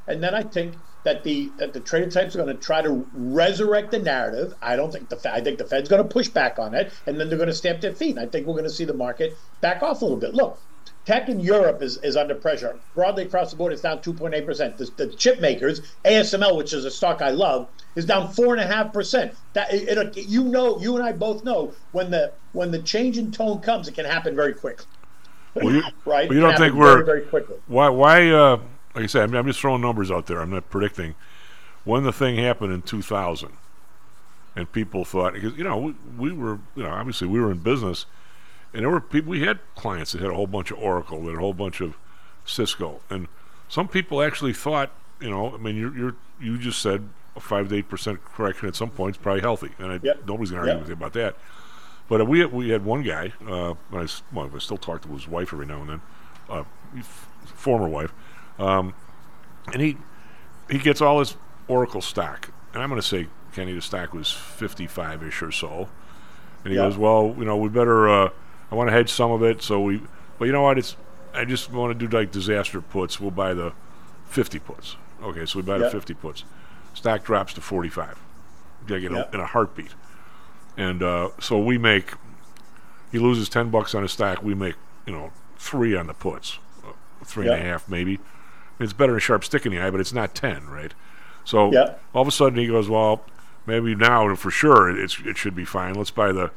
and 0.09 0.23
then 0.23 0.35
I 0.35 0.43
think 0.43 0.75
that 1.05 1.23
the 1.23 1.53
that 1.59 1.73
the 1.73 1.81
trader 1.81 2.11
types 2.11 2.35
are 2.35 2.43
going 2.43 2.55
to 2.55 2.61
try 2.61 2.83
to 2.83 3.07
resurrect 3.13 3.93
the 3.93 4.01
narrative. 4.01 4.55
I 4.61 4.75
don't 4.75 4.93
think 4.93 5.09
the 5.09 5.33
I 5.33 5.41
think 5.41 5.59
the 5.59 5.67
Fed's 5.67 5.89
going 5.89 6.03
to 6.03 6.09
push 6.09 6.29
back 6.29 6.59
on 6.59 6.75
it, 6.75 6.93
and 7.07 7.21
then 7.21 7.29
they're 7.29 7.39
going 7.39 7.49
to 7.49 7.55
stamp 7.55 7.81
their 7.81 7.95
feet. 7.95 8.17
And 8.17 8.21
I 8.21 8.27
think 8.27 8.47
we're 8.47 8.55
going 8.55 8.65
to 8.65 8.71
see 8.71 8.85
the 8.85 8.95
market 8.95 9.37
back 9.61 9.83
off 9.83 10.03
a 10.03 10.05
little 10.05 10.19
bit. 10.19 10.35
Look. 10.35 10.59
Tech 11.05 11.29
in 11.29 11.39
Europe 11.41 11.83
is, 11.83 11.99
is 11.99 12.17
under 12.17 12.35
pressure. 12.35 12.79
Broadly 12.95 13.25
across 13.25 13.51
the 13.51 13.57
board, 13.57 13.73
it's 13.73 13.83
down 13.83 13.99
2.8%. 13.99 14.77
The, 14.77 14.91
the 14.97 15.15
chip 15.15 15.41
makers, 15.41 15.83
ASML, 16.05 16.57
which 16.57 16.73
is 16.73 16.85
a 16.85 16.91
stock 16.91 17.21
I 17.21 17.31
love, 17.31 17.69
is 17.95 18.07
down 18.07 18.33
4.5%. 18.33 19.35
That 19.53 19.73
it, 19.73 19.99
it, 19.99 20.17
You 20.29 20.45
know, 20.45 20.81
you 20.81 20.97
and 20.97 21.05
I 21.05 21.13
both 21.13 21.45
know 21.45 21.75
when 21.93 22.11
the 22.11 22.33
when 22.53 22.71
the 22.71 22.81
change 22.81 23.19
in 23.19 23.33
tone 23.33 23.61
comes, 23.61 23.89
it 23.89 23.95
can 23.95 24.07
happen 24.07 24.35
very 24.35 24.55
quickly. 24.55 24.87
Well, 25.55 25.73
you, 25.75 25.83
Right? 26.05 26.29
well, 26.29 26.37
you 26.37 26.41
don't 26.41 26.57
think 26.57 26.75
we're 26.75 26.95
very, 26.95 27.05
very 27.05 27.23
quickly. 27.23 27.57
why? 27.67 27.89
Why? 27.91 28.31
Uh, 28.31 28.57
like 28.95 29.05
I 29.05 29.07
said, 29.07 29.23
I 29.25 29.27
mean, 29.27 29.37
I'm 29.37 29.47
just 29.47 29.61
throwing 29.61 29.83
numbers 29.83 30.11
out 30.11 30.27
there. 30.27 30.41
I'm 30.41 30.51
not 30.51 30.71
predicting 30.71 31.15
when 31.85 32.05
the 32.05 32.13
thing 32.13 32.37
happened 32.37 32.73
in 32.73 32.83
2000, 32.83 33.51
and 34.57 34.73
people 34.73 35.05
thought 35.05 35.35
because 35.35 35.57
you 35.57 35.65
know 35.65 35.77
we, 35.77 35.95
we 36.17 36.33
were 36.33 36.61
you 36.75 36.85
know 36.85 36.91
obviously 36.91 37.29
we 37.29 37.41
were 37.41 37.51
in 37.51 37.59
business, 37.59 38.07
and 38.75 38.83
there 38.83 38.91
were 38.91 39.01
people 39.01 39.31
we 39.31 39.41
had 39.43 39.61
clients 39.77 40.13
that 40.13 40.21
had 40.21 40.31
a 40.31 40.35
whole 40.35 40.47
bunch 40.47 40.71
of 40.71 40.79
Oracle, 40.79 41.21
that 41.23 41.31
had 41.31 41.39
a 41.39 41.41
whole 41.41 41.55
bunch 41.55 41.81
of 41.81 41.97
Cisco, 42.45 43.01
and 43.09 43.29
some 43.69 43.89
people 43.89 44.21
actually 44.23 44.53
thought 44.53 44.91
you 45.21 45.31
know 45.31 45.55
I 45.55 45.57
mean 45.59 45.77
you're, 45.77 45.97
you're 45.97 46.17
you 46.41 46.59
just 46.59 46.83
said 46.83 47.09
a 47.37 47.41
five 47.41 47.69
to 47.71 47.77
eight 47.77 47.89
percent 47.89 48.23
correction 48.25 48.69
at 48.69 48.77
some 48.77 48.91
point 48.91 49.17
is 49.17 49.23
probably 49.23 49.41
healthy, 49.41 49.71
and 49.79 49.93
I, 49.93 50.01
Yep. 50.03 50.27
nobody's 50.27 50.51
going 50.51 50.65
to 50.65 50.71
argue 50.71 50.73
Yep. 50.73 50.81
with 50.81 50.89
you 50.89 50.93
about 50.95 51.13
that. 51.15 51.37
But 52.09 52.21
uh, 52.21 52.25
we 52.27 52.45
we 52.47 52.69
had 52.71 52.85
one 52.85 53.03
guy. 53.03 53.33
Uh, 53.49 53.75
I, 53.93 54.07
well, 54.33 54.51
I 54.55 54.59
still 54.59 54.77
talk 54.77 55.03
to 55.03 55.09
his 55.09 55.27
wife 55.27 55.53
every 55.53 55.67
now 55.67 55.81
and 55.81 55.89
then, 55.91 56.01
uh, 56.51 56.65
f- 56.99 57.29
former 57.47 57.89
wife, 57.89 58.13
um, 58.59 58.93
and 59.73 59.81
he 59.81 59.97
he 60.71 60.79
gets 60.79 61.01
all 61.01 61.19
his 61.21 61.37
Oracle 61.67 62.03
stock, 62.03 62.51
and 62.75 62.83
I'm 62.83 62.89
going 62.91 63.01
to 63.01 63.07
say 63.07 63.29
Kenny 63.55 63.73
the 63.73 63.81
stock 63.81 64.13
was 64.13 64.31
55 64.31 65.23
ish 65.23 65.43
or 65.43 65.51
so, 65.51 65.89
and 66.63 66.73
he 66.73 66.77
Yeah. 66.79 66.87
goes, 66.89 66.97
well, 66.99 67.35
you 67.39 67.45
know, 67.47 67.57
we 67.57 67.69
better. 67.71 68.09
Uh, 68.09 68.29
I 68.75 68.77
want 68.77 68.89
to 68.89 68.93
hedge 68.93 69.13
some 69.13 69.31
of 69.31 69.43
it, 69.45 69.63
so 69.63 69.81
we. 69.81 70.03
But 70.37 70.47
you 70.47 70.53
know 70.53 70.63
what? 70.63 70.79
It's 70.79 70.97
I 71.33 71.45
just 71.45 71.71
want 71.71 71.97
to 71.97 72.07
do 72.09 72.17
like 72.17 72.33
disaster 72.33 72.81
puts. 72.81 73.21
We'll 73.21 73.31
buy 73.31 73.55
the 73.55 73.73
50 74.27 74.59
puts. 74.59 74.97
Okay, 75.23 75.47
so 75.47 75.61
we 75.61 75.63
buy 75.63 75.79
the 75.79 75.89
50 75.91 76.13
puts. 76.15 76.43
Stock 76.93 77.23
drops 77.25 77.55
to 77.55 77.61
45. 77.61 78.19
Like 78.89 79.03
in, 79.05 79.13
Yeah. 79.15 79.25
a, 79.31 79.35
in 79.35 79.41
a 79.41 79.47
heartbeat. 79.47 79.95
And 80.77 81.05
uh, 81.05 81.29
so 81.39 81.57
we 81.59 81.79
make, 81.79 82.15
he 83.13 83.19
loses 83.21 83.49
10 83.49 83.71
bucks 83.71 83.95
on 83.95 84.03
his 84.03 84.11
stock. 84.11 84.43
We 84.43 84.55
make, 84.57 84.75
you 85.07 85.13
know, 85.13 85.31
three 85.57 85.95
on 85.97 86.09
the 86.09 86.15
puts, 86.15 86.59
uh, 86.85 86.93
three 87.25 87.47
and 87.47 87.55
a 87.55 87.65
half 87.65 87.89
maybe. 87.89 88.19
It's 88.81 88.93
better 88.93 89.13
than 89.13 89.19
a 89.19 89.21
sharp 89.21 89.45
stick 89.45 89.65
in 89.65 89.71
the 89.73 89.79
eye, 89.81 89.91
but 89.91 90.01
it's 90.01 90.13
not 90.13 90.35
10, 90.35 90.67
right? 90.67 90.93
So 91.45 91.71
all 92.13 92.23
of 92.23 92.29
a 92.29 92.33
sudden 92.33 92.59
he 92.59 92.67
goes, 92.67 92.89
well, 92.89 93.25
maybe 93.67 93.95
now 93.95 94.35
for 94.35 94.51
sure 94.51 94.91
it's, 94.91 95.17
it 95.25 95.37
should 95.37 95.55
be 95.55 95.65
fine. 95.65 95.95
Let's 95.95 96.11
buy 96.11 96.33
the 96.33 96.51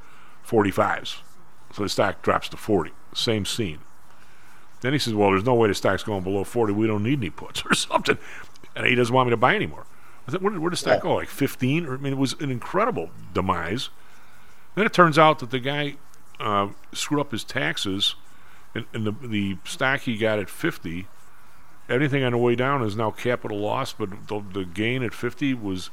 45s. 0.48 1.18
So 1.78 1.84
the 1.84 1.90
stock 1.90 2.24
drops 2.24 2.50
to 2.50 2.58
40. 2.58 2.90
Same 3.14 3.46
scene. 3.46 3.78
Then 4.82 4.94
he 4.94 5.00
says, 5.00 5.14
well, 5.14 5.30
there's 5.30 5.44
no 5.46 5.54
way 5.54 5.68
the 5.68 5.76
stock's 5.76 6.02
going 6.02 6.24
below 6.24 6.44
40. 6.44 6.74
We 6.74 6.88
don't 6.88 7.04
need 7.04 7.20
any 7.20 7.30
puts 7.30 7.64
or 7.70 7.76
something. 7.76 8.18
And 8.76 8.88
he 8.88 8.96
doesn't 8.96 9.14
want 9.14 9.28
me 9.28 9.32
to 9.32 9.38
buy 9.38 9.56
anymore. 9.56 9.86
I 10.28 10.32
said, 10.32 10.42
where 10.42 10.52
did, 10.52 10.60
where 10.60 10.72
did 10.72 10.74
the 10.74 10.78
stock 10.78 10.98
Yeah. 10.98 11.02
go? 11.04 11.14
Like 11.14 11.30
15? 11.30 11.86
Or, 11.86 11.94
I 11.94 11.98
mean, 11.98 12.14
it 12.14 12.18
was 12.18 12.34
an 12.42 12.50
incredible 12.50 13.12
demise. 13.32 13.90
Then 14.74 14.88
it 14.88 14.94
turns 14.94 15.20
out 15.20 15.38
that 15.38 15.52
the 15.52 15.60
guy 15.60 15.98
uh, 16.40 16.70
screwed 16.94 17.20
up 17.20 17.32
his 17.32 17.44
taxes, 17.44 18.16
and, 18.74 18.86
and 18.92 19.06
the 19.06 19.12
the 19.28 19.58
stock 19.64 20.00
he 20.02 20.18
got 20.18 20.40
at 20.40 20.50
50, 20.50 21.08
everything 21.90 22.24
on 22.24 22.32
the 22.32 22.38
way 22.40 22.56
down 22.56 22.82
is 22.82 22.96
now 22.96 23.12
capital 23.12 23.60
loss, 23.60 23.94
but 23.94 24.28
the, 24.28 24.44
the 24.52 24.66
gain 24.66 25.04
at 25.04 25.14
50 25.14 25.54
was 25.54 25.92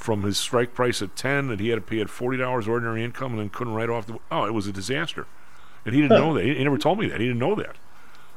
from 0.00 0.22
his 0.22 0.38
strike 0.38 0.72
price 0.72 1.02
at 1.02 1.14
10 1.14 1.48
that 1.48 1.60
he 1.60 1.68
had 1.68 1.76
to 1.76 1.80
pay 1.82 2.00
at 2.00 2.06
$40 2.08 2.66
ordinary 2.66 3.04
income 3.04 3.32
and 3.32 3.40
then 3.40 3.48
couldn't 3.50 3.74
write 3.74 3.90
off 3.90 4.06
the. 4.06 4.18
Oh, 4.32 4.46
it 4.46 4.54
was 4.54 4.66
a 4.66 4.72
disaster. 4.72 5.26
And 5.84 5.94
he 5.94 6.00
didn't 6.00 6.18
know 6.18 6.32
that. 6.34 6.42
He, 6.44 6.54
he 6.54 6.64
never 6.64 6.78
told 6.78 6.98
me 6.98 7.06
that. 7.08 7.20
He 7.20 7.26
didn't 7.26 7.38
know 7.38 7.54
that. 7.56 7.76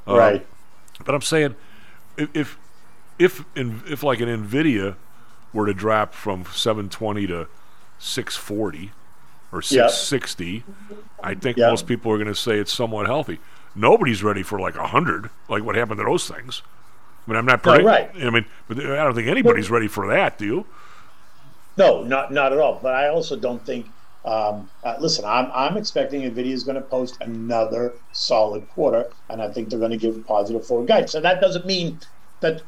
Uh, 0.07 0.17
Right. 0.17 0.47
But 1.05 1.15
I'm 1.15 1.21
saying, 1.21 1.55
if 2.17 2.29
if 2.35 2.57
if, 3.17 3.45
in, 3.55 3.81
if 3.87 4.03
like 4.03 4.19
an 4.19 4.27
Nvidia 4.27 4.95
were 5.53 5.65
to 5.65 5.73
drop 5.73 6.13
from 6.13 6.43
720 6.51 7.27
to 7.27 7.47
640 7.99 8.91
or 9.51 9.59
Yeah. 9.69 9.87
660, 9.87 10.63
I 11.23 11.33
think 11.35 11.57
Yeah. 11.57 11.69
most 11.69 11.87
people 11.87 12.11
are 12.11 12.17
going 12.17 12.27
to 12.27 12.35
say 12.35 12.57
it's 12.57 12.73
somewhat 12.73 13.05
healthy. 13.05 13.39
Nobody's 13.75 14.21
ready 14.23 14.43
for 14.43 14.59
like 14.59 14.75
100, 14.75 15.29
like 15.47 15.63
what 15.63 15.75
happened 15.75 15.99
to 15.99 16.03
those 16.05 16.27
things. 16.27 16.61
I 17.25 17.31
mean, 17.31 17.37
I'm 17.37 17.45
not. 17.45 17.65
No, 17.65 17.77
right. 17.81 18.11
I 18.21 18.29
mean, 18.29 18.45
but 18.67 18.77
I 18.79 19.03
don't 19.03 19.15
think 19.15 19.27
anybody's 19.29 19.69
ready 19.71 19.87
for 19.87 20.07
that. 20.07 20.37
Do 20.37 20.45
you? 20.45 20.65
No, 21.77 22.03
not 22.03 22.31
not 22.31 22.53
at 22.53 22.59
all. 22.59 22.79
But 22.81 22.95
I 22.95 23.09
also 23.09 23.35
don't 23.35 23.65
think. 23.65 23.87
Um, 24.25 24.69
uh, 24.85 24.95
listen, 24.99 25.25
I'm 25.25 25.51
I'm 25.53 25.75
expecting 25.75 26.21
Nvidia 26.21 26.53
is 26.53 26.63
going 26.63 26.75
to 26.75 26.81
post 26.81 27.17
another 27.19 27.93
solid 28.13 28.69
quarter, 28.69 29.07
and 29.29 29.41
I 29.41 29.49
think 29.49 29.69
they're 29.69 29.79
going 29.79 29.91
to 29.91 29.97
give 29.97 30.25
positive 30.25 30.65
forward 30.65 30.87
guidance. 30.87 31.11
So 31.11 31.19
that 31.19 31.41
doesn't 31.41 31.65
mean 31.65 31.99
that 32.39 32.61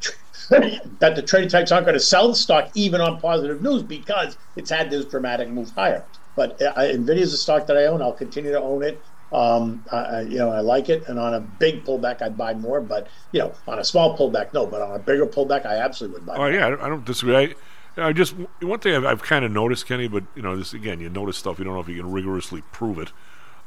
that 0.50 1.14
the 1.16 1.22
trading 1.22 1.48
types 1.48 1.72
aren't 1.72 1.86
going 1.86 1.98
to 1.98 2.04
sell 2.04 2.28
the 2.28 2.34
stock 2.34 2.70
even 2.74 3.00
on 3.00 3.20
positive 3.20 3.62
news 3.62 3.82
because 3.82 4.36
it's 4.56 4.70
had 4.70 4.90
this 4.90 5.04
dramatic 5.06 5.48
move 5.48 5.70
higher. 5.70 6.04
But 6.34 6.60
uh, 6.60 6.74
Nvidia 6.74 7.18
is 7.20 7.32
a 7.32 7.38
stock 7.38 7.66
that 7.68 7.78
I 7.78 7.86
own. 7.86 8.02
I'll 8.02 8.12
continue 8.12 8.52
to 8.52 8.60
own 8.60 8.82
it. 8.82 9.00
Um, 9.32 9.84
I, 9.90 10.20
you 10.20 10.38
know, 10.38 10.50
I 10.50 10.60
like 10.60 10.88
it, 10.88 11.08
and 11.08 11.18
on 11.18 11.34
a 11.34 11.40
big 11.40 11.84
pullback, 11.84 12.22
I'd 12.22 12.36
buy 12.36 12.54
more. 12.54 12.80
But 12.80 13.08
you 13.32 13.40
know, 13.40 13.54
on 13.66 13.78
a 13.78 13.84
small 13.84 14.16
pullback, 14.16 14.52
no. 14.52 14.66
But 14.66 14.82
on 14.82 14.94
a 14.94 14.98
bigger 14.98 15.26
pullback, 15.26 15.66
I 15.66 15.76
absolutely 15.78 16.20
would 16.20 16.26
buy. 16.26 16.34
Oh 16.34 16.38
more. 16.38 16.52
yeah, 16.52 16.66
I 16.66 16.70
don't, 16.70 16.82
I 16.82 16.88
don't 16.88 17.04
disagree. 17.04 17.36
I, 17.36 17.54
I 17.96 18.12
just 18.12 18.34
one 18.60 18.78
thing 18.80 18.94
I've, 18.94 19.04
I've 19.04 19.22
kind 19.22 19.44
of 19.44 19.50
noticed, 19.52 19.86
Kenny, 19.86 20.08
but 20.08 20.24
you 20.34 20.42
know, 20.42 20.56
this 20.56 20.74
again, 20.74 21.00
you 21.00 21.08
notice 21.08 21.36
stuff 21.36 21.58
you 21.58 21.64
don't 21.64 21.74
know 21.74 21.80
if 21.80 21.88
you 21.88 21.96
can 21.96 22.10
rigorously 22.12 22.62
prove 22.72 22.98
it 22.98 23.10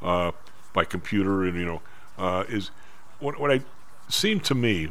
uh, 0.01 0.31
by 0.73 0.85
computer, 0.85 1.43
and 1.43 1.55
you 1.57 1.65
know, 1.65 1.81
uh, 2.17 2.43
is 2.47 2.71
what 3.19 3.39
what 3.39 3.51
I 3.51 3.61
seemed 4.07 4.43
to 4.45 4.55
me 4.55 4.89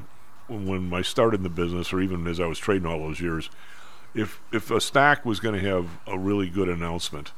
when, 0.49 0.91
when 0.91 0.99
I 0.99 1.03
started 1.03 1.39
in 1.39 1.43
the 1.45 1.49
business, 1.51 1.93
or 1.93 2.01
even 2.01 2.26
as 2.26 2.41
I 2.41 2.47
was 2.47 2.59
trading 2.59 2.86
all 2.86 2.99
those 2.99 3.20
years, 3.20 3.49
if 4.14 4.41
if 4.53 4.70
a 4.70 4.80
stock 4.80 5.24
was 5.24 5.41
going 5.41 5.61
to 5.61 5.68
have 5.70 5.89
a 6.07 6.18
really 6.18 6.49
good 6.49 6.68
announcement, 6.68 7.32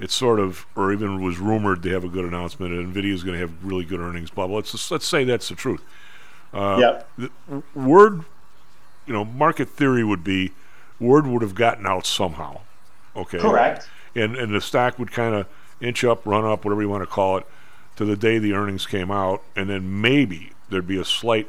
it 0.00 0.10
sort 0.10 0.40
of, 0.40 0.64
or 0.74 0.92
even 0.92 1.22
was 1.22 1.38
rumored 1.38 1.82
to 1.82 1.90
have 1.90 2.04
a 2.04 2.08
good 2.08 2.24
announcement, 2.24 2.72
and 2.72 2.94
Nvidia 2.94 3.12
is 3.12 3.22
going 3.22 3.34
to 3.34 3.40
have 3.40 3.64
really 3.64 3.84
good 3.84 4.00
earnings. 4.00 4.30
Blah 4.30 4.46
blah. 4.46 4.56
Let's 4.56 4.72
just, 4.72 4.90
let's 4.90 5.06
say 5.06 5.24
that's 5.24 5.48
the 5.48 5.54
truth. 5.56 5.82
Uh, 6.54 6.76
Yep. 6.80 7.10
the 7.18 7.30
word, 7.74 8.24
you 9.06 9.12
know, 9.12 9.24
market 9.24 9.68
theory 9.68 10.04
would 10.04 10.22
be 10.24 10.52
word 11.02 11.26
would 11.26 11.42
have 11.42 11.54
gotten 11.54 11.86
out 11.86 12.06
somehow. 12.06 12.60
Okay. 13.16 13.38
Correct. 13.38 13.88
And 14.14 14.36
and 14.36 14.54
the 14.54 14.60
stock 14.60 14.98
would 14.98 15.10
kind 15.12 15.34
of 15.34 15.46
inch 15.80 16.04
up, 16.04 16.24
run 16.24 16.44
up, 16.44 16.64
whatever 16.64 16.80
you 16.82 16.88
want 16.88 17.02
to 17.02 17.06
call 17.06 17.38
it, 17.38 17.46
to 17.96 18.04
the 18.04 18.16
day 18.16 18.38
the 18.38 18.52
earnings 18.52 18.86
came 18.86 19.10
out, 19.10 19.42
and 19.56 19.68
then 19.68 20.00
maybe 20.00 20.52
there'd 20.70 20.86
be 20.86 20.98
a 20.98 21.04
slight 21.04 21.48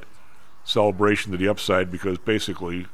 celebration 0.66 1.32
to 1.32 1.38
the 1.38 1.47
upside 1.47 1.91
because 1.91 2.18
basically 2.18 2.88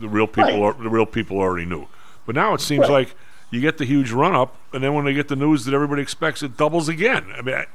the 0.00 0.08
real 0.08 0.26
people 0.26 0.44
Right. 0.62 0.76
are, 0.76 0.82
the 0.82 0.88
real 0.88 1.06
people 1.06 1.38
already 1.38 1.66
knew. 1.66 1.86
But 2.26 2.34
now 2.34 2.54
it 2.54 2.60
seems 2.60 2.82
Right. 2.82 2.90
like 3.08 3.14
you 3.50 3.60
get 3.60 3.78
the 3.78 3.84
huge 3.84 4.10
run 4.12 4.34
up, 4.34 4.56
and 4.72 4.82
then 4.82 4.94
when 4.94 5.04
they 5.04 5.12
get 5.12 5.28
the 5.28 5.36
news 5.36 5.64
that 5.66 5.74
everybody 5.74 6.00
expects, 6.00 6.42
it 6.42 6.56
doubles 6.56 6.88
again. 6.88 7.26
I 7.36 7.42
mean, 7.42 7.54
I, 7.56 7.66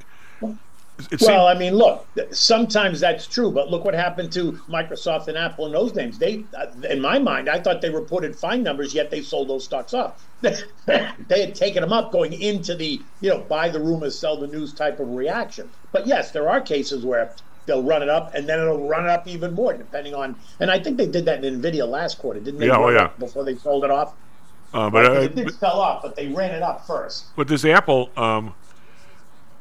it 1.12 1.22
well, 1.22 1.48
I 1.48 1.54
mean, 1.54 1.76
look, 1.76 2.08
sometimes 2.32 3.00
that's 3.00 3.28
true, 3.28 3.52
but 3.52 3.70
look 3.70 3.86
what 3.86 3.94
happened 3.94 4.32
to 4.34 4.54
Microsoft 4.68 5.28
and 5.28 5.38
Apple 5.38 5.66
and 5.66 5.76
those 5.76 5.94
names. 5.94 6.18
They, 6.18 6.44
uh, 6.58 6.68
in 6.90 7.02
my 7.02 7.20
mind, 7.20 7.50
I 7.50 7.60
thought 7.60 7.82
they 7.82 7.90
reported 7.90 8.36
fine 8.36 8.64
numbers, 8.64 8.94
yet 8.94 9.12
they 9.12 9.22
sold 9.22 9.50
those 9.50 9.64
stocks 9.64 9.94
off. 9.94 10.24
they 10.42 10.58
had 11.30 11.56
taken 11.56 11.82
them 11.82 11.94
up 11.94 12.12
going 12.12 12.34
into 12.34 12.76
the, 12.76 13.02
you 13.22 13.30
know, 13.30 13.40
buy 13.42 13.70
the 13.70 13.80
rumors, 13.80 14.18
sell 14.18 14.38
the 14.38 14.48
news 14.48 14.74
type 14.74 15.00
of 15.00 15.10
reaction. 15.10 15.70
But 15.92 16.08
yes, 16.08 16.32
there 16.32 16.50
are 16.50 16.62
cases 16.62 17.06
where 17.06 17.34
they'll 17.68 17.84
run 17.84 18.02
it 18.02 18.10
up 18.10 18.34
and 18.34 18.48
then 18.50 18.60
it'll 18.60 18.88
run 18.88 19.06
it 19.06 19.10
up 19.10 19.28
even 19.28 19.54
more, 19.54 19.74
depending 19.74 20.16
on. 20.16 20.36
And 20.60 20.72
I 20.72 20.80
think 20.80 20.98
they 20.98 21.08
did 21.08 21.26
that 21.26 21.44
in 21.44 21.62
Nvidia 21.62 21.88
last 21.88 22.18
quarter, 22.18 22.40
didn't 22.40 22.60
they? 22.60 22.68
Yeah, 22.68 22.78
oh, 22.78 22.90
yeah. 22.90 23.10
Before 23.20 23.44
they 23.44 23.56
sold 23.56 23.84
it 23.84 23.92
off. 23.92 24.14
uh, 24.74 24.90
but, 24.90 25.06
uh, 25.06 25.22
it 25.22 25.36
did 25.36 25.54
sell 25.54 25.80
off, 25.80 26.02
but 26.02 26.16
they 26.16 26.28
ran 26.28 26.56
it 26.56 26.64
up 26.64 26.88
first. 26.88 27.36
But 27.36 27.48
this 27.48 27.66
Apple, 27.66 28.10
um, 28.18 28.54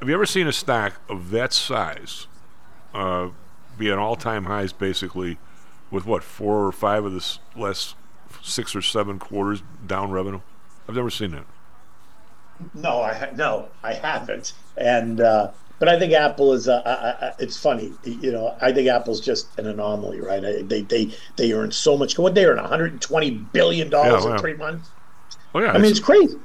have 0.01 0.09
you 0.09 0.15
ever 0.15 0.27
seen 0.27 0.47
a 0.47 0.53
stock 0.53 1.01
of 1.09 1.31
that 1.31 1.53
size 1.53 2.27
uh, 2.95 3.29
be 3.79 3.91
at 3.91 3.99
all-time 3.99 4.45
highs, 4.45 4.73
basically, 4.73 5.39
with 5.91 6.07
what 6.07 6.23
four 6.23 6.67
or 6.67 6.73
five 6.73 7.05
of 7.05 7.13
the 7.13 7.39
last 7.55 7.95
six 8.43 8.75
or 8.77 8.83
seven 8.83 9.19
quarters 9.19 9.63
down 9.87 10.11
revenue? 10.11 10.41
I've 10.89 10.95
never 10.97 11.11
seen 11.11 11.33
that. 11.33 11.47
No, 12.75 13.03
I 13.03 13.31
no, 13.35 13.69
I 13.83 13.95
haven't. 13.95 14.53
And 14.77 15.21
uh, 15.21 15.51
but 15.79 15.89
I 15.89 15.99
think 15.99 16.13
Apple 16.15 16.53
is. 16.55 16.69
Uh, 16.69 16.83
I, 16.87 17.27
I, 17.27 17.33
it's 17.39 17.57
funny, 17.57 17.93
you 18.05 18.33
know. 18.33 18.57
I 18.61 18.73
think 18.73 18.89
Apple's 18.89 19.21
just 19.21 19.59
an 19.59 19.67
anomaly, 19.67 20.21
right? 20.21 20.43
I, 20.45 20.63
they 20.63 20.83
they 20.83 21.15
they 21.37 21.53
earn 21.53 21.71
so 21.71 21.99
much. 21.99 22.19
What 22.19 22.35
they 22.35 22.47
earn 22.47 22.57
120 22.57 23.31
billion 23.31 23.91
dollars 23.91 24.25
Yeah, 24.25 24.31
in 24.31 24.33
wow. 24.33 24.39
three 24.39 24.55
months. 24.55 24.91
Oh 25.55 25.61
yeah, 25.61 25.73
I 25.73 25.79
mean, 25.79 25.91
it's 25.91 26.01
crazy, 26.01 26.39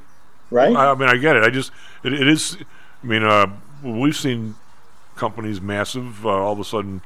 right? 0.51 0.75
I, 0.75 0.91
I 0.91 0.95
mean, 0.95 1.09
I 1.09 1.17
get 1.17 1.35
it. 1.35 1.43
I 1.43 1.49
just 1.49 1.71
it, 2.03 2.13
it 2.13 2.27
is. 2.27 2.57
I 3.03 3.07
mean, 3.07 3.23
uh, 3.23 3.47
we've 3.83 4.15
seen 4.15 4.55
companies 5.15 5.61
massive. 5.61 6.25
Uh, 6.25 6.29
all 6.29 6.53
of 6.53 6.59
a 6.59 6.63
sudden, 6.63 7.01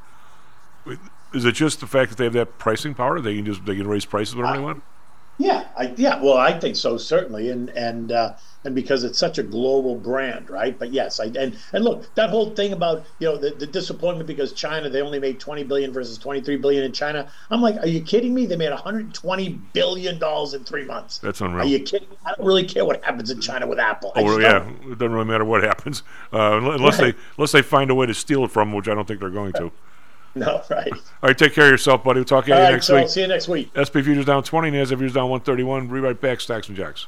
is 1.33 1.45
it 1.45 1.53
just 1.53 1.79
the 1.79 1.87
fact 1.87 2.09
that 2.11 2.17
they 2.17 2.25
have 2.25 2.33
that 2.33 2.57
pricing 2.57 2.93
power? 2.93 3.19
They 3.21 3.35
can 3.35 3.45
just 3.45 3.65
they 3.65 3.75
can 3.75 3.87
raise 3.87 4.05
prices 4.05 4.35
whenever 4.35 4.57
they 4.57 4.63
want. 4.63 4.83
Yeah, 5.37 5.67
I, 5.77 5.93
yeah. 5.97 6.21
Well, 6.21 6.37
I 6.37 6.57
think 6.57 6.75
so 6.75 6.97
certainly, 6.97 7.49
and 7.49 7.69
and 7.69 8.11
uh, 8.11 8.33
and 8.65 8.75
because 8.75 9.03
it's 9.03 9.17
such 9.17 9.37
a 9.37 9.43
global 9.43 9.95
brand, 9.95 10.49
right? 10.49 10.77
But 10.77 10.91
yes, 10.91 11.19
I 11.19 11.25
and 11.25 11.55
and 11.71 11.83
look, 11.85 12.13
that 12.15 12.29
whole 12.29 12.49
thing 12.55 12.73
about 12.73 13.05
you 13.19 13.27
know 13.27 13.37
the, 13.37 13.51
the 13.51 13.67
disappointment 13.67 14.27
because 14.27 14.51
China 14.53 14.89
they 14.89 15.01
only 15.01 15.19
made 15.19 15.39
20 15.39 15.63
billion 15.63 15.93
versus 15.93 16.17
23 16.17 16.57
billion 16.57 16.83
in 16.83 16.91
China. 16.91 17.31
I'm 17.49 17.61
like, 17.61 17.77
are 17.77 17.87
you 17.87 18.01
kidding 18.01 18.33
me? 18.33 18.45
They 18.45 18.57
made 18.57 18.71
120 18.71 19.49
billion 19.73 20.19
dollars 20.19 20.53
in 20.53 20.63
three 20.63 20.83
months. 20.85 21.19
That's 21.19 21.39
unreal. 21.41 21.63
Are 21.63 21.69
you 21.69 21.79
kidding? 21.79 22.07
I 22.25 22.33
don't 22.35 22.45
really 22.45 22.65
care 22.65 22.83
what 22.85 23.03
happens 23.03 23.31
in 23.31 23.39
China 23.39 23.67
with 23.67 23.79
Apple. 23.79 24.11
Oh 24.15 24.39
yeah, 24.39 24.59
don't. 24.59 24.91
it 24.91 24.97
doesn't 24.97 25.13
really 25.13 25.25
matter 25.25 25.45
what 25.45 25.63
happens, 25.63 26.03
uh, 26.33 26.57
unless 26.61 26.99
Right. 26.99 27.15
they 27.15 27.21
unless 27.37 27.51
they 27.51 27.61
find 27.61 27.89
a 27.91 27.95
way 27.95 28.07
to 28.07 28.13
steal 28.13 28.43
it 28.43 28.51
from, 28.51 28.69
'em, 28.69 28.73
which 28.75 28.87
I 28.87 28.95
don't 28.95 29.07
think 29.07 29.19
they're 29.19 29.29
going 29.29 29.53
to. 29.53 29.71
No, 30.37 30.61
right. 30.69 30.91
All 30.91 30.99
right, 31.23 31.37
take 31.37 31.53
care 31.53 31.63
of 31.63 31.71
yourself, 31.71 32.03
buddy. 32.03 32.17
We'll 32.17 32.25
talk 32.25 32.43
to 32.43 32.49
you 32.51 32.55
All 32.57 32.61
right, 32.63 32.73
next 32.73 32.87
so 32.87 32.97
week. 32.97 33.07
see 33.07 33.21
you 33.21 33.27
next 33.27 33.47
week. 33.47 33.71
SP 33.71 34.03
futures 34.03 34.25
down 34.25 34.43
20, 34.43 34.69
NASDAQ 34.69 34.87
futures 34.89 35.13
down 35.13 35.29
131. 35.29 35.87
Be 35.87 35.99
right 36.01 36.19
back, 36.19 36.41
Stocks 36.41 36.67
and 36.67 36.75
Jocks. 36.75 37.07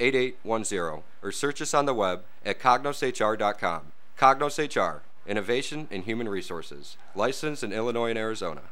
8810 0.00 1.02
or 1.22 1.32
search 1.32 1.62
us 1.62 1.74
on 1.74 1.86
the 1.86 1.94
web 1.94 2.22
at 2.44 2.60
cognoshr.com. 2.60 3.92
Cognos 4.18 4.58
HR, 4.58 5.02
Innovation 5.26 5.88
in 5.90 6.02
Human 6.02 6.28
Resources, 6.28 6.96
licensed 7.14 7.64
in 7.64 7.72
Illinois 7.72 8.10
and 8.10 8.18
Arizona. 8.18 8.62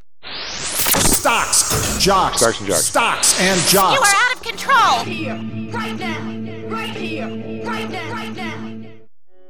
Stocks, 0.94 1.98
jocks, 2.02 2.38
Stocks 2.40 2.60
and 2.60 2.68
jocks. 2.68 2.84
stocks 2.84 3.40
and 3.40 3.72
You 3.72 3.78
are 3.80 4.06
out 4.06 4.36
of 4.36 4.42
control. 4.42 5.04
Here, 5.04 5.34
right 5.72 5.98
now, 5.98 6.68
right 6.68 6.90
here, 6.96 7.28
right 7.64 7.90
now, 7.90 8.12
right 8.12 8.36
now. 8.36 8.88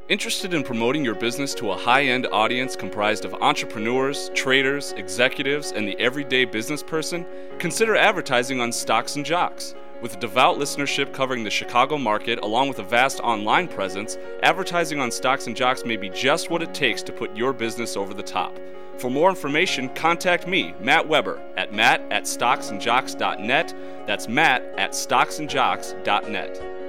Interested 0.08 0.52
in 0.52 0.62
promoting 0.62 1.04
your 1.04 1.14
business 1.14 1.54
to 1.54 1.70
a 1.70 1.76
high 1.76 2.04
end 2.04 2.26
audience 2.32 2.76
comprised 2.76 3.24
of 3.24 3.32
entrepreneurs, 3.34 4.30
traders, 4.34 4.92
executives, 4.92 5.72
and 5.72 5.88
the 5.88 5.98
everyday 5.98 6.44
business 6.44 6.82
person? 6.82 7.24
Consider 7.58 7.96
advertising 7.96 8.60
on 8.60 8.72
Stocks 8.72 9.16
and 9.16 9.24
Jocks. 9.24 9.74
With 10.02 10.18
devout 10.18 10.58
listenership 10.58 11.14
covering 11.14 11.44
the 11.44 11.50
Chicago 11.50 11.96
market, 11.96 12.40
along 12.40 12.66
with 12.66 12.80
a 12.80 12.82
vast 12.82 13.20
online 13.20 13.68
presence, 13.68 14.18
advertising 14.42 14.98
on 14.98 15.12
Stocks 15.12 15.46
and 15.46 15.56
Jocks 15.56 15.84
may 15.84 15.96
be 15.96 16.10
just 16.10 16.50
what 16.50 16.60
it 16.60 16.74
takes 16.74 17.04
to 17.04 17.12
put 17.12 17.36
your 17.36 17.52
business 17.52 17.96
over 17.96 18.12
the 18.12 18.22
top. 18.22 18.58
For 18.98 19.10
more 19.10 19.30
information, 19.30 19.88
contact 19.90 20.48
me, 20.48 20.74
Matt 20.80 21.06
Weber, 21.06 21.40
at 21.56 21.72
matt 21.72 22.02
at 22.10 22.24
stocksandjocks.net. 22.24 23.74
That's 24.06 24.26
matt 24.26 24.62
at 24.76 24.90
stocksandjocks.net. 24.90 26.81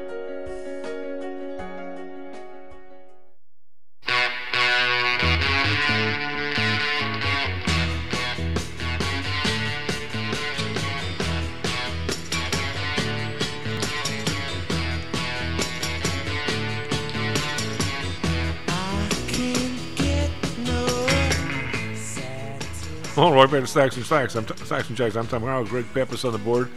Well, 23.16 23.32
right 23.32 23.50
back 23.50 23.62
to 23.62 23.68
Stacks 23.68 23.96
and 23.96 24.04
Stacks. 24.04 24.34
I'm 24.34 24.44
t- 24.44 24.56
Stocks 24.66 24.88
and 24.88 24.98
Jocks. 24.98 25.16
I'm 25.16 25.28
Tom 25.28 25.44
Hoel. 25.44 25.66
Greg 25.66 25.86
Pappas 25.94 26.26
on 26.26 26.32
the 26.32 26.40
board. 26.40 26.72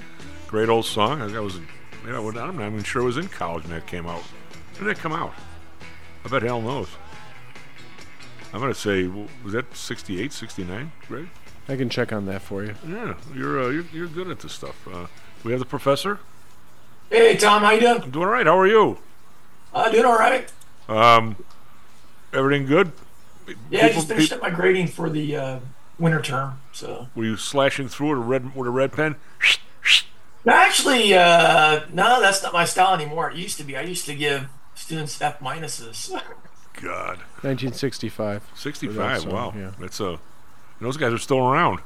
Great 0.48 0.68
old 0.68 0.84
song. 0.84 1.22
I, 1.22 1.34
I 1.34 1.40
was, 1.40 1.56
you 1.56 2.12
know, 2.12 2.28
I'm 2.28 2.58
not 2.58 2.66
even 2.66 2.82
sure 2.82 3.00
it 3.00 3.06
was 3.06 3.16
in 3.16 3.26
college 3.28 3.62
when 3.62 3.72
that 3.72 3.86
came 3.86 4.06
out. 4.06 4.20
When 4.74 4.86
did 4.86 4.98
it 4.98 5.00
come 5.00 5.14
out? 5.14 5.32
I 6.26 6.28
bet 6.28 6.42
Hal 6.42 6.60
knows. 6.60 6.88
I'm 8.52 8.60
going 8.60 8.70
to 8.70 8.78
say, 8.78 9.06
was 9.42 9.54
that 9.54 9.74
68, 9.74 10.30
69, 10.30 10.92
Greg? 11.08 11.28
I 11.70 11.76
can 11.76 11.88
check 11.88 12.12
on 12.12 12.26
that 12.26 12.42
for 12.42 12.62
you. 12.64 12.74
Yeah, 12.86 13.14
you're 13.34 13.62
uh, 13.62 13.68
you're, 13.70 13.86
you're 13.92 14.06
good 14.06 14.28
at 14.28 14.40
this 14.40 14.52
stuff. 14.52 14.86
Uh, 14.86 15.06
we 15.42 15.52
have 15.52 15.58
the 15.58 15.66
professor. 15.66 16.20
Hey 17.08 17.36
Tom, 17.36 17.62
how 17.62 17.70
you 17.70 17.80
doing? 17.80 18.02
I'm 18.02 18.10
doing 18.10 18.26
all 18.26 18.32
right. 18.32 18.46
How 18.46 18.58
are 18.58 18.66
you? 18.66 18.98
I'm 19.74 19.88
uh, 19.88 19.90
doing 19.90 20.04
all 20.04 20.18
right. 20.18 20.52
Um, 20.88 21.36
everything 22.32 22.66
good? 22.66 22.92
Yeah, 23.70 23.86
I 23.86 23.92
just 23.92 24.06
finished 24.06 24.32
up 24.32 24.42
my 24.42 24.50
grading 24.50 24.88
for 24.88 25.10
the 25.10 25.36
uh, 25.36 25.58
winter 25.98 26.22
term. 26.22 26.60
So 26.72 27.08
were 27.14 27.24
you 27.24 27.36
slashing 27.36 27.88
through 27.88 28.12
it 28.12 28.18
with 28.18 28.24
a 28.24 28.28
red 28.28 28.54
with 28.54 28.68
a 28.68 28.70
red 28.70 28.92
pen? 28.92 29.16
actually, 30.46 31.12
uh, 31.14 31.80
no, 31.92 32.20
that's 32.20 32.42
not 32.42 32.52
my 32.52 32.64
style 32.64 32.94
anymore. 32.94 33.30
It 33.30 33.36
used 33.36 33.58
to 33.58 33.64
be. 33.64 33.76
I 33.76 33.82
used 33.82 34.06
to 34.06 34.14
give 34.14 34.48
students 34.74 35.20
F 35.20 35.40
minuses. 35.40 36.10
God. 36.82 37.18
1965. 37.42 38.50
65. 38.54 39.20
song, 39.22 39.32
wow. 39.32 39.52
yeah. 39.56 39.72
That's 39.80 40.00
a. 40.00 40.18
those 40.80 40.96
guys 40.96 41.12
are 41.12 41.18
still 41.18 41.38
around. 41.38 41.80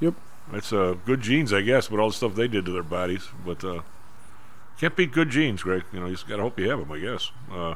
Yep. 0.00 0.14
That's 0.52 0.72
uh, 0.72 0.96
good 1.04 1.20
genes, 1.20 1.52
I 1.52 1.62
guess, 1.62 1.90
with 1.90 2.00
all 2.00 2.08
the 2.08 2.14
stuff 2.14 2.34
they 2.34 2.48
did 2.48 2.64
to 2.66 2.72
their 2.72 2.82
bodies. 2.82 3.28
But 3.44 3.64
uh, 3.64 3.82
can't 4.78 4.94
beat 4.94 5.12
good 5.12 5.30
genes, 5.30 5.62
Greg. 5.62 5.84
You 5.92 6.00
know, 6.00 6.06
you 6.06 6.12
just 6.12 6.28
gotta 6.28 6.42
hope 6.42 6.58
you 6.58 6.68
have 6.70 6.78
them, 6.78 6.92
I 6.92 6.98
guess. 6.98 7.30
Uh, 7.50 7.74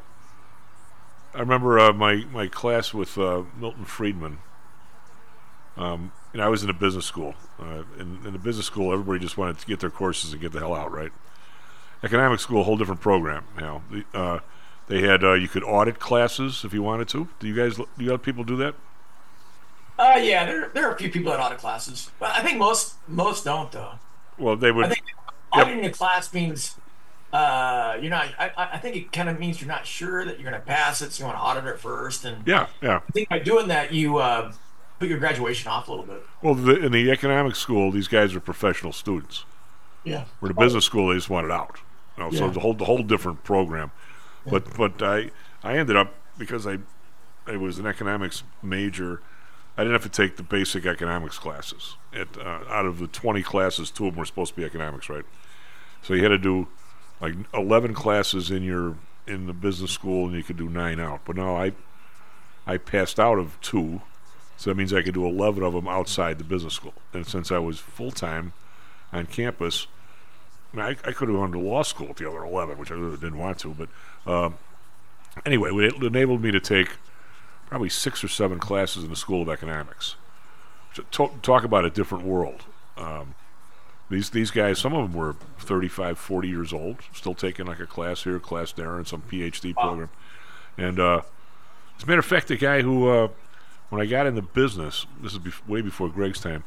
I 1.34 1.40
remember 1.40 1.78
uh, 1.78 1.92
my 1.92 2.24
my 2.32 2.46
class 2.48 2.94
with 2.94 3.16
uh, 3.18 3.42
Milton 3.58 3.84
Friedman. 3.84 4.38
Um, 5.76 6.12
you 6.32 6.38
know, 6.38 6.46
I 6.46 6.48
was 6.48 6.62
in 6.62 6.70
a 6.70 6.74
business 6.74 7.06
school. 7.06 7.34
Uh, 7.58 7.84
in, 7.98 8.18
in 8.26 8.32
the 8.32 8.38
business 8.38 8.66
school, 8.66 8.92
everybody 8.92 9.20
just 9.20 9.38
wanted 9.38 9.58
to 9.58 9.66
get 9.66 9.80
their 9.80 9.90
courses 9.90 10.32
and 10.32 10.40
get 10.40 10.52
the 10.52 10.58
hell 10.58 10.74
out, 10.74 10.92
right? 10.92 11.12
Economic 12.02 12.40
school, 12.40 12.60
a 12.60 12.64
whole 12.64 12.76
different 12.76 13.00
program. 13.00 13.44
You 13.56 13.60
know, 13.62 13.82
the, 13.90 14.18
uh, 14.18 14.40
they 14.88 15.02
had 15.02 15.22
uh, 15.22 15.34
you 15.34 15.48
could 15.48 15.62
audit 15.62 15.98
classes 15.98 16.64
if 16.64 16.74
you 16.74 16.82
wanted 16.82 17.08
to. 17.08 17.28
Do 17.38 17.46
you 17.46 17.54
guys? 17.54 17.76
Do 17.76 17.86
you 17.98 18.10
have 18.10 18.22
people 18.22 18.44
do 18.44 18.56
that? 18.56 18.74
Uh, 19.98 20.18
yeah, 20.20 20.44
there, 20.44 20.70
there 20.74 20.88
are 20.88 20.94
a 20.94 20.98
few 20.98 21.10
people 21.10 21.30
that 21.30 21.40
audit 21.40 21.58
classes, 21.58 22.10
but 22.18 22.30
I 22.30 22.42
think 22.42 22.58
most 22.58 22.94
most 23.06 23.44
don't 23.44 23.70
though. 23.70 23.92
Well, 24.38 24.56
they 24.56 24.72
would. 24.72 24.86
I 24.86 24.88
think 24.88 25.04
auditing 25.52 25.84
a 25.84 25.90
class 25.90 26.32
means 26.34 26.76
uh, 27.32 27.96
you're 28.00 28.10
not. 28.10 28.28
I, 28.38 28.50
I 28.56 28.78
think 28.78 28.96
it 28.96 29.12
kind 29.12 29.28
of 29.28 29.38
means 29.38 29.60
you're 29.60 29.68
not 29.68 29.86
sure 29.86 30.24
that 30.24 30.38
you're 30.38 30.50
going 30.50 30.60
to 30.60 30.66
pass 30.66 31.00
it, 31.00 31.12
so 31.12 31.22
you 31.22 31.26
want 31.26 31.38
to 31.38 31.42
audit 31.42 31.64
it 31.66 31.78
first. 31.78 32.24
And 32.24 32.46
Yeah, 32.46 32.66
yeah. 32.82 33.00
I 33.08 33.12
think 33.12 33.28
by 33.28 33.38
doing 33.38 33.68
that, 33.68 33.92
you 33.92 34.18
uh, 34.18 34.52
put 35.02 35.08
your 35.08 35.18
graduation 35.18 35.68
off 35.68 35.88
a 35.88 35.90
little 35.90 36.06
bit. 36.06 36.22
Well, 36.42 36.54
the, 36.54 36.84
in 36.86 36.92
the 36.92 37.10
economic 37.10 37.56
school, 37.56 37.90
these 37.90 38.06
guys 38.06 38.36
are 38.36 38.40
professional 38.40 38.92
students. 38.92 39.44
Yeah. 40.04 40.26
Where 40.38 40.48
the 40.48 40.54
business 40.54 40.84
school, 40.84 41.08
they 41.08 41.16
just 41.16 41.28
wanted 41.28 41.50
out. 41.50 41.80
You 42.16 42.22
know, 42.22 42.30
So 42.30 42.44
Yeah. 42.44 42.48
it's 42.48 42.56
a 42.56 42.60
whole, 42.60 42.74
the 42.74 42.84
whole 42.84 43.02
different 43.02 43.42
program. 43.42 43.90
But 44.46 44.76
but 44.76 45.02
I 45.02 45.30
I 45.64 45.76
ended 45.78 45.96
up 45.96 46.14
because 46.38 46.66
I 46.66 46.78
I 47.46 47.56
was 47.56 47.78
an 47.80 47.86
economics 47.86 48.42
major. 48.62 49.22
I 49.76 49.82
didn't 49.82 49.94
have 50.00 50.02
to 50.12 50.22
take 50.22 50.36
the 50.36 50.42
basic 50.44 50.84
economics 50.86 51.38
classes. 51.38 51.96
It, 52.12 52.28
uh, 52.38 52.60
out 52.68 52.84
of 52.86 52.98
the 52.98 53.06
20 53.06 53.42
classes, 53.42 53.90
two 53.90 54.06
of 54.06 54.12
them 54.14 54.18
were 54.18 54.24
supposed 54.26 54.54
to 54.54 54.60
be 54.60 54.64
economics, 54.64 55.08
right? 55.08 55.24
So 56.02 56.14
you 56.14 56.22
had 56.22 56.28
to 56.28 56.38
do 56.38 56.68
like 57.20 57.34
11 57.54 57.94
classes 57.94 58.50
in 58.50 58.62
your 58.62 58.96
in 59.26 59.46
the 59.46 59.52
business 59.52 59.90
school, 59.92 60.26
and 60.26 60.34
you 60.36 60.42
could 60.44 60.56
do 60.56 60.68
nine 60.68 61.00
out. 61.00 61.20
But 61.24 61.36
no, 61.36 61.56
I 61.56 61.72
I 62.66 62.76
passed 62.76 63.18
out 63.20 63.38
of 63.38 63.60
two, 63.60 64.02
so 64.56 64.70
that 64.70 64.76
means 64.76 64.92
I 64.92 65.02
could 65.02 65.14
do 65.14 65.26
11 65.26 65.62
of 65.62 65.72
them 65.72 65.88
outside 65.88 66.38
the 66.38 66.44
business 66.44 66.74
school. 66.74 66.94
And 67.12 67.26
since 67.26 67.50
I 67.50 67.58
was 67.58 67.78
full 67.78 68.10
time 68.10 68.52
on 69.12 69.26
campus, 69.26 69.86
I, 70.72 70.76
mean, 70.76 70.84
I, 70.86 70.90
I 70.90 71.12
could 71.12 71.28
have 71.28 71.36
gone 71.36 71.52
to 71.52 71.58
law 71.58 71.82
school 71.82 72.08
with 72.08 72.18
the 72.18 72.28
other 72.28 72.44
11, 72.44 72.78
which 72.78 72.90
I 72.90 72.94
really 72.94 73.16
didn't 73.16 73.38
want 73.38 73.58
to. 73.60 73.74
But 73.74 73.88
um, 74.30 74.56
anyway, 75.44 75.70
it 75.72 75.94
enabled 76.02 76.42
me 76.42 76.50
to 76.50 76.60
take 76.60 76.96
probably 77.66 77.88
six 77.88 78.22
or 78.22 78.28
seven 78.28 78.58
classes 78.58 79.04
in 79.04 79.10
the 79.10 79.16
School 79.16 79.42
of 79.42 79.48
Economics. 79.48 80.16
To 80.94 81.30
talk 81.40 81.64
about 81.64 81.86
a 81.86 81.90
different 81.90 82.24
world. 82.24 82.64
Um, 82.98 83.34
these 84.10 84.28
these 84.28 84.50
guys, 84.50 84.78
some 84.78 84.92
of 84.92 85.10
them 85.10 85.18
were 85.18 85.36
35, 85.60 86.18
40 86.18 86.48
years 86.48 86.72
old, 86.74 86.98
still 87.14 87.34
taking 87.34 87.64
like 87.64 87.80
a 87.80 87.86
class 87.86 88.24
here, 88.24 88.36
a 88.36 88.40
class 88.40 88.72
there, 88.72 88.96
and 88.96 89.06
some 89.06 89.22
PhD 89.22 89.74
program. 89.74 90.10
And 90.76 91.00
uh, 91.00 91.22
as 91.96 92.04
a 92.04 92.06
matter 92.06 92.18
of 92.18 92.26
fact, 92.26 92.48
the 92.48 92.56
guy 92.56 92.82
who, 92.82 93.08
uh, 93.08 93.28
when 93.92 94.00
I 94.00 94.06
got 94.06 94.26
into 94.26 94.40
business, 94.40 95.06
this 95.20 95.34
is 95.34 95.68
way 95.68 95.82
before 95.82 96.08
Greg's 96.08 96.40
time, 96.40 96.64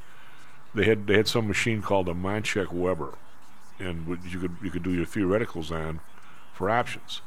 they 0.75 0.85
had 0.85 1.07
they 1.07 1.15
had 1.17 1.27
some 1.27 1.47
machine 1.47 1.81
called 1.81 2.07
a 2.07 2.13
Monchik 2.13 2.71
Weber, 2.71 3.15
and 3.79 4.19
you 4.29 4.37
could 4.37 4.55
you 4.61 4.69
could 4.69 4.83
do 4.83 4.93
your 4.93 5.07
theoreticals 5.07 5.71
on 5.71 6.01
for 6.53 6.69
options. 6.69 7.21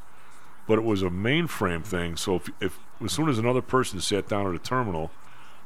But 0.69 0.79
it 0.79 0.85
was 0.85 1.03
a 1.03 1.11
mainframe 1.11 1.85
thing, 1.85 2.17
so 2.17 2.37
if, 2.37 2.49
if 2.61 2.79
as 3.05 3.11
soon 3.11 3.29
as 3.29 3.39
another 3.39 3.61
person 3.61 4.01
sat 4.01 4.29
down 4.29 4.47
at 4.47 4.55
a 4.55 4.61
terminal, 4.61 5.11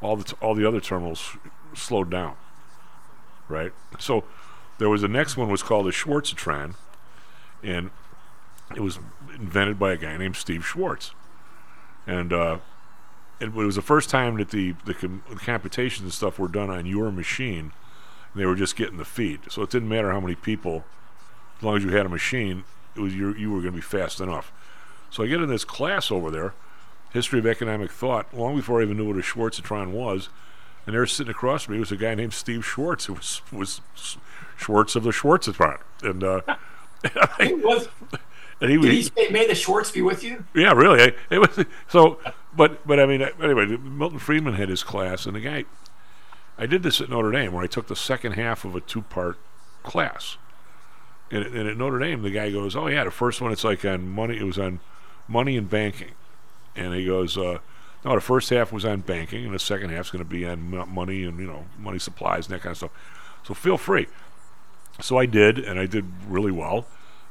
all 0.00 0.16
the 0.16 0.24
t- 0.24 0.36
all 0.40 0.54
the 0.54 0.66
other 0.66 0.80
terminals 0.80 1.36
slowed 1.74 2.08
down. 2.08 2.36
Right. 3.50 3.72
So 3.98 4.24
there 4.78 4.88
was 4.88 5.02
the 5.02 5.08
next 5.08 5.36
one 5.36 5.50
was 5.50 5.62
called 5.62 5.84
the 5.84 5.90
Schwartzatron, 5.90 6.76
and 7.62 7.90
it 8.74 8.80
was 8.80 8.98
invented 9.34 9.78
by 9.78 9.92
a 9.92 9.98
guy 9.98 10.16
named 10.16 10.36
Steve 10.36 10.64
Schwartz, 10.64 11.10
and 12.06 12.32
uh, 12.32 12.58
it 13.42 13.54
was 13.54 13.76
the 13.76 13.82
first 13.82 14.10
time 14.10 14.36
that 14.38 14.50
the 14.50 14.74
the, 14.84 14.94
com- 14.94 15.22
the 15.28 15.36
computations 15.36 16.02
and 16.02 16.12
stuff 16.12 16.38
were 16.38 16.48
done 16.48 16.70
on 16.70 16.86
your 16.86 17.10
machine. 17.10 17.72
And 18.32 18.40
they 18.40 18.46
were 18.46 18.54
just 18.54 18.76
getting 18.76 18.96
the 18.96 19.04
feed, 19.04 19.40
so 19.50 19.62
it 19.62 19.70
didn't 19.70 19.90
matter 19.90 20.10
how 20.10 20.20
many 20.20 20.34
people, 20.34 20.84
as 21.58 21.62
long 21.62 21.76
as 21.76 21.84
you 21.84 21.90
had 21.90 22.06
a 22.06 22.08
machine, 22.08 22.64
it 22.96 23.00
was 23.00 23.14
you 23.14 23.34
you 23.34 23.50
were 23.50 23.60
going 23.60 23.72
to 23.72 23.78
be 23.78 23.82
fast 23.82 24.20
enough. 24.20 24.52
So 25.10 25.22
I 25.22 25.26
get 25.26 25.42
in 25.42 25.48
this 25.48 25.64
class 25.64 26.10
over 26.10 26.30
there, 26.30 26.54
history 27.12 27.38
of 27.38 27.46
economic 27.46 27.90
thought, 27.90 28.32
long 28.32 28.56
before 28.56 28.80
I 28.80 28.84
even 28.84 28.96
knew 28.96 29.06
what 29.06 29.16
a 29.16 29.20
Schwartzatron 29.20 29.90
was. 29.90 30.30
And 30.86 30.94
there 30.94 31.06
sitting 31.06 31.30
across 31.30 31.64
from 31.64 31.74
me 31.74 31.80
was 31.80 31.92
a 31.92 31.96
guy 31.96 32.14
named 32.14 32.32
Steve 32.32 32.64
Schwartz, 32.64 33.04
who 33.04 33.14
was 33.14 33.42
was 33.52 33.80
Schwartz 34.56 34.96
of 34.96 35.04
the 35.04 35.10
Schwartzatron, 35.10 35.80
and 36.02 36.24
uh, 36.24 36.40
was, 37.40 37.88
and 38.60 38.70
he, 38.70 38.78
did 38.78 38.90
he 38.90 38.96
he 38.96 39.02
say, 39.02 39.28
"May 39.30 39.46
the 39.46 39.54
Schwartz 39.54 39.90
be 39.90 40.02
with 40.02 40.24
you"? 40.24 40.44
yeah, 40.54 40.72
really. 40.72 41.02
I, 41.02 41.14
it 41.30 41.38
was 41.38 41.66
so, 41.88 42.18
but 42.54 42.86
but 42.86 43.00
I 43.00 43.06
mean, 43.06 43.22
anyway, 43.42 43.66
Milton 43.76 44.18
Friedman 44.18 44.54
had 44.54 44.68
his 44.68 44.82
class, 44.82 45.26
and 45.26 45.36
the 45.36 45.40
guy, 45.40 45.64
I 46.58 46.66
did 46.66 46.82
this 46.82 47.00
at 47.00 47.08
Notre 47.08 47.32
Dame, 47.32 47.52
where 47.52 47.64
I 47.64 47.66
took 47.66 47.88
the 47.88 47.96
second 47.96 48.32
half 48.32 48.64
of 48.64 48.76
a 48.76 48.80
two-part 48.80 49.38
class, 49.82 50.36
and, 51.30 51.44
and 51.44 51.68
at 51.68 51.76
Notre 51.76 51.98
Dame, 51.98 52.22
the 52.22 52.30
guy 52.30 52.50
goes, 52.50 52.76
"Oh 52.76 52.86
yeah, 52.88 53.04
the 53.04 53.10
first 53.10 53.40
one 53.40 53.52
it's 53.52 53.64
like 53.64 53.84
on 53.84 54.08
money. 54.08 54.36
It 54.36 54.44
was 54.44 54.58
on 54.58 54.80
money 55.28 55.56
and 55.56 55.68
banking," 55.68 56.12
and 56.76 56.94
he 56.94 57.06
goes, 57.06 57.38
uh, 57.38 57.58
"No, 58.04 58.14
the 58.14 58.20
first 58.20 58.50
half 58.50 58.72
was 58.72 58.84
on 58.84 59.00
banking, 59.00 59.44
and 59.46 59.54
the 59.54 59.58
second 59.58 59.90
half's 59.90 60.10
going 60.10 60.24
to 60.24 60.30
be 60.30 60.46
on 60.46 60.88
money 60.92 61.24
and 61.24 61.38
you 61.38 61.46
know 61.46 61.66
money 61.78 61.98
supplies 61.98 62.46
and 62.46 62.54
that 62.54 62.62
kind 62.62 62.72
of 62.72 62.76
stuff. 62.78 62.92
So 63.44 63.54
feel 63.54 63.78
free." 63.78 64.08
So 65.00 65.16
I 65.16 65.24
did, 65.26 65.58
and 65.58 65.80
I 65.80 65.86
did 65.86 66.04
really 66.28 66.52
well, 66.52 66.86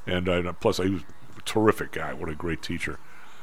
and 0.08 0.28
I, 0.28 0.42
plus 0.54 0.80
I 0.80 0.86
was 0.86 1.02
a 1.38 1.42
terrific 1.42 1.92
guy. 1.92 2.12
What 2.14 2.28
a 2.28 2.36
great 2.36 2.62
teacher. 2.64 2.98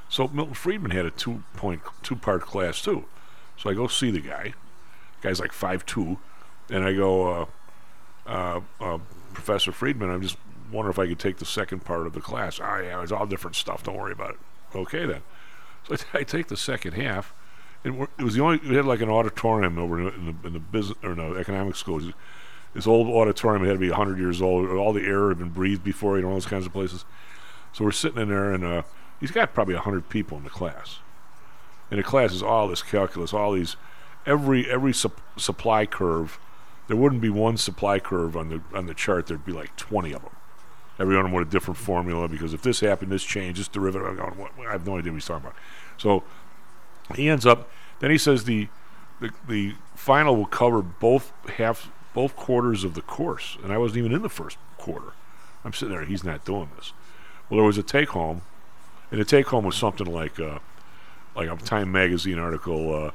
So 0.09 0.29
Milton 0.29 0.55
Friedman 0.55 0.91
had 0.91 1.07
a 1.07 1.11
two 1.11 1.43
point 1.55 1.83
two 2.03 2.17
part 2.17 2.43
class 2.43 2.81
too. 2.81 3.05
So 3.57 3.71
I 3.71 3.75
go 3.75 3.87
see 3.87 4.11
the 4.11 4.21
guy. 4.21 4.55
Guy's 5.21 5.41
like 5.41 5.53
five 5.53 5.85
two, 5.85 6.19
and 6.71 6.85
I 6.85 6.95
go, 6.95 7.29
uh, 7.29 7.47
uh, 8.27 8.61
uh, 8.81 8.99
Professor 9.35 9.73
Friedman. 9.73 10.11
I'm 10.11 10.23
just 10.23 10.37
wondering 10.73 10.93
if 10.93 10.99
I 10.99 11.07
could 11.09 11.19
take 11.19 11.39
the 11.39 11.45
second 11.45 11.85
part 11.85 12.07
of 12.07 12.13
the 12.13 12.21
class. 12.21 12.61
Ah, 12.63 12.79
yeah, 12.79 13.03
it's 13.03 13.13
all 13.13 13.27
different 13.27 13.57
stuff. 13.57 13.83
Don't 13.83 13.97
worry 13.97 14.13
about 14.13 14.31
it. 14.31 14.39
Okay 14.75 15.07
then. 15.07 15.23
So 15.87 15.95
I, 15.95 15.97
t- 15.97 16.05
I 16.15 16.23
take 16.23 16.49
the 16.49 16.57
second 16.57 16.93
half, 16.93 17.35
and 17.85 18.09
it 18.19 18.23
was 18.23 18.35
the 18.35 18.43
only 18.43 18.59
we 18.59 18.77
had 18.77 18.85
like 18.85 19.01
an 19.01 19.11
auditorium 19.11 19.79
over 19.79 19.99
in 19.99 20.05
the, 20.05 20.15
in 20.15 20.27
the, 20.27 20.47
in 20.49 20.53
the 20.55 20.61
business 20.61 20.99
or 21.03 21.15
no 21.15 21.35
economic 21.35 21.77
school. 21.77 22.01
This 22.75 22.87
old 22.87 23.09
auditorium 23.09 23.65
had 23.65 23.73
to 23.73 23.79
be 23.79 23.89
100 23.89 24.19
years 24.19 24.41
old. 24.41 24.69
All 24.71 24.93
the 24.93 25.05
air 25.05 25.31
had 25.31 25.39
been 25.39 25.49
breathed 25.49 25.83
before, 25.83 26.17
you 26.17 26.23
know, 26.23 26.29
all 26.29 26.35
those 26.35 26.47
kinds 26.47 26.67
of 26.67 26.73
places. 26.73 27.05
So 27.73 27.85
we're 27.85 27.93
sitting 27.93 28.21
in 28.21 28.29
there, 28.29 28.53
and 28.53 28.63
uh, 28.63 28.83
he's 29.21 29.31
got 29.31 29.55
probably 29.55 29.75
100 29.75 30.09
people 30.09 30.39
in 30.39 30.45
the 30.45 30.51
class. 30.51 30.99
And 31.91 31.99
the 31.99 32.05
class 32.05 32.33
is 32.33 32.43
all 32.43 32.69
this 32.69 32.83
calculus, 32.83 33.33
all 33.33 33.53
these, 33.53 33.77
every 34.27 34.71
every 34.71 34.93
sup- 34.93 35.21
supply 35.39 35.87
curve. 35.87 36.39
There 36.87 36.97
wouldn't 36.97 37.21
be 37.21 37.31
one 37.31 37.57
supply 37.57 37.99
curve 37.99 38.37
on 38.37 38.49
the 38.49 38.63
on 38.75 38.87
the 38.87 38.95
chart. 38.95 39.27
There'd 39.27 39.45
be 39.45 39.53
like 39.53 39.75
20 39.77 40.13
of 40.13 40.23
them. 40.23 40.33
Every 40.99 41.15
one 41.15 41.25
of 41.25 41.31
them 41.31 41.39
with 41.39 41.49
a 41.49 41.51
different 41.51 41.79
formula 41.79 42.29
because 42.29 42.53
if 42.53 42.63
this 42.63 42.81
happened, 42.81 43.13
this 43.13 43.23
changed, 43.25 43.61
this 43.61 43.69
derivative. 43.69 44.21
I 44.21 44.73
have 44.73 44.87
no 44.87 44.99
idea 44.99 45.13
what 45.13 45.17
he's 45.17 45.27
talking 45.27 45.47
about. 45.47 45.57
So 45.97 46.25
he 47.15 47.29
ends 47.29 47.47
up. 47.47 47.71
Then 48.01 48.11
he 48.11 48.19
says 48.19 48.45
the 48.45 48.69
the, 49.21 49.31
the 49.49 49.75
final 49.95 50.37
will 50.37 50.47
cover 50.47 50.83
both 50.83 51.33
half 51.57 51.91
both 52.15 52.37
quarters 52.37 52.85
of 52.85 52.95
the 52.95 53.03
course, 53.03 53.57
and 53.63 53.73
I 53.73 53.79
wasn't 53.79 53.99
even 53.99 54.13
in 54.13 54.23
the 54.23 54.29
first 54.29 54.59
quarter. 54.77 55.13
I'm 55.65 55.73
sitting 55.73 55.95
there. 55.95 56.05
He's 56.05 56.25
not 56.25 56.45
doing 56.45 56.71
this. 56.77 56.93
Well, 57.49 57.59
there 57.59 57.67
was 57.67 57.79
a 57.79 57.83
take 57.83 58.11
home, 58.11 58.43
and 59.11 59.21
the 59.21 59.25
take 59.25 59.47
home 59.47 59.65
was 59.65 59.77
something 59.77 60.07
like 60.07 60.39
uh, 60.39 60.59
like 61.35 61.49
a 61.49 61.57
Time 61.57 61.91
magazine 61.93 62.39
article. 62.39 62.95
Uh, 62.95 63.11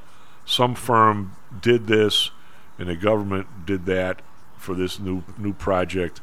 some 0.45 0.75
firm 0.75 1.35
did 1.61 1.87
this, 1.87 2.31
and 2.77 2.89
the 2.89 2.95
government 2.95 3.65
did 3.65 3.85
that 3.85 4.21
for 4.57 4.75
this 4.75 4.99
new 4.99 5.23
new 5.37 5.53
project. 5.53 6.21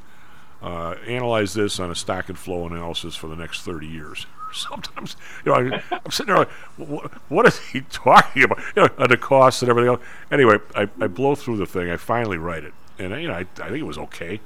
Uh, 0.62 0.94
analyze 1.06 1.54
this 1.54 1.80
on 1.80 1.90
a 1.90 1.94
stock 1.94 2.28
and 2.28 2.38
flow 2.38 2.66
analysis 2.66 3.16
for 3.16 3.28
the 3.28 3.36
next 3.36 3.62
30 3.62 3.86
years. 3.86 4.26
Sometimes, 4.52 5.16
you 5.42 5.52
know, 5.52 5.58
I, 5.58 5.82
I'm 5.90 6.10
sitting 6.10 6.34
there 6.34 6.44
like, 6.44 6.50
what, 6.76 7.10
what 7.30 7.46
is 7.46 7.58
he 7.58 7.80
talking 7.90 8.42
about? 8.42 8.58
You 8.76 8.82
know, 8.98 9.06
the 9.06 9.16
costs 9.16 9.62
and 9.62 9.70
everything 9.70 9.88
else. 9.88 10.02
Anyway, 10.30 10.58
I, 10.74 10.82
I 11.00 11.06
blow 11.06 11.34
through 11.34 11.56
the 11.56 11.64
thing. 11.64 11.90
I 11.90 11.96
finally 11.96 12.36
write 12.36 12.64
it, 12.64 12.74
and 12.98 13.18
you 13.22 13.28
know, 13.28 13.34
I, 13.34 13.46
I 13.62 13.68
think 13.68 13.78
it 13.78 13.86
was 13.86 13.96
okay. 13.96 14.40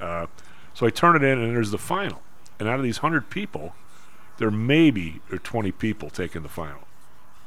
Uh, 0.00 0.26
so 0.72 0.86
I 0.86 0.90
turn 0.90 1.16
it 1.16 1.22
in, 1.22 1.38
and 1.38 1.54
there's 1.54 1.70
the 1.70 1.78
final. 1.78 2.22
And 2.58 2.68
out 2.68 2.78
of 2.78 2.82
these 2.82 2.98
hundred 2.98 3.28
people, 3.28 3.74
there 4.38 4.50
maybe 4.50 5.20
are 5.30 5.36
uh, 5.36 5.40
20 5.42 5.72
people 5.72 6.10
taking 6.10 6.42
the 6.42 6.48
final 6.48 6.80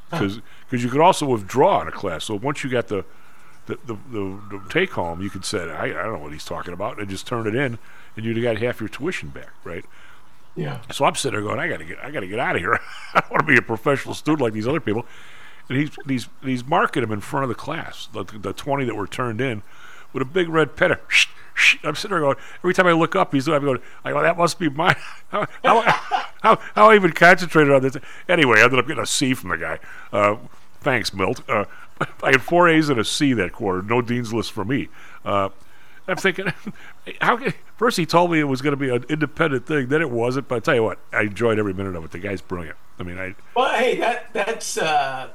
because 0.10 0.84
you 0.84 0.89
could 0.89 1.02
also 1.02 1.26
withdraw 1.26 1.82
in 1.82 1.88
a 1.88 1.92
class. 1.92 2.26
So 2.26 2.36
once 2.36 2.64
you 2.64 2.70
got 2.70 2.88
the 2.88 3.06
the, 3.68 3.78
the, 3.86 3.98
the, 4.10 4.42
the 4.50 4.62
take 4.70 4.92
home, 4.92 5.22
you 5.22 5.30
could 5.30 5.46
say, 5.46 5.70
I, 5.70 5.86
I 5.86 5.88
don't 5.88 6.14
know 6.14 6.20
what 6.20 6.32
he's 6.32 6.44
talking 6.44 6.74
about, 6.74 7.00
and 7.00 7.08
just 7.08 7.28
turn 7.28 7.46
it 7.48 7.56
in, 7.56 7.78
and 8.16 8.26
you'd 8.26 8.36
have 8.38 8.44
got 8.44 8.58
half 8.58 8.80
your 8.80 8.89
tuition 8.89 9.30
back, 9.30 9.52
right? 9.64 9.86
Yeah. 10.56 10.82
So 10.92 11.06
I'm 11.06 11.16
sitting 11.16 11.39
there 11.39 11.48
going, 11.48 11.60
I 11.60 11.70
gotta 11.70 11.86
get, 11.86 12.00
I 12.04 12.12
gotta 12.12 12.28
get 12.28 12.39
out 12.39 12.56
of 12.56 12.62
here. 12.62 12.74
I 13.14 13.22
don't 13.22 13.32
want 13.32 13.42
to 13.42 13.48
be 13.48 13.58
a 13.58 13.62
professional 13.62 14.14
student 14.14 14.42
like 14.42 14.54
these 14.54 14.68
other 14.68 14.80
people. 14.80 15.06
And 15.70 15.78
he's 15.78 15.92
he's 16.08 16.28
he's 16.44 16.66
marking 16.66 17.02
them 17.02 17.12
in 17.12 17.22
front 17.22 17.44
of 17.44 17.50
the 17.50 17.56
class, 17.56 18.10
the, 18.12 18.24
the 18.24 18.52
20 18.52 18.86
that 18.86 18.96
were 18.96 19.08
turned 19.08 19.39
in, 19.39 19.62
with 20.12 20.22
a 20.22 20.26
big 20.26 20.50
red 20.50 20.76
pen. 20.76 20.92
I'm 21.84 21.96
sitting 21.96 22.12
there 22.12 22.20
going, 22.20 22.38
every 22.58 22.74
time 22.74 22.88
I 22.88 22.94
look 22.94 23.16
up, 23.16 23.34
he's 23.34 23.48
I'm 23.48 23.64
going, 23.64 23.80
I 24.04 24.12
go, 24.12 24.22
that 24.22 24.38
must 24.38 24.60
be 24.60 24.70
mine. 24.70 24.96
How, 25.30 25.48
how, 25.64 26.20
how, 26.42 26.58
how 26.76 26.89
I 26.92 26.96
even 26.96 27.12
concentrated 27.14 27.74
on 27.74 27.82
this? 27.82 27.98
Anyway, 28.30 28.60
I 28.60 28.64
ended 28.64 28.80
up 28.80 28.88
getting 28.88 29.04
a 29.04 29.08
C 29.08 29.34
from 29.34 29.50
the 29.52 29.58
guy. 29.58 29.80
Uh, 30.12 30.38
thanks, 30.82 31.14
Milt. 31.14 31.48
Uh, 31.50 31.66
I 32.24 32.32
had 32.32 32.42
four 32.42 32.68
A's 32.70 32.89
and 32.89 33.00
a 33.00 33.04
C 33.06 33.34
that 33.34 33.54
quarter. 33.54 33.82
No 33.82 34.02
dean's 34.02 34.34
list 34.34 34.52
for 34.52 34.66
me. 34.66 34.89
Uh, 35.24 35.50
I'm 36.08 36.18
thinking, 36.18 36.52
how? 37.22 37.38
Can, 37.38 37.54
first 37.78 37.98
he 37.98 38.06
told 38.06 38.32
me 38.32 38.39
it 38.39 38.46
was 38.46 38.62
going 38.62 38.72
to 38.72 38.78
be 38.78 38.89
an 38.89 39.06
independent 39.08 39.66
thing, 39.68 39.88
then 39.89 40.02
it 40.02 40.10
wasn't. 40.10 40.48
But 40.48 40.56
I 40.56 40.60
tell 40.60 40.76
you 40.76 40.84
what, 40.84 41.00
I 41.14 41.22
enjoyed 41.22 41.60
every 41.60 41.74
minute 41.74 41.96
of 41.96 42.04
it. 42.04 42.12
The 42.12 42.20
guy's 42.20 42.42
brilliant. 42.42 42.78
I 43.00 43.04
mean, 43.04 43.18
I. 43.18 43.36
Well, 43.56 43.74
hey, 43.78 43.98
that 44.00 44.34
that's 44.34 44.78
uh, 44.78 45.30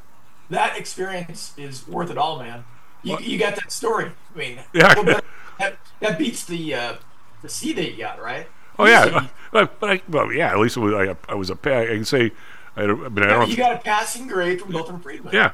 that 0.50 0.76
experience 0.76 1.54
is 1.56 1.86
worth 1.86 2.10
it 2.10 2.18
all, 2.18 2.38
man. 2.40 2.64
You, 3.02 3.18
you 3.20 3.38
got 3.38 3.54
that 3.54 3.70
story. 3.70 4.10
I 4.34 4.38
mean, 4.38 4.58
Yeah. 4.72 4.94
that, 4.94 5.24
that, 5.60 5.78
that 6.00 6.18
beats 6.18 6.44
the 6.44 6.74
uh, 6.74 6.94
the 7.42 7.48
C 7.48 7.72
that 7.72 7.92
you 7.92 7.96
got, 7.98 8.20
right? 8.20 8.48
Oh 8.78 8.86
yeah, 8.86 9.28
but, 9.52 9.80
but 9.80 9.90
I, 9.90 10.02
well, 10.08 10.32
yeah. 10.32 10.50
At 10.50 10.58
least 10.58 10.76
it 10.76 10.80
was, 10.80 10.94
I, 10.94 11.32
I 11.32 11.34
was 11.34 11.50
a. 11.50 11.54
I 11.54 11.86
can 11.86 12.04
say, 12.04 12.32
I, 12.76 12.82
I 12.82 12.86
mean, 12.86 13.24
I 13.24 13.26
don't. 13.28 13.48
you 13.48 13.56
got 13.56 13.74
a 13.74 13.78
passing 13.78 14.26
grade 14.26 14.60
from 14.60 14.72
Milton 14.72 15.00
Friedman. 15.00 15.32
Yeah. 15.32 15.52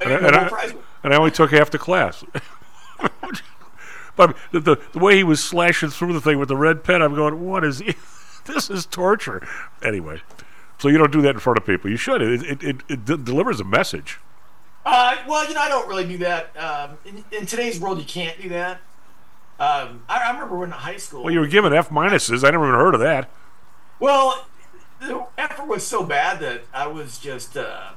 And, 0.00 0.12
I, 0.12 0.16
And 0.16 0.36
I, 0.36 0.74
and 1.04 1.14
I 1.14 1.16
only 1.16 1.30
took 1.30 1.50
half 1.50 1.70
the 1.70 1.78
class. 1.78 2.24
but 4.16 4.36
the, 4.52 4.60
the 4.60 4.76
the 4.92 4.98
way 4.98 5.16
he 5.16 5.24
was 5.24 5.42
slashing 5.42 5.90
through 5.90 6.12
the 6.12 6.20
thing 6.20 6.38
with 6.38 6.48
the 6.48 6.56
red 6.56 6.84
pen, 6.84 7.02
I'm 7.02 7.14
going, 7.14 7.44
what 7.44 7.64
is 7.64 7.80
he? 7.80 7.94
this 8.46 8.70
is 8.70 8.86
torture. 8.86 9.46
Anyway, 9.82 10.22
so 10.78 10.88
you 10.88 10.98
don't 10.98 11.12
do 11.12 11.20
that 11.22 11.30
in 11.30 11.40
front 11.40 11.58
of 11.58 11.66
people. 11.66 11.90
You 11.90 11.96
should. 11.96 12.22
It 12.22 12.42
it, 12.42 12.62
it, 12.62 12.76
it 12.88 13.04
de- 13.04 13.18
delivers 13.18 13.60
a 13.60 13.64
message. 13.64 14.18
Uh, 14.86 15.16
well, 15.28 15.46
you 15.46 15.54
know, 15.54 15.60
I 15.60 15.68
don't 15.68 15.86
really 15.86 16.06
do 16.06 16.18
that. 16.18 16.56
Um, 16.56 16.96
in, 17.04 17.24
in 17.30 17.46
today's 17.46 17.78
world, 17.78 17.98
you 17.98 18.04
can't 18.04 18.40
do 18.40 18.48
that. 18.50 18.80
Um, 19.58 20.04
I, 20.08 20.18
I 20.18 20.32
remember 20.32 20.56
when 20.56 20.68
in 20.68 20.72
high 20.72 20.96
school. 20.96 21.24
Well, 21.24 21.32
you 21.32 21.40
were 21.40 21.46
given 21.46 21.72
F 21.72 21.90
minuses. 21.90 22.46
I 22.46 22.50
never 22.50 22.66
even 22.68 22.78
heard 22.78 22.94
of 22.94 23.00
that. 23.00 23.28
Well, 23.98 24.46
the 25.00 25.26
effort 25.36 25.66
was 25.66 25.86
so 25.86 26.04
bad 26.04 26.40
that 26.40 26.62
I 26.72 26.86
was 26.86 27.18
just 27.18 27.56
uh, 27.56 27.90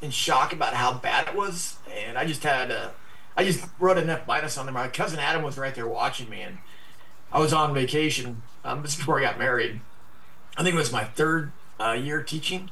in 0.00 0.10
shock 0.10 0.52
about 0.52 0.74
how 0.74 0.94
bad 0.94 1.28
it 1.28 1.34
was, 1.34 1.76
and 1.90 2.16
I 2.16 2.24
just 2.24 2.42
had 2.42 2.70
uh, 2.70 2.90
I 3.36 3.44
just 3.44 3.66
wrote 3.78 3.98
an 3.98 4.08
F 4.08 4.26
minus 4.26 4.56
on 4.56 4.66
there. 4.66 4.72
My 4.72 4.88
cousin 4.88 5.18
Adam 5.18 5.42
was 5.42 5.58
right 5.58 5.74
there 5.74 5.86
watching 5.86 6.30
me, 6.30 6.40
and 6.40 6.58
I 7.30 7.38
was 7.38 7.52
on 7.52 7.74
vacation. 7.74 8.42
Um, 8.64 8.82
this 8.82 8.92
is 8.94 8.98
before 8.98 9.18
I 9.18 9.22
got 9.22 9.38
married. 9.38 9.80
I 10.56 10.62
think 10.62 10.74
it 10.74 10.78
was 10.78 10.92
my 10.92 11.04
third 11.04 11.52
uh, 11.80 11.92
year 11.92 12.22
teaching 12.22 12.70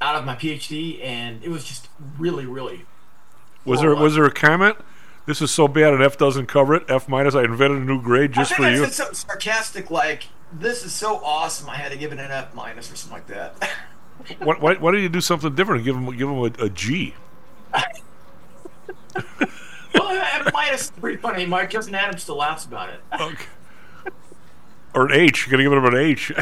out 0.00 0.16
of 0.16 0.24
my 0.24 0.34
PhD, 0.34 1.02
and 1.02 1.42
it 1.42 1.48
was 1.48 1.64
just 1.64 1.88
really, 2.18 2.46
really. 2.46 2.84
Was 3.64 3.80
there 3.80 3.94
was 3.94 4.14
there 4.14 4.24
a 4.26 4.30
comment? 4.30 4.76
This 5.26 5.40
is 5.40 5.50
so 5.50 5.68
bad, 5.68 5.94
an 5.94 6.02
F 6.02 6.18
doesn't 6.18 6.46
cover 6.46 6.74
it. 6.74 6.84
F 6.88 7.08
minus. 7.08 7.34
I 7.34 7.44
invented 7.44 7.78
a 7.82 7.84
new 7.84 8.00
grade 8.02 8.32
just 8.32 8.52
I 8.52 8.56
for 8.56 8.62
I 8.64 8.70
you. 8.72 8.84
said 8.84 8.92
something 8.92 9.14
sarcastic 9.14 9.90
like, 9.90 10.24
"This 10.52 10.84
is 10.84 10.92
so 10.92 11.16
awesome, 11.24 11.68
I 11.70 11.76
had 11.76 11.92
to 11.92 11.98
give 11.98 12.12
it 12.12 12.18
an 12.18 12.30
F 12.30 12.54
minus" 12.54 12.92
or 12.92 12.96
something 12.96 13.18
like 13.18 13.26
that. 13.28 13.70
why, 14.38 14.54
why, 14.56 14.74
why 14.74 14.92
don't 14.92 15.00
you 15.02 15.08
do 15.08 15.20
something 15.22 15.54
different? 15.54 15.78
and 15.78 15.84
Give 15.86 15.96
him 15.96 16.16
give 16.16 16.28
him 16.28 16.38
a, 16.38 16.64
a 16.66 16.68
G. 16.68 17.14
well, 19.94 20.10
F 20.10 20.52
minus 20.52 20.82
is 20.82 20.90
pretty 20.90 21.16
funny. 21.16 21.46
My 21.46 21.64
cousin 21.66 21.94
Adam 21.94 22.18
still 22.18 22.36
laughs 22.36 22.66
about 22.66 22.90
it. 22.90 23.00
Okay. 23.18 23.44
Or 24.94 25.06
an 25.06 25.12
H. 25.12 25.46
You're 25.46 25.50
gonna 25.52 25.62
give 25.62 25.72
him 25.72 25.94
an 25.94 26.00
H 26.00 26.32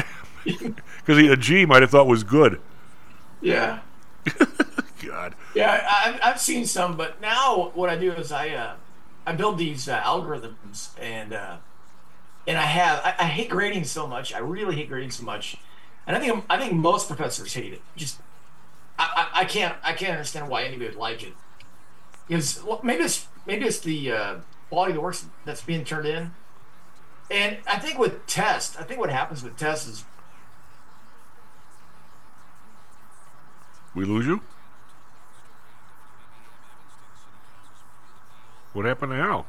because 0.43 1.17
a 1.17 1.37
G 1.37 1.65
might 1.65 1.81
have 1.81 1.91
thought 1.91 2.07
was 2.07 2.23
good. 2.23 2.59
Yeah. 3.41 3.79
Yeah, 5.53 5.87
I've, 5.87 6.19
I've 6.23 6.39
seen 6.39 6.65
some, 6.65 6.97
but 6.97 7.21
now 7.21 7.71
what 7.75 7.89
I 7.89 7.95
do 7.95 8.11
is 8.13 8.31
I 8.31 8.49
uh, 8.49 8.73
I 9.25 9.33
build 9.33 9.57
these 9.57 9.87
uh, 9.87 10.01
algorithms 10.01 10.89
and 10.99 11.33
uh, 11.33 11.57
and 12.47 12.57
I 12.57 12.63
have 12.63 13.01
I, 13.03 13.15
I 13.19 13.27
hate 13.27 13.49
grading 13.49 13.83
so 13.85 14.07
much. 14.07 14.33
I 14.33 14.39
really 14.39 14.75
hate 14.75 14.89
grading 14.89 15.11
so 15.11 15.23
much, 15.23 15.57
and 16.07 16.17
I 16.17 16.19
think 16.19 16.43
I 16.49 16.57
think 16.57 16.73
most 16.73 17.07
professors 17.07 17.53
hate 17.53 17.73
it. 17.73 17.81
Just 17.95 18.19
I, 18.97 19.29
I, 19.33 19.41
I 19.41 19.45
can't 19.45 19.75
I 19.83 19.93
can't 19.93 20.13
understand 20.13 20.49
why 20.49 20.63
anybody 20.63 20.89
would 20.89 20.97
like 20.97 21.23
it. 21.23 21.33
Because 22.27 22.63
well, 22.63 22.79
maybe 22.83 23.03
it's 23.03 23.27
maybe 23.45 23.65
it's 23.65 23.79
the 23.79 24.11
uh, 24.11 24.35
quality 24.69 24.91
of 24.91 24.95
the 24.95 25.01
work 25.01 25.15
that's 25.45 25.61
being 25.61 25.85
turned 25.85 26.07
in, 26.07 26.31
and 27.29 27.57
I 27.67 27.77
think 27.77 27.99
with 27.99 28.25
tests, 28.25 28.75
I 28.77 28.83
think 28.83 28.99
what 28.99 29.11
happens 29.11 29.43
with 29.43 29.55
tests 29.55 29.87
is 29.87 30.05
We 33.95 34.05
lose 34.05 34.25
you. 34.25 34.41
What 38.73 38.85
happened 38.85 39.11
to 39.11 39.17
Hal? 39.17 39.45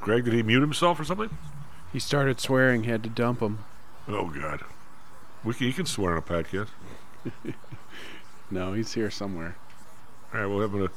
Greg, 0.00 0.24
did 0.24 0.34
he 0.34 0.42
mute 0.42 0.60
himself 0.60 1.00
or 1.00 1.04
something? 1.04 1.30
He 1.92 1.98
started 1.98 2.40
swearing, 2.40 2.84
had 2.84 3.02
to 3.04 3.08
dump 3.08 3.40
him. 3.40 3.60
Oh 4.08 4.28
God, 4.28 4.62
we 5.42 5.54
can, 5.54 5.66
he 5.66 5.72
can 5.72 5.86
swear 5.86 6.12
on 6.12 6.18
a 6.18 6.22
podcast. 6.22 6.68
No, 8.50 8.72
he's 8.72 8.92
here 8.92 9.10
somewhere. 9.10 9.56
All 10.32 10.40
right, 10.40 10.46
we'll 10.46 10.60
have 10.60 10.72
him 10.72 10.80
in 10.82 10.86
a 10.86 10.90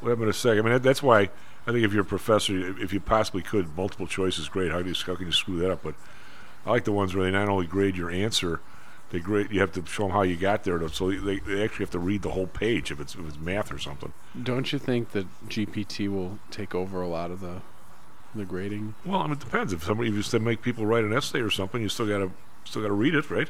we'll 0.00 0.10
have 0.10 0.18
him 0.18 0.24
in 0.24 0.30
a 0.30 0.32
second. 0.32 0.60
I 0.60 0.62
mean, 0.62 0.72
that, 0.74 0.82
that's 0.82 1.02
why 1.02 1.28
I 1.66 1.72
think 1.72 1.84
if 1.84 1.92
you're 1.92 2.02
a 2.02 2.06
professor, 2.06 2.80
if 2.80 2.92
you 2.92 3.00
possibly 3.00 3.42
could, 3.42 3.76
multiple 3.76 4.06
choice 4.06 4.38
is 4.38 4.48
great. 4.48 4.70
How 4.70 4.80
do 4.82 4.88
you 4.88 4.94
how 5.04 5.14
can 5.14 5.26
you 5.26 5.32
screw 5.32 5.58
that 5.58 5.70
up? 5.70 5.82
But 5.82 5.94
I 6.64 6.70
like 6.70 6.84
the 6.84 6.92
ones 6.92 7.14
where 7.14 7.24
they 7.24 7.30
not 7.30 7.48
only 7.48 7.66
grade 7.66 7.96
your 7.96 8.10
answer, 8.10 8.60
they 9.14 9.20
grade 9.20 9.46
you 9.52 9.60
have 9.60 9.70
to 9.72 9.86
show 9.86 10.02
them 10.02 10.10
how 10.10 10.22
you 10.22 10.36
got 10.36 10.64
there. 10.64 10.86
So 10.88 11.08
they, 11.12 11.38
they 11.38 11.62
actually 11.62 11.84
have 11.84 11.92
to 11.92 12.00
read 12.00 12.22
the 12.22 12.30
whole 12.30 12.48
page 12.48 12.90
if 12.90 12.98
it's 12.98 13.14
if 13.14 13.26
it's 13.26 13.38
math 13.38 13.72
or 13.72 13.78
something. 13.78 14.12
Don't 14.42 14.72
you 14.72 14.78
think 14.80 15.12
that 15.12 15.26
GPT 15.48 16.08
will 16.08 16.40
take 16.50 16.74
over 16.74 17.00
a 17.00 17.06
lot 17.06 17.30
of 17.30 17.40
the 17.40 17.62
the 18.34 18.44
grading? 18.44 18.96
Well, 19.04 19.20
I 19.20 19.24
mean, 19.24 19.34
it 19.34 19.38
depends. 19.38 19.72
If 19.72 19.84
somebody 19.84 20.10
used 20.10 20.32
to 20.32 20.40
make 20.40 20.62
people 20.62 20.84
write 20.84 21.04
an 21.04 21.12
essay 21.12 21.38
or 21.40 21.50
something, 21.50 21.80
you 21.80 21.88
still 21.88 22.08
gotta 22.08 22.32
still 22.64 22.82
gotta 22.82 22.94
read 22.94 23.14
it, 23.14 23.30
right? 23.30 23.48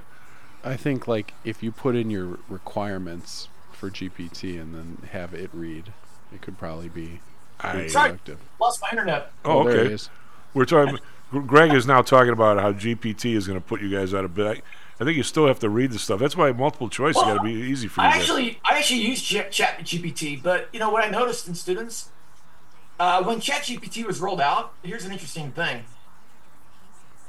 I 0.62 0.76
think 0.76 1.08
like 1.08 1.32
if 1.44 1.62
you 1.62 1.72
put 1.72 1.96
in 1.96 2.10
your 2.10 2.38
requirements 2.50 3.48
for 3.72 3.90
GPT 3.90 4.60
and 4.60 4.74
then 4.74 5.08
have 5.12 5.32
it 5.32 5.48
read, 5.54 5.94
it 6.30 6.42
could 6.42 6.58
probably 6.58 6.90
be 6.90 7.20
I- 7.58 7.86
sorry, 7.86 8.10
productive. 8.10 8.40
lost 8.60 8.82
my 8.82 8.88
internet. 8.90 9.32
Oh, 9.46 9.64
there 9.64 9.76
it 9.76 9.80
okay. 9.86 9.94
is. 9.94 10.10
We're 10.52 10.66
talking. 10.66 10.98
Greg 11.46 11.72
is 11.72 11.86
now 11.86 12.02
talking 12.02 12.32
about 12.34 12.60
how 12.60 12.72
GPT 12.72 13.34
is 13.34 13.48
going 13.48 13.58
to 13.58 13.66
put 13.66 13.80
you 13.80 13.90
guys 13.90 14.12
out 14.12 14.24
of 14.26 14.34
bed. 14.34 14.62
I 15.00 15.04
think 15.04 15.16
you 15.16 15.22
still 15.22 15.46
have 15.46 15.58
to 15.60 15.68
read 15.68 15.90
the 15.90 15.98
stuff. 15.98 16.20
That's 16.20 16.36
why 16.36 16.52
multiple 16.52 16.88
choice 16.88 17.16
Well, 17.16 17.24
got 17.24 17.38
to 17.38 17.42
be 17.42 17.52
easy 17.52 17.88
for 17.88 18.02
you. 18.02 18.06
I 18.06 18.12
to- 18.12 18.18
actually, 18.18 18.60
I 18.64 18.78
actually 18.78 19.00
use 19.00 19.20
Chat, 19.22 19.50
Chat 19.50 19.80
GPT, 19.80 20.40
but 20.40 20.68
you 20.72 20.78
know 20.78 20.90
what 20.90 21.04
I 21.04 21.10
noticed 21.10 21.48
in 21.48 21.54
students 21.54 22.10
uh, 23.00 23.22
when 23.24 23.40
ChatGPT 23.40 24.04
was 24.06 24.20
rolled 24.20 24.40
out. 24.40 24.72
Here's 24.82 25.04
an 25.04 25.12
interesting 25.12 25.50
thing. 25.50 25.84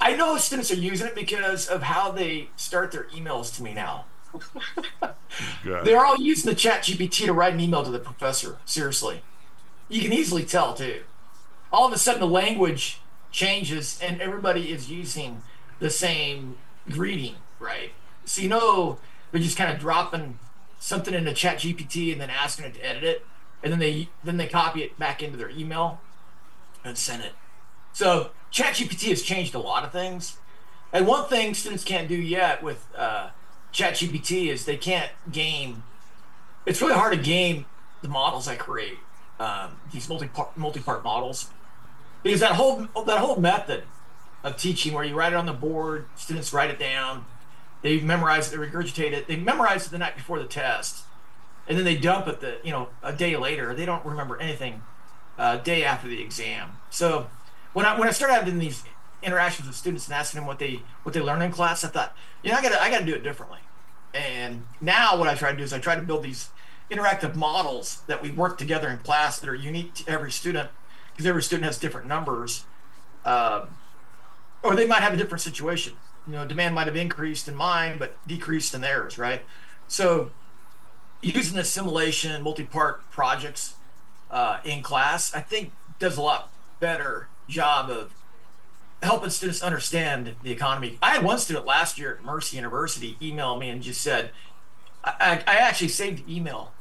I 0.00 0.14
know 0.14 0.36
students 0.36 0.70
are 0.70 0.76
using 0.76 1.08
it 1.08 1.14
because 1.14 1.66
of 1.66 1.82
how 1.82 2.10
they 2.12 2.50
start 2.56 2.92
their 2.92 3.04
emails 3.04 3.54
to 3.56 3.62
me 3.62 3.74
now. 3.74 4.04
They're 5.64 6.04
all 6.04 6.20
using 6.20 6.50
the 6.50 6.56
Chat 6.56 6.82
GPT 6.82 7.24
to 7.26 7.32
write 7.32 7.54
an 7.54 7.60
email 7.60 7.82
to 7.82 7.90
the 7.90 7.98
professor. 7.98 8.58
Seriously, 8.64 9.22
you 9.88 10.02
can 10.02 10.12
easily 10.12 10.44
tell 10.44 10.74
too. 10.74 11.02
All 11.72 11.86
of 11.86 11.92
a 11.92 11.98
sudden, 11.98 12.20
the 12.20 12.26
language 12.26 13.00
changes, 13.32 13.98
and 14.02 14.20
everybody 14.20 14.70
is 14.70 14.90
using 14.90 15.42
the 15.78 15.90
same 15.90 16.56
greeting, 16.90 17.36
right? 17.58 17.92
So 18.24 18.42
you 18.42 18.48
know 18.48 18.98
they're 19.30 19.40
just 19.40 19.56
kind 19.56 19.72
of 19.72 19.78
dropping 19.78 20.38
something 20.78 21.14
into 21.14 21.32
Chat 21.32 21.58
GPT 21.58 22.12
and 22.12 22.20
then 22.20 22.30
asking 22.30 22.66
it 22.66 22.74
to 22.74 22.84
edit 22.84 23.04
it, 23.04 23.26
and 23.62 23.72
then 23.72 23.78
they 23.78 24.08
then 24.24 24.36
they 24.36 24.46
copy 24.46 24.82
it 24.82 24.98
back 24.98 25.22
into 25.22 25.36
their 25.36 25.50
email 25.50 26.00
and 26.84 26.96
send 26.96 27.22
it. 27.22 27.32
So 27.92 28.30
Chat 28.50 28.74
GPT 28.74 29.08
has 29.08 29.22
changed 29.22 29.54
a 29.54 29.58
lot 29.58 29.84
of 29.84 29.92
things, 29.92 30.38
and 30.92 31.06
one 31.06 31.28
thing 31.28 31.54
students 31.54 31.84
can't 31.84 32.08
do 32.08 32.16
yet 32.16 32.62
with 32.62 32.86
uh, 32.96 33.30
Chat 33.72 33.94
GPT 33.94 34.48
is 34.48 34.64
they 34.64 34.76
can't 34.76 35.10
game. 35.30 35.82
It's 36.64 36.80
really 36.80 36.94
hard 36.94 37.16
to 37.16 37.22
game 37.22 37.66
the 38.02 38.08
models 38.08 38.48
I 38.48 38.56
create, 38.56 38.98
um, 39.38 39.78
these 39.92 40.08
multi-part, 40.08 40.56
multi-part 40.56 41.04
models, 41.04 41.50
because 42.22 42.40
that 42.40 42.52
whole 42.52 42.86
that 43.06 43.18
whole 43.18 43.36
method 43.36 43.84
of 44.42 44.56
teaching, 44.56 44.94
where 44.94 45.04
you 45.04 45.14
write 45.14 45.32
it 45.32 45.36
on 45.36 45.46
the 45.46 45.52
board, 45.52 46.06
students 46.14 46.52
write 46.52 46.70
it 46.70 46.78
down, 46.78 47.24
they 47.82 48.00
memorize 48.00 48.52
it, 48.52 48.56
they 48.56 48.66
regurgitate 48.66 49.12
it, 49.12 49.26
they 49.28 49.36
memorize 49.36 49.86
it 49.86 49.90
the 49.90 49.98
night 49.98 50.16
before 50.16 50.38
the 50.38 50.46
test, 50.46 51.04
and 51.68 51.76
then 51.76 51.84
they 51.84 51.96
dump 51.96 52.26
it 52.28 52.40
the 52.40 52.58
you 52.64 52.70
know 52.70 52.88
a 53.02 53.12
day 53.12 53.36
later. 53.36 53.74
They 53.74 53.86
don't 53.86 54.04
remember 54.04 54.38
anything 54.38 54.82
uh, 55.38 55.58
day 55.58 55.84
after 55.84 56.08
the 56.08 56.20
exam. 56.20 56.70
So 56.90 57.28
when 57.72 57.86
I 57.86 57.98
when 57.98 58.08
I 58.08 58.12
started 58.12 58.34
having 58.34 58.58
these 58.58 58.84
interactions 59.22 59.66
with 59.66 59.76
students 59.76 60.06
and 60.06 60.14
asking 60.14 60.40
them 60.40 60.46
what 60.46 60.58
they 60.58 60.82
what 61.02 61.14
they 61.14 61.20
learn 61.20 61.42
in 61.42 61.52
class, 61.52 61.84
I 61.84 61.88
thought, 61.88 62.16
you 62.42 62.50
know, 62.50 62.56
I 62.56 62.62
got 62.62 62.72
to 62.72 62.82
I 62.82 62.90
got 62.90 63.00
to 63.00 63.06
do 63.06 63.14
it 63.14 63.22
differently. 63.22 63.60
And 64.14 64.66
now 64.80 65.18
what 65.18 65.28
I 65.28 65.34
try 65.34 65.50
to 65.50 65.56
do 65.56 65.62
is 65.62 65.72
I 65.72 65.78
try 65.78 65.94
to 65.94 66.02
build 66.02 66.22
these 66.22 66.48
interactive 66.90 67.34
models 67.34 68.02
that 68.06 68.22
we 68.22 68.30
work 68.30 68.58
together 68.58 68.88
in 68.88 68.98
class 68.98 69.38
that 69.40 69.48
are 69.48 69.54
unique 69.54 69.94
to 69.94 70.08
every 70.08 70.30
student 70.30 70.70
because 71.12 71.26
every 71.26 71.42
student 71.42 71.64
has 71.64 71.78
different 71.78 72.06
numbers, 72.06 72.64
um, 73.24 73.68
or 74.62 74.74
they 74.74 74.86
might 74.86 75.02
have 75.02 75.12
a 75.12 75.16
different 75.16 75.40
situation. 75.42 75.94
You 76.26 76.32
know, 76.32 76.46
demand 76.46 76.74
might 76.74 76.86
have 76.86 76.96
increased 76.96 77.48
in 77.48 77.54
mine 77.54 77.98
but 77.98 78.16
decreased 78.26 78.74
in 78.74 78.80
theirs, 78.80 79.18
right? 79.18 79.42
So 79.88 80.30
using 81.22 81.56
the 81.56 81.64
simulation 81.64 82.42
multi-part 82.42 83.08
projects 83.10 83.74
uh, 84.30 84.58
in 84.64 84.82
class, 84.82 85.34
I 85.34 85.40
think 85.40 85.72
does 85.98 86.16
a 86.16 86.22
lot 86.22 86.50
better 86.80 87.28
job 87.48 87.90
of 87.90 88.12
helping 89.02 89.30
students 89.30 89.62
understand 89.62 90.34
the 90.42 90.50
economy. 90.50 90.98
I 91.00 91.10
had 91.10 91.24
one 91.24 91.38
student 91.38 91.66
last 91.66 91.98
year 91.98 92.16
at 92.16 92.24
Mercy 92.24 92.56
University 92.56 93.16
email 93.22 93.56
me 93.56 93.68
and 93.70 93.82
just 93.82 94.00
said, 94.00 94.30
I, 95.04 95.42
I 95.46 95.56
actually 95.56 95.88
saved 95.88 96.28
email. 96.28 96.72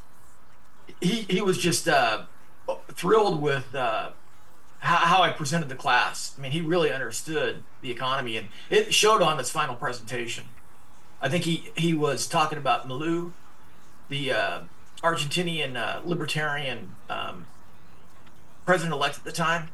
He, 1.02 1.22
he 1.30 1.42
was 1.42 1.58
just 1.58 1.88
uh, 1.88 2.24
thrilled 2.92 3.42
with 3.42 3.76
uh, 3.76 4.12
how, 4.86 5.22
I 5.24 5.32
presented 5.32 5.70
the 5.70 5.76
class. 5.76 6.36
I 6.38 6.42
mean, 6.42 6.52
he 6.52 6.62
really 6.62 6.92
understood 6.92 7.64
the 7.82 7.92
economy, 7.92 8.38
and 8.38 8.48
it 8.70 8.94
showed 8.94 9.22
on 9.22 9.38
his 9.38 9.50
final 9.50 9.76
presentation. 9.76 10.46
I 11.22 11.30
think 11.30 11.44
he, 11.44 11.72
he 11.76 11.94
was 11.94 12.28
talking 12.28 12.58
about 12.58 12.88
Milei, 12.88 13.32
the 14.10 14.32
uh, 14.32 14.60
Argentinian 15.02 15.76
uh, 15.76 16.02
libertarian 16.06 16.96
um, 17.10 17.48
president 18.66 18.94
elect 18.94 19.18
at 19.18 19.24
the 19.24 19.32
time. 19.32 19.70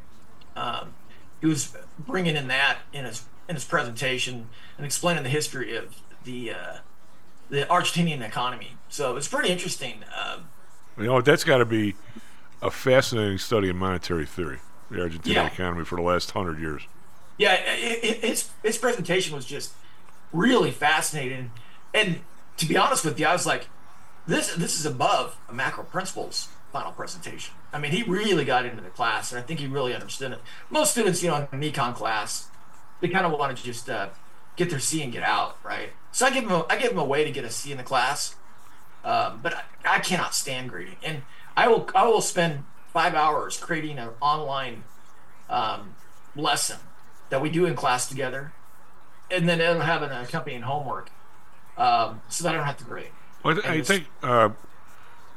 Um, 0.56 0.94
he 1.42 1.48
was 1.48 1.76
bringing 2.00 2.36
in 2.36 2.48
that 2.48 2.80
in 2.94 3.06
his 3.06 3.26
in 3.50 3.56
his 3.56 3.66
presentation 3.66 4.48
and 4.78 4.86
explaining 4.86 5.24
the 5.24 5.30
history 5.30 5.76
of 5.76 5.96
the 6.24 6.52
uh, 6.52 6.78
the 7.50 7.66
Argentinian 7.66 8.22
economy. 8.26 8.78
So 8.90 9.18
it's 9.18 9.28
pretty 9.28 9.50
interesting. 9.50 10.04
Um, 10.16 10.50
You 10.98 11.06
know, 11.06 11.22
that's 11.22 11.44
got 11.44 11.58
to 11.58 11.66
be 11.66 11.96
a 12.62 12.70
fascinating 12.70 13.40
study 13.40 13.70
in 13.70 13.78
monetary 13.78 14.26
theory, 14.26 14.60
the 14.92 14.98
Argentinian 14.98 15.34
Yeah. 15.34 15.48
economy 15.48 15.86
for 15.86 15.96
the 15.96 16.02
last 16.02 16.32
hundred 16.32 16.60
years. 16.60 16.84
yeah, 17.38 17.54
it, 17.54 18.04
it, 18.04 18.18
his 18.26 18.50
his 18.64 18.78
presentation 18.78 19.36
was 19.36 19.46
just 19.46 19.74
really 20.32 20.72
fascinating. 20.72 21.52
And 21.94 22.22
to 22.58 22.66
be 22.66 22.78
honest 22.78 23.04
with 23.06 23.20
you, 23.20 23.26
I 23.26 23.34
was 23.34 23.46
like, 23.46 23.68
this 24.28 24.54
this 24.56 24.80
is 24.80 24.86
above 24.86 25.38
a 25.50 25.54
macro 25.54 25.84
principles 25.84 26.50
final 26.72 26.92
presentation. 26.92 27.54
I 27.74 27.80
mean, 27.80 27.92
he 27.92 28.04
really 28.04 28.46
got 28.46 28.66
into 28.66 28.82
the 28.82 28.90
class, 28.90 29.32
and 29.32 29.40
I 29.40 29.44
think 29.44 29.60
he 29.60 29.68
really 29.68 29.94
understood 29.94 30.32
it. 30.32 30.40
Most 30.70 30.92
students, 30.92 31.22
you 31.22 31.30
know, 31.30 31.36
in 31.36 31.48
an 31.52 31.62
econ 31.62 31.94
class, 31.96 32.48
they 33.02 33.10
kind 33.10 33.26
of 33.26 33.32
want 33.38 33.58
to 33.58 33.62
just 33.64 33.90
uh, 33.90 34.08
get 34.56 34.70
their 34.70 34.80
C 34.80 35.02
and 35.04 35.12
get 35.12 35.24
out, 35.24 35.58
right? 35.66 35.90
So 36.14 36.26
I 36.26 36.32
give 36.32 36.44
them 36.48 36.54
a, 36.54 36.66
I 36.70 36.78
give 36.78 36.90
them 36.92 37.00
a 37.00 37.04
way 37.06 37.24
to 37.26 37.32
get 37.32 37.44
a 37.44 37.50
C 37.50 37.72
in 37.72 37.78
the 37.78 37.84
class, 37.84 38.36
um, 39.04 39.40
but 39.44 39.54
I, 39.56 39.96
I 39.96 40.00
cannot 40.00 40.34
stand 40.36 40.70
grading, 40.70 40.98
and 41.04 41.24
I 41.58 41.68
will 41.68 41.90
I 41.96 42.06
will 42.08 42.22
spend 42.22 42.64
five 42.94 43.14
hours 43.16 43.58
creating 43.58 43.98
an 44.00 44.10
online 44.22 44.84
um, 45.50 45.96
lesson 46.36 46.78
that 47.30 47.42
we 47.42 47.50
do 47.50 47.66
in 47.66 47.76
class 47.76 48.08
together, 48.10 48.52
and 49.30 49.48
then 49.48 49.62
it'll 49.62 49.82
have 49.82 50.02
an 50.02 50.12
accompanying 50.12 50.62
homework, 50.64 51.10
um, 51.78 52.22
so 52.30 52.44
that 52.44 52.54
I 52.54 52.58
don't 52.58 52.66
have 52.66 52.78
to 52.78 52.84
grade. 52.84 53.12
Well, 53.44 53.58
I, 53.64 53.68
And 53.68 53.82
I 53.82 53.82
think 53.82 54.06
uh, 54.22 54.50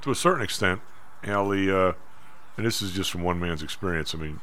to 0.03 0.11
a 0.11 0.15
certain 0.15 0.43
extent, 0.43 0.81
Hal, 1.23 1.49
the 1.49 1.77
uh, 1.77 1.93
and 2.57 2.67
this 2.67 2.83
is 2.83 2.93
just 2.93 3.11
from 3.11 3.23
one 3.23 3.41
man's 3.41 3.63
experience. 3.63 4.15
I 4.15 4.19
mean, 4.19 4.41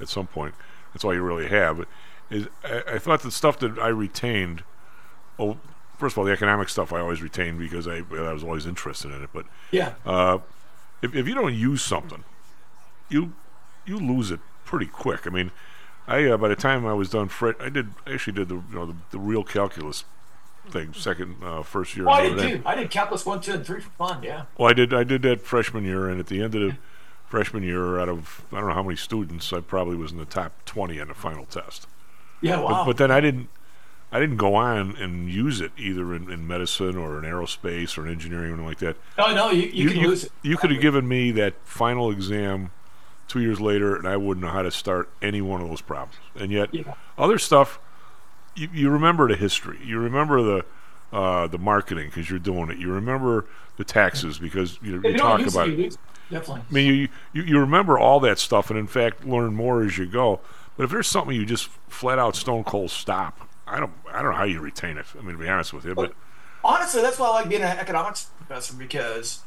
at 0.00 0.08
some 0.08 0.26
point, 0.26 0.54
that's 0.92 1.04
all 1.04 1.14
you 1.14 1.22
really 1.22 1.48
have. 1.48 1.84
Is 2.30 2.46
I, 2.64 2.82
I 2.94 2.98
thought 2.98 3.22
the 3.22 3.30
stuff 3.30 3.58
that 3.60 3.78
I 3.78 3.88
retained. 3.88 4.62
Oh, 5.38 5.58
first 5.98 6.14
of 6.14 6.18
all, 6.18 6.24
the 6.24 6.32
economic 6.32 6.68
stuff 6.68 6.92
I 6.92 7.00
always 7.00 7.22
retained 7.22 7.58
because 7.58 7.86
I, 7.88 7.98
I 7.98 8.32
was 8.32 8.42
always 8.44 8.66
interested 8.66 9.10
in 9.12 9.22
it. 9.22 9.30
But 9.32 9.46
Yeah. 9.70 9.94
uh, 10.04 10.38
if 11.00 11.14
if 11.14 11.26
you 11.28 11.34
don't 11.34 11.54
use 11.54 11.82
something, 11.82 12.24
you 13.08 13.32
you 13.86 13.98
lose 13.98 14.30
it 14.30 14.40
pretty 14.64 14.86
quick. 14.86 15.26
I 15.26 15.30
mean, 15.30 15.50
I 16.06 16.24
uh, 16.26 16.36
by 16.36 16.48
the 16.48 16.56
time 16.56 16.86
I 16.86 16.94
was 16.94 17.10
done, 17.10 17.28
Fred, 17.28 17.56
I 17.60 17.68
did 17.68 17.90
I 18.06 18.14
actually 18.14 18.34
did 18.34 18.48
the 18.48 18.56
you 18.56 18.74
know 18.74 18.86
the, 18.86 18.96
the 19.10 19.18
real 19.18 19.44
calculus 19.44 20.04
thing 20.70 20.92
second 20.92 21.36
uh, 21.42 21.62
first 21.62 21.96
year. 21.96 22.08
Oh, 22.08 22.12
I 22.12 22.28
did 22.28 22.38
too. 22.38 22.62
I 22.64 22.74
did 22.74 22.90
calculus 22.90 23.24
one, 23.26 23.40
two, 23.40 23.52
and 23.54 23.66
three 23.66 23.80
for 23.80 23.90
fun. 23.90 24.22
Yeah. 24.22 24.44
Well, 24.56 24.68
I 24.70 24.72
did. 24.72 24.92
I 24.92 25.04
did 25.04 25.22
that 25.22 25.42
freshman 25.42 25.84
year, 25.84 26.08
and 26.08 26.20
at 26.20 26.26
the 26.26 26.42
end 26.42 26.54
of 26.54 26.60
the 26.60 26.76
freshman 27.26 27.62
year, 27.62 27.98
out 27.98 28.08
of 28.08 28.44
I 28.52 28.60
don't 28.60 28.68
know 28.68 28.74
how 28.74 28.82
many 28.82 28.96
students, 28.96 29.52
I 29.52 29.60
probably 29.60 29.96
was 29.96 30.12
in 30.12 30.18
the 30.18 30.24
top 30.24 30.64
twenty 30.64 31.00
on 31.00 31.08
the 31.08 31.14
final 31.14 31.44
test. 31.44 31.86
Yeah, 32.40 32.56
But- 32.56 32.64
wow. 32.64 32.84
But, 32.86 32.96
then 32.98 33.10
I 33.10 33.20
didn't. 33.20 33.48
I 34.10 34.18
didn't 34.18 34.38
go 34.38 34.54
on 34.54 34.96
and 34.96 35.28
use 35.28 35.60
it 35.60 35.70
either 35.76 36.14
in, 36.14 36.32
in 36.32 36.46
medicine 36.46 36.96
or 36.96 37.18
in 37.18 37.24
aerospace 37.24 37.98
or 37.98 38.06
in 38.06 38.12
engineering 38.12 38.52
or 38.52 38.54
anything 38.54 38.64
like 38.64 38.78
that. 38.78 38.96
No, 39.18 39.34
no, 39.34 39.50
you, 39.50 39.68
you, 39.68 39.90
can 39.90 40.02
lose 40.02 40.24
it. 40.24 40.32
You 40.40 40.56
could 40.56 40.70
have 40.70 40.80
given 40.80 41.06
me 41.06 41.30
that 41.32 41.52
final 41.64 42.10
exam 42.10 42.70
two 43.28 43.40
years 43.40 43.60
later, 43.60 43.94
and 43.96 44.08
I 44.08 44.16
wouldn't 44.16 44.44
know 44.44 44.50
how 44.52 44.62
to 44.62 44.70
start 44.70 45.10
any 45.22 45.40
one 45.40 45.60
of 45.60 45.68
those 45.68 45.80
problems. 45.82 46.16
And 46.34 46.50
yet, 46.50 46.72
Yeah. 46.74 46.94
other 47.16 47.38
stuff, 47.38 47.78
you, 48.56 48.68
you 48.72 48.90
remember 48.90 49.28
the 49.28 49.36
history. 49.36 49.78
You 49.84 49.98
remember 49.98 50.42
the 50.42 50.64
uh, 51.10 51.46
the 51.46 51.58
marketing 51.58 52.06
because 52.08 52.28
you're 52.28 52.38
doing 52.38 52.70
it. 52.70 52.76
You 52.78 52.92
remember 52.92 53.46
the 53.78 53.84
taxes 53.84 54.38
because 54.38 54.78
you, 54.82 55.00
you 55.02 55.16
talk 55.16 55.40
about 55.46 55.68
it, 55.68 55.72
it. 55.72 55.78
you 55.78 55.84
lose 55.84 55.94
it. 55.94 56.00
Definitely. 56.30 56.62
I 56.68 56.72
mean, 56.74 56.94
you, 56.94 57.08
you 57.32 57.42
you 57.44 57.58
remember 57.60 57.98
all 57.98 58.20
that 58.20 58.38
stuff, 58.38 58.68
and 58.70 58.78
in 58.78 58.86
fact, 58.86 59.24
learn 59.24 59.54
more 59.54 59.82
as 59.82 59.96
you 59.96 60.04
go. 60.06 60.40
But 60.76 60.84
if 60.84 60.90
there's 60.90 61.06
something 61.06 61.34
you 61.34 61.46
just 61.46 61.68
flat 61.88 62.18
out 62.18 62.36
stone 62.36 62.64
cold 62.64 62.90
stop, 62.90 63.48
I 63.66 63.80
don't 63.80 63.92
I 64.12 64.20
don't 64.22 64.32
know 64.32 64.36
how 64.36 64.44
you 64.44 64.60
retain 64.60 64.98
it. 64.98 65.06
I 65.18 65.22
mean, 65.22 65.32
to 65.36 65.42
be 65.42 65.48
honest 65.48 65.72
with 65.72 65.84
you, 65.86 65.94
but 65.94 66.12
Honestly, 66.64 67.00
that's 67.00 67.18
why 67.18 67.28
I 67.28 67.30
like 67.30 67.48
being 67.48 67.62
an 67.62 67.78
economics 67.78 68.30
professor 68.36 68.74
because 68.74 69.40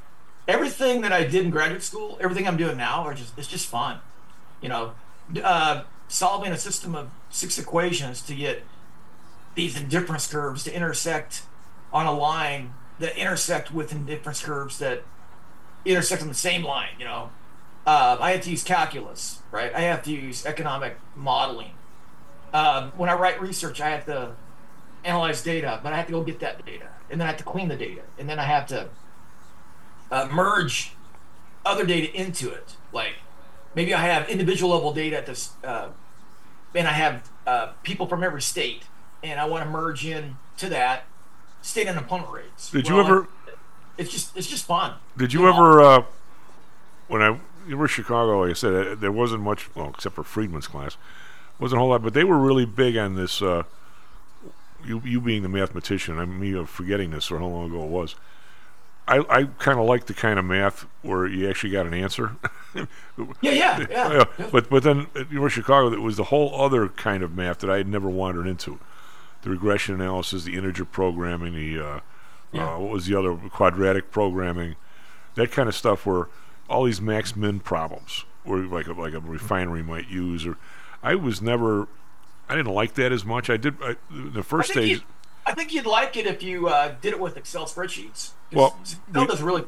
everything 0.48 1.02
that 1.02 1.12
I 1.12 1.24
did 1.24 1.46
in 1.46 1.50
graduate 1.50 1.84
school, 1.84 2.18
everything 2.22 2.48
I'm 2.48 2.58
doing 2.58 2.78
now, 2.78 3.04
are 3.04 3.14
just 3.14 3.38
it's 3.38 3.48
just 3.48 3.68
fun. 3.68 4.00
You 4.62 4.70
know, 4.70 4.94
uh, 5.44 5.84
solving 6.08 6.52
a 6.52 6.58
system 6.58 6.96
of 6.96 7.10
six 7.30 7.58
equations 7.58 8.22
to 8.24 8.36
get 8.36 8.64
these 9.56 9.80
indifference 9.80 10.28
curves 10.32 10.64
to 10.64 10.76
intersect 10.76 11.44
on 11.92 12.06
a 12.06 12.14
line 12.14 12.74
that 13.00 13.18
intersect 13.18 13.74
with 13.74 13.92
indifference 13.92 14.42
curves 14.42 14.80
that 14.80 15.04
intersect 15.86 16.22
on 16.22 16.28
the 16.28 16.34
same 16.34 16.64
line. 16.64 16.92
You 17.00 17.06
know, 17.06 17.30
uh, 17.86 18.18
I 18.20 18.32
have 18.32 18.42
to 18.42 18.52
use 18.52 18.64
calculus, 18.64 19.42
right? 19.52 19.74
I 19.74 19.82
have 19.82 20.04
to 20.04 20.12
use 20.12 20.46
economic 20.46 20.98
modeling. 21.16 21.72
Um, 22.54 22.92
when 22.98 23.10
I 23.10 23.14
write 23.14 23.42
research, 23.42 23.82
I 23.82 23.90
have 23.90 24.06
to 24.06 24.36
analyze 25.04 25.42
data, 25.42 25.80
but 25.82 25.94
I 25.94 25.98
have 25.98 26.06
to 26.08 26.12
go 26.12 26.24
get 26.24 26.40
that 26.42 26.66
data, 26.66 26.90
and 27.10 27.20
then 27.20 27.28
I 27.28 27.32
have 27.32 27.40
to 27.40 27.44
clean 27.44 27.70
the 27.70 27.76
data, 27.76 28.02
and 28.20 28.30
then 28.30 28.40
I 28.40 28.44
have 28.44 28.68
to 28.68 28.90
uh, 30.12 30.28
merge 30.32 30.94
other 31.66 31.86
data 31.86 32.14
into 32.14 32.50
it. 32.52 32.76
Like 32.92 33.14
maybe 33.76 33.94
I 33.94 34.02
have 34.02 34.30
individual 34.30 34.74
level 34.74 34.94
data 34.94 35.18
at 35.18 35.26
this, 35.26 35.52
uh, 35.64 35.90
and 36.76 36.88
I 36.88 36.92
have 36.94 37.30
uh, 37.48 37.68
people 37.84 38.08
from 38.08 38.24
every 38.24 38.42
state, 38.42 38.84
and 39.24 39.40
I 39.40 39.46
want 39.46 39.64
to 39.64 39.70
merge 39.70 40.06
in 40.06 40.38
to 40.58 40.70
that 40.70 41.04
state 41.62 41.88
unemployment 41.88 42.32
rates. 42.32 42.70
Did 42.72 42.88
you 42.88 43.00
ever- 43.00 43.28
It's 43.98 44.12
just 44.12 44.36
it's 44.38 44.48
just 44.48 44.66
fun. 44.66 44.96
Did 45.18 45.34
you 45.34 45.48
ever, 45.48 45.82
uh, 45.82 46.04
when 47.08 47.22
I 47.22 47.38
you 47.68 47.78
were 47.78 47.86
in 47.86 47.90
Chicago, 47.90 48.42
like 48.42 48.50
I 48.52 48.54
said, 48.54 48.74
uh, 48.88 48.96
there 48.96 49.12
wasn't 49.12 49.44
much, 49.44 49.74
well, 49.76 49.90
except 49.94 50.16
for 50.16 50.24
Friedman's 50.24 50.66
class, 50.68 50.98
wasn't 51.60 51.78
a 51.78 51.82
whole 51.82 51.90
lot, 51.90 52.02
but 52.02 52.14
they 52.16 52.24
were 52.24 52.38
really 52.40 52.66
big 52.66 52.98
on 52.98 53.16
this. 53.16 53.42
Uh, 53.42 53.64
you 54.84 55.02
you 55.06 55.22
being 55.22 55.44
the 55.44 55.50
mathematician, 55.50 56.18
I'm 56.18 56.40
me 56.40 56.54
of 56.54 56.70
forgetting 56.70 57.12
this 57.12 57.30
or 57.32 57.38
how 57.38 57.46
long 57.46 57.70
ago 57.70 57.84
it 57.84 57.90
was. 57.90 58.16
I, 59.07 59.19
I 59.30 59.44
kind 59.60 59.80
of 59.80 59.86
like 59.86 60.06
the 60.06 60.14
kind 60.14 60.40
of 60.40 60.45
math 60.45 60.86
where 61.02 61.28
you 61.28 61.49
actually 61.49 61.72
got 61.72 61.86
an 61.86 61.94
answer. 61.94 62.36
Yeah, 63.41 63.52
yeah, 63.52 63.88
yeah. 63.90 64.48
But 64.49 64.69
but 64.69 64.84
then 64.84 65.07
at 65.14 65.30
University 65.30 65.60
of 65.60 65.65
Chicago, 65.65 65.91
it 65.91 66.02
was 66.02 66.15
the 66.15 66.23
whole 66.26 66.60
other 66.60 66.88
kind 66.88 67.22
of 67.22 67.36
math 67.36 67.60
that 67.60 67.69
I 67.69 67.76
had 67.78 67.88
never 67.88 68.10
wandered 68.10 68.48
into, 68.48 68.80
the 69.41 69.49
regression 69.49 69.94
analysis, 69.94 70.45
the 70.45 70.56
integer 70.56 70.86
programming, 70.86 71.53
the 71.53 71.80
uh, 71.86 71.99
uh, 72.57 72.78
what 72.78 72.90
was 72.90 73.07
the 73.07 73.15
other 73.19 73.36
quadratic 73.36 74.10
programming, 74.10 74.78
that 75.36 75.52
kind 75.52 75.68
of 75.68 75.76
stuff 75.76 76.06
where 76.06 76.28
all 76.69 76.86
these 76.86 77.02
max 77.02 77.36
min 77.36 77.60
problems, 77.60 78.23
where 78.45 78.60
like 78.60 78.88
a, 78.88 78.94
like 78.94 79.14
a 79.14 79.19
refinery 79.19 79.84
might 79.84 80.07
use, 80.07 80.45
or 80.48 80.57
I 81.03 81.15
was 81.15 81.41
never, 81.41 81.90
I 82.48 82.56
didn't 82.56 82.73
like 82.73 82.94
that 82.94 83.11
as 83.11 83.26
much. 83.26 83.49
I 83.49 83.57
did 83.57 83.76
I, 83.84 83.98
the 84.10 84.44
first 84.44 84.72
stage. 84.72 84.90
you'd, 84.90 85.03
I 85.46 85.54
think 85.54 85.74
you'd 85.74 85.86
like 85.86 86.16
it 86.18 86.26
if 86.26 86.44
you 86.44 86.68
uh, 86.68 86.96
did 87.02 87.14
it 87.14 87.20
with 87.20 87.38
Excel 87.38 87.66
spreadsheets. 87.66 88.32
Well, 88.54 88.78
Excel 88.82 89.26
does 89.26 89.42
really. 89.42 89.66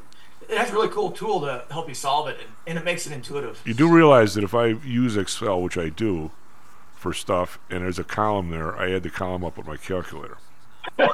It 0.50 0.58
has 0.58 0.70
a 0.72 0.74
really 0.74 0.90
cool 0.90 1.12
tool 1.12 1.40
to 1.42 1.66
help 1.72 1.88
you 1.88 1.96
solve 1.96 2.28
it, 2.28 2.38
and, 2.40 2.50
and 2.68 2.78
it 2.78 2.84
makes 2.84 3.08
it 3.08 3.14
intuitive. 3.14 3.62
You 3.66 3.74
do 3.74 3.88
realize 3.92 4.34
that 4.36 4.44
if 4.44 4.54
I 4.54 4.68
use 4.68 5.16
Excel, 5.16 5.62
which 5.62 5.78
I 5.78 5.88
do, 5.90 6.32
for 6.96 7.14
stuff, 7.14 7.60
and 7.70 7.82
there's 7.84 7.98
a 7.98 8.04
column 8.04 8.50
there, 8.50 8.76
I 8.78 8.92
add 8.92 9.04
the 9.04 9.10
column 9.10 9.44
up 9.46 9.58
with 9.58 9.68
my 9.68 9.78
calculator. 9.78 10.38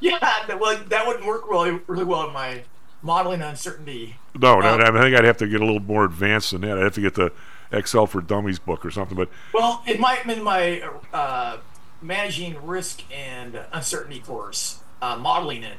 Yeah, 0.00 0.18
that, 0.20 0.60
well, 0.60 0.78
that 0.88 1.06
wouldn't 1.06 1.26
work 1.26 1.48
really, 1.48 1.80
really 1.86 2.04
well 2.04 2.26
in 2.28 2.32
my 2.32 2.62
modeling 3.02 3.42
uncertainty. 3.42 4.16
No, 4.38 4.60
no, 4.60 4.74
Um, 4.74 4.80
I 4.96 5.02
think 5.02 5.16
I'd 5.16 5.24
have 5.24 5.38
to 5.38 5.46
get 5.48 5.60
a 5.60 5.64
little 5.64 5.80
more 5.80 6.04
advanced 6.04 6.52
than 6.52 6.60
that. 6.60 6.78
I'd 6.78 6.84
have 6.84 6.94
to 6.94 7.00
get 7.00 7.14
the 7.14 7.32
Excel 7.72 8.06
for 8.06 8.20
Dummies 8.20 8.58
book 8.60 8.86
or 8.86 8.90
something. 8.90 9.16
But 9.16 9.28
Well, 9.52 9.82
in 9.86 10.00
my 10.00 10.20
in 10.24 10.42
my 10.42 10.82
uh, 11.12 11.56
managing 12.00 12.64
risk 12.64 13.02
and 13.12 13.60
uncertainty 13.72 14.20
course, 14.20 14.80
uh, 15.02 15.16
modeling 15.16 15.62
it, 15.62 15.78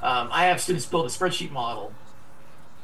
um, 0.00 0.28
I 0.30 0.44
have 0.44 0.60
students 0.60 0.86
build 0.86 1.06
a 1.06 1.08
spreadsheet 1.08 1.50
model, 1.50 1.92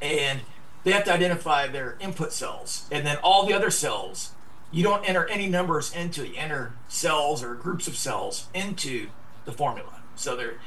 and 0.02 0.40
they 0.82 0.92
have 0.92 1.04
to 1.04 1.12
identify 1.12 1.66
their 1.66 1.96
input 2.00 2.32
cells, 2.32 2.86
and 2.90 3.06
then 3.06 3.18
all 3.22 3.46
the 3.46 3.54
other 3.54 3.70
cells. 3.70 4.32
You 4.70 4.82
don't 4.82 5.08
enter 5.08 5.24
any 5.28 5.46
numbers 5.46 5.94
into. 5.94 6.26
You 6.26 6.34
enter 6.36 6.72
cells 6.88 7.44
or 7.44 7.54
groups 7.54 7.86
of 7.86 7.96
cells 7.96 8.48
into 8.52 9.08
the 9.44 9.52
formula. 9.52 10.02
So 10.16 10.34
they're 10.34 10.58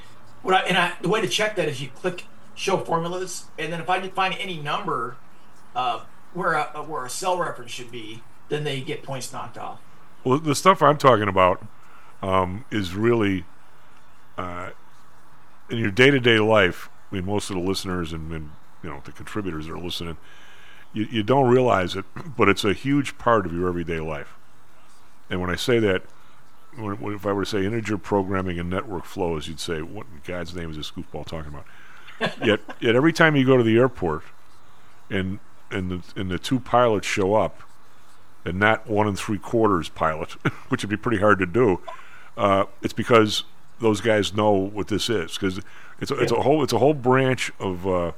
what 0.44 0.54
I, 0.54 0.60
and 0.62 0.78
I, 0.78 0.94
the 1.02 1.10
way 1.10 1.20
to 1.20 1.28
check 1.28 1.58
that 1.58 1.68
is 1.68 1.82
you 1.82 1.90
click 1.90 2.26
show 2.56 2.78
formulas, 2.78 3.46
and 3.60 3.72
then 3.74 3.82
if 3.82 3.90
I 3.90 4.08
find 4.10 4.34
any 4.40 4.58
number 4.62 5.18
uh, 5.76 6.02
where 6.34 6.54
a, 6.54 6.84
where 6.84 7.06
a 7.06 7.10
cell 7.10 7.38
reference 7.38 7.72
should 7.72 7.92
be, 7.92 8.24
then 8.50 8.64
they 8.64 8.80
get 8.80 9.04
points 9.04 9.34
knocked 9.34 9.58
off. 9.58 9.82
well, 10.24 10.40
the 10.40 10.56
stuff 10.56 10.82
I'm 10.82 10.98
talking 10.98 11.28
about 11.28 11.62
um, 12.22 12.66
is 12.72 12.96
really 12.96 13.46
uh, 14.38 14.72
in 15.70 15.78
your 15.78 15.92
day-to-day 15.92 16.40
life. 16.40 16.90
I 17.12 17.16
mean, 17.16 17.26
most 17.26 17.50
of 17.50 17.56
the 17.56 17.62
listeners 17.62 18.14
and, 18.14 18.32
and 18.32 18.52
you 18.84 18.90
know 18.90 19.02
the 19.06 19.12
contributors 19.12 19.68
that 19.68 19.74
are 19.74 19.80
listening, 19.80 20.18
you, 20.94 21.06
you 21.06 21.24
don't 21.24 21.50
realize 21.50 21.96
it, 21.96 22.06
but 22.38 22.50
it's 22.50 22.64
a 22.64 22.74
huge 22.74 23.18
part 23.18 23.46
of 23.46 23.54
your 23.54 23.68
everyday 23.68 24.00
life. 24.00 24.36
And 25.30 25.42
when 25.42 25.50
I 25.50 25.56
say 25.56 25.80
that, 25.80 26.04
when, 26.76 27.00
when, 27.02 27.14
if 27.16 27.26
I 27.26 27.34
were 27.34 27.44
to 27.44 27.50
say 27.50 27.66
integer 27.66 27.98
programming 27.98 28.60
and 28.60 28.70
network 28.70 29.06
flows, 29.06 29.48
you'd 29.48 29.60
say, 29.60 29.82
"What 29.82 30.08
in 30.08 30.22
God's 30.26 30.56
name 30.56 30.72
is 30.72 30.78
this 30.78 30.92
goofball 30.92 31.26
talking 31.26 31.54
about?" 31.54 31.66
yet, 32.46 32.60
yet 32.80 32.96
every 32.96 33.14
time 33.14 33.36
you 33.36 33.46
go 33.46 33.58
to 33.58 33.64
the 33.64 33.78
airport, 33.78 34.24
and 35.10 35.40
and 35.72 35.92
the 35.92 36.02
and 36.20 36.32
the 36.32 36.40
two 36.40 36.60
pilots 36.60 37.08
show 37.08 37.36
up, 37.36 37.62
and 38.46 38.60
not 38.60 38.88
one 38.88 39.08
and 39.08 39.18
three 39.18 39.38
quarters 39.38 39.90
pilot, 39.90 40.32
which 40.70 40.84
would 40.84 40.90
be 40.90 40.98
pretty 40.98 41.20
hard 41.20 41.40
to 41.40 41.46
do, 41.46 41.82
uh, 42.38 42.66
it's 42.82 42.94
because 42.94 43.44
those 43.80 44.02
guys 44.02 44.34
know 44.34 44.52
what 44.52 44.88
this 44.88 45.10
is 45.10 45.34
because 45.34 45.60
it's 46.00 46.12
a, 46.12 46.16
it's 46.20 46.32
a 46.32 46.42
whole 46.42 46.64
it's 46.64 46.74
a 46.74 46.80
whole 46.80 46.94
branch 46.94 47.52
of 47.60 47.86
uh, 47.88 48.12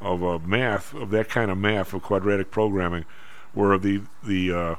of 0.00 0.24
uh, 0.24 0.38
math 0.38 0.94
of 0.94 1.10
that 1.10 1.28
kind 1.28 1.50
of 1.50 1.58
math 1.58 1.92
of 1.92 2.02
quadratic 2.02 2.50
programming, 2.50 3.04
where 3.52 3.76
the 3.78 4.02
the 4.22 4.52
uh, 4.52 4.74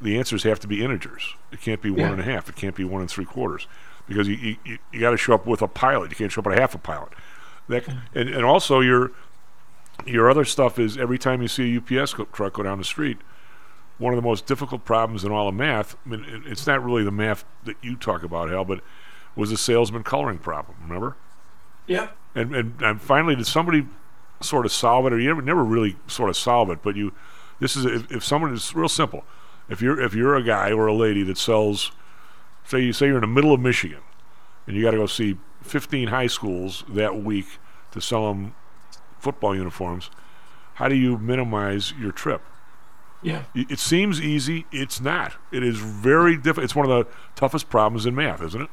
the 0.00 0.18
answers 0.18 0.42
have 0.42 0.58
to 0.60 0.66
be 0.66 0.84
integers. 0.84 1.34
It 1.52 1.60
can't 1.60 1.80
be 1.80 1.90
one 1.90 2.00
Yeah. 2.00 2.12
and 2.12 2.20
a 2.20 2.24
half. 2.24 2.48
It 2.48 2.56
can't 2.56 2.74
be 2.74 2.84
one 2.84 3.00
and 3.00 3.10
three 3.10 3.24
quarters 3.24 3.66
because 4.08 4.28
you 4.28 4.56
you, 4.64 4.78
you, 4.92 5.00
got 5.00 5.12
to 5.12 5.16
show 5.16 5.34
up 5.34 5.46
with 5.46 5.62
a 5.62 5.68
pilot. 5.68 6.10
You 6.10 6.16
can't 6.16 6.32
show 6.32 6.40
up 6.40 6.46
with 6.46 6.58
a 6.58 6.60
half 6.60 6.74
a 6.74 6.78
pilot. 6.78 7.10
That 7.68 7.86
and, 8.14 8.28
and 8.28 8.44
also 8.44 8.80
your 8.80 9.12
your 10.06 10.28
other 10.28 10.44
stuff 10.44 10.78
is 10.78 10.98
every 10.98 11.18
time 11.18 11.42
you 11.42 11.48
see 11.48 11.76
a 11.76 12.00
UPS 12.00 12.14
co- 12.14 12.24
truck 12.26 12.54
go 12.54 12.64
down 12.64 12.78
the 12.78 12.84
street, 12.84 13.18
one 14.02 14.12
of 14.12 14.16
the 14.16 14.28
most 14.28 14.46
difficult 14.46 14.84
problems 14.84 15.24
in 15.24 15.30
all 15.30 15.48
of 15.48 15.54
math. 15.54 15.96
I 16.04 16.08
mean, 16.08 16.42
it's 16.46 16.66
not 16.66 16.84
really 16.84 17.04
the 17.04 17.12
math 17.12 17.44
that 17.64 17.76
you 17.82 17.96
talk 17.96 18.22
about, 18.22 18.50
Hal, 18.50 18.64
but 18.64 18.82
was 19.36 19.50
the 19.50 19.56
salesman 19.56 20.02
coloring 20.02 20.38
problem. 20.38 20.76
Remember? 20.82 21.16
Yeah. 21.86 22.08
And 22.34 22.54
and, 22.54 22.82
and 22.82 23.00
finally, 23.00 23.36
did 23.36 23.46
somebody 23.46 23.86
sort 24.40 24.66
of 24.66 24.72
solve 24.72 25.06
it, 25.06 25.12
or 25.12 25.20
you 25.20 25.28
never, 25.28 25.42
never 25.42 25.64
really 25.64 25.96
sort 26.06 26.28
of 26.28 26.36
solve 26.36 26.68
it? 26.70 26.82
But 26.82 26.96
you, 26.96 27.14
this 27.60 27.76
is 27.76 27.84
if, 27.84 28.10
if 28.10 28.24
someone 28.24 28.52
is 28.52 28.74
real 28.74 28.88
simple. 28.88 29.24
If 29.68 29.80
you're 29.80 30.00
if 30.00 30.14
you're 30.14 30.34
a 30.34 30.42
guy 30.42 30.72
or 30.72 30.86
a 30.86 30.94
lady 30.94 31.22
that 31.22 31.38
sells, 31.38 31.92
say 32.64 32.80
you 32.80 32.92
say 32.92 33.06
you're 33.06 33.16
in 33.16 33.22
the 33.22 33.26
middle 33.28 33.54
of 33.54 33.60
Michigan, 33.60 34.00
and 34.66 34.76
you 34.76 34.82
got 34.82 34.90
to 34.90 34.96
go 34.96 35.06
see 35.06 35.38
15 35.62 36.08
high 36.08 36.26
schools 36.26 36.84
that 36.88 37.22
week 37.22 37.46
to 37.92 38.00
sell 38.00 38.28
them 38.28 38.54
football 39.20 39.54
uniforms, 39.54 40.10
how 40.74 40.88
do 40.88 40.96
you 40.96 41.16
minimize 41.18 41.92
your 41.92 42.10
trip? 42.10 42.42
Yeah. 43.22 43.44
It 43.54 43.78
seems 43.78 44.20
easy. 44.20 44.66
It's 44.72 45.00
not. 45.00 45.34
It 45.52 45.62
is 45.62 45.78
very 45.78 46.36
difficult. 46.36 46.64
It's 46.64 46.74
one 46.74 46.90
of 46.90 47.06
the 47.06 47.12
toughest 47.36 47.70
problems 47.70 48.04
in 48.04 48.14
math, 48.14 48.42
isn't 48.42 48.62
it? 48.62 48.70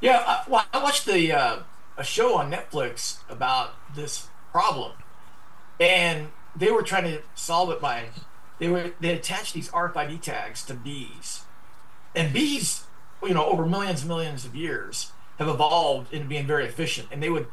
Yeah, 0.00 0.22
I, 0.26 0.44
well, 0.48 0.64
I 0.72 0.82
watched 0.82 1.06
the 1.06 1.32
uh, 1.32 1.58
a 1.96 2.04
show 2.04 2.36
on 2.36 2.50
Netflix 2.50 3.18
about 3.28 3.74
this 3.94 4.28
problem, 4.52 4.92
and 5.78 6.28
they 6.56 6.70
were 6.70 6.82
trying 6.82 7.04
to 7.04 7.22
solve 7.34 7.70
it 7.70 7.80
by 7.80 8.06
they 8.58 8.68
were 8.68 8.92
they 9.00 9.12
attached 9.12 9.54
these 9.54 9.68
RFID 9.70 10.20
tags 10.20 10.64
to 10.66 10.74
bees, 10.74 11.42
and 12.14 12.32
bees, 12.32 12.84
you 13.22 13.34
know, 13.34 13.46
over 13.46 13.66
millions 13.66 14.00
and 14.00 14.08
millions 14.08 14.44
of 14.44 14.54
years 14.54 15.12
have 15.38 15.48
evolved 15.48 16.12
into 16.12 16.26
being 16.26 16.46
very 16.46 16.64
efficient, 16.64 17.08
and 17.10 17.22
they 17.22 17.30
would 17.30 17.48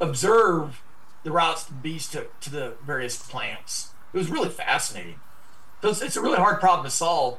observe 0.00 0.82
the 1.24 1.30
routes 1.30 1.64
the 1.64 1.74
bees 1.74 2.08
took 2.08 2.38
to 2.40 2.50
the 2.50 2.74
various 2.84 3.20
plants. 3.20 3.90
It 4.12 4.18
was 4.18 4.30
really 4.30 4.48
fascinating. 4.48 5.20
It's, 5.82 6.16
a 6.16 6.20
really 6.20 6.36
hard 6.36 6.60
problem 6.60 6.84
to 6.84 6.90
solve, 6.90 7.38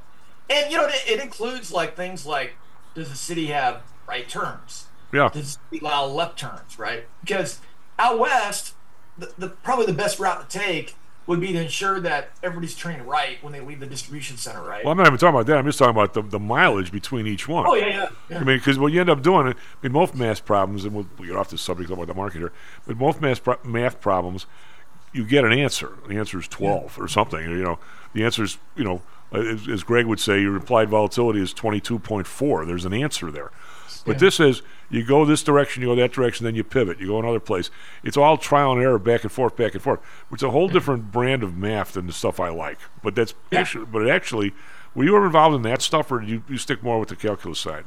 and 0.49 0.71
you 0.71 0.77
know, 0.77 0.87
it, 0.87 1.03
it 1.07 1.19
includes 1.19 1.71
like 1.71 1.95
things 1.95 2.25
like 2.25 2.53
does 2.95 3.09
the 3.09 3.15
city 3.15 3.47
have 3.47 3.83
right 4.07 4.27
turns? 4.27 4.87
Yeah. 5.13 5.29
Does 5.31 5.57
it 5.71 5.81
allow 5.81 6.05
left 6.05 6.39
turns, 6.39 6.79
right? 6.79 7.05
Because 7.21 7.59
out 7.99 8.19
west, 8.19 8.75
the, 9.17 9.33
the 9.37 9.49
probably 9.49 9.85
the 9.85 9.93
best 9.93 10.19
route 10.19 10.49
to 10.49 10.59
take 10.59 10.95
would 11.27 11.39
be 11.39 11.53
to 11.53 11.61
ensure 11.61 11.99
that 11.99 12.31
everybody's 12.41 12.75
turning 12.75 13.05
right 13.05 13.41
when 13.43 13.53
they 13.53 13.59
leave 13.59 13.79
the 13.79 13.85
distribution 13.85 14.37
center, 14.37 14.61
right? 14.63 14.83
Well, 14.83 14.91
I'm 14.91 14.97
not 14.97 15.07
even 15.07 15.19
talking 15.19 15.35
about 15.35 15.45
that. 15.47 15.57
I'm 15.57 15.65
just 15.65 15.77
talking 15.77 15.91
about 15.91 16.13
the, 16.13 16.23
the 16.23 16.39
mileage 16.39 16.91
between 16.91 17.27
each 17.27 17.47
one. 17.47 17.65
Oh, 17.67 17.75
yeah, 17.75 17.87
yeah, 17.87 18.09
yeah. 18.29 18.39
I 18.39 18.43
mean, 18.43 18.57
because 18.57 18.79
what 18.79 18.91
you 18.91 18.99
end 18.99 19.09
up 19.09 19.21
doing, 19.21 19.47
I 19.47 19.53
mean, 19.83 19.91
most 19.91 20.15
math 20.15 20.43
problems, 20.43 20.83
and 20.83 20.95
we'll, 20.95 21.07
we'll 21.17 21.27
get 21.27 21.37
off 21.37 21.49
the 21.49 21.57
subject 21.57 21.91
about 21.91 22.07
the 22.07 22.15
market 22.15 22.39
here, 22.39 22.51
but 22.87 22.97
most 22.97 23.21
math, 23.21 23.43
pro- 23.43 23.59
math 23.63 24.01
problems, 24.01 24.47
you 25.13 25.23
get 25.23 25.45
an 25.45 25.53
answer. 25.53 25.91
The 26.07 26.15
answer 26.15 26.39
is 26.39 26.47
12 26.47 26.99
or 26.99 27.07
something. 27.07 27.41
You 27.41 27.63
know, 27.63 27.79
the 28.13 28.23
answer 28.23 28.43
is, 28.43 28.57
you 28.75 28.83
know, 28.83 29.01
as, 29.31 29.67
as 29.67 29.83
Greg 29.83 30.05
would 30.05 30.19
say, 30.19 30.41
your 30.41 30.55
implied 30.55 30.89
volatility 30.89 31.41
is 31.41 31.53
22.4. 31.53 32.65
There's 32.67 32.85
an 32.85 32.93
answer 32.93 33.31
there. 33.31 33.51
But 34.05 34.13
Yeah. 34.13 34.19
this 34.19 34.39
is 34.39 34.61
you 34.89 35.03
go 35.05 35.23
this 35.25 35.43
direction, 35.43 35.83
you 35.83 35.89
go 35.89 35.95
that 35.95 36.11
direction, 36.11 36.43
then 36.43 36.55
you 36.55 36.63
pivot, 36.63 36.99
you 36.99 37.07
go 37.07 37.19
another 37.19 37.39
place. 37.39 37.69
It's 38.03 38.17
all 38.17 38.35
trial 38.37 38.73
and 38.73 38.81
error, 38.81 38.97
back 38.99 39.23
and 39.23 39.31
forth, 39.31 39.55
back 39.55 39.73
and 39.73 39.81
forth. 39.81 39.99
It's 40.31 40.43
a 40.43 40.49
whole 40.51 40.67
different 40.67 41.11
brand 41.11 41.43
of 41.43 41.55
math 41.55 41.93
than 41.93 42.07
the 42.07 42.13
stuff 42.13 42.39
I 42.39 42.49
like. 42.49 42.79
But 43.03 43.15
that's 43.15 43.33
actually, 43.51 43.85
but 43.85 44.09
actually, 44.09 44.53
were 44.95 45.03
you 45.05 45.15
ever 45.15 45.27
involved 45.27 45.55
in 45.55 45.61
that 45.63 45.81
stuff, 45.81 46.11
or 46.11 46.19
did 46.19 46.29
you, 46.29 46.43
you 46.49 46.57
stick 46.57 46.81
more 46.83 46.99
with 46.99 47.09
the 47.09 47.15
calculus 47.15 47.59
side? 47.59 47.85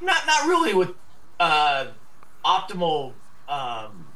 not 0.00 0.24
not 0.28 0.46
really 0.46 0.74
with 0.74 0.92
uh, 1.40 1.88
optimal 2.44 3.12
um, 3.48 4.06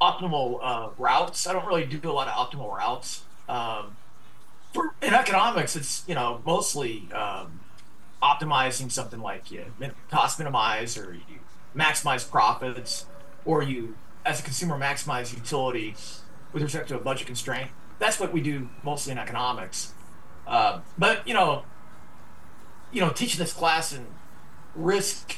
optimal 0.00 0.58
uh, 0.62 0.88
routes. 0.98 1.46
I 1.46 1.52
don't 1.52 1.66
really 1.66 1.84
do 1.84 2.10
a 2.10 2.12
lot 2.12 2.26
of 2.28 2.34
optimal 2.34 2.74
routes. 2.76 3.22
Um, 3.48 3.96
for, 4.72 4.94
in 5.02 5.14
economics, 5.14 5.76
it's 5.76 6.04
you 6.06 6.14
know 6.14 6.40
mostly 6.44 7.08
um, 7.12 7.60
optimizing 8.22 8.90
something 8.90 9.20
like 9.20 9.50
you 9.50 9.66
cost 10.10 10.38
minimize 10.38 10.96
or 10.96 11.14
you 11.14 11.38
maximize 11.76 12.28
profits, 12.28 13.06
or 13.44 13.62
you 13.62 13.96
as 14.24 14.40
a 14.40 14.42
consumer 14.42 14.78
maximize 14.78 15.34
utility 15.34 15.94
with 16.52 16.62
respect 16.62 16.88
to 16.88 16.96
a 16.96 17.00
budget 17.00 17.26
constraint. 17.26 17.70
That's 17.98 18.18
what 18.18 18.32
we 18.32 18.40
do 18.40 18.68
mostly 18.82 19.12
in 19.12 19.18
economics. 19.18 19.94
Uh, 20.46 20.80
but 20.98 21.26
you 21.26 21.34
know, 21.34 21.64
you 22.92 23.00
know, 23.00 23.10
teaching 23.10 23.38
this 23.38 23.52
class 23.52 23.92
in 23.92 24.06
risk 24.74 25.36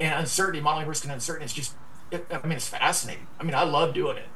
and 0.00 0.20
uncertainty, 0.20 0.60
modeling 0.60 0.86
risk 0.86 1.04
and 1.04 1.12
uncertainty 1.12 1.46
is 1.46 1.52
just, 1.52 1.74
it, 2.10 2.26
I 2.30 2.46
mean, 2.46 2.52
it's 2.52 2.68
fascinating. 2.68 3.26
I 3.40 3.44
mean, 3.44 3.54
I 3.54 3.64
love 3.64 3.94
doing 3.94 4.18
it. 4.18 4.28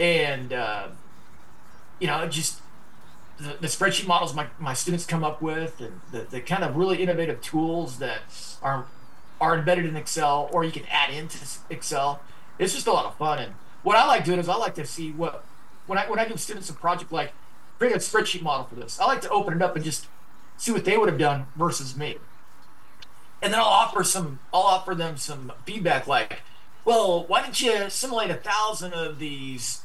And, 0.00 0.52
uh, 0.52 0.88
you 2.00 2.06
know, 2.06 2.26
just, 2.28 2.60
the, 3.38 3.56
the 3.60 3.66
spreadsheet 3.66 4.06
models 4.06 4.34
my, 4.34 4.46
my 4.58 4.74
students 4.74 5.04
come 5.04 5.24
up 5.24 5.42
with 5.42 5.80
and 5.80 6.00
the, 6.12 6.20
the 6.20 6.40
kind 6.40 6.62
of 6.62 6.76
really 6.76 7.02
innovative 7.02 7.40
tools 7.40 7.98
that 7.98 8.20
are 8.62 8.86
are 9.40 9.58
embedded 9.58 9.84
in 9.86 9.96
Excel 9.96 10.48
or 10.52 10.64
you 10.64 10.70
can 10.70 10.84
add 10.90 11.10
into 11.10 11.38
Excel. 11.68 12.20
It's 12.58 12.72
just 12.72 12.86
a 12.86 12.92
lot 12.92 13.04
of 13.04 13.16
fun. 13.16 13.40
And 13.40 13.54
what 13.82 13.96
I 13.96 14.06
like 14.06 14.24
doing 14.24 14.38
is 14.38 14.48
I 14.48 14.56
like 14.56 14.74
to 14.76 14.86
see 14.86 15.10
what 15.10 15.44
when 15.86 15.98
I 15.98 16.08
when 16.08 16.18
I 16.18 16.26
give 16.26 16.40
students 16.40 16.70
a 16.70 16.74
project 16.74 17.12
like 17.12 17.32
create 17.78 17.94
a 17.94 17.98
spreadsheet 17.98 18.42
model 18.42 18.66
for 18.66 18.76
this, 18.76 19.00
I 19.00 19.06
like 19.06 19.20
to 19.22 19.30
open 19.30 19.54
it 19.54 19.62
up 19.62 19.74
and 19.74 19.84
just 19.84 20.06
see 20.56 20.72
what 20.72 20.84
they 20.84 20.96
would 20.96 21.08
have 21.08 21.18
done 21.18 21.46
versus 21.56 21.96
me. 21.96 22.18
And 23.42 23.52
then 23.52 23.60
I'll 23.60 23.66
offer 23.66 24.04
some 24.04 24.38
I'll 24.52 24.62
offer 24.62 24.94
them 24.94 25.16
some 25.16 25.52
feedback 25.66 26.06
like, 26.06 26.42
well, 26.84 27.24
why 27.26 27.42
didn't 27.42 27.60
you 27.60 27.90
simulate 27.90 28.30
a 28.30 28.34
thousand 28.34 28.94
of 28.94 29.18
these 29.18 29.82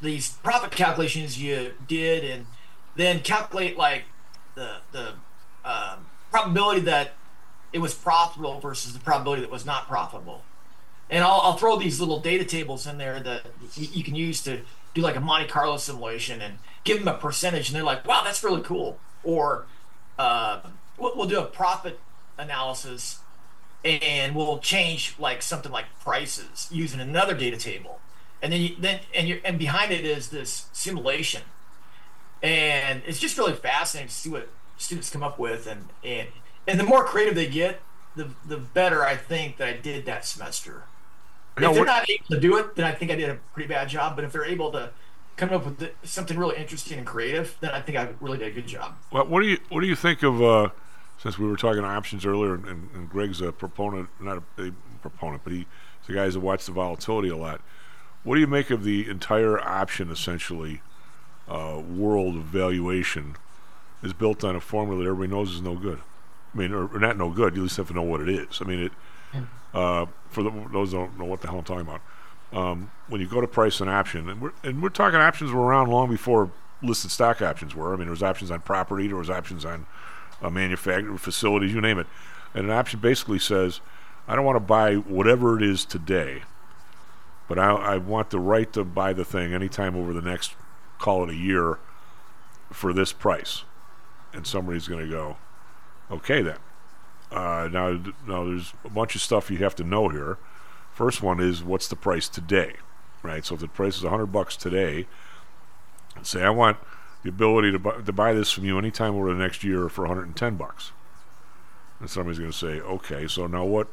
these 0.00 0.30
profit 0.30 0.70
calculations 0.72 1.40
you 1.40 1.72
did 1.86 2.24
and 2.24 2.46
then 2.96 3.20
calculate 3.20 3.76
like 3.76 4.04
the 4.54 4.76
the 4.92 5.14
um, 5.64 6.06
probability 6.30 6.80
that 6.82 7.12
it 7.72 7.78
was 7.78 7.94
profitable 7.94 8.60
versus 8.60 8.92
the 8.92 9.00
probability 9.00 9.42
that 9.42 9.50
was 9.50 9.64
not 9.64 9.88
profitable. 9.88 10.42
And 11.08 11.24
I'll, 11.24 11.40
I'll 11.42 11.56
throw 11.56 11.78
these 11.78 12.00
little 12.00 12.20
data 12.20 12.44
tables 12.44 12.86
in 12.86 12.98
there 12.98 13.20
that 13.20 13.46
you, 13.74 13.88
you 13.92 14.04
can 14.04 14.14
use 14.14 14.42
to 14.44 14.60
do 14.94 15.02
like 15.02 15.16
a 15.16 15.20
Monte 15.20 15.48
Carlo 15.48 15.76
simulation 15.76 16.40
and 16.40 16.58
give 16.84 16.98
them 16.98 17.08
a 17.08 17.16
percentage, 17.16 17.68
and 17.68 17.76
they're 17.76 17.84
like, 17.84 18.06
"Wow, 18.06 18.22
that's 18.24 18.42
really 18.44 18.62
cool." 18.62 18.98
Or 19.22 19.66
uh, 20.18 20.60
we'll, 20.98 21.16
we'll 21.16 21.28
do 21.28 21.38
a 21.38 21.44
profit 21.44 21.98
analysis, 22.38 23.20
and 23.84 24.34
we'll 24.34 24.58
change 24.58 25.14
like 25.18 25.42
something 25.42 25.72
like 25.72 25.86
prices 26.00 26.68
using 26.70 27.00
another 27.00 27.34
data 27.34 27.56
table, 27.56 28.00
and 28.42 28.52
then 28.52 28.60
you, 28.60 28.76
then 28.78 29.00
and 29.14 29.28
you 29.28 29.40
and 29.44 29.58
behind 29.58 29.92
it 29.92 30.04
is 30.04 30.28
this 30.28 30.66
simulation, 30.72 31.42
and 32.42 33.02
it's 33.06 33.18
just 33.18 33.38
really 33.38 33.54
fascinating 33.54 34.08
to 34.08 34.14
see 34.14 34.30
what 34.30 34.48
students 34.76 35.10
come 35.10 35.22
up 35.22 35.38
with, 35.38 35.66
and 35.66 35.88
and 36.04 36.28
and 36.66 36.80
the 36.80 36.84
more 36.84 37.04
creative 37.04 37.34
they 37.34 37.46
get, 37.46 37.80
the 38.16 38.30
the 38.46 38.58
better 38.58 39.04
I 39.04 39.16
think 39.16 39.56
that 39.58 39.68
I 39.68 39.72
did 39.74 40.06
that 40.06 40.24
semester. 40.24 40.84
Now, 41.58 41.70
if 41.70 41.76
they're 41.76 41.84
not 41.84 42.08
able 42.08 42.26
to 42.30 42.40
do 42.40 42.56
it, 42.56 42.76
then 42.76 42.86
I 42.86 42.92
think 42.92 43.10
I 43.10 43.14
did 43.14 43.28
a 43.28 43.38
pretty 43.52 43.68
bad 43.68 43.88
job. 43.88 44.16
But 44.16 44.24
if 44.24 44.32
they're 44.32 44.44
able 44.44 44.72
to 44.72 44.90
come 45.36 45.50
up 45.50 45.64
with 45.66 45.78
the, 45.78 45.92
something 46.02 46.38
really 46.38 46.56
interesting 46.56 46.98
and 46.98 47.06
creative, 47.06 47.56
then 47.60 47.70
I 47.72 47.80
think 47.80 47.98
I 47.98 48.08
really 48.20 48.38
did 48.38 48.48
a 48.48 48.52
good 48.52 48.66
job. 48.66 48.94
Well, 49.10 49.26
what 49.26 49.42
do 49.42 49.48
you 49.48 49.58
what 49.68 49.80
do 49.80 49.86
you 49.86 49.96
think 49.96 50.22
of? 50.22 50.42
Uh, 50.42 50.70
since 51.18 51.38
we 51.38 51.46
were 51.46 51.56
talking 51.56 51.84
options 51.84 52.26
earlier, 52.26 52.54
and, 52.54 52.66
and, 52.66 52.90
and 52.94 53.08
Greg's 53.08 53.40
a 53.40 53.52
proponent, 53.52 54.08
not 54.18 54.42
a, 54.58 54.68
a 54.68 54.72
proponent, 55.02 55.44
but 55.44 55.52
he, 55.52 55.66
he's 56.00 56.08
a 56.08 56.12
guy 56.12 56.28
who 56.28 56.40
watched 56.40 56.66
the 56.66 56.72
volatility 56.72 57.28
a 57.28 57.36
lot. 57.36 57.60
What 58.24 58.34
do 58.34 58.40
you 58.40 58.48
make 58.48 58.70
of 58.70 58.82
the 58.82 59.08
entire 59.08 59.60
option, 59.60 60.10
essentially, 60.10 60.82
uh, 61.48 61.80
world 61.80 62.36
of 62.36 62.42
valuation 62.44 63.36
is 64.02 64.12
built 64.12 64.44
on 64.44 64.56
a 64.56 64.60
formula 64.60 65.02
that 65.02 65.10
everybody 65.10 65.30
knows 65.30 65.54
is 65.54 65.62
no 65.62 65.76
good? 65.76 66.00
I 66.54 66.58
mean, 66.58 66.72
or, 66.72 66.86
or 66.86 66.98
not 66.98 67.16
no 67.16 67.30
good. 67.30 67.54
You 67.54 67.62
at 67.62 67.64
least 67.64 67.76
have 67.76 67.88
to 67.88 67.94
know 67.94 68.02
what 68.02 68.20
it 68.20 68.28
is. 68.28 68.60
I 68.60 68.64
mean, 68.64 68.80
it. 68.80 68.92
Uh, 69.72 70.06
for 70.28 70.42
the, 70.42 70.50
those 70.70 70.92
who 70.92 70.98
don't 70.98 71.18
know 71.18 71.24
what 71.24 71.40
the 71.40 71.48
hell 71.48 71.58
I'm 71.58 71.64
talking 71.64 71.86
about, 71.86 72.02
um, 72.52 72.90
when 73.08 73.22
you 73.22 73.26
go 73.26 73.40
to 73.40 73.46
price 73.46 73.80
an 73.80 73.88
option, 73.88 74.28
and 74.28 74.40
we're 74.40 74.52
and 74.62 74.82
we're 74.82 74.90
talking 74.90 75.18
options 75.18 75.50
were 75.50 75.62
around 75.62 75.88
long 75.88 76.10
before 76.10 76.50
listed 76.82 77.10
stock 77.10 77.40
options 77.40 77.74
were. 77.74 77.94
I 77.94 77.96
mean, 77.96 78.06
there 78.06 78.10
was 78.10 78.22
options 78.22 78.50
on 78.50 78.60
property, 78.60 79.06
there 79.06 79.16
was 79.16 79.30
options 79.30 79.64
on 79.64 79.86
uh, 80.42 80.50
manufacturing 80.50 81.16
facilities, 81.16 81.72
you 81.72 81.80
name 81.80 81.98
it. 81.98 82.06
And 82.54 82.66
an 82.66 82.72
option 82.72 83.00
basically 83.00 83.38
says, 83.38 83.80
I 84.28 84.36
don't 84.36 84.44
want 84.44 84.56
to 84.56 84.60
buy 84.60 84.96
whatever 84.96 85.56
it 85.56 85.62
is 85.62 85.84
today, 85.84 86.42
but 87.48 87.58
I, 87.58 87.70
I 87.70 87.96
want 87.98 88.30
the 88.30 88.40
right 88.40 88.70
to 88.74 88.84
buy 88.84 89.12
the 89.12 89.24
thing 89.24 89.54
anytime 89.54 89.96
over 89.96 90.12
the 90.12 90.20
next, 90.20 90.54
call 91.02 91.24
it 91.24 91.30
a 91.30 91.34
year, 91.34 91.78
for 92.70 92.92
this 92.92 93.12
price. 93.12 93.64
And 94.32 94.46
somebody's 94.46 94.88
going 94.88 95.04
to 95.04 95.10
go, 95.10 95.36
okay 96.10 96.40
then. 96.42 96.58
Uh, 97.30 97.68
now, 97.70 98.00
now 98.26 98.44
there's 98.44 98.72
a 98.84 98.88
bunch 98.88 99.14
of 99.14 99.20
stuff 99.20 99.50
you 99.50 99.58
have 99.58 99.74
to 99.76 99.84
know 99.84 100.08
here. 100.08 100.38
First 100.92 101.22
one 101.22 101.40
is 101.40 101.64
what's 101.64 101.88
the 101.88 101.96
price 101.96 102.28
today, 102.28 102.74
right? 103.22 103.44
So 103.44 103.54
if 103.54 103.60
the 103.60 103.68
price 103.68 103.96
is 103.96 104.04
100 104.04 104.26
bucks 104.26 104.56
today, 104.56 105.06
say 106.22 106.42
I 106.42 106.50
want 106.50 106.76
the 107.22 107.30
ability 107.30 107.72
to 107.72 107.78
buy, 107.78 108.00
to 108.00 108.12
buy 108.12 108.32
this 108.32 108.52
from 108.52 108.64
you 108.64 108.78
anytime 108.78 109.14
over 109.16 109.32
the 109.32 109.38
next 109.38 109.64
year 109.64 109.88
for 109.88 110.02
110 110.02 110.56
bucks. 110.56 110.92
And 111.98 112.08
somebody's 112.08 112.38
going 112.38 112.52
to 112.52 112.56
say, 112.56 112.80
okay, 112.80 113.26
so 113.26 113.46
now 113.46 113.64
what? 113.64 113.88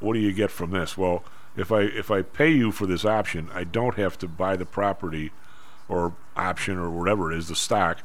What 0.00 0.12
do 0.14 0.18
you 0.18 0.32
get 0.32 0.50
from 0.50 0.70
this? 0.72 0.98
Well, 0.98 1.24
if 1.56 1.72
I 1.72 1.82
if 1.82 2.10
I 2.10 2.22
pay 2.22 2.50
you 2.50 2.72
for 2.72 2.84
this 2.84 3.04
option, 3.04 3.48
I 3.54 3.64
don't 3.64 3.94
have 3.94 4.18
to 4.18 4.28
buy 4.28 4.56
the 4.56 4.66
property 4.66 5.30
or 5.88 6.14
option 6.36 6.78
or 6.78 6.90
whatever 6.90 7.32
it 7.32 7.38
is, 7.38 7.48
the 7.48 7.56
stock, 7.56 7.98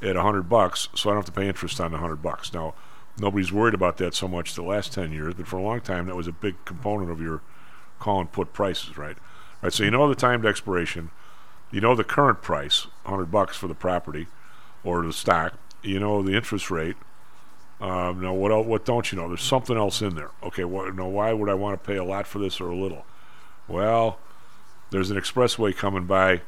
at 0.00 0.16
100 0.16 0.42
bucks, 0.42 0.88
so 0.94 1.08
I 1.08 1.12
don't 1.12 1.24
have 1.24 1.34
to 1.34 1.40
pay 1.40 1.48
interest 1.48 1.80
on 1.80 1.90
the 1.92 1.98
100 1.98 2.16
bucks. 2.16 2.52
Now, 2.52 2.74
nobody's 3.18 3.52
worried 3.52 3.74
about 3.74 3.98
that 3.98 4.14
so 4.14 4.26
much 4.26 4.54
the 4.54 4.62
last 4.62 4.92
10 4.92 5.12
years, 5.12 5.34
but 5.34 5.46
for 5.46 5.58
a 5.58 5.62
long 5.62 5.80
time 5.80 6.06
that 6.06 6.16
was 6.16 6.26
a 6.26 6.32
big 6.32 6.56
component 6.64 7.10
of 7.10 7.20
your 7.20 7.40
call 7.98 8.20
and 8.20 8.32
put 8.32 8.52
prices, 8.52 8.98
right? 8.98 9.16
Right, 9.62 9.72
so 9.72 9.84
you 9.84 9.92
know 9.92 10.08
the 10.08 10.16
timed 10.16 10.44
expiration, 10.44 11.10
you 11.70 11.80
know 11.80 11.94
the 11.94 12.04
current 12.04 12.42
price, 12.42 12.86
100 13.04 13.26
bucks 13.26 13.56
for 13.56 13.68
the 13.68 13.74
property 13.74 14.26
or 14.82 15.06
the 15.06 15.12
stock, 15.12 15.54
you 15.82 16.00
know 16.00 16.22
the 16.22 16.34
interest 16.34 16.70
rate. 16.70 16.96
Um, 17.80 18.20
now, 18.20 18.32
what 18.32 18.52
el- 18.52 18.64
what 18.64 18.84
don't 18.84 19.10
you 19.10 19.18
know? 19.18 19.28
There's 19.28 19.42
something 19.42 19.76
else 19.76 20.02
in 20.02 20.14
there. 20.14 20.30
Okay, 20.42 20.64
what, 20.64 20.94
now 20.94 21.08
why 21.08 21.32
would 21.32 21.48
I 21.48 21.54
want 21.54 21.80
to 21.80 21.86
pay 21.86 21.96
a 21.96 22.04
lot 22.04 22.26
for 22.26 22.38
this 22.38 22.60
or 22.60 22.70
a 22.70 22.76
little? 22.76 23.04
Well, 23.66 24.18
there's 24.90 25.10
an 25.10 25.16
expressway 25.16 25.74
coming 25.76 26.06
by, 26.06 26.42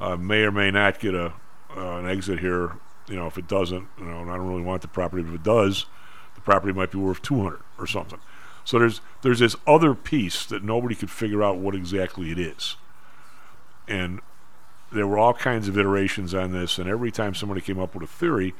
uh, 0.00 0.16
may 0.16 0.42
or 0.42 0.52
may 0.52 0.70
not 0.70 1.00
get 1.00 1.14
a 1.14 1.32
uh, 1.76 1.98
an 1.98 2.08
exit 2.08 2.40
here. 2.40 2.72
You 3.08 3.16
know, 3.16 3.26
if 3.26 3.38
it 3.38 3.48
doesn't, 3.48 3.88
you 3.98 4.04
know, 4.04 4.20
and 4.20 4.30
I 4.30 4.36
don't 4.36 4.48
really 4.48 4.62
want 4.62 4.82
the 4.82 4.88
property. 4.88 5.22
But 5.22 5.30
if 5.30 5.34
it 5.36 5.42
does, 5.42 5.86
the 6.34 6.40
property 6.40 6.72
might 6.72 6.90
be 6.90 6.98
worth 6.98 7.22
200 7.22 7.60
or 7.78 7.86
something. 7.86 8.20
So 8.64 8.78
there's 8.78 9.00
there's 9.22 9.38
this 9.38 9.56
other 9.66 9.94
piece 9.94 10.44
that 10.46 10.62
nobody 10.62 10.94
could 10.94 11.10
figure 11.10 11.42
out 11.42 11.56
what 11.56 11.74
exactly 11.74 12.30
it 12.30 12.38
is, 12.38 12.76
and 13.86 14.20
there 14.92 15.06
were 15.06 15.18
all 15.18 15.34
kinds 15.34 15.68
of 15.68 15.78
iterations 15.78 16.34
on 16.34 16.52
this. 16.52 16.78
And 16.78 16.88
every 16.88 17.10
time 17.10 17.34
somebody 17.34 17.60
came 17.60 17.78
up 17.78 17.94
with 17.94 18.02
a 18.02 18.12
theory, 18.12 18.54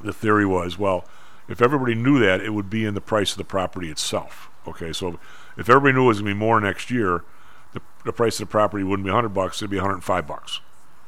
the 0.00 0.12
theory 0.12 0.46
was, 0.46 0.78
well, 0.78 1.04
if 1.48 1.60
everybody 1.60 1.94
knew 1.94 2.18
that, 2.20 2.40
it 2.40 2.50
would 2.50 2.70
be 2.70 2.84
in 2.84 2.94
the 2.94 3.00
price 3.00 3.32
of 3.32 3.38
the 3.38 3.44
property 3.44 3.90
itself. 3.90 4.48
Okay, 4.66 4.92
so 4.92 5.18
if 5.56 5.68
everybody 5.68 5.94
knew 5.94 6.04
it 6.04 6.08
was 6.08 6.20
going 6.20 6.30
to 6.30 6.34
be 6.34 6.38
more 6.38 6.60
next 6.60 6.90
year, 6.90 7.24
the, 7.72 7.80
the 8.04 8.12
price 8.12 8.40
of 8.40 8.48
the 8.48 8.50
property 8.50 8.84
wouldn't 8.84 9.04
be 9.04 9.10
100 9.10 9.30
bucks; 9.30 9.58
it'd 9.58 9.70
be 9.70 9.76
105 9.76 10.26
bucks, 10.26 10.60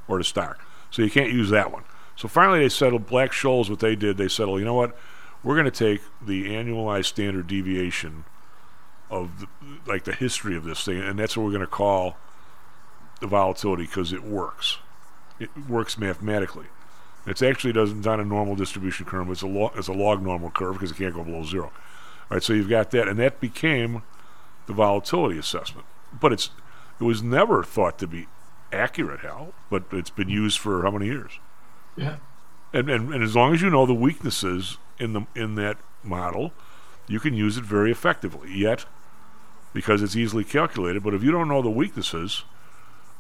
or 0.09 0.19
the 0.19 0.25
stock. 0.25 0.65
So 0.91 1.03
you 1.03 1.11
can't 1.11 1.33
use 1.33 1.51
that 1.51 1.73
one. 1.73 1.85
So 2.17 2.29
finally, 2.29 2.61
they 2.61 2.69
settled. 2.69 3.07
Black 3.07 3.33
Scholes, 3.33 3.69
what 3.69 3.81
they 3.81 3.97
did, 3.97 4.17
they 4.17 4.29
settled. 4.29 4.61
You 4.61 4.65
know 4.65 4.75
what? 4.75 4.97
We're 5.43 5.57
going 5.57 5.71
to 5.71 5.71
take 5.71 6.01
the 6.25 6.47
annualized 6.47 7.07
standard 7.07 7.47
deviation 7.47 8.25
of 9.11 9.41
the, 9.41 9.47
like 9.87 10.05
the 10.05 10.15
history 10.15 10.57
of 10.57 10.65
this 10.65 10.85
thing, 10.85 11.01
and 11.01 11.19
that's 11.19 11.37
what 11.37 11.45
we're 11.45 11.51
going 11.51 11.61
to 11.61 11.67
call 11.67 12.17
the 13.21 13.27
volatility 13.27 13.85
because 13.85 14.13
it 14.13 14.23
works. 14.23 14.79
It 15.39 15.51
works 15.69 15.99
mathematically. 15.99 16.67
It's 17.27 17.43
actually 17.43 17.73
doesn't 17.73 18.05
not 18.05 18.21
a 18.21 18.25
normal 18.25 18.55
distribution 18.55 19.07
curve. 19.07 19.31
It's 19.31 19.43
a 19.43 19.47
log, 19.47 19.73
it's 19.77 19.89
a 19.89 19.93
log 19.93 20.23
normal 20.23 20.51
curve 20.51 20.75
because 20.75 20.91
it 20.91 20.97
can't 20.97 21.15
go 21.15 21.25
below 21.25 21.43
zero. 21.43 21.67
All 21.67 22.37
right, 22.37 22.43
so 22.43 22.53
you've 22.53 22.69
got 22.69 22.91
that, 22.93 23.09
and 23.09 23.19
that 23.19 23.41
became 23.41 24.03
the 24.67 24.73
volatility 24.73 25.39
assessment. 25.39 25.87
But 26.21 26.33
it's 26.33 26.51
it 27.01 27.05
was 27.05 27.23
never 27.23 27.63
thought 27.63 27.99
to 27.99 28.07
be 28.07 28.29
accurate, 28.73 29.21
Hal. 29.21 29.53
But 29.71 29.85
it's 29.93 30.11
been 30.11 30.29
used 30.29 30.59
for 30.59 30.83
how 30.83 30.91
many 30.91 31.07
years? 31.07 31.39
Yeah. 31.97 32.17
And, 32.73 32.91
and 32.91 33.13
and 33.13 33.23
as 33.23 33.37
long 33.37 33.55
as 33.55 33.63
you 33.63 33.71
know 33.71 33.87
the 33.87 33.95
weaknesses 33.95 34.79
in 34.99 35.13
the 35.13 35.27
in 35.35 35.55
that 35.57 35.77
model, 36.03 36.53
you 37.07 37.21
can 37.21 37.35
use 37.35 37.57
it 37.57 37.65
very 37.65 37.91
effectively. 37.91 38.53
Yet, 38.53 38.87
because 39.73 40.03
it's 40.03 40.17
easily 40.17 40.45
calculated, 40.45 41.03
but 41.03 41.15
if 41.15 41.23
you 41.23 41.31
don't 41.31 41.49
know 41.49 41.63
the 41.63 41.71
weaknesses, 41.71 42.45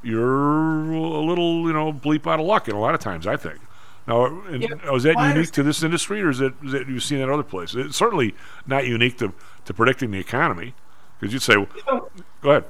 you're 0.02 0.92
a 0.92 1.20
little 1.20 1.66
you 1.66 1.72
know 1.72 1.92
bleep 1.92 2.26
out 2.30 2.40
of 2.40 2.46
luck. 2.46 2.68
And 2.68 2.76
a 2.76 2.80
lot 2.80 2.94
of 2.94 3.00
times, 3.00 3.26
I 3.26 3.36
think. 3.36 3.60
Now, 4.06 4.26
and, 4.26 4.62
Yeah, 4.62 4.94
is 4.94 5.04
that 5.04 5.16
well, 5.16 5.34
unique 5.34 5.50
to 5.52 5.62
this 5.62 5.82
industry, 5.82 6.20
or 6.20 6.28
is 6.28 6.40
it 6.40 6.52
is 6.62 6.72
that 6.72 6.88
you've 6.88 7.02
seen 7.02 7.20
that 7.20 7.30
other 7.30 7.42
places? 7.42 7.86
It's 7.86 7.96
certainly 7.96 8.34
not 8.66 8.86
unique 8.86 9.16
to, 9.18 9.32
to 9.64 9.72
predicting 9.72 10.10
the 10.10 10.18
economy, 10.18 10.74
because 11.18 11.32
you'd 11.32 11.42
say, 11.42 11.56
well, 11.56 12.10
"Go 12.42 12.50
ahead." 12.50 12.64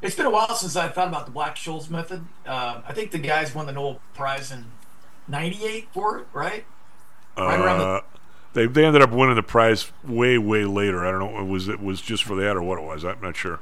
It's 0.00 0.14
been 0.14 0.26
a 0.26 0.30
while 0.30 0.54
since 0.54 0.76
I 0.76 0.88
thought 0.88 1.08
about 1.08 1.26
the 1.26 1.32
Black 1.32 1.56
Scholes 1.56 1.90
method. 1.90 2.24
Uh, 2.46 2.82
I 2.86 2.92
think 2.92 3.10
the 3.10 3.18
guys 3.18 3.54
won 3.54 3.66
the 3.66 3.72
Nobel 3.72 4.00
Prize 4.14 4.52
in 4.52 4.66
'98 5.26 5.88
for 5.92 6.18
it, 6.18 6.26
right? 6.32 6.64
Right 7.36 7.58
around 7.60 7.78
the- 7.78 7.84
Uh, 7.84 8.00
they 8.54 8.66
they 8.66 8.84
ended 8.84 9.02
up 9.02 9.10
winning 9.10 9.34
the 9.36 9.42
prize 9.42 9.92
way 10.04 10.38
way 10.38 10.64
later. 10.64 11.04
I 11.06 11.10
don't 11.10 11.34
know. 11.34 11.44
Was 11.44 11.68
it 11.68 11.80
was 11.80 12.00
just 12.00 12.24
for 12.24 12.34
that 12.36 12.56
or 12.56 12.62
what 12.62 12.78
it 12.78 12.84
was? 12.84 13.04
I'm 13.04 13.20
not 13.20 13.36
sure. 13.36 13.60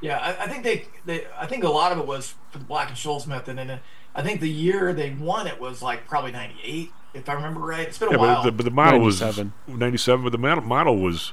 Yeah, 0.00 0.18
I, 0.18 0.44
I 0.44 0.46
think 0.48 0.62
they, 0.62 0.86
they, 1.06 1.26
I 1.36 1.46
think 1.46 1.64
a 1.64 1.68
lot 1.68 1.90
of 1.90 1.98
it 1.98 2.06
was 2.06 2.34
for 2.52 2.58
the 2.58 2.64
Black 2.64 2.88
and 2.88 2.96
Scholes 2.96 3.26
method, 3.26 3.58
and 3.58 3.68
uh, 3.70 3.78
I 4.14 4.22
think 4.22 4.40
the 4.40 4.48
year 4.50 4.92
they 4.92 5.10
won 5.10 5.48
it 5.48 5.60
was 5.60 5.82
like 5.82 6.06
probably 6.06 6.30
'98, 6.30 6.90
if 7.14 7.28
I 7.28 7.32
remember 7.32 7.60
right. 7.60 7.88
It's 7.88 7.98
been 7.98 8.08
a 8.08 8.12
Yeah, 8.12 8.18
while. 8.18 8.36
but 8.36 8.44
the, 8.44 8.52
but 8.52 8.64
the 8.64 8.70
model 8.70 9.00
97. 9.00 9.52
was 9.66 9.76
97, 9.78 10.22
but 10.24 10.30
the 10.30 10.38
model, 10.38 10.62
model 10.62 10.96
was 10.98 11.32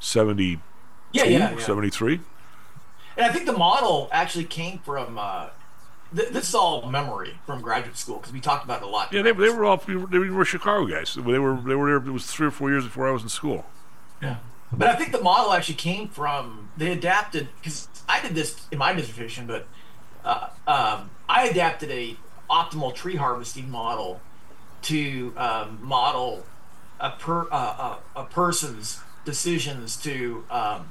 73 0.00 0.60
Yeah, 1.12 1.24
yeah, 1.24 1.50
yeah. 1.52 1.58
73. 1.58 2.20
And 3.16 3.26
I 3.26 3.32
think 3.32 3.46
the 3.46 3.52
model 3.56 4.08
actually 4.12 4.44
came 4.44 4.78
from. 4.78 5.18
Uh, 5.18 5.48
th- 6.14 6.30
this 6.30 6.48
is 6.48 6.54
all 6.54 6.88
memory 6.88 7.38
from 7.46 7.60
graduate 7.60 7.96
school 7.96 8.18
because 8.18 8.32
we 8.32 8.40
talked 8.40 8.64
about 8.64 8.82
it 8.82 8.84
a 8.84 8.88
lot. 8.88 9.12
Yeah, 9.12 9.22
they, 9.22 9.32
they 9.32 9.50
were 9.50 9.64
all 9.64 9.76
they 9.76 10.18
were 10.18 10.44
Chicago 10.44 10.86
guys. 10.86 11.14
They 11.14 11.38
were 11.38 11.60
they 11.60 11.74
were 11.74 11.86
there. 11.86 12.08
It 12.08 12.12
was 12.12 12.26
three 12.26 12.46
or 12.46 12.50
four 12.50 12.70
years 12.70 12.84
before 12.84 13.08
I 13.08 13.12
was 13.12 13.22
in 13.22 13.28
school. 13.28 13.64
Yeah, 14.22 14.36
but 14.72 14.88
I 14.88 14.96
think 14.96 15.12
the 15.12 15.20
model 15.22 15.52
actually 15.52 15.76
came 15.76 16.08
from 16.08 16.70
they 16.76 16.92
adapted 16.92 17.48
because 17.60 17.88
I 18.08 18.20
did 18.20 18.34
this 18.34 18.66
in 18.70 18.78
my 18.78 18.92
dissertation, 18.92 19.46
but 19.46 19.66
uh, 20.24 20.48
um, 20.66 21.10
I 21.28 21.48
adapted 21.48 21.90
a 21.90 22.16
optimal 22.50 22.94
tree 22.94 23.16
harvesting 23.16 23.70
model 23.70 24.20
to 24.82 25.32
um, 25.36 25.78
model 25.82 26.44
a 27.00 27.10
per 27.10 27.46
uh, 27.50 27.98
a, 28.14 28.20
a 28.20 28.24
person's 28.24 29.00
decisions 29.24 29.96
to 29.96 30.44
um, 30.50 30.90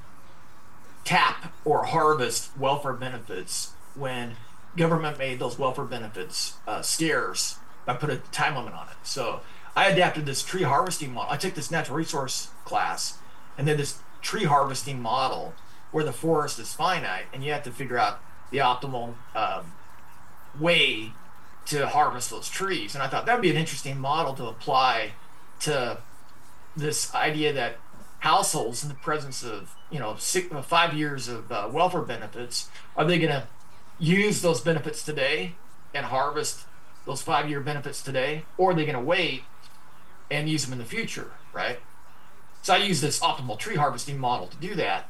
tap 1.03 1.53
or 1.65 1.85
harvest 1.85 2.55
welfare 2.57 2.93
benefits 2.93 3.73
when 3.95 4.35
government 4.77 5.17
made 5.17 5.39
those 5.39 5.59
welfare 5.59 5.85
benefits 5.85 6.55
uh, 6.67 6.81
scarce 6.81 7.57
by 7.85 7.93
putting 7.93 8.17
a 8.17 8.19
time 8.31 8.55
limit 8.55 8.73
on 8.73 8.88
it. 8.88 8.95
So 9.03 9.41
I 9.75 9.88
adapted 9.88 10.25
this 10.25 10.43
tree 10.43 10.63
harvesting 10.63 11.13
model. 11.13 11.31
I 11.31 11.38
took 11.38 11.55
this 11.55 11.71
natural 11.71 11.97
resource 11.97 12.49
class 12.65 13.17
and 13.57 13.67
then 13.67 13.77
this 13.77 13.99
tree 14.21 14.45
harvesting 14.45 15.01
model 15.01 15.53
where 15.91 16.03
the 16.03 16.13
forest 16.13 16.59
is 16.59 16.73
finite 16.73 17.25
and 17.34 17.43
you 17.43 17.51
have 17.51 17.63
to 17.63 17.71
figure 17.71 17.97
out 17.97 18.19
the 18.51 18.59
optimal 18.59 19.13
um, 19.35 19.73
way 20.59 21.11
to 21.65 21.88
harvest 21.88 22.30
those 22.30 22.49
trees. 22.49 22.93
And 22.93 23.03
I 23.03 23.07
thought 23.07 23.25
that 23.25 23.35
would 23.35 23.41
be 23.41 23.49
an 23.49 23.57
interesting 23.57 23.99
model 23.99 24.34
to 24.35 24.45
apply 24.45 25.11
to 25.61 25.97
this 26.75 27.13
idea 27.13 27.53
that 27.53 27.77
households 28.24 28.84
in 28.84 28.90
the 28.90 28.95
presence 28.95 29.44
of 29.44 29.76
you 29.91 30.00
know 30.00 30.16
six, 30.18 30.52
uh, 30.54 30.62
five 30.62 30.94
years 30.94 31.28
of 31.28 31.52
uh, 31.52 31.70
welfare 31.72 32.02
benefits 32.02 32.70
are 32.95 33.06
they 33.06 33.20
going 33.20 33.32
to 33.32 33.45
use 34.00 34.41
those 34.41 34.62
benefits 34.62 35.04
today 35.04 35.56
and 35.94 36.06
harvest 36.06 36.66
those 37.06 37.22
five 37.22 37.50
year 37.50 37.60
benefits 37.60 38.02
today? 38.02 38.45
Or 38.58 38.72
are 38.72 38.74
they 38.74 38.86
going 38.86 38.98
to 38.98 39.04
wait 39.04 39.44
and 40.32 40.50
use 40.50 40.64
them 40.64 40.74
in 40.74 40.80
the 40.80 40.86
future 40.86 41.32
right? 41.54 41.80
So 42.62 42.74
i 42.74 42.78
use 42.78 43.02
this 43.02 43.20
optimal 43.20 43.60
tree 43.60 43.76
harvesting 43.76 44.18
model 44.18 44.48
to 44.48 44.58
do 44.58 44.74
that. 44.76 45.10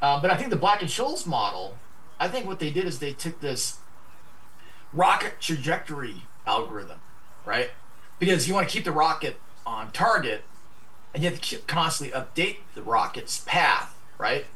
Uh, 0.00 0.20
but 0.20 0.30
i 0.30 0.36
think 0.36 0.50
the 0.50 0.56
black 0.56 0.82
and 0.82 0.90
scholes 0.90 1.26
model 1.26 1.78
i 2.20 2.28
think 2.28 2.46
what 2.46 2.58
they 2.58 2.70
did 2.70 2.84
is 2.84 2.98
they 2.98 3.12
took 3.12 3.40
this 3.40 3.78
rocket 4.92 5.40
trajectory 5.40 6.22
algorithm 6.46 6.98
right? 7.44 7.70
Because 8.18 8.48
you 8.48 8.54
want 8.54 8.68
to 8.68 8.72
keep 8.72 8.84
the 8.84 8.92
rocket 8.92 9.36
on 9.66 9.90
target 9.92 10.44
you 11.14 11.28
have 11.28 11.40
to 11.40 11.58
constantly 11.58 12.16
update 12.18 12.58
the 12.74 12.82
rocket's 12.82 13.40
path, 13.46 13.94
right? 14.18 14.46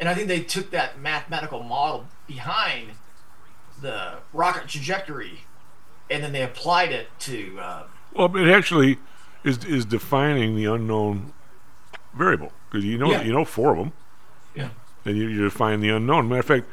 And 0.00 0.08
I 0.08 0.14
think 0.14 0.28
they 0.28 0.40
took 0.40 0.70
that 0.72 0.98
mathematical 1.00 1.62
model 1.62 2.06
behind 2.26 2.90
the 3.80 4.14
rocket 4.32 4.68
trajectory, 4.68 5.40
and 6.10 6.22
then 6.22 6.32
they 6.32 6.42
applied 6.42 6.90
it 6.92 7.08
to. 7.20 7.58
Uh, 7.60 7.82
well, 8.14 8.34
it 8.36 8.50
actually 8.50 8.98
is 9.44 9.64
is 9.64 9.84
defining 9.84 10.56
the 10.56 10.64
unknown 10.64 11.32
variable 12.14 12.52
because 12.70 12.84
you 12.84 12.98
know 12.98 13.10
Yeah. 13.10 13.22
you 13.22 13.32
know 13.32 13.44
four 13.44 13.72
of 13.72 13.78
them. 13.78 13.92
Yeah. 14.54 14.70
And 15.04 15.16
you, 15.16 15.28
you 15.28 15.42
define 15.44 15.80
the 15.80 15.90
unknown. 15.90 16.28
Matter 16.28 16.40
of 16.40 16.46
fact, 16.46 16.66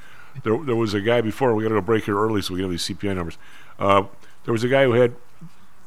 there 0.43 0.57
there 0.57 0.75
was 0.75 0.93
a 0.93 1.01
guy 1.01 1.21
before 1.21 1.53
we 1.53 1.63
got 1.63 1.69
to 1.69 1.75
go 1.75 1.81
break 1.81 2.05
here 2.05 2.17
early 2.17 2.41
so 2.41 2.53
we 2.55 2.61
get 2.61 2.69
these 2.69 2.83
CPI 2.87 3.15
numbers. 3.15 3.37
Uh, 3.77 4.03
there 4.45 4.51
was 4.51 4.63
a 4.63 4.67
guy 4.69 4.83
who 4.85 4.93
had 4.93 5.15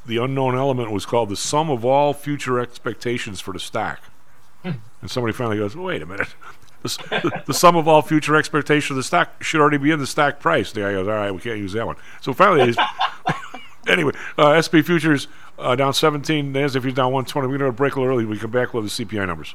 the 0.06 0.18
unknown 0.18 0.56
element 0.56 0.90
was 0.90 1.06
called 1.06 1.28
the 1.28 1.36
sum 1.36 1.70
of 1.70 1.85
all 1.85 2.12
future 2.12 2.60
expectations 2.60 3.40
for 3.40 3.52
the 3.52 3.60
stock. 3.60 4.01
and 4.64 5.10
somebody 5.10 5.32
finally 5.32 5.59
goes, 5.59 5.76
wait 5.76 6.02
a 6.02 6.06
minute. 6.06 6.28
The, 6.82 7.43
the, 7.47 7.55
sum 7.55 7.76
of 7.76 7.89
all 7.89 8.02
future 8.02 8.36
expectations 8.36 8.90
of 8.90 8.97
the 8.97 9.02
stock 9.02 9.43
should 9.43 9.60
already 9.60 9.78
be 9.78 9.90
in 9.90 9.98
the 9.98 10.06
stock 10.06 10.40
price. 10.40 10.72
The 10.72 10.81
guy 10.81 10.93
goes, 10.93 11.09
all 11.09 11.14
right, 11.14 11.31
we 11.31 11.40
can't 11.40 11.59
use 11.59 11.72
that 11.72 11.86
one. 11.86 11.97
So 12.20 12.32
finally, 12.32 12.74
anyway, 13.89 14.12
uh, 14.36 14.60
SP 14.60 14.85
futures 14.85 15.28
uh, 15.59 15.76
down 15.76 15.94
17, 15.94 16.52
NASDAQ 16.52 16.72
futures 16.72 16.94
down 16.94 17.12
120. 17.12 17.48
We're 17.48 17.59
going 17.59 17.70
to 17.70 17.76
break 17.76 17.97
a 17.97 18.01
little 18.01 18.14
early. 18.14 18.24
We 18.24 18.39
come 18.39 18.51
back 18.51 18.74
with 18.74 18.85
the 18.85 19.05
CPI 19.05 19.26
numbers. 19.26 19.55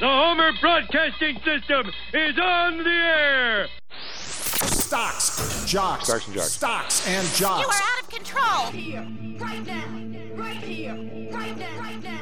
The 0.00 0.06
Homer 0.06 0.52
Broadcasting 0.62 1.38
System 1.44 1.92
is 2.14 2.38
on 2.38 2.78
the 2.78 2.88
air! 2.88 3.68
Stocks, 4.14 5.66
jocks, 5.66 6.06
Stocks 6.06 6.26
and 6.26 6.34
jocks. 6.34 6.52
stocks 6.52 7.06
and 7.06 7.38
You 7.38 7.46
are 7.46 7.52
out 7.52 8.00
of 8.00 8.08
control. 8.08 8.66
Here, 8.72 9.06
right 9.38 9.66
now, 9.66 9.84
right 10.36 10.56
here, 10.56 10.94
right 11.30 11.54
now, 11.54 11.80
right 11.80 12.02
now. 12.02 12.20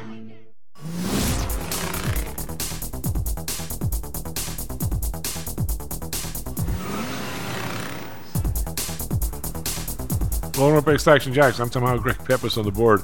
Blowing 10.51 10.75
up 10.75 10.83
Big 10.83 10.99
Stocks 10.99 11.27
and 11.27 11.33
Jocks. 11.33 11.59
I'm 11.59 11.69
Tom 11.69 11.83
Hoel 11.83 11.99
Greg 11.99 12.17
Pepis 12.25 12.57
on 12.57 12.65
the 12.65 12.71
board. 12.71 13.03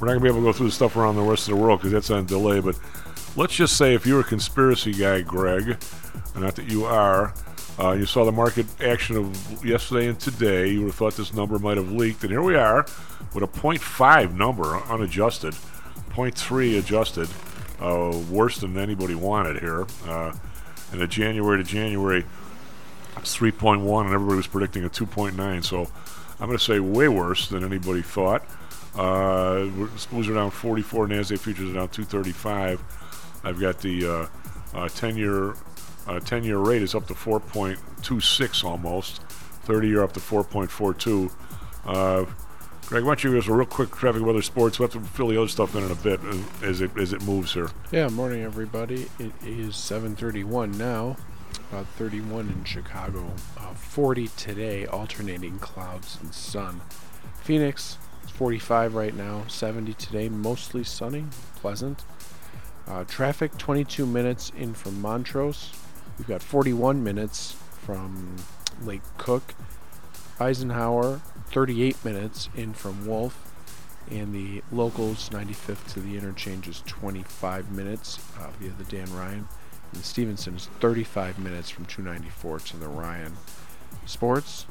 We're 0.00 0.06
not 0.06 0.14
going 0.14 0.20
to 0.20 0.20
be 0.20 0.28
able 0.28 0.40
to 0.40 0.44
go 0.46 0.52
through 0.54 0.68
the 0.68 0.72
stuff 0.72 0.96
around 0.96 1.16
the 1.16 1.22
rest 1.22 1.46
of 1.46 1.54
the 1.54 1.60
world 1.60 1.80
because 1.80 1.92
that's 1.92 2.10
on 2.10 2.24
delay. 2.24 2.60
But 2.60 2.76
let's 3.36 3.54
just 3.54 3.76
say 3.76 3.94
if 3.94 4.06
you're 4.06 4.20
a 4.20 4.24
conspiracy 4.24 4.92
guy, 4.92 5.22
Greg, 5.22 5.76
not 6.36 6.56
that 6.56 6.70
you 6.70 6.84
are, 6.84 7.34
uh, 7.78 7.92
you 7.92 8.06
saw 8.06 8.24
the 8.24 8.32
market 8.32 8.66
action 8.80 9.16
of 9.16 9.64
yesterday 9.64 10.08
and 10.08 10.18
today, 10.18 10.68
you 10.68 10.80
would 10.80 10.88
have 10.88 10.94
thought 10.94 11.16
this 11.16 11.34
number 11.34 11.58
might 11.58 11.76
have 11.76 11.90
leaked. 11.90 12.22
And 12.22 12.30
here 12.30 12.42
we 12.42 12.54
are 12.54 12.86
with 13.34 13.42
a 13.42 13.48
0.5 13.48 14.34
number 14.34 14.76
unadjusted, 14.76 15.54
0.3 16.14 16.78
adjusted, 16.78 17.28
uh, 17.80 18.16
worse 18.30 18.58
than 18.58 18.78
anybody 18.78 19.14
wanted 19.14 19.60
here. 19.60 19.86
Uh, 20.06 20.32
and 20.92 21.02
a 21.02 21.06
January 21.08 21.58
to 21.58 21.64
January, 21.64 22.24
it's 23.16 23.36
3.1, 23.36 24.04
and 24.04 24.14
everybody 24.14 24.36
was 24.36 24.46
predicting 24.46 24.84
a 24.84 24.88
2.9. 24.88 25.64
So 25.64 25.88
I'm 26.38 26.46
going 26.46 26.58
to 26.58 26.64
say 26.64 26.78
way 26.78 27.08
worse 27.08 27.48
than 27.48 27.64
anybody 27.64 28.02
thought. 28.02 28.44
Uh, 28.94 29.66
we're- 29.76 29.90
SPOs 29.96 30.28
are 30.28 30.34
down 30.34 30.52
44, 30.52 31.08
NASDAQ 31.08 31.38
futures 31.40 31.70
are 31.70 31.74
down 31.74 31.88
235. 31.88 32.80
I've 33.44 33.60
got 33.60 33.80
the 33.80 34.06
uh, 34.06 34.10
uh, 34.74 34.88
10-year 34.88 35.50
uh, 36.06 36.20
10-year 36.20 36.58
rate 36.58 36.82
is 36.82 36.94
up 36.94 37.06
to 37.06 37.14
4.26 37.14 38.64
almost. 38.64 39.22
30-year 39.66 40.02
up 40.02 40.12
to 40.12 40.20
4.42. 40.20 41.30
Uh, 41.86 42.24
Greg, 42.86 43.02
why 43.02 43.10
don't 43.10 43.24
you 43.24 43.30
give 43.30 43.38
us 43.44 43.48
a 43.48 43.52
real 43.54 43.66
quick 43.66 43.90
traffic 43.92 44.22
weather 44.22 44.42
sports? 44.42 44.78
We'll 44.78 44.88
have 44.88 45.02
to 45.02 45.08
fill 45.10 45.28
the 45.28 45.38
other 45.38 45.48
stuff 45.48 45.74
in 45.74 45.84
in 45.84 45.90
a 45.90 45.94
bit 45.94 46.20
as 46.62 46.82
it 46.82 46.90
as 46.98 47.14
it 47.14 47.22
moves 47.22 47.54
here. 47.54 47.70
Yeah, 47.90 48.08
morning 48.08 48.42
everybody. 48.42 49.08
It 49.18 49.32
is 49.42 49.74
7:31 49.74 50.76
now. 50.76 51.16
About 51.70 51.86
31 51.96 52.48
in 52.50 52.64
Chicago. 52.64 53.32
Uh, 53.58 53.72
40 53.72 54.28
today, 54.36 54.84
alternating 54.86 55.58
clouds 55.58 56.18
and 56.20 56.34
sun. 56.34 56.82
Phoenix, 57.42 57.96
45 58.34 58.94
right 58.94 59.14
now. 59.14 59.44
70 59.48 59.94
today, 59.94 60.28
mostly 60.28 60.84
sunny, 60.84 61.24
pleasant. 61.56 62.04
Uh, 62.86 63.04
traffic 63.04 63.56
22 63.56 64.04
minutes 64.04 64.52
in 64.56 64.74
from 64.74 65.00
Montrose. 65.00 65.72
We've 66.18 66.28
got 66.28 66.42
41 66.42 67.02
minutes 67.02 67.52
from 67.52 68.36
Lake 68.82 69.02
Cook. 69.18 69.54
Eisenhower 70.38 71.20
38 71.50 72.04
minutes 72.04 72.48
in 72.56 72.74
from 72.74 73.06
Wolf. 73.06 73.50
And 74.10 74.34
the 74.34 74.62
locals 74.70 75.30
95th 75.30 75.92
to 75.94 76.00
the 76.00 76.16
interchange 76.18 76.68
is 76.68 76.82
25 76.86 77.70
minutes 77.70 78.18
uh, 78.38 78.50
via 78.60 78.70
the 78.76 78.84
Dan 78.84 79.10
Ryan. 79.14 79.48
And 79.92 80.04
Stevenson 80.04 80.56
is 80.56 80.66
35 80.80 81.38
minutes 81.38 81.70
from 81.70 81.86
294 81.86 82.58
to 82.60 82.76
the 82.76 82.88
Ryan. 82.88 83.36
Sports 84.04 84.66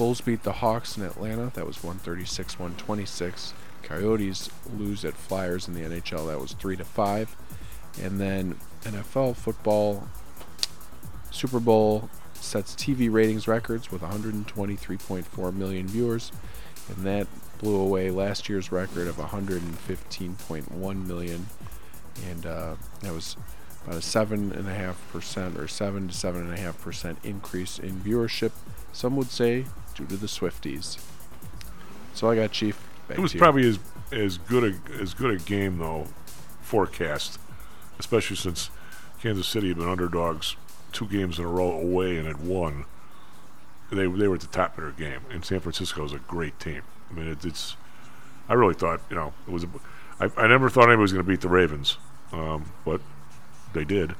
Bulls 0.00 0.22
beat 0.22 0.44
the 0.44 0.52
Hawks 0.52 0.96
in 0.96 1.02
Atlanta. 1.02 1.52
That 1.54 1.66
was 1.66 1.84
136 1.84 2.58
126. 2.58 3.52
Coyotes 3.82 4.48
lose 4.78 5.04
at 5.04 5.12
Flyers 5.12 5.68
in 5.68 5.74
the 5.74 5.80
NHL. 5.80 6.26
That 6.28 6.40
was 6.40 6.52
3 6.54 6.76
to 6.76 6.84
5. 6.84 7.36
And 8.00 8.20
then 8.20 8.56
NFL 8.82 9.36
football 9.36 10.08
Super 11.30 11.60
Bowl 11.60 12.10
sets 12.34 12.74
TV 12.74 13.10
ratings 13.10 13.46
records 13.46 13.90
with 13.90 14.02
123.4 14.02 15.54
million 15.54 15.86
viewers, 15.86 16.32
and 16.88 17.04
that 17.06 17.26
blew 17.58 17.78
away 17.78 18.10
last 18.10 18.48
year's 18.48 18.72
record 18.72 19.06
of 19.06 19.16
115.1 19.16 21.06
million, 21.06 21.46
and 22.28 22.46
uh, 22.46 22.74
that 23.02 23.12
was 23.12 23.36
about 23.84 23.98
a 23.98 24.02
seven 24.02 24.52
and 24.52 24.68
a 24.68 24.74
half 24.74 25.00
percent 25.12 25.58
or 25.58 25.68
seven 25.68 26.08
to 26.08 26.14
seven 26.14 26.42
and 26.42 26.54
a 26.54 26.60
half 26.60 26.80
percent 26.80 27.18
increase 27.22 27.78
in 27.78 28.00
viewership. 28.00 28.52
Some 28.92 29.16
would 29.16 29.30
say 29.30 29.66
due 29.94 30.06
to 30.06 30.16
the 30.16 30.26
Swifties. 30.26 30.98
So 32.14 32.30
I 32.30 32.34
got 32.34 32.52
Chief. 32.52 32.78
Back 33.08 33.18
it 33.18 33.20
was 33.20 33.34
probably 33.34 33.68
as 33.68 33.78
as 34.12 34.38
good 34.38 34.64
a 34.64 35.00
as 35.00 35.14
good 35.14 35.30
a 35.30 35.42
game 35.44 35.78
though 35.78 36.06
forecast, 36.62 37.39
especially 38.00 38.36
since 38.36 38.70
Kansas 39.22 39.46
City 39.46 39.68
had 39.68 39.76
been 39.76 39.88
underdogs 39.88 40.56
two 40.92 41.06
games 41.06 41.38
in 41.38 41.44
a 41.44 41.48
row 41.48 41.70
away 41.70 42.16
and 42.16 42.26
had 42.26 42.44
won. 42.44 42.84
They 43.90 44.06
they 44.06 44.26
were 44.28 44.34
at 44.36 44.40
the 44.40 44.46
top 44.48 44.76
of 44.78 44.84
their 44.84 44.92
game, 44.92 45.20
and 45.30 45.44
San 45.44 45.60
Francisco 45.60 46.04
is 46.04 46.12
a 46.12 46.18
great 46.18 46.58
team. 46.58 46.82
I 47.10 47.14
mean, 47.14 47.28
it, 47.28 47.44
it's. 47.44 47.76
I 48.48 48.54
really 48.54 48.74
thought 48.74 49.00
you 49.10 49.16
know 49.16 49.32
it 49.46 49.52
was. 49.52 49.64
A, 49.64 49.68
I, 50.20 50.30
I 50.44 50.46
never 50.48 50.68
thought 50.70 50.84
anybody 50.84 51.02
was 51.02 51.12
going 51.12 51.24
to 51.24 51.28
beat 51.30 51.40
the 51.40 51.48
Ravens, 51.48 51.98
um, 52.32 52.72
but 52.84 53.00
they 53.72 53.84
did, 53.84 54.14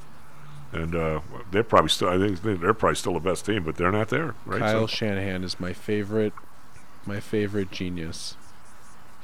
and 0.73 0.93
uh, 0.95 1.21
they're 1.51 1.63
probably 1.63 1.89
still. 1.89 2.09
I 2.09 2.17
think 2.17 2.41
they're 2.41 2.73
probably 2.73 2.95
still 2.95 3.13
the 3.13 3.19
best 3.21 3.45
team, 3.45 3.63
but 3.63 3.75
they're 3.77 3.91
not 3.91 4.09
there, 4.09 4.35
right? 4.45 4.59
Kyle 4.59 4.87
So- 4.87 4.95
Shanahan 4.95 5.43
is 5.43 5.59
my 5.59 5.71
favorite, 5.73 6.33
my 7.05 7.19
favorite 7.21 7.71
genius. 7.71 8.35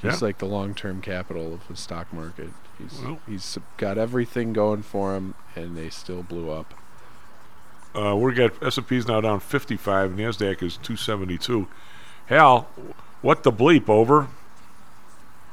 He's 0.01 0.21
Yeah. 0.21 0.27
like 0.27 0.37
the 0.37 0.45
long-term 0.45 1.01
capital 1.01 1.53
of 1.55 1.67
the 1.67 1.75
stock 1.75 2.11
market. 2.13 2.51
He's 2.77 2.99
Well- 2.99 3.19
he's 3.27 3.57
got 3.77 3.97
everything 3.97 4.53
going 4.53 4.83
for 4.83 5.15
him, 5.15 5.33
and 5.55 5.75
they 5.75 5.89
still 5.89 6.21
blew 6.23 6.51
up. 6.51 6.73
Uh, 7.95 8.15
we 8.15 8.31
got 8.33 8.51
S&P's 8.61 9.07
now 9.07 9.21
down 9.21 9.39
55, 9.39 10.11
and 10.11 10.19
Nasdaq 10.19 10.61
is 10.61 10.77
272. 10.77 11.67
Hal, 12.27 12.67
what 13.21 13.41
the 13.43 13.51
bleep? 13.51 13.89
Over. 13.89 14.27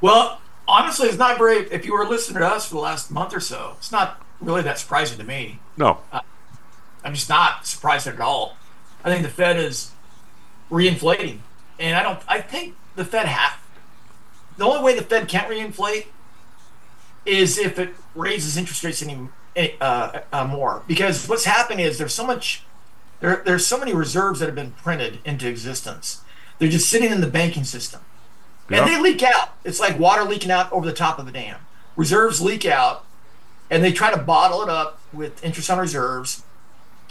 Well, 0.01 0.39
honestly, 0.67 1.07
it's 1.07 1.17
not 1.17 1.37
very. 1.39 1.59
If 1.71 1.85
you 1.85 1.93
were 1.93 2.05
listening 2.05 2.39
to 2.39 2.47
us 2.47 2.67
for 2.67 2.75
the 2.75 2.81
last 2.81 3.09
month 3.09 3.33
or 3.33 3.39
so, 3.39 3.73
it's 3.77 3.91
not 3.91 4.21
really 4.39 4.61
that 4.61 4.77
surprising 4.77 5.17
to 5.17 5.23
me. 5.23 5.59
No. 5.77 5.99
I'm 7.03 7.13
just 7.13 7.29
not 7.29 7.65
surprised 7.65 8.05
at 8.07 8.19
all. 8.19 8.57
I 9.03 9.09
think 9.09 9.23
the 9.23 9.29
Fed 9.29 9.57
is 9.57 9.91
reinflating, 10.69 11.39
and 11.79 11.95
I 11.97 12.03
don't. 12.03 12.19
I 12.27 12.41
think 12.41 12.75
the 12.95 13.05
Fed 13.05 13.25
have. 13.27 13.53
The 14.57 14.65
only 14.65 14.83
way 14.83 14.95
the 14.95 15.03
Fed 15.03 15.27
can't 15.27 15.49
reinflate 15.49 16.05
is 17.25 17.57
if 17.57 17.79
it 17.79 17.95
raises 18.13 18.57
interest 18.57 18.83
rates 18.83 19.01
any 19.01 19.29
uh, 19.81 20.19
uh, 20.31 20.45
more. 20.45 20.83
Because 20.87 21.27
what's 21.27 21.45
happening 21.45 21.85
is 21.85 21.97
there's 21.97 22.13
so 22.13 22.25
much. 22.25 22.63
There, 23.19 23.41
there's 23.45 23.65
so 23.65 23.77
many 23.77 23.93
reserves 23.93 24.39
that 24.39 24.47
have 24.47 24.55
been 24.55 24.71
printed 24.71 25.19
into 25.25 25.47
existence. 25.47 26.21
They're 26.59 26.69
just 26.69 26.89
sitting 26.89 27.11
in 27.11 27.21
the 27.21 27.27
banking 27.27 27.63
system, 27.63 28.01
and 28.69 28.87
they 28.87 28.99
leak 28.99 29.23
out. 29.23 29.55
It's 29.63 29.79
like 29.79 29.99
water 29.99 30.23
leaking 30.23 30.51
out 30.51 30.71
over 30.71 30.85
the 30.85 30.93
top 30.93 31.19
of 31.19 31.27
a 31.27 31.31
dam. 31.31 31.59
Reserves 31.95 32.41
leak 32.41 32.65
out, 32.65 33.05
and 33.69 33.83
they 33.83 33.91
try 33.91 34.11
to 34.11 34.17
bottle 34.17 34.61
it 34.61 34.69
up 34.69 34.99
with 35.11 35.43
interest 35.43 35.69
on 35.69 35.79
reserves, 35.79 36.43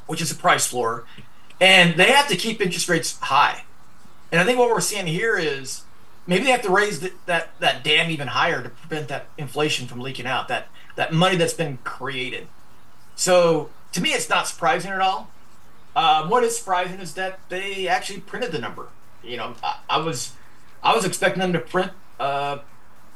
which 0.06 0.20
is 0.20 0.30
a 0.30 0.34
price 0.34 0.66
floor, 0.66 1.04
and 1.60 1.98
they 1.98 2.12
have 2.12 2.28
to 2.28 2.36
keep 2.36 2.60
interest 2.60 2.88
rates 2.88 3.18
high. 3.20 3.64
And 4.30 4.40
I 4.40 4.44
think 4.44 4.58
what 4.58 4.68
we're 4.68 4.80
seeing 4.80 5.06
here 5.06 5.36
is 5.36 5.82
maybe 6.26 6.44
they 6.44 6.50
have 6.50 6.62
to 6.62 6.70
raise 6.70 7.00
the, 7.00 7.12
that 7.26 7.58
that 7.60 7.84
dam 7.84 8.10
even 8.10 8.28
higher 8.28 8.62
to 8.62 8.68
prevent 8.68 9.08
that 9.08 9.26
inflation 9.36 9.86
from 9.86 10.00
leaking 10.00 10.26
out. 10.26 10.48
That 10.48 10.68
that 10.96 11.12
money 11.12 11.36
that's 11.36 11.54
been 11.54 11.78
created. 11.84 12.48
So 13.16 13.70
to 13.92 14.00
me, 14.00 14.10
it's 14.10 14.28
not 14.28 14.48
surprising 14.48 14.90
at 14.90 15.00
all. 15.00 15.30
Um, 15.96 16.28
what 16.28 16.42
is 16.42 16.58
surprising 16.58 17.00
is 17.00 17.14
that 17.14 17.38
they 17.48 17.86
actually 17.86 18.20
printed 18.20 18.52
the 18.52 18.58
number. 18.58 18.88
You 19.22 19.36
know, 19.36 19.54
I, 19.62 19.78
I 19.88 19.98
was 19.98 20.32
I 20.82 20.94
was 20.94 21.04
expecting 21.04 21.40
them 21.40 21.52
to 21.52 21.60
print 21.60 21.92
uh, 22.18 22.58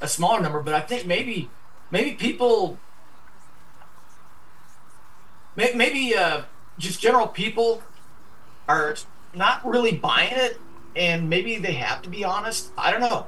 a 0.01 0.09
smaller 0.09 0.41
number, 0.41 0.63
but 0.63 0.75
I 0.75 0.81
think 0.81 1.07
maybe 1.07 1.51
maybe 1.91 2.13
people 2.13 2.79
may- 5.57 5.75
maybe 5.75 6.15
uh, 6.17 6.43
just 6.79 7.01
general 7.01 7.27
people 7.27 7.83
are 8.69 8.95
not 9.35 9.67
really 9.67 9.93
buying 9.93 10.33
it, 10.33 10.61
and 10.99 11.31
maybe 11.31 11.57
they 11.57 11.75
have 11.75 12.03
to 12.03 12.11
be 12.11 12.25
honest. 12.25 12.71
I 12.77 12.91
don't 12.91 13.01
know, 13.01 13.27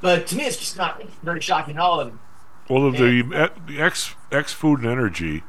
but 0.00 0.26
to 0.26 0.36
me, 0.36 0.44
it's 0.44 0.58
just 0.58 0.76
not 0.76 1.02
very 1.22 1.40
shocking 1.40 1.76
at 1.76 1.80
all. 1.80 2.00
And 2.00 2.18
Well, 2.68 2.90
the, 2.90 3.50
the 3.66 3.80
X 3.80 4.14
X 4.30 4.52
Food 4.52 4.80
and 4.80 4.88
Energy 4.88 5.44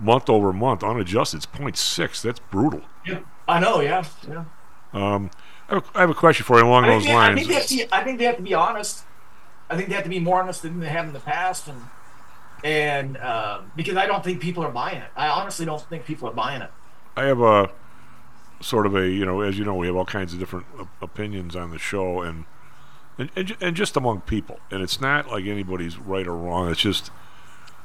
month 0.00 0.28
over 0.28 0.52
month 0.52 0.82
unadjusted, 0.82 1.38
it's 1.38 1.46
0.6. 1.46 2.22
That's 2.22 2.40
brutal. 2.50 2.82
yeah, 3.06 3.20
I 3.46 3.60
know, 3.60 3.80
yeah, 3.80 4.04
yeah. 4.28 4.44
Um, 4.92 5.30
I, 5.68 5.74
have 5.74 5.84
a, 5.84 5.98
I 5.98 6.00
have 6.00 6.10
a 6.10 6.14
question 6.14 6.44
for 6.44 6.58
you 6.58 6.64
along 6.64 6.86
those 6.86 7.04
they, 7.04 7.14
I, 7.14 7.34
think 7.34 7.48
they 7.48 7.54
have 7.54 7.66
to 7.66 7.76
be, 7.76 7.86
I 7.92 8.04
think 8.04 8.18
they 8.18 8.24
have 8.24 8.36
to 8.36 8.42
be 8.42 8.54
honest. 8.54 9.04
I 9.68 9.76
think 9.76 9.88
they 9.88 9.94
have 9.94 10.04
to 10.04 10.10
be 10.10 10.18
more 10.18 10.42
honest 10.42 10.62
than 10.62 10.80
they 10.80 10.88
have 10.88 11.06
in 11.06 11.12
the 11.12 11.20
past, 11.20 11.68
and 11.68 11.80
and 12.64 13.16
uh, 13.16 13.60
because 13.76 13.96
I 13.96 14.06
don't 14.06 14.24
think 14.24 14.40
people 14.40 14.64
are 14.64 14.70
buying 14.70 14.98
it. 14.98 15.10
I 15.14 15.28
honestly 15.28 15.64
don't 15.64 15.80
think 15.82 16.04
people 16.04 16.28
are 16.28 16.34
buying 16.34 16.60
it. 16.62 16.70
I 17.16 17.24
have 17.24 17.40
a 17.40 17.70
sort 18.60 18.86
of 18.86 18.94
a 18.94 19.08
you 19.08 19.24
know, 19.24 19.40
as 19.40 19.58
you 19.58 19.64
know, 19.64 19.74
we 19.74 19.86
have 19.86 19.96
all 19.96 20.04
kinds 20.04 20.32
of 20.32 20.38
different 20.38 20.66
op- 20.78 21.02
opinions 21.02 21.56
on 21.56 21.70
the 21.70 21.78
show, 21.78 22.20
and 22.22 22.44
and 23.18 23.30
and, 23.36 23.56
and 23.60 23.76
just 23.76 23.96
among 23.96 24.22
people, 24.22 24.60
and 24.70 24.82
it's 24.82 25.00
not 25.00 25.28
like 25.28 25.44
anybody's 25.44 25.98
right 25.98 26.26
or 26.26 26.36
wrong. 26.36 26.70
It's 26.70 26.80
just 26.80 27.10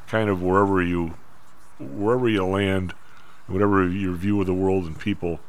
kind 0.08 0.30
of 0.30 0.42
wherever 0.42 0.82
you 0.82 1.16
wherever 1.80 2.30
you 2.30 2.46
land, 2.46 2.94
whatever 3.48 3.88
your 3.88 4.14
view 4.14 4.40
of 4.40 4.48
the 4.48 4.54
world 4.54 4.86
and 4.86 5.00
people. 5.00 5.40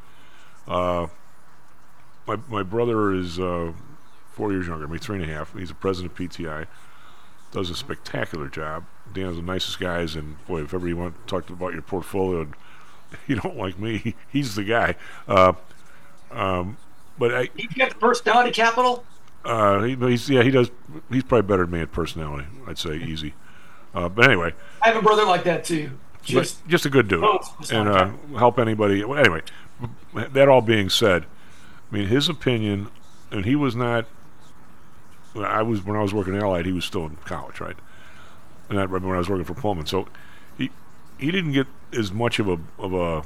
Uh, 0.67 1.07
my 2.25 2.37
my 2.47 2.63
brother 2.63 3.13
is 3.13 3.39
uh, 3.39 3.73
four 4.31 4.51
years 4.51 4.67
younger 4.67 4.87
me, 4.87 4.97
three 4.97 5.21
and 5.21 5.29
a 5.29 5.33
half. 5.33 5.53
He's 5.53 5.69
the 5.69 5.75
president 5.75 6.13
of 6.13 6.17
PTI. 6.17 6.67
Does 7.51 7.69
a 7.69 7.75
spectacular 7.75 8.49
job. 8.49 8.85
Dan's 9.13 9.37
the 9.37 9.41
nicest 9.41 9.79
guys, 9.79 10.15
and 10.15 10.45
boy, 10.45 10.63
if 10.63 10.73
ever 10.73 10.87
you 10.87 10.97
want 10.97 11.15
to 11.15 11.29
talk 11.29 11.49
about 11.49 11.71
your 11.71 11.81
portfolio, 11.81 12.41
and 12.41 12.53
you 13.27 13.35
don't 13.35 13.57
like 13.57 13.77
me, 13.79 14.15
he's 14.31 14.55
the 14.55 14.63
guy. 14.63 14.95
Uh, 15.27 15.53
um, 16.31 16.77
but 17.17 17.33
I, 17.33 17.49
You 17.55 17.67
got 17.77 17.89
the 17.89 17.95
personality 17.95 18.51
capital. 18.51 19.03
uh, 19.45 19.81
he, 19.83 19.95
he's 19.95 20.29
yeah, 20.29 20.43
he 20.43 20.51
does. 20.51 20.69
He's 21.09 21.23
probably 21.23 21.47
better 21.47 21.63
than 21.65 21.71
me 21.73 21.81
at 21.81 21.91
personality. 21.91 22.47
I'd 22.67 22.77
say 22.77 22.95
easy. 22.97 23.33
Uh, 23.93 24.09
but 24.09 24.25
anyway, 24.25 24.53
I 24.81 24.89
have 24.89 24.97
a 24.97 25.01
brother 25.01 25.25
like 25.25 25.43
that 25.45 25.63
too. 25.63 25.91
Just 26.23 26.67
just 26.67 26.85
a 26.85 26.89
good 26.89 27.07
dude, 27.07 27.23
Oh, 27.23 27.39
and 27.71 27.87
uh, 27.87 28.11
help 28.37 28.59
anybody. 28.59 29.03
Well, 29.05 29.17
anyway, 29.17 29.41
that 30.13 30.49
all 30.49 30.61
being 30.61 30.89
said, 30.89 31.23
I 31.89 31.95
mean 31.95 32.07
his 32.07 32.27
opinion, 32.27 32.89
and 33.31 33.45
he 33.45 33.55
was 33.55 33.75
not. 33.75 34.05
I 35.35 35.61
was 35.61 35.85
when 35.85 35.95
I 35.95 36.01
was 36.01 36.13
working 36.13 36.35
at 36.35 36.43
Allied. 36.43 36.65
He 36.65 36.73
was 36.73 36.83
still 36.83 37.05
in 37.05 37.15
college, 37.25 37.59
right? 37.61 37.77
And 38.69 38.77
I 38.77 38.83
remember 38.83 39.07
when 39.07 39.15
I 39.15 39.19
was 39.19 39.29
working 39.29 39.45
for 39.45 39.53
Pullman. 39.53 39.85
So 39.85 40.07
he 40.57 40.69
he 41.17 41.31
didn't 41.31 41.53
get 41.53 41.67
as 41.93 42.11
much 42.11 42.39
of 42.39 42.47
a 42.47 42.59
of 42.77 42.93
a 42.93 43.23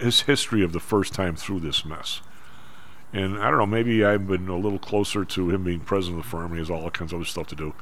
his 0.00 0.22
history 0.22 0.62
of 0.62 0.72
the 0.72 0.80
first 0.80 1.12
time 1.12 1.36
through 1.36 1.60
this 1.60 1.84
mess. 1.84 2.20
And 3.12 3.38
I 3.38 3.50
don't 3.50 3.58
know, 3.58 3.66
maybe 3.66 4.04
I've 4.04 4.26
been 4.26 4.48
a 4.48 4.56
little 4.56 4.78
closer 4.78 5.24
to 5.24 5.50
him 5.50 5.64
being 5.64 5.80
president 5.80 6.18
of 6.18 6.24
the 6.24 6.30
firm. 6.30 6.52
He 6.52 6.58
has 6.58 6.70
all 6.70 6.90
kinds 6.90 7.12
of 7.12 7.20
other 7.20 7.26
stuff 7.26 7.46
to 7.48 7.54
do. 7.54 7.74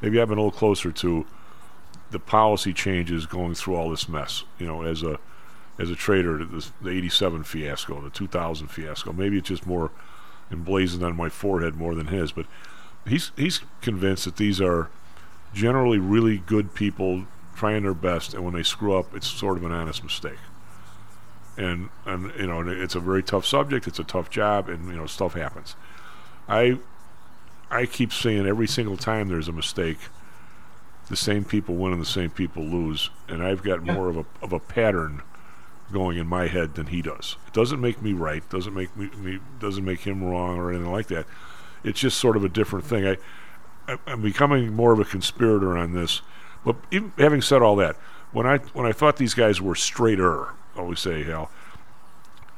Maybe 0.00 0.20
I've 0.20 0.28
been 0.28 0.38
a 0.38 0.42
little 0.42 0.56
closer 0.56 0.92
to 0.92 1.26
the 2.10 2.18
policy 2.18 2.72
changes 2.72 3.26
going 3.26 3.54
through 3.54 3.74
all 3.74 3.90
this 3.90 4.08
mess. 4.08 4.44
You 4.58 4.66
know, 4.66 4.82
as 4.82 5.02
a 5.02 5.18
as 5.78 5.90
a 5.90 5.96
trader, 5.96 6.44
the, 6.44 6.66
the 6.80 6.90
'87 6.90 7.44
fiasco, 7.44 8.00
the 8.00 8.10
2000 8.10 8.68
fiasco. 8.68 9.12
Maybe 9.12 9.38
it's 9.38 9.48
just 9.48 9.66
more 9.66 9.90
emblazoned 10.50 11.02
on 11.02 11.16
my 11.16 11.28
forehead 11.28 11.74
more 11.74 11.94
than 11.94 12.06
his. 12.06 12.32
But 12.32 12.46
he's 13.06 13.32
he's 13.36 13.60
convinced 13.80 14.24
that 14.24 14.36
these 14.36 14.60
are 14.60 14.88
generally 15.52 15.98
really 15.98 16.38
good 16.38 16.74
people 16.74 17.26
trying 17.56 17.82
their 17.82 17.94
best, 17.94 18.34
and 18.34 18.44
when 18.44 18.54
they 18.54 18.62
screw 18.62 18.96
up, 18.96 19.14
it's 19.14 19.26
sort 19.26 19.56
of 19.56 19.64
an 19.64 19.72
honest 19.72 20.04
mistake. 20.04 20.38
And 21.56 21.88
and 22.04 22.32
you 22.38 22.46
know, 22.46 22.68
it's 22.68 22.94
a 22.94 23.00
very 23.00 23.22
tough 23.22 23.46
subject. 23.46 23.86
It's 23.88 23.98
a 23.98 24.04
tough 24.04 24.30
job, 24.30 24.68
and 24.68 24.88
you 24.88 24.96
know, 24.96 25.06
stuff 25.06 25.34
happens. 25.34 25.74
I 26.48 26.78
I 27.70 27.86
keep 27.86 28.12
saying 28.12 28.46
every 28.46 28.68
single 28.68 28.96
time 28.96 29.28
there's 29.28 29.48
a 29.48 29.52
mistake, 29.52 29.98
the 31.08 31.16
same 31.16 31.44
people 31.44 31.74
win 31.74 31.92
and 31.92 32.00
the 32.00 32.06
same 32.06 32.30
people 32.30 32.62
lose, 32.62 33.10
and 33.28 33.42
I've 33.42 33.62
got 33.62 33.82
more 33.82 34.08
of 34.08 34.16
a 34.18 34.26
of 34.42 34.52
a 34.52 34.60
pattern 34.60 35.22
going 35.92 36.18
in 36.18 36.26
my 36.26 36.46
head 36.48 36.74
than 36.74 36.88
he 36.88 37.00
does. 37.00 37.36
It 37.46 37.52
doesn't 37.52 37.80
make 37.80 38.02
me 38.02 38.12
right. 38.12 38.48
Doesn't 38.50 38.74
make 38.74 38.96
me, 38.96 39.08
me 39.16 39.38
doesn't 39.60 39.84
make 39.84 40.00
him 40.00 40.24
wrong 40.24 40.58
or 40.58 40.70
anything 40.70 40.90
like 40.90 41.06
that. 41.08 41.26
it's 41.84 42.00
just 42.00 42.18
sort 42.18 42.36
of 42.36 42.44
a 42.44 42.48
different 42.48 42.84
thing. 42.84 43.06
I, 43.06 43.16
I 43.88 43.98
I'm 44.06 44.20
becoming 44.22 44.72
more 44.72 44.92
of 44.92 44.98
a 44.98 45.04
conspirator 45.04 45.76
on 45.76 45.92
this. 45.92 46.22
But 46.66 46.76
even, 46.90 47.12
having 47.16 47.40
said 47.40 47.62
all 47.62 47.76
that, 47.76 47.94
when 48.32 48.44
I 48.44 48.58
when 48.74 48.86
I 48.86 48.92
thought 48.92 49.16
these 49.16 49.34
guys 49.34 49.60
were 49.60 49.76
straighter, 49.76 50.48
I 50.74 50.80
always 50.80 50.98
say, 50.98 51.22
hell, 51.22 51.48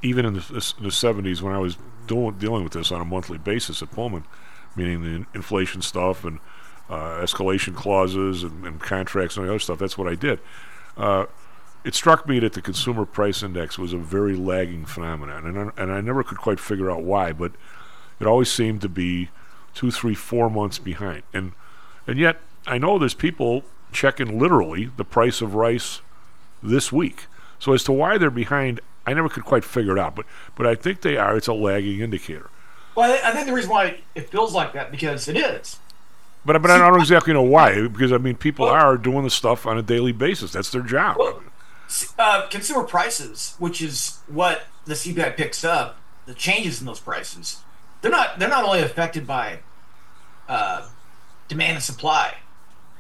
even 0.03 0.25
in 0.25 0.35
the, 0.35 0.41
in 0.79 0.85
the 0.85 0.91
70s 0.91 1.43
when 1.43 1.55
I 1.55 1.59
was 1.59 1.77
doing, 2.07 2.39
dealing 2.39 2.65
with 2.65 2.73
this 2.73 2.91
on 2.91 3.03
a 3.03 3.05
monthly 3.05 3.37
basis 3.37 3.83
at 3.83 3.91
Pullman, 3.91 4.25
meaning 4.75 5.03
the 5.03 5.27
inflation 5.35 5.83
stuff 5.83 6.25
and 6.25 6.39
uh, 6.89 7.21
escalation 7.21 7.77
clauses 7.77 8.43
and, 8.43 8.67
and 8.67 8.81
contracts 8.81 9.37
and 9.37 9.47
other 9.47 9.59
stuff, 9.59 9.79
that's 9.79 9.99
what 9.99 10.09
I 10.09 10.15
did. 10.15 10.41
Uh, 10.97 11.27
it 11.85 11.95
struck 11.95 12.27
me 12.27 12.39
that 12.39 12.55
the 12.55 12.63
consumer 12.63 13.05
price 13.05 13.43
index 13.43 13.79
was 13.79 13.93
a 13.93 13.99
very 13.99 14.35
lagging 14.35 14.87
phenomenon, 14.87 15.47
and 15.47 15.59
I, 15.59 15.83
and 15.83 15.93
I 15.93 16.01
never 16.01 16.23
could 16.23 16.39
quite 16.39 16.59
figure 16.59 16.91
out 16.91 17.03
why, 17.03 17.33
but 17.33 17.53
it 18.19 18.27
always 18.27 18.51
seemed 18.51 18.81
to 18.81 18.89
be 18.89 19.29
two, 19.75 19.91
three, 19.91 20.15
four 20.15 20.49
months 20.49 20.79
behind. 20.79 21.25
And 21.35 21.53
and 22.07 22.19
yet 22.19 22.41
I 22.67 22.79
know 22.79 22.99
there's 22.99 23.15
people 23.15 23.65
checking 23.93 24.39
literally 24.39 24.91
the 24.97 25.05
price 25.05 25.41
of 25.41 25.55
rice 25.55 26.01
this 26.63 26.93
week. 26.93 27.27
So 27.59 27.73
as 27.73 27.85
to 27.85 27.93
why 27.93 28.19
they're 28.19 28.31
behind, 28.31 28.81
I 29.07 29.15
never 29.15 29.29
could 29.29 29.45
quite 29.45 29.65
figure 29.65 29.97
it 29.97 29.99
out. 30.01 30.15
But 30.17 30.27
but 30.57 30.67
I 30.67 30.75
think 30.75 31.01
they 31.01 31.17
are. 31.17 31.37
It's 31.37 31.49
a 31.49 31.53
lagging 31.55 32.01
indicator. 32.01 32.51
Well, 32.95 33.11
I- 33.13 33.29
I 33.31 33.33
think 33.33 33.47
the 33.47 33.53
reason 33.53 33.71
why 33.71 34.01
it 34.15 34.31
feels 34.31 34.53
like 34.55 34.73
that 34.75 34.91
because 34.91 35.29
it 35.29 35.37
is. 35.37 35.79
But 36.45 36.61
but 36.63 36.71
I 36.71 36.79
don't 36.79 36.99
exactly 37.01 37.33
know 37.33 37.43
why 37.43 37.89
because 37.89 38.13
I 38.13 38.19
mean 38.19 38.37
people 38.37 38.67
are 38.67 38.97
doing 38.97 39.25
the 39.25 39.31
stuff 39.31 39.67
on 39.67 39.77
a 39.77 39.83
daily 39.83 40.13
basis. 40.13 40.53
That's 40.53 40.71
their 40.71 40.83
job. 40.83 41.17
Uh, 42.19 42.47
consumer 42.49 42.85
prices, 42.85 43.55
which 43.59 43.81
is 43.83 44.19
what 44.29 44.67
the 44.85 44.95
CPI 44.95 45.37
picks 45.37 45.65
up, 45.65 45.99
the 46.27 46.35
changes 46.35 46.81
in 46.81 46.87
those 46.87 47.01
prices, 47.01 47.63
they're 48.03 48.11
not 48.11 48.39
they're 48.39 48.49
not 48.49 48.65
only 48.65 48.81
affected 48.83 49.27
by 49.27 49.61
uh, 50.49 50.87
demand 51.49 51.75
and 51.77 51.83
supply. 51.83 52.35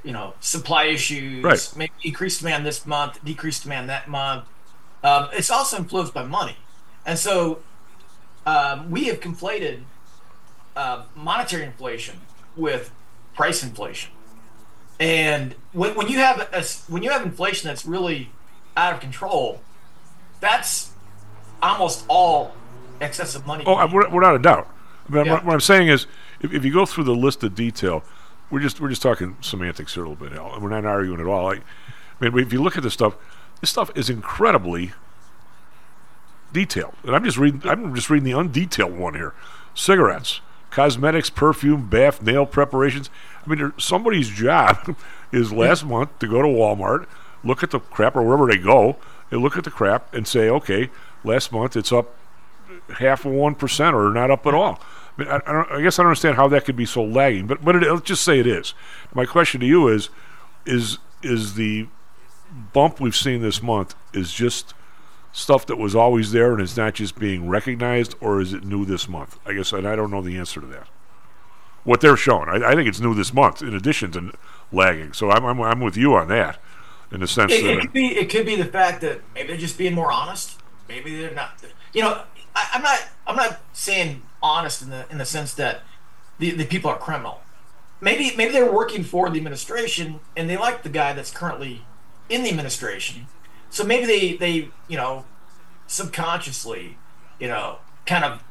You 0.08 0.14
know, 0.14 0.32
supply 0.40 0.84
issues, 0.84 1.44
Right. 1.44 1.72
maybe 1.76 1.92
increased 2.02 2.40
demand 2.40 2.64
this 2.64 2.86
month, 2.86 3.22
decreased 3.22 3.64
demand 3.64 3.90
that 3.90 4.08
month. 4.08 4.44
Um, 5.04 5.28
it's 5.34 5.50
also 5.50 5.76
influenced 5.76 6.14
by 6.14 6.24
money, 6.24 6.56
and 7.04 7.18
so 7.18 7.58
um, 8.46 8.90
we 8.90 9.04
have 9.10 9.20
conflated 9.20 9.80
uh, 10.74 11.02
monetary 11.14 11.64
inflation 11.64 12.16
with 12.56 12.90
price 13.34 13.62
inflation. 13.62 14.10
And 14.98 15.54
when, 15.74 15.94
when 15.94 16.08
you 16.08 16.18
have 16.20 16.38
a, 16.54 16.62
when 16.90 17.02
you 17.02 17.10
have 17.10 17.22
inflation 17.22 17.68
that's 17.68 17.84
really 17.84 18.30
out 18.78 18.94
of 18.94 19.00
control, 19.00 19.60
that's 20.40 20.90
almost 21.62 22.06
all 22.08 22.54
excessive 23.02 23.46
money. 23.46 23.62
Oh, 23.66 23.74
I, 23.74 23.84
without 23.84 24.10
without 24.10 24.36
a 24.36 24.38
doubt. 24.38 24.68
But 25.06 25.26
Yeah. 25.26 25.44
what 25.44 25.52
I'm 25.52 25.60
saying 25.60 25.88
is, 25.88 26.06
if, 26.40 26.50
if 26.54 26.64
you 26.64 26.72
go 26.72 26.86
through 26.86 27.04
the 27.04 27.14
list 27.14 27.44
of 27.44 27.54
detail, 27.54 28.02
we're 28.50 28.60
just 28.60 28.80
we're 28.80 28.88
just 28.88 29.02
talking 29.02 29.36
semantics 29.40 29.94
here 29.94 30.04
a 30.04 30.08
little 30.08 30.28
bit, 30.28 30.36
Hal, 30.36 30.58
we're 30.60 30.68
not 30.68 30.84
arguing 30.84 31.20
at 31.20 31.26
all. 31.26 31.50
I 31.50 31.60
mean, 32.20 32.38
if 32.38 32.52
you 32.52 32.62
look 32.62 32.76
at 32.76 32.82
this 32.82 32.94
stuff, 32.94 33.16
this 33.60 33.70
stuff 33.70 33.90
is 33.94 34.08
incredibly 34.10 34.92
detailed. 36.52 36.94
And 37.04 37.14
I'm 37.14 37.24
just 37.24 37.36
reading 37.36 37.62
I'm 37.64 37.94
just 37.94 38.10
reading 38.10 38.24
the 38.24 38.38
undetailed 38.38 38.96
one 38.96 39.14
here. 39.14 39.34
Cigarettes, 39.74 40.40
cosmetics, 40.70 41.30
perfume, 41.30 41.88
bath, 41.88 42.22
nail 42.22 42.46
preparations. 42.46 43.10
I 43.44 43.50
mean, 43.50 43.72
somebody's 43.78 44.28
job 44.28 44.96
is 45.32 45.52
last 45.52 45.84
month 45.84 46.18
to 46.18 46.26
go 46.26 46.42
to 46.42 46.48
Walmart, 46.48 47.06
look 47.44 47.62
at 47.62 47.70
the 47.70 47.80
crap 47.80 48.16
or 48.16 48.22
wherever 48.22 48.46
they 48.46 48.58
go, 48.58 48.96
and 49.30 49.42
look 49.42 49.56
at 49.56 49.64
the 49.64 49.70
crap 49.70 50.12
and 50.14 50.26
say, 50.26 50.48
okay, 50.48 50.90
last 51.22 51.52
month 51.52 51.76
it's 51.76 51.92
up 51.92 52.14
half 52.98 53.24
of 53.24 53.32
one 53.32 53.54
percent 53.54 53.94
or 53.94 54.10
not 54.12 54.30
up 54.30 54.46
at 54.46 54.54
all. 54.54 54.80
I, 55.18 55.22
mean, 55.22 55.30
I, 55.30 55.40
I, 55.46 55.52
don't, 55.52 55.70
I 55.72 55.82
guess 55.82 55.98
I 55.98 56.02
don't 56.02 56.10
understand 56.10 56.36
how 56.36 56.48
that 56.48 56.64
could 56.64 56.76
be 56.76 56.86
so 56.86 57.02
lagging, 57.02 57.46
but 57.46 57.64
but 57.64 57.76
it, 57.76 57.90
let's 57.90 58.02
just 58.02 58.24
say 58.24 58.38
it 58.38 58.46
is. 58.46 58.74
My 59.12 59.26
question 59.26 59.60
to 59.60 59.66
you 59.66 59.88
is, 59.88 60.10
is 60.64 60.98
is 61.22 61.54
the 61.54 61.88
bump 62.72 63.00
we've 63.00 63.16
seen 63.16 63.42
this 63.42 63.62
month 63.62 63.94
is 64.12 64.32
just 64.32 64.74
stuff 65.32 65.66
that 65.66 65.76
was 65.76 65.94
always 65.94 66.32
there 66.32 66.52
and 66.52 66.60
it's 66.60 66.76
not 66.76 66.94
just 66.94 67.18
being 67.18 67.48
recognized, 67.48 68.14
or 68.20 68.40
is 68.40 68.52
it 68.52 68.64
new 68.64 68.84
this 68.84 69.08
month? 69.08 69.38
I 69.44 69.52
guess, 69.54 69.72
and 69.72 69.86
I 69.86 69.96
don't 69.96 70.10
know 70.10 70.22
the 70.22 70.38
answer 70.38 70.60
to 70.60 70.66
that. 70.68 70.88
What 71.84 72.00
they're 72.00 72.16
showing, 72.16 72.48
I, 72.48 72.70
I 72.70 72.74
think 72.74 72.88
it's 72.88 73.00
new 73.00 73.14
this 73.14 73.32
month, 73.32 73.62
in 73.62 73.74
addition 73.74 74.12
to 74.12 74.32
lagging. 74.72 75.12
So 75.12 75.30
I'm, 75.30 75.44
I'm 75.44 75.60
I'm 75.60 75.80
with 75.80 75.96
you 75.96 76.14
on 76.14 76.28
that, 76.28 76.60
in 77.10 77.20
the 77.20 77.28
sense 77.28 77.52
It, 77.52 77.62
that 77.62 77.70
it 77.70 77.80
could 77.80 77.92
be 77.92 78.06
it 78.08 78.30
could 78.30 78.46
be 78.46 78.56
the 78.56 78.66
fact 78.66 79.00
that 79.00 79.20
maybe 79.34 79.48
they're 79.48 79.56
just 79.56 79.78
being 79.78 79.94
more 79.94 80.12
honest. 80.12 80.60
Maybe 80.88 81.18
they're 81.18 81.34
not. 81.34 81.62
You 81.92 82.02
know, 82.02 82.22
I, 82.54 82.68
I'm 82.74 82.82
not 82.82 83.00
I'm 83.26 83.36
not 83.36 83.60
saying 83.72 84.22
honest 84.42 84.82
in 84.82 84.90
the 84.90 85.06
in 85.10 85.18
the 85.18 85.24
sense 85.24 85.54
that 85.54 85.82
the, 86.38 86.50
the 86.50 86.64
people 86.64 86.90
are 86.90 86.98
criminal. 86.98 87.40
Maybe 88.00 88.34
maybe 88.36 88.52
they're 88.52 88.72
working 88.72 89.04
for 89.04 89.28
the 89.30 89.38
administration 89.38 90.20
and 90.36 90.48
they 90.48 90.56
like 90.56 90.82
the 90.82 90.88
guy 90.88 91.12
that's 91.12 91.30
currently 91.30 91.82
in 92.28 92.42
the 92.42 92.50
administration. 92.50 93.26
So 93.70 93.84
maybe 93.84 94.06
they 94.06 94.36
they 94.36 94.68
you 94.88 94.96
know 94.96 95.24
subconsciously 95.86 96.96
you 97.40 97.48
know 97.48 97.78
kind 98.06 98.24
of 98.24 98.42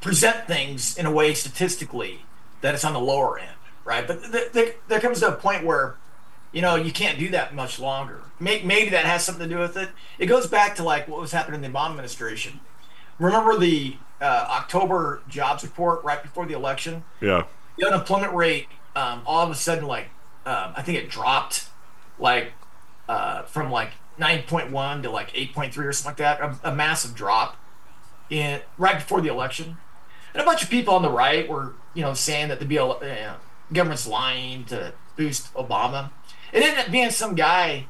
present 0.00 0.46
things 0.46 0.96
in 0.96 1.06
a 1.06 1.10
way 1.10 1.34
statistically 1.34 2.22
that 2.60 2.74
it's 2.74 2.84
on 2.84 2.92
the 2.92 3.00
lower 3.00 3.38
end, 3.38 3.56
right? 3.84 4.06
But 4.06 4.22
th- 4.32 4.52
th- 4.52 4.76
there 4.88 5.00
comes 5.00 5.20
to 5.20 5.28
a 5.28 5.32
point 5.32 5.64
where 5.64 5.96
you 6.52 6.62
know, 6.62 6.74
you 6.74 6.90
can't 6.90 7.18
do 7.18 7.28
that 7.30 7.54
much 7.54 7.78
longer. 7.78 8.22
May- 8.40 8.62
Maybe 8.62 8.88
that 8.90 9.04
has 9.04 9.22
something 9.24 9.46
to 9.46 9.54
do 9.54 9.60
with 9.60 9.76
it. 9.76 9.90
It 10.18 10.24
goes 10.24 10.46
back 10.46 10.74
to 10.76 10.82
like 10.84 11.06
what 11.06 11.20
was 11.20 11.32
happening 11.32 11.62
in 11.62 11.70
the 11.70 11.78
Obama 11.78 11.90
administration. 11.90 12.60
Remember 13.18 13.58
the 13.58 13.96
uh, 14.20 14.46
October 14.50 15.22
jobs 15.28 15.62
report 15.62 16.02
right 16.04 16.22
before 16.22 16.46
the 16.46 16.54
election? 16.54 17.04
yeah, 17.20 17.44
The 17.78 17.86
unemployment 17.86 18.34
rate, 18.34 18.68
um, 18.94 19.22
all 19.26 19.44
of 19.44 19.50
a 19.50 19.54
sudden, 19.54 19.86
like 19.86 20.08
um, 20.44 20.72
I 20.76 20.82
think 20.82 20.98
it 20.98 21.10
dropped, 21.10 21.68
like 22.18 22.52
uh, 23.08 23.42
from 23.42 23.70
like 23.70 23.90
9.1 24.18 25.02
to 25.02 25.10
like 25.10 25.32
8.3 25.32 25.76
or 25.78 25.92
something 25.92 26.24
like 26.24 26.38
that. 26.38 26.58
A, 26.64 26.72
a 26.72 26.74
massive 26.74 27.14
drop 27.14 27.56
in 28.30 28.60
right 28.78 28.96
before 28.96 29.20
the 29.20 29.28
election, 29.28 29.76
and 30.32 30.42
a 30.42 30.44
bunch 30.44 30.62
of 30.62 30.70
people 30.70 30.94
on 30.94 31.02
the 31.02 31.10
right 31.10 31.48
were 31.48 31.74
you 31.94 32.02
know 32.02 32.14
saying 32.14 32.48
that 32.48 32.60
the 32.60 32.66
BL, 32.66 32.92
uh, 32.92 33.34
government's 33.72 34.06
lying 34.06 34.64
to 34.66 34.92
boost 35.16 35.52
Obama. 35.54 36.10
It 36.52 36.62
ended 36.62 36.84
up 36.86 36.90
being 36.90 37.10
some 37.10 37.34
guy 37.34 37.86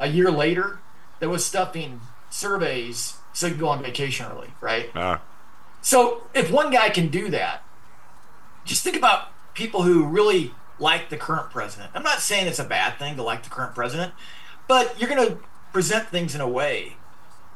a 0.00 0.08
year 0.08 0.30
later 0.30 0.80
that 1.20 1.28
was 1.28 1.44
stuffing 1.44 2.00
surveys 2.30 3.18
so 3.32 3.46
he 3.46 3.52
could 3.52 3.60
go 3.60 3.68
on 3.68 3.82
vacation 3.82 4.26
early, 4.26 4.48
right? 4.60 4.90
ah, 4.94 5.20
So 5.82 6.22
if 6.32 6.50
one 6.50 6.70
guy 6.70 6.88
can 6.88 7.08
do 7.08 7.28
that, 7.30 7.62
just 8.64 8.82
think 8.82 8.96
about 8.96 9.28
people 9.54 9.82
who 9.82 10.06
really 10.06 10.54
like 10.78 11.10
the 11.10 11.16
current 11.16 11.50
president. 11.50 11.90
I'm 11.94 12.02
not 12.02 12.20
saying 12.20 12.46
it's 12.46 12.58
a 12.58 12.64
bad 12.64 12.98
thing 12.98 13.16
to 13.16 13.22
like 13.22 13.42
the 13.42 13.50
current 13.50 13.74
president, 13.74 14.14
but 14.68 14.98
you're 14.98 15.08
going 15.08 15.28
to 15.28 15.38
present 15.72 16.08
things 16.08 16.34
in 16.34 16.40
a 16.40 16.48
way 16.48 16.96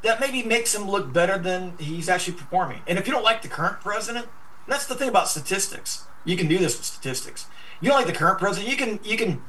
that 0.02 0.20
maybe 0.20 0.42
makes 0.42 0.74
him 0.74 0.88
look 0.88 1.12
better 1.12 1.38
than 1.38 1.76
he's 1.78 2.08
actually 2.08 2.34
performing. 2.34 2.82
And 2.86 2.98
if 2.98 3.06
you 3.06 3.12
don't 3.12 3.24
like 3.24 3.42
the 3.42 3.48
current 3.48 3.80
president, 3.80 4.26
that's 4.68 4.86
the 4.86 4.94
thing 4.94 5.08
about 5.08 5.28
statistics. 5.28 6.04
You 6.24 6.36
can 6.36 6.48
do 6.48 6.58
this 6.58 6.76
with 6.76 6.84
statistics. 6.84 7.46
You 7.80 7.90
don't 7.90 7.98
like 7.98 8.06
the 8.06 8.12
current 8.12 8.38
president, 8.38 8.70
you 8.70 8.76
can 8.76 9.00
you 9.04 9.16
can 9.16 9.42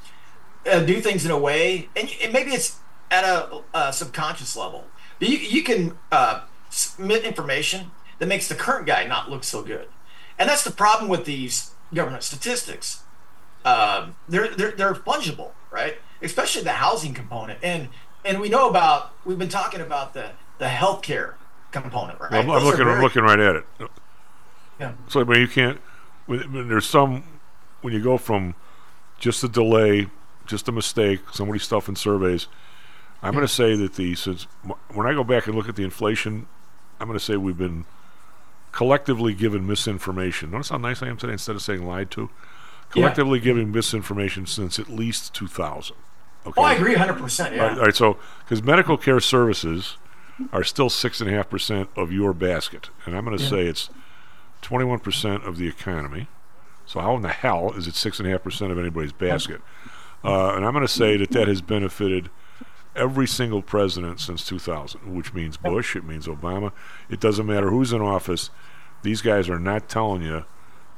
uh, 0.69 0.81
do 0.81 0.99
things 1.01 1.25
in 1.25 1.31
a 1.31 1.37
way, 1.37 1.89
and, 1.95 2.09
and 2.21 2.33
maybe 2.33 2.51
it's 2.51 2.77
at 3.09 3.23
a, 3.23 3.61
a 3.73 3.93
subconscious 3.93 4.55
level. 4.55 4.85
But 5.19 5.29
you 5.29 5.37
you 5.37 5.63
can 5.63 5.97
uh, 6.11 6.41
submit 6.69 7.23
information 7.23 7.91
that 8.19 8.27
makes 8.27 8.47
the 8.47 8.55
current 8.55 8.85
guy 8.85 9.05
not 9.05 9.29
look 9.29 9.43
so 9.43 9.61
good, 9.61 9.87
and 10.37 10.49
that's 10.49 10.63
the 10.63 10.71
problem 10.71 11.09
with 11.09 11.25
these 11.25 11.71
government 11.93 12.23
statistics. 12.23 13.03
Um, 13.65 14.15
they're, 14.27 14.47
they're 14.49 14.71
they're 14.71 14.93
fungible, 14.93 15.51
right? 15.71 15.97
Especially 16.21 16.63
the 16.63 16.73
housing 16.73 17.13
component, 17.13 17.59
and 17.63 17.89
and 18.23 18.39
we 18.39 18.49
know 18.49 18.69
about 18.69 19.13
we've 19.25 19.39
been 19.39 19.49
talking 19.49 19.81
about 19.81 20.13
the 20.13 20.31
the 20.57 20.65
healthcare 20.65 21.35
component, 21.71 22.19
right? 22.19 22.33
I'm, 22.33 22.49
I'm 22.49 22.63
looking. 22.63 22.87
I'm 22.87 23.01
looking 23.01 23.23
right 23.23 23.39
at 23.39 23.57
it. 23.57 23.65
Yeah. 24.79 24.93
So 25.07 25.21
I 25.21 25.23
mean, 25.23 25.41
you 25.41 25.47
can't. 25.47 25.79
When, 26.25 26.51
when 26.51 26.67
there's 26.67 26.85
some, 26.85 27.23
when 27.81 27.93
you 27.93 28.01
go 28.01 28.17
from 28.17 28.55
just 29.17 29.43
a 29.43 29.47
delay, 29.47 30.07
just 30.45 30.67
a 30.67 30.71
mistake, 30.71 31.21
somebody 31.31 31.59
stuffing 31.59 31.95
surveys. 31.95 32.47
I'm 33.21 33.33
going 33.33 33.45
to 33.45 33.51
say 33.51 33.75
that 33.75 33.95
the 33.95 34.13
since 34.15 34.43
when 34.93 35.07
I 35.07 35.13
go 35.13 35.23
back 35.23 35.47
and 35.47 35.55
look 35.55 35.67
at 35.67 35.75
the 35.75 35.83
inflation, 35.83 36.47
I'm 36.99 37.07
going 37.07 37.17
to 37.17 37.23
say 37.23 37.35
we've 37.35 37.57
been 37.57 37.85
collectively 38.77 39.33
given 39.33 39.65
misinformation. 39.65 40.51
Notice 40.51 40.69
how 40.69 40.77
nice 40.77 41.01
I 41.01 41.07
am 41.07 41.17
today 41.17 41.33
instead 41.33 41.55
of 41.55 41.63
saying 41.63 41.83
lied 41.83 42.11
to. 42.11 42.29
Collectively 42.91 43.39
giving 43.39 43.71
misinformation 43.71 44.45
since 44.45 44.77
at 44.77 44.87
least 44.87 45.33
2000. 45.33 45.95
Okay. 46.45 46.53
Oh, 46.61 46.63
I 46.63 46.75
agree 46.75 46.93
100%. 46.93 47.55
Yeah. 47.55 47.63
All 47.63 47.69
right, 47.69 47.77
all 47.79 47.85
right, 47.85 47.95
so 47.95 48.17
because 48.43 48.61
medical 48.61 48.95
care 48.95 49.19
services 49.19 49.97
are 50.53 50.63
still 50.63 50.91
six 50.91 51.19
and 51.19 51.27
a 51.29 51.33
half 51.33 51.49
percent 51.49 51.89
of 51.95 52.11
your 52.11 52.33
basket, 52.33 52.91
and 53.07 53.17
I'm 53.17 53.25
going 53.25 53.35
to 53.35 53.43
Yeah. 53.43 53.49
say 53.49 53.65
it's 53.65 53.89
21 54.61 54.99
percent 54.99 55.43
of 55.43 55.57
the 55.57 55.67
economy. 55.67 56.27
So 56.85 56.99
how 56.99 57.15
in 57.15 57.23
the 57.23 57.29
hell 57.29 57.73
is 57.75 57.87
it 57.87 57.95
six 57.95 58.19
and 58.19 58.27
a 58.27 58.31
half 58.31 58.43
percent 58.43 58.71
of 58.71 58.77
anybody's 58.77 59.11
basket? 59.11 59.59
Uh, 60.23 60.53
and 60.53 60.63
I'm 60.63 60.73
going 60.73 60.85
to 60.85 60.93
say 60.93 61.17
that 61.17 61.31
that 61.31 61.47
has 61.47 61.61
benefited 61.63 62.29
every 62.97 63.27
single 63.27 63.61
president 63.61 64.19
since 64.19 64.45
2000, 64.45 65.15
which 65.15 65.33
means 65.33 65.57
Bush, 65.57 65.95
it 65.95 66.03
means 66.03 66.27
Obama. 66.27 66.71
It 67.09 67.19
doesn't 67.19 67.45
matter 67.45 67.69
who's 67.69 67.93
in 67.93 68.01
office; 68.01 68.49
these 69.03 69.21
guys 69.21 69.49
are 69.49 69.59
not 69.59 69.87
telling 69.87 70.23
you 70.23 70.45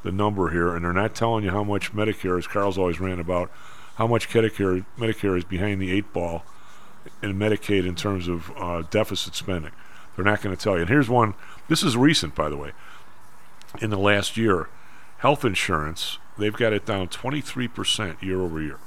the 0.03 0.11
number 0.11 0.49
here, 0.49 0.75
and 0.75 0.83
they're 0.83 0.93
not 0.93 1.13
telling 1.13 1.43
you 1.43 1.51
how 1.51 1.63
much 1.63 1.93
Medicare, 1.93 2.37
as 2.37 2.47
Karl's 2.47 2.77
always 2.77 2.99
ran 2.99 3.19
about, 3.19 3.51
how 3.95 4.07
much 4.07 4.29
Medicare 4.29 4.85
Medicare 4.97 5.37
is 5.37 5.43
behind 5.43 5.81
the 5.81 5.91
eight 5.91 6.11
ball 6.13 6.43
in 7.21 7.37
Medicaid 7.37 7.85
in 7.87 7.95
terms 7.95 8.27
of 8.27 8.51
uh, 8.57 8.83
deficit 8.89 9.35
spending. 9.35 9.71
They're 10.15 10.25
not 10.25 10.41
going 10.41 10.55
to 10.55 10.61
tell 10.61 10.75
you. 10.75 10.81
And 10.81 10.89
here's 10.89 11.09
one. 11.09 11.33
This 11.67 11.83
is 11.83 11.95
recent, 11.95 12.35
by 12.35 12.49
the 12.49 12.57
way. 12.57 12.71
In 13.81 13.89
the 13.89 13.97
last 13.97 14.35
year, 14.35 14.69
health 15.19 15.45
insurance 15.45 16.17
they've 16.37 16.55
got 16.55 16.73
it 16.73 16.85
down 16.85 17.07
23% 17.07 18.21
year 18.21 18.41
over 18.41 18.61
year, 18.61 18.79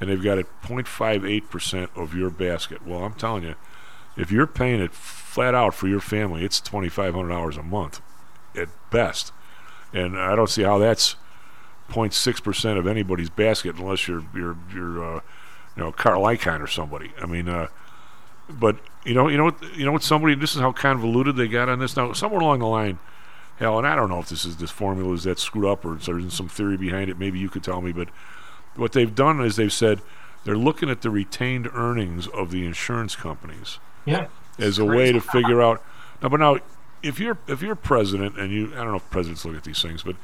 and 0.00 0.08
they've 0.08 0.22
got 0.22 0.38
it 0.38 0.46
0.58% 0.62 1.88
of 1.94 2.14
your 2.14 2.30
basket. 2.30 2.86
Well, 2.86 3.04
I'm 3.04 3.14
telling 3.14 3.44
you, 3.44 3.54
if 4.16 4.32
you're 4.32 4.46
paying 4.46 4.80
it 4.80 4.92
flat 4.92 5.54
out 5.54 5.74
for 5.74 5.86
your 5.86 6.00
family, 6.00 6.44
it's 6.44 6.60
$2,500 6.60 7.58
a 7.58 7.62
month 7.62 8.00
at 8.56 8.68
best, 8.90 9.32
and 9.92 10.18
I 10.18 10.34
don't 10.34 10.50
see 10.50 10.62
how 10.62 10.78
that's 10.78 11.16
0.6% 11.90 12.78
of 12.78 12.86
anybody's 12.86 13.30
basket 13.30 13.76
unless 13.76 14.06
you're 14.06 14.24
you're 14.34 14.56
you're 14.72 15.04
uh, 15.04 15.20
you 15.76 15.82
know 15.82 15.92
Carl 15.92 16.22
Icahn 16.22 16.60
or 16.60 16.66
somebody. 16.66 17.12
I 17.20 17.26
mean, 17.26 17.48
uh, 17.48 17.68
but 18.48 18.78
you 19.04 19.14
know 19.14 19.28
you 19.28 19.36
know 19.36 19.44
what, 19.44 19.76
you 19.76 19.84
know 19.84 19.92
what 19.92 20.02
somebody 20.02 20.34
this 20.34 20.54
is 20.54 20.60
how 20.60 20.72
convoluted 20.72 21.36
they 21.36 21.48
got 21.48 21.68
on 21.68 21.78
this 21.78 21.96
now 21.96 22.12
somewhere 22.12 22.40
along 22.40 22.60
the 22.60 22.66
line. 22.66 22.98
Hell, 23.58 23.76
and 23.76 23.86
I 23.86 23.94
don't 23.94 24.08
know 24.08 24.20
if 24.20 24.28
this 24.28 24.44
is 24.44 24.56
this 24.56 24.70
formula 24.70 25.12
is 25.12 25.24
that 25.24 25.38
screwed 25.38 25.66
up 25.66 25.84
or 25.84 25.96
there's 25.96 26.32
some 26.32 26.48
theory 26.48 26.78
behind 26.78 27.10
it. 27.10 27.18
Maybe 27.18 27.38
you 27.38 27.50
could 27.50 27.62
tell 27.62 27.82
me, 27.82 27.92
but 27.92 28.08
what 28.76 28.92
they've 28.92 29.14
done 29.14 29.40
is 29.40 29.56
they've 29.56 29.72
said 29.72 30.00
they're 30.44 30.56
looking 30.56 30.88
at 30.90 31.02
the 31.02 31.10
retained 31.10 31.68
earnings 31.74 32.26
of 32.28 32.50
the 32.50 32.64
insurance 32.64 33.14
companies 33.16 33.78
Yeah. 34.06 34.26
as 34.58 34.78
a 34.78 34.84
way 34.84 35.12
to 35.12 35.20
figure 35.20 35.60
out. 35.60 35.82
Now, 36.22 36.28
but 36.28 36.40
now, 36.40 36.58
if 37.02 37.18
you're 37.18 37.38
if 37.46 37.62
you're 37.62 37.74
president 37.74 38.38
and 38.38 38.52
you, 38.52 38.72
I 38.72 38.78
don't 38.78 38.88
know 38.88 38.96
if 38.96 39.10
presidents 39.10 39.44
look 39.44 39.56
at 39.56 39.64
these 39.64 39.80
things, 39.82 40.02
but 40.02 40.16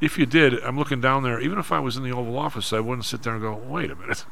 if 0.00 0.18
you 0.18 0.26
did, 0.26 0.60
I'm 0.62 0.78
looking 0.78 1.00
down 1.00 1.22
there. 1.22 1.40
Even 1.40 1.58
if 1.58 1.72
I 1.72 1.78
was 1.80 1.96
in 1.96 2.02
the 2.02 2.12
Oval 2.12 2.38
Office, 2.38 2.72
I 2.72 2.80
wouldn't 2.80 3.04
sit 3.06 3.22
there 3.22 3.32
and 3.34 3.42
go, 3.42 3.54
"Wait 3.54 3.90
a 3.90 3.94
minute, 3.94 4.24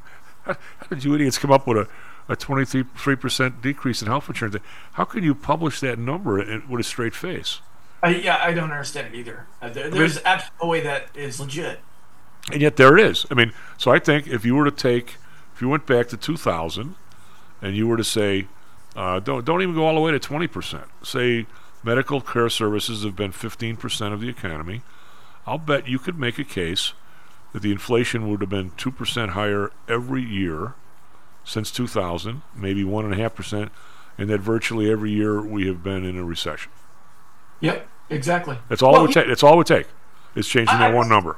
how, 0.45 0.55
how 0.79 0.87
did 0.89 1.05
you 1.05 1.15
idiots 1.15 1.39
come 1.39 1.51
up 1.53 1.67
with 1.67 1.79
a 1.79 1.89
a 2.29 2.35
23 2.37 3.17
percent 3.17 3.61
decrease 3.63 4.03
in 4.03 4.09
health 4.09 4.29
insurance? 4.29 4.57
How 4.95 5.05
can 5.05 5.23
you 5.23 5.35
publish 5.35 5.81
that 5.81 5.99
number 5.99 6.41
in, 6.41 6.69
with 6.69 6.81
a 6.81 6.85
straight 6.85 7.15
face?" 7.15 7.61
I, 8.03 8.09
yeah, 8.17 8.39
I 8.43 8.53
don't 8.53 8.71
understand 8.71 9.15
it 9.15 9.19
either. 9.19 9.47
Uh, 9.63 9.71
there, 9.71 9.89
there's 9.89 10.19
absolutely 10.25 10.53
no 10.63 10.69
way 10.69 10.81
that 10.83 11.09
is 11.15 11.41
legit. 11.41 11.81
And 12.53 12.61
yet 12.61 12.77
there 12.77 12.97
it 12.99 13.05
is. 13.05 13.25
I 13.31 13.35
mean, 13.35 13.53
so 13.79 13.91
I 13.91 13.99
think 13.99 14.27
if 14.27 14.45
you 14.45 14.55
were 14.55 14.65
to 14.67 14.71
take, 14.71 15.17
if 15.55 15.63
you 15.63 15.69
went 15.69 15.87
back 15.87 16.09
to 16.09 16.17
2000, 16.17 16.95
and 17.63 17.77
you 17.77 17.87
were 17.89 17.97
to 17.97 18.05
say, 18.05 18.47
uh, 18.95 19.19
don't 19.21 19.45
don't 19.45 19.63
even 19.63 19.75
go 19.75 19.87
all 19.87 19.95
the 19.95 20.01
way 20.01 20.11
to 20.13 20.19
20 20.19 20.47
percent. 20.47 20.85
Say 21.03 21.47
medical 21.83 22.21
care 22.21 22.49
services 22.51 23.03
have 23.05 23.17
been 23.17 23.33
15 23.33 23.77
percent 23.77 24.13
of 24.15 24.21
the 24.21 24.29
economy. 24.29 24.83
I'll 25.47 25.59
bet 25.59 25.89
you 25.89 25.99
could 25.99 26.19
make 26.19 26.39
a 26.39 26.45
case 26.45 26.93
that 27.53 27.63
the 27.63 27.73
inflation 27.73 28.29
would 28.31 28.41
have 28.41 28.51
been 28.51 28.73
two 28.77 28.91
percent 28.91 29.31
higher 29.33 29.71
every 29.89 30.23
year 30.23 30.75
since 31.45 31.71
2000, 31.71 32.43
maybe 32.55 32.85
one 32.85 33.05
and 33.05 33.13
a 33.15 33.17
half 33.17 33.35
percent, 33.35 33.71
and 34.19 34.29
that 34.31 34.41
virtually 34.41 34.91
every 34.91 35.11
year 35.11 35.41
we 35.43 35.67
have 35.67 35.83
been 35.83 36.05
in 36.05 36.17
a 36.19 36.25
recession. 36.25 36.71
Yep, 37.61 37.87
exactly. 38.11 38.59
That's 38.69 38.83
all 38.83 38.93
Well, 38.93 39.03
it 39.05 39.07
would 39.09 39.15
take. 39.15 39.27
That's 39.29 39.43
all 39.43 39.55
it 39.55 39.57
would 39.57 39.67
take 39.67 39.87
is 40.35 40.47
changing 40.49 40.77
I- 40.77 40.91
that 40.91 40.95
one 40.95 41.09
number. 41.09 41.37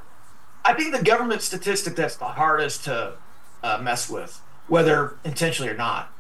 I 0.67 0.75
think 0.75 0.93
the 0.93 1.03
government 1.03 1.43
statistic 1.43 1.95
that's 1.95 2.17
the 2.17 2.25
hardest 2.25 2.85
to 2.85 3.15
uh, 3.63 3.79
mess 3.81 4.11
with, 4.11 4.41
whether 4.67 5.17
intentionally 5.25 5.71
or 5.71 5.77
not, 5.77 6.13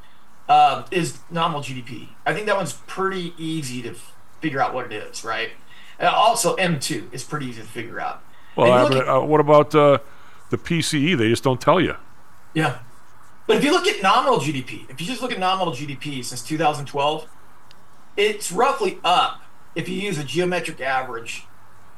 uh, 0.48 0.84
is 0.92 1.18
nominal 1.30 1.62
GDP. 1.62 2.10
I 2.24 2.32
think 2.32 2.46
that 2.46 2.56
one's 2.56 2.74
pretty 2.86 3.34
easy 3.36 3.82
to 3.82 3.90
f- 3.90 4.14
figure 4.40 4.60
out 4.60 4.72
what 4.72 4.86
it 4.86 4.92
is, 4.92 5.24
right? 5.24 5.50
And 5.98 6.08
also, 6.08 6.54
M2 6.56 7.12
is 7.12 7.24
pretty 7.24 7.46
easy 7.46 7.60
to 7.60 7.66
figure 7.66 8.00
out. 8.00 8.22
Well, 8.54 8.72
uh, 8.72 8.88
but, 8.88 9.08
uh, 9.08 9.20
what 9.22 9.40
about 9.40 9.74
uh, 9.74 9.98
the 10.50 10.58
PCE? 10.58 11.18
They 11.18 11.28
just 11.28 11.42
don't 11.42 11.60
tell 11.60 11.80
you. 11.80 11.96
Yeah. 12.54 12.78
But 13.48 13.56
if 13.56 13.64
you 13.64 13.72
look 13.72 13.88
at 13.88 14.00
nominal 14.00 14.38
GDP, 14.38 14.88
if 14.88 15.00
you 15.00 15.06
just 15.08 15.22
look 15.22 15.32
at 15.32 15.40
nominal 15.40 15.74
GDP 15.74 16.24
since 16.24 16.42
2012, 16.42 17.26
it's 18.16 18.52
roughly 18.52 18.98
up 19.02 19.42
if 19.74 19.88
you 19.88 20.00
use 20.00 20.18
a 20.18 20.24
geometric 20.24 20.80
average. 20.80 21.46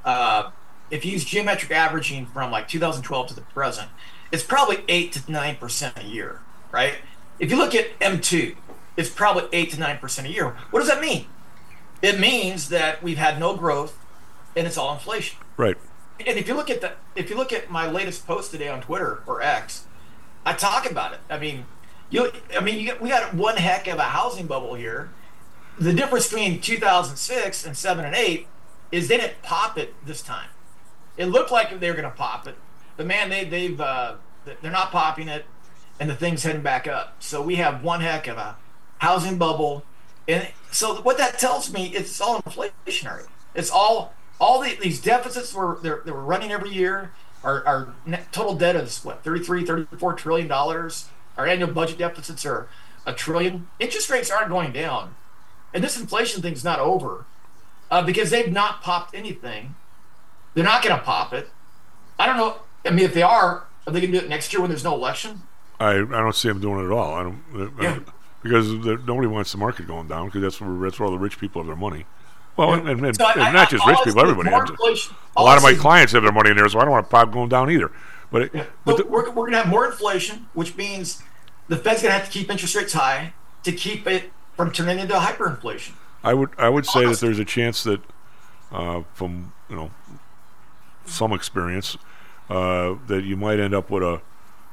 Uh, 0.04 0.50
if 0.90 1.04
you 1.04 1.12
use 1.12 1.24
geometric 1.24 1.70
averaging 1.72 2.26
from 2.26 2.50
like 2.50 2.68
2012 2.68 3.28
to 3.28 3.34
the 3.34 3.40
present, 3.42 3.88
it's 4.32 4.42
probably 4.42 4.84
8 4.88 5.12
to 5.12 5.20
9% 5.20 6.02
a 6.04 6.06
year, 6.06 6.40
right? 6.72 6.94
If 7.38 7.50
you 7.50 7.56
look 7.56 7.74
at 7.74 7.98
M2, 8.00 8.56
it's 8.96 9.08
probably 9.10 9.44
8 9.52 9.70
to 9.72 9.76
9% 9.76 10.24
a 10.24 10.28
year. 10.28 10.56
What 10.70 10.80
does 10.80 10.88
that 10.88 11.00
mean? 11.00 11.26
It 12.02 12.18
means 12.20 12.68
that 12.68 13.02
we've 13.02 13.18
had 13.18 13.38
no 13.40 13.56
growth 13.56 13.96
and 14.56 14.66
it's 14.66 14.76
all 14.78 14.92
inflation 14.94 15.38
Right. 15.56 15.76
and 16.26 16.38
if 16.38 16.48
you 16.48 16.54
look 16.54 16.70
at 16.70 16.80
the 16.80 16.92
if 17.14 17.28
you 17.30 17.36
look 17.36 17.52
at 17.52 17.70
my 17.70 17.88
latest 17.90 18.26
post 18.26 18.50
today 18.50 18.68
on 18.68 18.80
Twitter 18.80 19.22
or 19.26 19.42
X, 19.42 19.86
I 20.46 20.52
talk 20.52 20.88
about 20.90 21.12
it. 21.12 21.20
I 21.28 21.38
mean, 21.38 21.66
you 22.10 22.30
I 22.56 22.60
mean, 22.60 22.78
you 22.80 22.96
we 23.00 23.08
got 23.08 23.34
one 23.34 23.56
heck 23.56 23.86
of 23.88 23.98
a 23.98 24.02
housing 24.04 24.46
bubble 24.46 24.74
here. 24.74 25.10
The 25.78 25.92
difference 25.92 26.28
between 26.28 26.60
2006 26.60 27.66
and 27.66 27.76
7 27.76 28.04
and 28.04 28.14
8 28.14 28.46
is 28.90 29.08
they 29.08 29.16
didn't 29.18 29.42
pop 29.42 29.76
it 29.78 29.94
this 30.04 30.22
time. 30.22 30.48
It 31.18 31.26
looked 31.26 31.50
like 31.50 31.78
they 31.78 31.90
were 31.90 31.96
going 31.96 32.10
to 32.10 32.16
pop 32.16 32.46
it, 32.46 32.54
but 32.96 33.06
man, 33.06 33.28
they 33.28 33.44
they've 33.44 33.78
uh, 33.78 34.14
they're 34.44 34.70
not 34.70 34.92
popping 34.92 35.28
it, 35.28 35.44
and 36.00 36.08
the 36.08 36.14
thing's 36.14 36.44
heading 36.44 36.62
back 36.62 36.86
up. 36.86 37.16
So 37.18 37.42
we 37.42 37.56
have 37.56 37.82
one 37.82 38.00
heck 38.00 38.28
of 38.28 38.38
a 38.38 38.56
housing 38.98 39.36
bubble, 39.36 39.84
and 40.26 40.48
so 40.70 41.00
what 41.02 41.18
that 41.18 41.38
tells 41.38 41.72
me 41.72 41.88
it's 41.88 42.20
all 42.20 42.40
inflationary. 42.40 43.26
It's 43.54 43.70
all 43.70 44.14
all 44.40 44.62
the, 44.62 44.76
these 44.80 45.00
deficits 45.00 45.52
were 45.52 45.78
they 45.82 45.90
were 45.90 46.22
running 46.22 46.52
every 46.52 46.70
year. 46.70 47.12
Our, 47.42 47.66
our 47.66 47.94
total 48.32 48.54
debt 48.54 48.74
is 48.76 49.04
what 49.04 49.22
33, 49.22 49.64
34 49.64 50.12
trillion 50.14 50.48
dollars. 50.48 51.08
Our 51.36 51.46
annual 51.46 51.70
budget 51.70 51.98
deficits 51.98 52.44
are 52.46 52.68
a 53.06 53.12
trillion. 53.12 53.68
Interest 53.78 54.08
rates 54.10 54.30
aren't 54.30 54.50
going 54.50 54.72
down, 54.72 55.14
and 55.74 55.82
this 55.82 55.98
inflation 55.98 56.42
thing's 56.42 56.64
not 56.64 56.78
over 56.78 57.26
uh, 57.90 58.02
because 58.02 58.30
they've 58.30 58.52
not 58.52 58.82
popped 58.82 59.14
anything. 59.14 59.74
They're 60.54 60.64
not 60.64 60.82
going 60.82 60.96
to 60.96 61.02
pop 61.04 61.32
it. 61.32 61.48
I 62.18 62.26
don't 62.26 62.36
know. 62.36 62.58
I 62.84 62.90
mean, 62.90 63.04
if 63.04 63.14
they 63.14 63.22
are, 63.22 63.66
are 63.86 63.92
they 63.92 64.00
going 64.00 64.12
to 64.12 64.18
do 64.20 64.24
it 64.24 64.28
next 64.28 64.52
year 64.52 64.60
when 64.60 64.70
there's 64.70 64.84
no 64.84 64.94
election? 64.94 65.42
I, 65.80 65.92
I 65.92 66.04
don't 66.04 66.34
see 66.34 66.48
them 66.48 66.60
doing 66.60 66.80
it 66.80 66.86
at 66.86 66.92
all. 66.92 67.14
I 67.14 67.22
don't, 67.22 67.42
I 67.78 67.82
don't- 67.82 68.08
because 68.42 68.68
nobody 68.72 69.26
wants 69.26 69.50
the 69.50 69.58
market 69.58 69.86
going 69.88 70.06
down 70.06 70.26
because 70.26 70.42
that's 70.42 70.60
where 70.60 70.70
that's 70.88 70.98
where 71.00 71.06
all 71.06 71.12
the 71.12 71.18
rich 71.18 71.38
people 71.40 71.60
have 71.60 71.66
their 71.66 71.74
money. 71.76 72.06
Well, 72.56 72.72
and, 72.74 72.88
and, 72.88 73.04
and, 73.04 73.16
So 73.16 73.26
and 73.28 73.42
I- 73.42 73.52
not 73.52 73.68
just 73.68 73.84
rich 73.86 73.98
people, 74.04 74.20
everybody. 74.20 74.48
more 74.50 74.64
A 75.36 75.42
lot 75.42 75.56
of 75.56 75.62
my 75.64 75.74
clients 75.74 76.12
have 76.12 76.22
their 76.22 76.32
money 76.32 76.50
in 76.50 76.56
there, 76.56 76.68
so 76.68 76.78
I 76.78 76.82
don't 76.82 76.92
want 76.92 77.06
to 77.06 77.10
pop 77.10 77.32
going 77.32 77.48
down 77.48 77.70
either. 77.70 77.90
But 78.30 78.42
it, 78.42 78.52
but 78.52 78.96
But 78.96 79.10
we're, 79.10 79.24
we're 79.30 79.34
going 79.42 79.52
to 79.52 79.58
have 79.58 79.68
more 79.68 79.86
inflation, 79.86 80.48
which 80.54 80.76
means 80.76 81.22
the 81.68 81.76
Fed's 81.76 82.02
going 82.02 82.12
to 82.12 82.18
have 82.18 82.26
to 82.26 82.30
keep 82.30 82.50
interest 82.50 82.74
rates 82.74 82.92
high 82.92 83.32
to 83.64 83.72
keep 83.72 84.06
it 84.06 84.30
from 84.56 84.70
turning 84.72 84.98
into 84.98 85.14
hyperinflation. 85.14 85.92
I 86.22 86.34
would 86.34 86.50
I 86.58 86.68
would 86.68 86.86
say 86.86 87.06
that 87.06 87.20
there's 87.20 87.38
a 87.38 87.44
chance 87.44 87.82
that 87.84 88.00
uh, 88.72 89.02
from 89.14 89.52
you 89.68 89.76
know 89.76 89.90
some 91.08 91.32
experience 91.32 91.96
uh, 92.50 92.94
that 93.06 93.24
you 93.24 93.36
might 93.36 93.58
end 93.60 93.74
up 93.74 93.90
with 93.90 94.02
a 94.02 94.20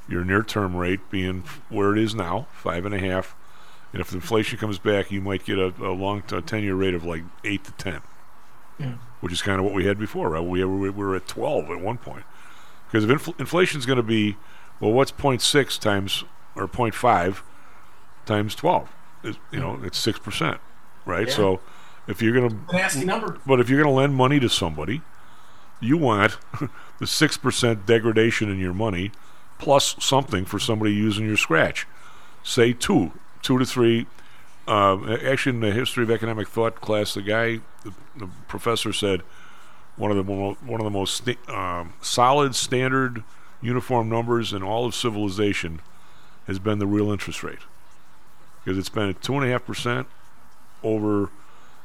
your 0.08 0.24
near 0.24 0.44
term 0.44 0.76
rate 0.76 1.10
being 1.10 1.44
where 1.70 1.96
it 1.96 2.02
is 2.02 2.14
now 2.14 2.48
five 2.54 2.86
and 2.86 2.94
a 2.94 3.00
half, 3.00 3.36
and 3.92 4.00
if 4.02 4.14
inflation 4.14 4.58
comes 4.60 4.78
back, 4.78 5.12
you 5.12 5.20
might 5.22 5.44
get 5.46 5.58
a, 5.58 5.74
a 5.82 5.92
long 5.94 6.22
t- 6.22 6.40
ten 6.42 6.62
year 6.64 6.76
rate 6.76 6.94
of 6.94 7.04
like 7.04 7.24
eight 7.44 7.64
to 7.64 7.72
ten, 7.74 8.02
Yeah. 8.80 8.94
which 9.22 9.34
is 9.34 9.42
kind 9.42 9.58
of 9.60 9.66
what 9.66 9.74
we 9.74 9.86
had 9.86 9.98
before. 9.98 10.30
Right? 10.30 10.44
We 10.44 10.64
were, 10.64 10.78
we 10.78 10.90
were 10.92 11.16
at 11.16 11.28
twelve 11.28 11.70
at 11.72 11.80
one 11.82 11.98
point 11.98 12.24
because 12.88 13.04
if 13.04 13.10
infl- 13.10 13.40
inflation 13.40 13.80
is 13.80 13.86
going 13.88 13.98
to 13.98 14.04
be 14.04 14.38
well, 14.80 14.92
what's 14.92 15.12
0.6 15.12 15.80
times 15.80 16.24
or 16.56 16.68
0.5 16.68 17.42
times 18.26 18.54
twelve? 18.56 18.90
Is, 19.24 19.38
you 19.52 19.60
know, 19.60 19.80
it's 19.84 19.98
six 19.98 20.20
percent, 20.20 20.60
right? 21.06 21.28
Yeah. 21.28 21.34
So 21.34 21.60
if 22.08 22.22
you're 22.22 22.34
going 22.34 22.50
to, 22.68 22.76
nasty 22.76 23.06
number. 23.06 23.40
but 23.48 23.60
if 23.60 23.70
you're 23.70 23.82
going 23.82 23.92
to 23.92 23.98
lend 23.98 24.14
money 24.16 24.40
to 24.40 24.50
somebody, 24.50 25.02
you 25.80 25.98
want 25.98 26.38
the 27.00 27.08
six 27.08 27.38
percent 27.38 27.86
degradation 27.86 28.50
in 28.50 28.60
your 28.60 28.74
money 28.74 29.12
plus 29.58 29.96
something 30.00 30.46
for 30.46 30.60
somebody 30.60 30.94
using 30.94 31.26
your 31.26 31.38
scratch. 31.38 31.88
Say 32.44 32.74
two, 32.74 33.12
two 33.42 33.58
to 33.58 33.66
three. 33.66 34.08
Uh, 34.68 35.18
actually, 35.24 35.56
in 35.56 35.62
the 35.62 35.72
history 35.72 36.04
of 36.04 36.12
economic 36.12 36.48
thought 36.48 36.82
class, 36.82 37.14
the 37.14 37.22
guy, 37.22 37.60
the, 37.84 37.94
the 38.18 38.30
professor 38.48 38.92
said, 38.92 39.22
one 39.96 40.12
of 40.12 40.18
the 40.18 40.24
mo- 40.24 40.58
one 40.66 40.82
of 40.82 40.86
the 40.86 40.92
most 40.92 41.16
sta- 41.16 41.38
um, 41.48 41.94
solid, 42.02 42.56
standard, 42.56 43.24
uniform 43.62 44.10
numbers 44.10 44.54
in 44.54 44.64
all 44.64 44.86
of 44.86 44.96
civilization 44.96 45.82
has 46.48 46.60
been 46.60 46.80
the 46.80 46.88
real 46.88 47.12
interest 47.12 47.44
rate, 47.44 47.60
because 48.64 48.78
it's 48.78 48.90
been 48.90 49.10
at 49.10 49.22
two 49.22 49.36
and 49.36 49.46
a 49.46 49.48
half 49.48 49.66
percent 49.66 50.08
over 50.84 51.30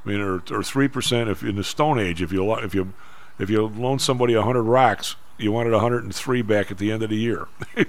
I 0.04 0.08
mean, 0.08 0.20
or 0.20 0.62
three 0.62 0.88
percent 0.88 1.28
if 1.28 1.42
in 1.42 1.56
the 1.56 1.64
Stone 1.64 1.98
Age, 1.98 2.22
if 2.22 2.32
you 2.32 2.52
if 2.54 2.74
you 2.74 2.92
if 3.38 3.48
you 3.50 3.66
loan 3.66 3.98
somebody 3.98 4.34
a 4.34 4.42
hundred 4.42 4.62
rocks, 4.64 5.16
you 5.38 5.52
wanted 5.52 5.72
a 5.72 5.78
hundred 5.80 6.04
and 6.04 6.14
three 6.14 6.42
back 6.42 6.70
at 6.70 6.78
the 6.78 6.92
end 6.92 7.02
of 7.02 7.10
the 7.10 7.16
year. 7.16 7.48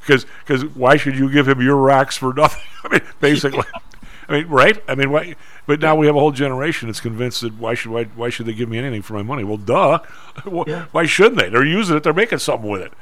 Because 0.00 0.26
because 0.44 0.64
why 0.74 0.96
should 0.96 1.16
you 1.16 1.30
give 1.30 1.46
him 1.48 1.60
your 1.62 1.76
rocks 1.76 2.16
for 2.16 2.34
nothing? 2.34 2.62
I 2.84 2.88
mean, 2.88 3.00
basically, 3.20 3.64
I 3.72 3.80
I 4.28 4.32
mean, 4.38 4.48
right? 4.48 4.82
I 4.88 4.94
mean, 4.96 5.12
why? 5.12 5.36
But 5.66 5.80
now 5.80 5.94
we 5.94 6.06
have 6.06 6.16
a 6.16 6.18
whole 6.18 6.32
generation 6.32 6.88
that's 6.88 6.98
convinced 7.00 7.42
that 7.42 7.54
why 7.54 7.74
should 7.74 7.92
why, 7.92 8.04
why 8.04 8.28
should 8.28 8.46
they 8.46 8.52
give 8.52 8.68
me 8.68 8.78
anything 8.78 9.02
for 9.02 9.14
my 9.14 9.22
money? 9.22 9.44
Well, 9.44 9.58
duh. 9.58 10.00
Why- 10.44 10.86
Why 10.90 11.06
shouldn't 11.06 11.36
they? 11.36 11.48
They're 11.50 11.64
using 11.64 11.96
it. 11.96 12.02
They're 12.02 12.12
making 12.12 12.38
something 12.38 12.68
with 12.68 12.82
it. 12.82 12.92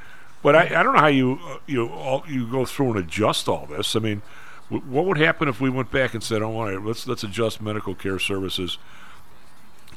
But 0.43 0.57
I, 0.57 0.65
I 0.79 0.83
don't 0.83 0.93
know 0.95 1.01
how 1.01 1.07
you 1.07 1.39
uh, 1.43 1.57
you 1.67 1.89
all, 1.89 2.23
you 2.29 2.47
go 2.47 2.67
through 2.67 2.91
and 2.91 2.99
adjust 2.99 3.49
all 3.49 3.65
this. 3.67 3.97
I 3.97 3.99
mean, 4.01 4.21
w- 4.71 4.87
what 4.91 5.07
would 5.07 5.17
happen 5.19 5.49
if 5.49 5.59
we 5.59 5.71
went 5.71 5.91
back 5.91 6.13
and 6.13 6.23
said, 6.23 6.43
"Oh, 6.43 6.53
all 6.59 6.67
right, 6.71 6.83
let's 6.85 7.07
let's 7.07 7.25
adjust 7.25 7.63
medical 7.63 7.95
care 7.95 8.19
services 8.19 8.77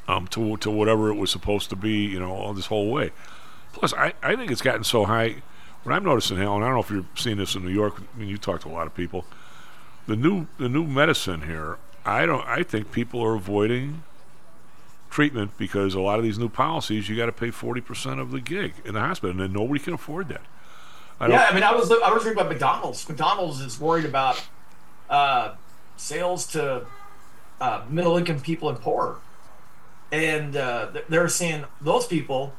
um, 0.08 0.26
to 0.28 0.56
to 0.58 0.70
whatever 0.70 1.10
it 1.10 1.14
was 1.14 1.30
supposed 1.30 1.70
to 1.70 1.76
be," 1.76 2.04
you 2.06 2.18
know, 2.18 2.32
all 2.32 2.54
this 2.54 2.66
whole 2.66 2.90
way. 2.90 3.12
Plus, 3.72 3.92
I, 3.92 4.14
I 4.22 4.36
think 4.36 4.50
it's 4.50 4.62
gotten 4.62 4.84
so 4.84 5.04
high. 5.04 5.36
What 5.82 5.94
I'm 5.94 6.04
noticing, 6.04 6.38
Helen, 6.38 6.62
I 6.62 6.66
don't 6.66 6.74
know 6.74 6.80
if 6.80 6.90
you're 6.90 7.06
seeing 7.14 7.36
this 7.36 7.54
in 7.54 7.64
New 7.64 7.72
York. 7.72 8.00
I 8.14 8.18
mean, 8.18 8.28
you 8.28 8.38
talk 8.38 8.60
to 8.62 8.68
a 8.68 8.70
lot 8.70 8.86
of 8.86 8.94
people. 8.94 9.24
The 10.06 10.16
new 10.16 10.46
the 10.58 10.68
new 10.68 10.84
medicine 10.84 11.42
here, 11.42 11.78
I 12.04 12.26
don't. 12.26 12.46
I 12.46 12.62
think 12.62 12.92
people 12.92 13.22
are 13.22 13.34
avoiding 13.34 14.02
treatment 15.10 15.56
because 15.56 15.94
a 15.94 16.00
lot 16.00 16.18
of 16.18 16.24
these 16.24 16.38
new 16.38 16.48
policies, 16.48 17.08
you 17.08 17.16
got 17.16 17.26
to 17.26 17.32
pay 17.32 17.50
forty 17.50 17.80
percent 17.80 18.20
of 18.20 18.30
the 18.30 18.40
gig 18.40 18.74
in 18.84 18.94
the 18.94 19.00
hospital, 19.00 19.30
and 19.30 19.40
then 19.40 19.52
nobody 19.52 19.80
can 19.80 19.94
afford 19.94 20.28
that. 20.28 20.42
I 21.20 21.28
yeah, 21.28 21.46
I 21.48 21.54
mean, 21.54 21.62
I 21.62 21.72
was 21.72 21.90
I 21.90 22.12
was 22.12 22.24
reading 22.24 22.38
about 22.38 22.50
McDonald's. 22.50 23.08
McDonald's 23.08 23.60
is 23.60 23.78
worried 23.78 24.04
about 24.04 24.42
uh, 25.08 25.54
sales 25.96 26.46
to 26.48 26.86
uh, 27.60 27.82
middle 27.88 28.16
income 28.16 28.40
people 28.40 28.68
and 28.68 28.80
poor, 28.80 29.18
and 30.14 30.56
uh, 30.56 30.88
they're 31.08 31.28
seeing 31.28 31.64
those 31.80 32.06
people 32.06 32.54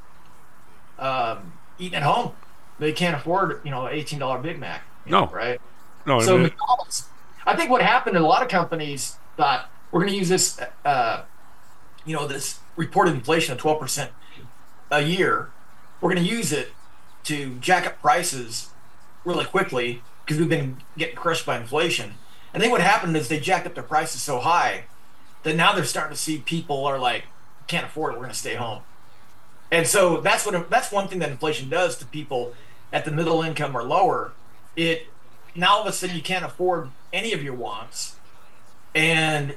um, 1.00 1.54
eating 1.80 1.96
at 1.96 2.04
home. 2.04 2.34
They 2.80 2.92
can't 2.92 3.16
afford, 3.16 3.62
you 3.64 3.72
know, 3.72 3.88
eighteen 3.88 4.20
dollar 4.20 4.40
Big 4.40 4.60
Mac. 4.60 4.84
No. 5.06 5.26
know, 5.26 5.32
right? 5.32 5.62
No, 6.06 6.20
I 6.20 6.26
so 6.26 6.34
mean- 6.34 6.44
McDonald's. 6.44 7.08
I 7.48 7.56
think 7.56 7.70
what 7.70 7.82
happened. 7.82 8.18
In 8.18 8.24
a 8.24 8.28
lot 8.28 8.42
of 8.42 8.50
companies 8.50 9.18
thought 9.38 9.70
we're 9.92 10.02
going 10.02 10.12
to 10.12 10.18
use 10.18 10.30
this, 10.30 10.60
uh, 10.84 11.24
you 12.06 12.14
know, 12.14 12.28
this 12.28 12.60
reported 12.76 13.14
inflation 13.16 13.54
of 13.54 13.58
twelve 13.60 13.80
percent 13.80 14.12
a 14.92 15.02
year. 15.02 15.52
We're 16.02 16.14
going 16.14 16.26
to 16.26 16.30
use 16.30 16.52
it 16.52 16.74
to 17.24 17.56
jack 17.60 17.88
up 17.88 18.02
prices 18.02 18.72
really 19.24 19.46
quickly 19.46 20.04
because 20.26 20.38
we've 20.40 20.50
been 20.50 20.78
getting 20.98 21.16
crushed 21.16 21.46
by 21.46 21.58
inflation. 21.58 22.16
I 22.54 22.60
think 22.60 22.72
what 22.72 22.82
happened 22.82 23.16
is 23.16 23.28
they 23.30 23.40
jacked 23.40 23.66
up 23.66 23.76
their 23.76 23.84
prices 23.84 24.22
so 24.22 24.40
high 24.40 24.86
that 25.44 25.56
now 25.56 25.74
they're 25.74 25.86
starting 25.86 26.16
to 26.16 26.22
see 26.22 26.40
people 26.40 26.86
are 26.86 27.00
like, 27.00 27.26
can't 27.68 27.86
afford 27.86 28.14
it. 28.14 28.18
We're 28.18 28.24
going 28.24 28.34
to 28.34 28.38
stay 28.38 28.56
home. 28.56 28.82
And 29.72 29.88
so 29.88 30.22
that's 30.22 30.46
what 30.46 30.70
that's 30.70 30.92
one 30.92 31.08
thing 31.08 31.20
that 31.20 31.30
inflation 31.30 31.70
does 31.70 31.98
to 31.98 32.06
people 32.06 32.54
at 32.94 33.06
the 33.06 33.12
middle 33.12 33.42
income 33.42 33.76
or 33.76 33.84
lower. 33.84 34.32
It 34.76 35.08
now 35.56 35.76
all 35.76 35.82
of 35.82 35.88
a 35.88 35.92
sudden 35.92 36.16
you 36.16 36.22
can't 36.22 36.46
afford 36.46 36.90
any 37.12 37.34
of 37.34 37.44
your 37.44 37.56
wants, 37.56 38.18
and 38.94 39.56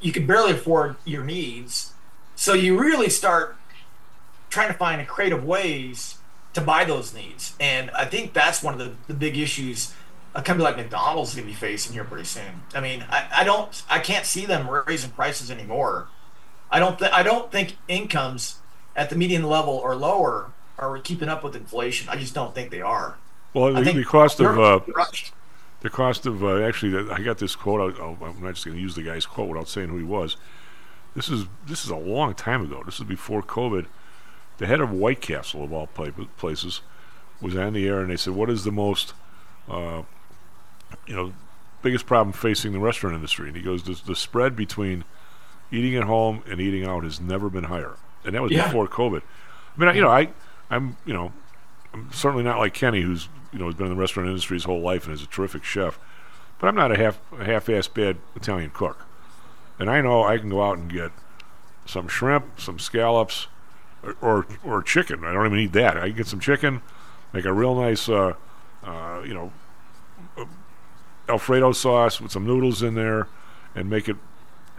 you 0.00 0.12
can 0.12 0.26
barely 0.26 0.52
afford 0.52 0.96
your 1.04 1.24
needs. 1.24 1.94
So 2.36 2.54
you 2.54 2.78
really 2.78 3.10
start 3.10 3.56
trying 4.48 4.68
to 4.68 4.74
find 4.74 5.06
creative 5.06 5.44
ways 5.44 6.18
to 6.54 6.60
buy 6.60 6.84
those 6.84 7.14
needs. 7.14 7.54
And 7.60 7.90
I 7.90 8.04
think 8.04 8.32
that's 8.32 8.62
one 8.62 8.74
of 8.74 8.80
the, 8.80 8.92
the 9.08 9.14
big 9.14 9.36
issues 9.36 9.94
a 10.34 10.42
company 10.42 10.64
like 10.64 10.76
McDonald's 10.76 11.30
is 11.30 11.36
going 11.36 11.48
to 11.48 11.52
be 11.52 11.58
facing 11.58 11.92
here 11.92 12.04
pretty 12.04 12.24
soon. 12.24 12.62
I 12.74 12.80
mean, 12.80 13.04
I, 13.10 13.28
I 13.38 13.44
don't, 13.44 13.82
I 13.90 13.98
can't 13.98 14.24
see 14.24 14.46
them 14.46 14.68
raising 14.86 15.10
prices 15.10 15.50
anymore. 15.50 16.08
I 16.70 16.78
don't, 16.78 16.98
th- 16.98 17.12
I 17.12 17.22
don't 17.22 17.50
think 17.50 17.76
incomes 17.88 18.58
at 18.94 19.10
the 19.10 19.16
median 19.16 19.44
level 19.44 19.74
or 19.74 19.94
lower 19.96 20.52
are 20.78 20.98
keeping 20.98 21.28
up 21.28 21.44
with 21.44 21.54
inflation. 21.54 22.08
I 22.08 22.16
just 22.16 22.34
don't 22.34 22.54
think 22.54 22.70
they 22.70 22.80
are. 22.80 23.18
Well, 23.52 23.76
I 23.76 23.82
the, 23.82 23.92
the 23.92 24.04
cost 24.04 24.40
of 24.40 24.58
uh, 24.58 24.80
the 25.80 25.90
cost 25.90 26.26
of 26.26 26.44
uh, 26.44 26.62
actually, 26.62 27.10
I 27.10 27.20
got 27.20 27.38
this 27.38 27.56
quote. 27.56 27.98
I'll, 27.98 28.16
I'm 28.22 28.42
not 28.42 28.54
just 28.54 28.64
going 28.64 28.76
to 28.76 28.82
use 28.82 28.94
the 28.94 29.02
guy's 29.02 29.26
quote 29.26 29.48
without 29.48 29.68
saying 29.68 29.88
who 29.88 29.96
he 29.98 30.04
was. 30.04 30.36
This 31.14 31.28
is 31.28 31.46
this 31.66 31.84
is 31.84 31.90
a 31.90 31.96
long 31.96 32.34
time 32.34 32.62
ago. 32.62 32.82
This 32.84 32.98
is 33.00 33.04
before 33.04 33.42
COVID. 33.42 33.86
The 34.58 34.66
head 34.66 34.80
of 34.80 34.92
White 34.92 35.20
Castle 35.20 35.64
of 35.64 35.72
all 35.72 35.86
places 35.86 36.82
was 37.40 37.56
on 37.56 37.72
the 37.72 37.88
air, 37.88 38.00
and 38.00 38.10
they 38.10 38.16
said, 38.16 38.34
"What 38.34 38.50
is 38.50 38.64
the 38.64 38.70
most, 38.70 39.14
uh, 39.68 40.02
you 41.06 41.16
know, 41.16 41.32
biggest 41.82 42.06
problem 42.06 42.32
facing 42.32 42.72
the 42.72 42.78
restaurant 42.78 43.16
industry?" 43.16 43.48
And 43.48 43.56
he 43.56 43.62
goes, 43.62 43.82
"The, 43.84 44.00
the 44.06 44.14
spread 44.14 44.54
between 44.54 45.04
eating 45.70 45.96
at 45.96 46.04
home 46.04 46.42
and 46.48 46.60
eating 46.60 46.84
out 46.84 47.04
has 47.04 47.20
never 47.20 47.48
been 47.50 47.64
higher." 47.64 47.96
And 48.24 48.34
that 48.34 48.42
was 48.42 48.52
Yeah. 48.52 48.66
before 48.66 48.86
COVID. 48.88 49.22
I 49.22 49.80
mean, 49.80 49.88
I, 49.88 49.92
you 49.94 50.02
know, 50.02 50.10
I, 50.10 50.28
I'm, 50.70 50.96
you 51.06 51.14
know, 51.14 51.32
I'm 51.94 52.10
certainly 52.12 52.44
not 52.44 52.58
like 52.58 52.74
Kenny, 52.74 53.02
who's 53.02 53.28
you 53.52 53.58
know 53.58 53.66
has 53.66 53.74
been 53.74 53.86
in 53.86 53.94
the 53.94 54.00
restaurant 54.00 54.28
industry 54.28 54.56
his 54.56 54.64
whole 54.64 54.80
life 54.80 55.04
and 55.06 55.14
is 55.14 55.22
a 55.22 55.26
terrific 55.26 55.64
chef. 55.64 55.98
But 56.58 56.68
I'm 56.68 56.74
not 56.74 56.92
a 56.92 56.96
half 56.96 57.18
a 57.38 57.44
half-ass 57.44 57.88
bad 57.88 58.18
Italian 58.36 58.70
cook, 58.70 59.06
and 59.78 59.88
I 59.88 60.00
know 60.02 60.22
I 60.24 60.36
can 60.38 60.50
go 60.50 60.62
out 60.62 60.76
and 60.76 60.92
get 60.92 61.10
some 61.86 62.06
shrimp, 62.06 62.60
some 62.60 62.78
scallops, 62.78 63.46
or 64.02 64.16
or, 64.20 64.46
or 64.62 64.82
chicken. 64.82 65.24
I 65.24 65.32
don't 65.32 65.46
even 65.46 65.58
need 65.58 65.72
that. 65.72 65.96
I 65.96 66.08
can 66.08 66.16
get 66.18 66.26
some 66.26 66.38
chicken, 66.40 66.82
make 67.32 67.46
a 67.46 67.52
real 67.52 67.74
nice, 67.74 68.08
uh, 68.08 68.34
uh, 68.84 69.22
you 69.24 69.32
know, 69.32 69.52
uh, 70.36 70.44
Alfredo 71.28 71.72
sauce 71.72 72.20
with 72.20 72.30
some 72.30 72.46
noodles 72.46 72.82
in 72.82 72.94
there, 72.94 73.28
and 73.74 73.88
make 73.88 74.08
it 74.08 74.16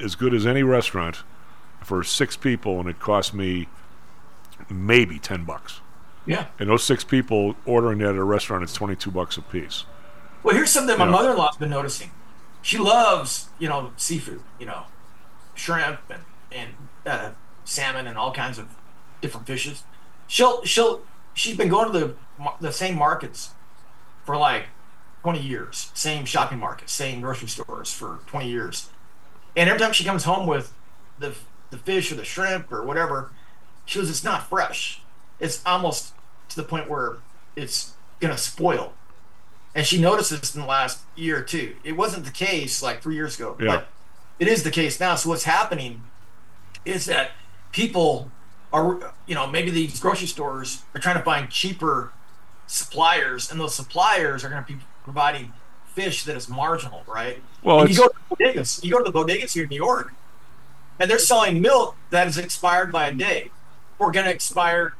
as 0.02 0.16
good 0.16 0.34
as 0.34 0.46
any 0.46 0.64
restaurant 0.64 1.24
for 1.84 2.04
six 2.04 2.38
people, 2.38 2.80
and 2.80 2.90
it 2.90 3.00
cost 3.00 3.34
me 3.34 3.68
maybe 4.70 5.20
ten 5.20 5.44
bucks. 5.46 5.82
Yeah. 6.26 6.48
And 6.60 6.70
those 6.70 6.84
six 6.84 7.04
people 7.04 7.56
ordering 7.66 8.00
that 8.00 8.10
at 8.10 8.16
a 8.16 8.24
restaurant, 8.24 8.64
it's 8.64 8.74
twenty-two 8.74 9.12
bucks 9.12 9.38
a 9.38 9.42
piece. 9.42 9.86
Well, 10.44 10.56
here's 10.56 10.72
something 10.72 10.98
my 10.98 11.06
mother-in-law's 11.06 11.58
been 11.58 11.70
noticing. 11.70 12.12
She 12.62 12.78
loves, 12.78 13.50
you 13.60 13.68
know, 13.70 13.92
seafood, 13.98 14.42
you 14.60 14.66
know, 14.66 14.84
shrimp 15.56 16.00
and 16.10 16.24
and 16.52 16.70
uh, 17.06 17.32
salmon 17.64 18.08
and 18.08 18.18
all 18.18 18.34
kinds 18.34 18.58
of 18.58 18.68
different 19.22 19.48
fishes. 19.48 19.84
She'll 20.28 20.64
she'll 20.64 21.02
she's 21.34 21.58
been 21.58 21.70
going 21.70 21.92
to 21.92 21.98
the 21.98 22.16
the 22.60 22.72
same 22.72 22.98
markets 22.98 23.52
for 24.26 24.38
like 24.38 24.66
20 25.24 25.40
years, 25.40 25.92
same 25.94 26.26
shopping 26.26 26.60
markets, 26.60 26.92
same 26.92 27.22
grocery 27.22 27.48
stores 27.48 27.92
for 27.92 28.20
20 28.28 28.50
years. 28.50 28.90
And 29.56 29.70
every 29.70 29.80
time 29.80 29.94
she 29.94 30.04
comes 30.04 30.24
home 30.24 30.48
with 30.48 30.74
the 31.20 31.36
the 31.70 31.78
fish 31.78 32.12
or 32.12 32.16
the 32.16 32.26
shrimp 32.26 32.72
or 32.72 32.84
whatever, 32.84 33.32
she 33.86 34.00
goes, 34.00 34.10
"It's 34.10 34.24
not 34.24 34.48
fresh. 34.50 35.02
It's 35.40 35.62
almost 35.66 36.14
to 36.50 36.56
the 36.56 36.64
point 36.64 36.90
where 36.90 37.18
it's 37.56 37.94
gonna 38.20 38.38
spoil." 38.38 38.94
And 39.74 39.86
she 39.88 40.00
noticed 40.02 40.32
this 40.32 40.54
in 40.54 40.62
the 40.62 40.68
last 40.68 41.00
year 41.16 41.40
or 41.40 41.44
two. 41.44 41.78
It 41.84 41.94
wasn't 41.94 42.26
the 42.26 42.32
case 42.32 42.82
like 42.82 43.02
three 43.02 43.16
years 43.16 43.36
ago, 43.40 43.56
Yeah. 43.60 43.68
but 43.78 43.88
it 44.40 44.48
is 44.50 44.64
the 44.64 44.72
case 44.72 45.00
now. 45.00 45.16
So 45.16 45.30
what's 45.30 45.46
happening 45.46 46.04
is 46.84 47.06
that 47.06 47.32
people 47.72 48.30
are, 48.74 49.14
you 49.26 49.36
know, 49.36 49.48
maybe 49.48 49.70
these 49.72 50.00
grocery 50.00 50.28
stores 50.28 50.84
are 50.94 51.00
trying 51.00 51.18
to 51.18 51.24
find 51.24 51.50
cheaper 51.50 52.12
suppliers, 52.68 53.50
and 53.52 53.60
those 53.60 53.76
suppliers 53.76 54.44
are 54.44 54.50
going 54.50 54.64
to 54.64 54.74
be 54.74 54.80
providing 55.04 55.54
fish 55.94 56.24
that 56.26 56.36
is 56.36 56.50
marginal, 56.50 57.04
right? 57.08 57.42
Well, 57.64 57.82
And 57.82 57.90
you 57.90 57.98
go 57.98 58.08
to 58.08 58.16
the 58.30 58.36
bodegas. 58.36 58.84
You 58.84 58.92
go 58.92 59.04
to 59.04 59.12
the 59.12 59.18
bodegas 59.18 59.54
here 59.54 59.64
in 59.64 59.70
New 59.70 59.76
York, 59.76 60.14
and 61.00 61.10
they're 61.10 61.20
selling 61.20 61.62
milk 61.62 61.96
that 62.10 62.28
is 62.28 62.38
expired 62.38 62.92
by 62.92 63.08
a 63.08 63.14
day, 63.14 63.52
or 64.00 64.12
going 64.12 64.26
to 64.26 64.32
expire 64.32 64.96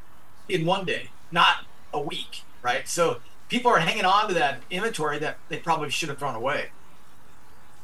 in 0.48 0.66
one 0.66 0.86
day, 0.86 1.10
not 1.32 1.66
a 1.94 2.02
week, 2.02 2.44
right? 2.62 2.88
So 2.88 3.22
people 3.50 3.72
are 3.72 3.80
hanging 3.80 4.06
on 4.06 4.28
to 4.28 4.34
that 4.34 4.62
inventory 4.70 5.20
that 5.20 5.38
they 5.50 5.58
probably 5.58 5.90
should 5.90 6.10
have 6.10 6.18
thrown 6.18 6.36
away. 6.36 6.70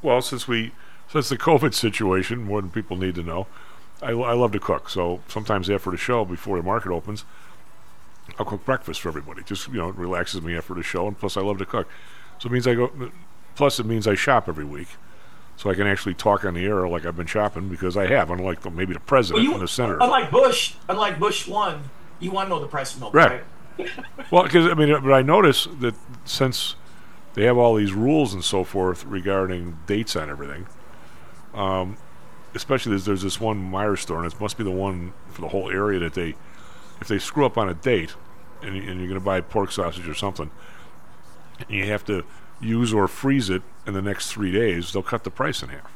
Well, 0.02 0.22
since 0.22 0.48
we 0.48 0.72
since 1.10 1.30
the 1.30 1.38
COVID 1.38 1.74
situation, 1.74 2.44
more 2.44 2.62
than 2.62 2.70
people 2.70 2.98
need 2.98 3.16
to 3.16 3.24
know, 3.24 3.48
I, 4.02 4.12
I 4.12 4.34
love 4.34 4.52
to 4.52 4.60
cook. 4.60 4.90
So 4.90 5.22
sometimes 5.28 5.70
after 5.70 5.90
the 5.90 5.98
show, 5.98 6.26
before 6.26 6.58
the 6.58 6.64
market 6.64 6.92
opens, 6.92 7.24
I'll 8.38 8.46
cook 8.46 8.66
breakfast 8.66 9.02
for 9.02 9.10
everybody. 9.10 9.44
Just 9.44 9.68
you 9.68 9.76
know, 9.76 9.90
it 9.90 9.96
relaxes 9.96 10.42
me 10.42 10.56
after 10.56 10.74
the 10.74 10.84
show, 10.84 11.08
and 11.08 11.18
plus 11.18 11.38
I 11.38 11.42
love 11.42 11.58
to 11.60 11.66
cook. 11.66 11.88
So 12.40 12.48
it 12.50 12.52
means 12.52 12.68
I 12.68 12.76
go. 12.76 12.92
Plus 13.56 13.80
it 13.80 13.86
means 13.86 14.08
I 14.08 14.14
shop 14.16 14.48
every 14.48 14.66
week, 14.66 14.88
so 15.56 15.70
I 15.70 15.74
can 15.74 15.88
actually 15.88 16.14
talk 16.14 16.46
on 16.46 16.54
the 16.54 16.64
air 16.66 16.88
like 16.88 17.06
I've 17.06 17.16
been 17.18 17.26
shopping 17.28 17.70
because 17.70 17.98
I 17.98 18.06
have. 18.08 18.30
Unlike 18.30 18.62
the, 18.62 18.70
maybe 18.72 18.94
the 18.94 19.00
president 19.00 19.48
and 19.52 19.62
the 19.62 19.68
senator. 19.68 19.98
unlike 20.02 20.30
Bush, 20.30 20.76
unlike 20.88 21.18
Bush 21.20 21.48
one, 21.48 21.84
you 22.20 22.32
want 22.32 22.46
to 22.48 22.50
know 22.50 22.60
the 22.60 22.68
price 22.68 22.94
of 22.94 23.00
milk, 23.02 23.14
Right. 23.14 23.42
right? 23.78 23.90
Well, 24.32 24.44
because 24.44 24.66
I 24.68 24.74
mean, 24.74 24.90
but 25.04 25.14
I 25.14 25.22
notice 25.22 25.68
that 25.82 25.94
since 26.26 26.76
they 27.36 27.44
have 27.46 27.58
all 27.58 27.76
these 27.76 27.94
rules 27.94 28.34
and 28.34 28.44
so 28.44 28.64
forth 28.64 29.06
regarding 29.06 29.78
dates 29.86 30.16
on 30.16 30.30
everything, 30.30 30.66
um, 31.54 31.98
especially 32.56 32.92
there's, 32.92 33.06
there's 33.06 33.22
this 33.22 33.40
one 33.40 33.72
Meijer 33.72 33.98
store, 33.98 34.24
and 34.24 34.32
it 34.32 34.40
must 34.42 34.58
be 34.58 34.64
the 34.64 34.72
one 34.72 35.14
for 35.30 35.42
the 35.42 35.48
whole 35.50 35.70
area 35.70 36.00
that 36.00 36.14
they, 36.16 36.36
if 37.02 37.08
they 37.08 37.20
screw 37.20 37.46
up 37.46 37.58
on 37.58 37.70
a 37.70 37.74
date, 37.76 38.16
and, 38.64 38.76
and 38.76 39.00
you're 39.00 39.08
going 39.08 39.20
to 39.20 39.20
buy 39.20 39.40
pork 39.42 39.72
sausage 39.72 40.08
or 40.08 40.16
something, 40.16 40.50
and 41.60 41.70
you 41.72 41.86
have 41.86 42.06
to 42.06 42.24
use 42.60 42.94
or 42.94 43.08
freeze 43.08 43.50
it 43.50 43.62
in 43.86 43.94
the 43.94 44.02
next 44.02 44.32
three 44.32 44.52
days, 44.52 44.92
they'll 44.92 45.04
cut 45.04 45.24
the 45.24 45.32
price 45.32 45.62
in 45.62 45.70
half. 45.70 45.92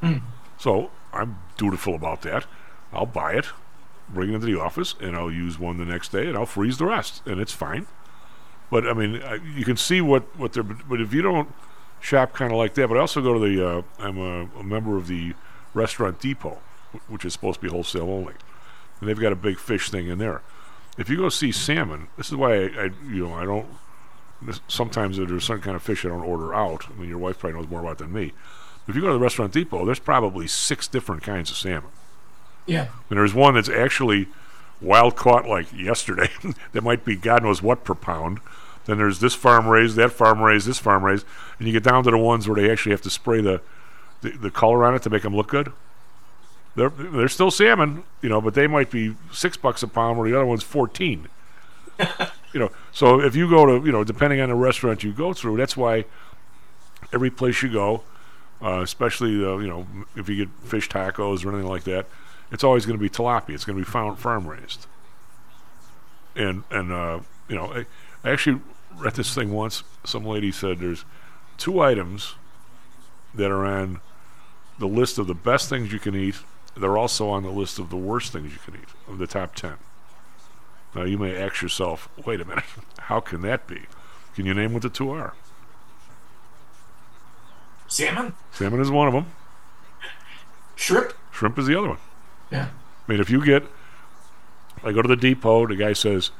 Hmm. 0.00 0.18
So 0.58 0.90
I'm 1.12 1.38
dutiful 1.56 1.94
about 1.94 2.22
that. 2.22 2.46
I'll 2.92 3.06
buy 3.06 3.34
it, 3.34 3.46
bring 4.08 4.30
it 4.30 4.34
into 4.34 4.46
the 4.46 4.60
office, 4.60 4.94
and 5.00 5.16
I'll 5.16 5.30
use 5.30 5.58
one 5.58 5.78
the 5.78 5.84
next 5.84 6.10
day, 6.10 6.26
and 6.26 6.36
I'll 6.36 6.46
freeze 6.46 6.78
the 6.78 6.86
rest, 6.86 7.22
and 7.26 7.40
it's 7.40 7.52
fine. 7.52 7.86
But 8.70 8.86
I 8.86 8.92
mean, 8.92 9.22
I, 9.22 9.34
you 9.34 9.64
can 9.64 9.76
see 9.76 10.00
what 10.00 10.24
what 10.38 10.52
they're. 10.52 10.62
But 10.62 11.00
if 11.00 11.12
you 11.12 11.22
don't 11.22 11.52
shop 12.00 12.32
kind 12.32 12.50
of 12.50 12.58
like 12.58 12.74
that. 12.74 12.88
But 12.88 12.96
I 12.96 13.00
also 13.00 13.22
go 13.22 13.34
to 13.34 13.40
the. 13.40 13.68
Uh, 13.68 13.82
I'm 13.98 14.18
a, 14.18 14.48
a 14.58 14.64
member 14.64 14.96
of 14.96 15.06
the 15.06 15.34
Restaurant 15.74 16.20
Depot, 16.20 16.58
wh- 16.92 17.10
which 17.10 17.24
is 17.24 17.32
supposed 17.32 17.60
to 17.60 17.66
be 17.66 17.70
wholesale 17.70 18.10
only, 18.10 18.34
and 19.00 19.08
they've 19.08 19.20
got 19.20 19.32
a 19.32 19.36
big 19.36 19.58
fish 19.58 19.90
thing 19.90 20.08
in 20.08 20.18
there. 20.18 20.42
If 20.98 21.08
you 21.08 21.18
go 21.18 21.28
see 21.28 21.52
salmon, 21.52 22.08
this 22.16 22.28
is 22.28 22.36
why 22.36 22.54
I, 22.54 22.64
I 22.64 22.84
you 23.06 23.28
know 23.28 23.34
I 23.34 23.44
don't. 23.44 23.66
Sometimes 24.68 25.18
there's 25.18 25.44
some 25.44 25.60
kind 25.60 25.76
of 25.76 25.82
fish 25.82 26.04
I 26.04 26.08
don't 26.08 26.22
order 26.22 26.54
out. 26.54 26.86
I 26.88 26.98
mean, 26.98 27.08
your 27.08 27.18
wife 27.18 27.38
probably 27.38 27.60
knows 27.60 27.70
more 27.70 27.80
about 27.80 27.92
it 27.92 27.98
than 27.98 28.12
me. 28.12 28.32
If 28.88 28.94
you 28.94 29.02
go 29.02 29.08
to 29.08 29.12
the 29.12 29.18
Restaurant 29.18 29.52
Depot, 29.52 29.84
there's 29.84 29.98
probably 29.98 30.46
six 30.46 30.88
different 30.88 31.22
kinds 31.22 31.50
of 31.50 31.56
salmon. 31.56 31.90
Yeah. 32.66 32.88
And 33.08 33.18
there's 33.18 33.34
one 33.34 33.54
that's 33.54 33.68
actually 33.68 34.28
wild 34.80 35.16
caught 35.16 35.46
like 35.46 35.72
yesterday. 35.72 36.30
that 36.72 36.82
might 36.82 37.04
be 37.04 37.16
God 37.16 37.42
knows 37.42 37.62
what 37.62 37.84
per 37.84 37.94
pound. 37.94 38.40
Then 38.86 38.98
there's 38.98 39.20
this 39.20 39.34
farm 39.34 39.68
raised, 39.68 39.96
that 39.96 40.12
farm 40.12 40.40
raised, 40.40 40.66
this 40.66 40.78
farm 40.78 41.04
raised, 41.04 41.26
and 41.58 41.68
you 41.68 41.72
get 41.72 41.84
down 41.84 42.02
to 42.04 42.10
the 42.10 42.18
ones 42.18 42.48
where 42.48 42.60
they 42.60 42.70
actually 42.70 42.92
have 42.92 43.02
to 43.02 43.10
spray 43.10 43.40
the 43.40 43.60
the, 44.22 44.30
the 44.30 44.50
color 44.50 44.84
on 44.84 44.94
it 44.94 45.02
to 45.02 45.10
make 45.10 45.22
them 45.22 45.34
look 45.34 45.48
good. 45.48 45.72
They're 46.76 46.90
they're 46.90 47.28
still 47.28 47.50
salmon, 47.50 48.04
you 48.22 48.28
know, 48.28 48.40
but 48.40 48.54
they 48.54 48.66
might 48.66 48.90
be 48.90 49.16
six 49.32 49.56
bucks 49.56 49.82
a 49.82 49.88
pound, 49.88 50.18
where 50.18 50.28
the 50.28 50.36
other 50.36 50.46
one's 50.46 50.62
fourteen. 50.62 51.28
you 52.52 52.60
know, 52.60 52.70
so 52.92 53.20
if 53.20 53.36
you 53.36 53.48
go 53.48 53.66
to 53.66 53.86
you 53.86 53.92
know, 53.92 54.04
depending 54.04 54.40
on 54.40 54.48
the 54.48 54.54
restaurant 54.54 55.04
you 55.04 55.12
go 55.12 55.32
through, 55.32 55.56
that's 55.56 55.76
why 55.76 56.04
every 57.12 57.30
place 57.30 57.62
you 57.62 57.72
go, 57.72 58.02
uh, 58.62 58.80
especially 58.82 59.36
the 59.36 59.58
you 59.58 59.68
know 59.68 59.86
if 60.16 60.28
you 60.28 60.36
get 60.36 60.48
fish 60.64 60.88
tacos 60.88 61.44
or 61.44 61.50
anything 61.50 61.68
like 61.68 61.84
that, 61.84 62.06
it's 62.50 62.64
always 62.64 62.86
going 62.86 62.98
to 62.98 63.02
be 63.02 63.10
tilapia. 63.10 63.50
It's 63.50 63.64
going 63.64 63.78
to 63.78 63.84
be 63.84 63.90
farm 63.90 64.46
raised. 64.46 64.86
And 66.34 66.64
and 66.70 66.92
uh, 66.92 67.20
you 67.48 67.56
know, 67.56 67.72
I, 67.72 67.86
I 68.24 68.32
actually 68.32 68.60
read 68.96 69.14
this 69.14 69.34
thing 69.34 69.52
once. 69.52 69.82
Some 70.04 70.24
lady 70.24 70.52
said 70.52 70.78
there's 70.78 71.04
two 71.56 71.80
items 71.80 72.34
that 73.34 73.50
are 73.50 73.64
on 73.64 74.00
the 74.78 74.88
list 74.88 75.18
of 75.18 75.26
the 75.26 75.34
best 75.34 75.68
things 75.68 75.92
you 75.92 75.98
can 75.98 76.16
eat. 76.16 76.36
They're 76.76 76.98
also 76.98 77.28
on 77.28 77.42
the 77.42 77.50
list 77.50 77.78
of 77.78 77.90
the 77.90 77.96
worst 77.96 78.32
things 78.32 78.52
you 78.52 78.58
can 78.58 78.74
eat 78.74 78.88
of 79.08 79.18
the 79.18 79.26
top 79.26 79.54
ten. 79.54 79.74
Now 80.94 81.04
you 81.04 81.18
may 81.18 81.36
ask 81.36 81.62
yourself, 81.62 82.08
wait 82.24 82.40
a 82.40 82.44
minute, 82.44 82.64
how 83.00 83.20
can 83.20 83.42
that 83.42 83.66
be? 83.66 83.82
Can 84.34 84.46
you 84.46 84.54
name 84.54 84.72
what 84.72 84.82
the 84.82 84.88
two 84.88 85.10
are? 85.10 85.34
Salmon? 87.88 88.34
Salmon 88.52 88.80
is 88.80 88.90
one 88.90 89.08
of 89.08 89.14
them. 89.14 89.26
Shrimp? 90.76 91.12
Shrimp 91.32 91.58
is 91.58 91.66
the 91.66 91.78
other 91.78 91.88
one. 91.88 91.98
Yeah. 92.50 92.68
I 93.06 93.12
mean, 93.12 93.20
if 93.20 93.30
you 93.30 93.44
get, 93.44 93.64
I 94.82 94.92
go 94.92 95.02
to 95.02 95.08
the 95.08 95.16
depot, 95.16 95.66
the 95.66 95.76
guy 95.76 95.92
says, 95.92 96.30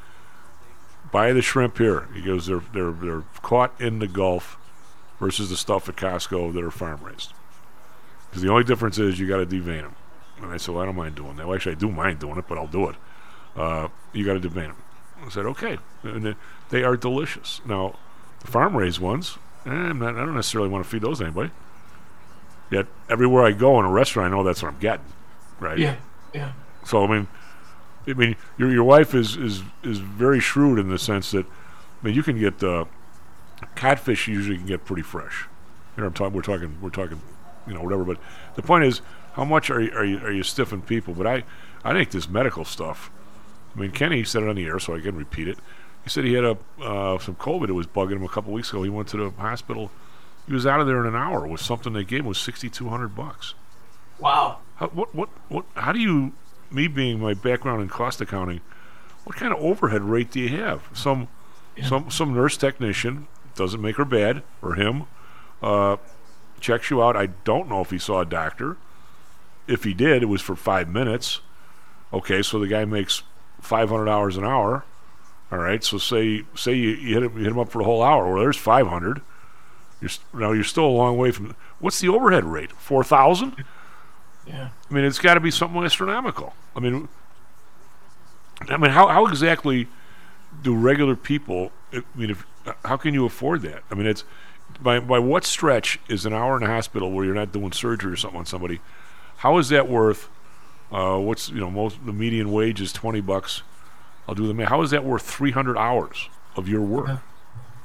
buy 1.10 1.32
the 1.32 1.42
shrimp 1.42 1.78
here. 1.78 2.08
He 2.14 2.22
goes, 2.22 2.46
they're 2.46 2.62
they're 2.72 2.92
they're 2.92 3.24
caught 3.42 3.78
in 3.80 3.98
the 3.98 4.06
Gulf, 4.06 4.56
versus 5.20 5.50
the 5.50 5.56
stuff 5.56 5.88
at 5.88 5.96
Costco 5.96 6.52
that 6.54 6.64
are 6.64 6.70
farm 6.70 7.04
raised. 7.04 7.34
Because 8.28 8.42
the 8.42 8.48
only 8.48 8.64
difference 8.64 8.98
is 8.98 9.20
you 9.20 9.28
got 9.28 9.36
to 9.36 9.46
devein 9.46 9.82
them. 9.82 9.94
And 10.40 10.52
I 10.52 10.56
said, 10.56 10.74
well, 10.74 10.82
I 10.82 10.86
don't 10.86 10.96
mind 10.96 11.14
doing 11.14 11.36
that. 11.36 11.46
Well, 11.46 11.54
actually, 11.54 11.72
I 11.72 11.78
do 11.78 11.90
mind 11.90 12.18
doing 12.18 12.38
it, 12.38 12.46
but 12.48 12.56
I'll 12.56 12.66
do 12.66 12.88
it. 12.88 12.96
Uh, 13.60 13.88
you 14.12 14.24
got 14.24 14.34
to 14.34 14.40
devein 14.40 14.68
them. 14.68 14.76
I 15.24 15.28
said, 15.28 15.46
okay. 15.46 15.78
And 16.02 16.34
they- 16.70 16.82
are 16.82 16.96
delicious. 16.96 17.60
Now, 17.66 17.96
the 18.40 18.46
farm 18.46 18.76
raised 18.76 19.00
ones, 19.00 19.36
eh, 19.66 19.70
not, 19.92 20.14
I 20.16 20.20
don't 20.24 20.34
necessarily 20.34 20.70
want 20.70 20.84
to 20.84 20.90
feed 20.90 21.02
those 21.02 21.18
to 21.18 21.24
anybody. 21.24 21.50
Yet 22.70 22.86
everywhere 23.08 23.44
I 23.44 23.52
go 23.52 23.78
in 23.80 23.84
a 23.84 23.90
restaurant, 23.90 24.32
I 24.32 24.36
know 24.36 24.44
that's 24.44 24.62
what 24.62 24.72
I'm 24.72 24.78
getting, 24.78 25.04
right? 25.58 25.78
Yeah. 25.78 25.96
Yeah. 26.32 26.52
So 26.84 27.04
I 27.04 27.08
mean, 27.08 27.26
I 28.06 28.12
mean, 28.14 28.36
your 28.56 28.70
your 28.70 28.84
wife 28.84 29.14
is 29.14 29.36
is 29.36 29.62
is 29.82 29.98
very 29.98 30.38
shrewd 30.40 30.78
in 30.78 30.88
the 30.88 30.98
sense 30.98 31.32
that, 31.32 31.44
I 31.46 32.06
mean, 32.06 32.14
you 32.14 32.22
can 32.22 32.38
get 32.38 32.62
uh, 32.62 32.84
catfish. 33.74 34.28
You 34.28 34.34
usually 34.34 34.56
can 34.56 34.66
get 34.66 34.84
pretty 34.84 35.02
fresh. 35.02 35.46
You 35.96 36.02
know, 36.02 36.06
I'm 36.06 36.14
talking. 36.14 36.34
We're 36.34 36.42
talking. 36.42 36.78
We're 36.80 36.90
talking. 36.90 37.20
You 37.66 37.74
know, 37.74 37.82
whatever. 37.82 38.04
But 38.04 38.18
the 38.54 38.62
point 38.62 38.84
is, 38.84 39.02
how 39.34 39.44
much 39.44 39.68
are 39.70 39.80
you, 39.80 39.90
are 39.92 40.04
you 40.04 40.18
are 40.18 40.32
you 40.32 40.42
stiffing 40.44 40.82
people? 40.86 41.12
But 41.12 41.26
I 41.26 41.44
I 41.84 41.92
think 41.92 42.10
this 42.12 42.28
medical 42.28 42.64
stuff. 42.64 43.10
I 43.74 43.80
mean, 43.80 43.90
Kenny 43.92 44.24
said 44.24 44.42
it 44.42 44.48
on 44.48 44.56
the 44.56 44.64
air, 44.64 44.78
so 44.78 44.94
I 44.94 45.00
can 45.00 45.16
repeat 45.16 45.48
it. 45.48 45.58
He 46.04 46.10
said 46.10 46.24
he 46.24 46.32
had 46.32 46.44
a 46.44 46.58
uh, 46.80 47.18
some 47.18 47.36
COVID 47.36 47.68
that 47.68 47.74
was 47.74 47.86
bugging 47.86 48.16
him 48.16 48.24
a 48.24 48.28
couple 48.28 48.52
weeks 48.52 48.70
ago. 48.70 48.82
He 48.82 48.90
went 48.90 49.08
to 49.08 49.16
the 49.16 49.30
hospital. 49.30 49.90
He 50.46 50.52
was 50.52 50.66
out 50.66 50.80
of 50.80 50.86
there 50.86 51.00
in 51.00 51.06
an 51.06 51.14
hour 51.14 51.46
with 51.46 51.60
something 51.60 51.92
they 51.92 52.04
gave 52.04 52.20
him 52.20 52.26
was 52.26 52.38
sixty 52.38 52.68
two 52.68 52.88
hundred 52.88 53.14
bucks. 53.14 53.54
Wow. 54.18 54.58
How, 54.76 54.88
what, 54.88 55.14
what, 55.14 55.28
what, 55.48 55.64
how 55.74 55.92
do 55.92 55.98
you, 55.98 56.32
me 56.70 56.88
being 56.88 57.20
my 57.20 57.34
background 57.34 57.82
in 57.82 57.88
cost 57.88 58.20
accounting, 58.20 58.60
what 59.24 59.36
kind 59.36 59.52
of 59.52 59.60
overhead 59.60 60.02
rate 60.02 60.30
do 60.30 60.40
you 60.40 60.48
have? 60.58 60.88
Some, 60.92 61.28
some, 61.84 62.10
some 62.10 62.34
nurse 62.34 62.56
technician 62.56 63.28
doesn't 63.54 63.80
make 63.80 63.96
her 63.96 64.04
bad 64.04 64.42
or 64.60 64.74
him, 64.74 65.04
uh, 65.62 65.96
checks 66.60 66.90
you 66.90 67.02
out. 67.02 67.16
I 67.16 67.26
don't 67.26 67.68
know 67.68 67.80
if 67.80 67.90
he 67.90 67.98
saw 67.98 68.20
a 68.20 68.26
doctor. 68.26 68.76
If 69.66 69.84
he 69.84 69.94
did, 69.94 70.22
it 70.22 70.26
was 70.26 70.42
for 70.42 70.56
five 70.56 70.88
minutes. 70.88 71.40
Okay, 72.12 72.42
so 72.42 72.58
the 72.58 72.66
guy 72.66 72.84
makes 72.84 73.22
five 73.60 73.88
hundred 73.88 74.06
dollars 74.06 74.36
an 74.36 74.44
hour. 74.44 74.84
All 75.52 75.58
right, 75.58 75.82
so 75.82 75.98
say 75.98 76.44
say 76.54 76.74
you, 76.74 76.90
you 76.90 77.14
hit 77.14 77.22
him, 77.24 77.36
you 77.36 77.44
hit 77.44 77.52
him 77.52 77.58
up 77.58 77.70
for 77.70 77.78
the 77.78 77.84
whole 77.84 78.02
hour. 78.02 78.32
Well, 78.32 78.42
there's 78.42 78.56
five 78.56 78.86
hundred. 78.86 79.20
You're 80.00 80.10
now 80.32 80.52
you're 80.52 80.64
still 80.64 80.86
a 80.86 80.88
long 80.88 81.18
way 81.18 81.30
from. 81.30 81.56
What's 81.78 82.00
the 82.00 82.08
overhead 82.08 82.44
rate? 82.44 82.72
Four 82.72 83.04
thousand. 83.04 83.64
Yeah. 84.46 84.70
I 84.88 84.94
mean, 84.94 85.04
it's 85.04 85.18
got 85.18 85.34
to 85.34 85.40
be 85.40 85.50
something 85.50 85.82
astronomical. 85.82 86.54
I 86.74 86.80
mean, 86.80 87.08
I 88.68 88.76
mean, 88.76 88.90
how 88.92 89.08
how 89.08 89.26
exactly 89.26 89.88
do 90.62 90.74
regular 90.74 91.16
people? 91.16 91.72
I 91.92 92.02
mean, 92.14 92.30
if 92.30 92.46
how 92.84 92.96
can 92.96 93.14
you 93.14 93.26
afford 93.26 93.62
that? 93.62 93.82
I 93.90 93.94
mean, 93.94 94.06
it's 94.06 94.24
by 94.80 95.00
by 95.00 95.18
what 95.18 95.44
stretch 95.44 95.98
is 96.08 96.26
an 96.26 96.32
hour 96.32 96.56
in 96.56 96.62
a 96.62 96.66
hospital 96.66 97.10
where 97.10 97.24
you're 97.24 97.34
not 97.34 97.52
doing 97.52 97.72
surgery 97.72 98.12
or 98.12 98.16
something 98.16 98.40
on 98.40 98.46
somebody? 98.46 98.80
How 99.38 99.58
is 99.58 99.68
that 99.70 99.88
worth? 99.88 100.28
Uh, 100.92 101.18
what's 101.18 101.48
you 101.48 101.60
know 101.60 101.70
most 101.70 102.04
the 102.04 102.12
median 102.12 102.50
wage 102.52 102.80
is 102.80 102.92
twenty 102.92 103.20
bucks. 103.20 103.62
I'll 104.28 104.34
do 104.34 104.46
the 104.46 104.54
math. 104.54 104.68
How 104.68 104.82
is 104.82 104.90
that 104.90 105.04
worth 105.04 105.22
three 105.22 105.52
hundred 105.52 105.76
hours 105.76 106.28
of 106.56 106.68
your 106.68 106.82
work? 106.82 107.20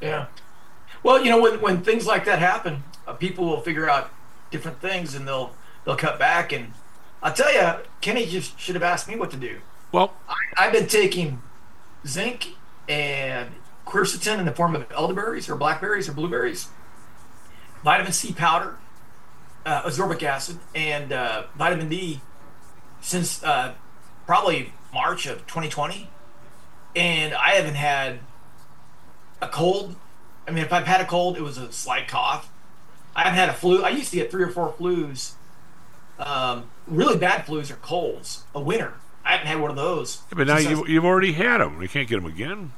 Yeah. 0.01 0.27
Well, 1.03 1.23
you 1.23 1.29
know, 1.29 1.39
when, 1.39 1.61
when 1.61 1.81
things 1.83 2.07
like 2.07 2.25
that 2.25 2.39
happen, 2.39 2.83
uh, 3.07 3.13
people 3.13 3.45
will 3.45 3.61
figure 3.61 3.87
out 3.87 4.11
different 4.49 4.81
things 4.81 5.13
and 5.13 5.27
they'll 5.27 5.53
they'll 5.85 5.95
cut 5.95 6.17
back. 6.17 6.51
And 6.51 6.73
I'll 7.21 7.33
tell 7.33 7.53
you, 7.53 7.83
Kenny 8.01 8.25
just 8.25 8.59
should 8.59 8.75
have 8.75 8.83
asked 8.83 9.07
me 9.07 9.15
what 9.15 9.31
to 9.31 9.37
do. 9.37 9.59
Well, 9.91 10.13
I, 10.27 10.35
I've 10.57 10.73
been 10.73 10.87
taking 10.87 11.41
zinc 12.07 12.55
and 12.89 13.49
quercetin 13.85 14.39
in 14.39 14.45
the 14.45 14.51
form 14.51 14.75
of 14.75 14.91
elderberries 14.91 15.47
or 15.47 15.55
blackberries 15.55 16.09
or 16.09 16.13
blueberries, 16.13 16.69
vitamin 17.83 18.11
C 18.11 18.33
powder, 18.33 18.77
uh, 19.65 19.83
ascorbic 19.83 20.23
acid, 20.23 20.57
and 20.73 21.13
uh, 21.13 21.43
vitamin 21.55 21.87
D 21.87 22.21
since 23.05 23.43
uh, 23.43 23.73
probably 24.25 24.73
March 24.93 25.27
of 25.27 25.45
2020, 25.45 26.09
and 26.95 27.33
I 27.35 27.49
haven't 27.51 27.75
had 27.75 28.19
a 29.41 29.47
cold. 29.47 29.95
I 30.47 30.51
mean, 30.51 30.63
if 30.63 30.73
I've 30.73 30.87
had 30.87 31.01
a 31.01 31.05
cold, 31.05 31.37
it 31.37 31.41
was 31.41 31.57
a 31.57 31.71
slight 31.71 32.07
cough. 32.07 32.49
I 33.15 33.23
haven't 33.23 33.37
had 33.37 33.49
a 33.49 33.53
flu. 33.53 33.83
I 33.83 33.89
used 33.89 34.09
to 34.11 34.15
get 34.17 34.31
three 34.31 34.43
or 34.43 34.49
four 34.49 34.73
flus. 34.73 35.33
Um, 36.17 36.69
really 36.87 37.17
bad 37.17 37.45
flus 37.45 37.71
or 37.71 37.75
colds. 37.75 38.43
A 38.55 38.59
winter. 38.59 38.93
I 39.23 39.33
haven't 39.33 39.47
had 39.47 39.59
one 39.59 39.69
of 39.69 39.75
those. 39.77 40.21
Yeah, 40.31 40.37
but 40.37 40.47
now 40.47 40.57
you 40.57 40.81
was- 40.81 40.89
you've 40.89 41.05
already 41.05 41.33
had 41.33 41.59
them. 41.59 41.81
You 41.81 41.87
can't 41.87 42.07
get 42.07 42.15
them 42.15 42.25
again. 42.25 42.73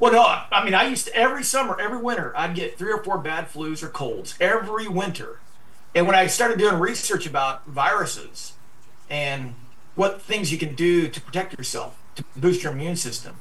well, 0.00 0.12
no, 0.12 0.22
I 0.24 0.64
mean, 0.64 0.74
I 0.74 0.88
used 0.88 1.06
to 1.06 1.14
every 1.14 1.44
summer, 1.44 1.78
every 1.80 1.98
winter, 1.98 2.32
I'd 2.36 2.54
get 2.56 2.76
three 2.78 2.92
or 2.92 3.02
four 3.02 3.18
bad 3.18 3.48
flus 3.52 3.82
or 3.82 3.88
colds 3.88 4.34
every 4.40 4.88
winter. 4.88 5.38
And 5.94 6.06
when 6.06 6.16
I 6.16 6.26
started 6.26 6.58
doing 6.58 6.80
research 6.80 7.26
about 7.26 7.66
viruses 7.66 8.54
and 9.12 9.54
what 9.94 10.22
things 10.22 10.50
you 10.50 10.58
can 10.58 10.74
do 10.74 11.06
to 11.06 11.20
protect 11.20 11.56
yourself 11.56 11.98
to 12.16 12.24
boost 12.34 12.62
your 12.62 12.72
immune 12.72 12.96
system, 12.96 13.36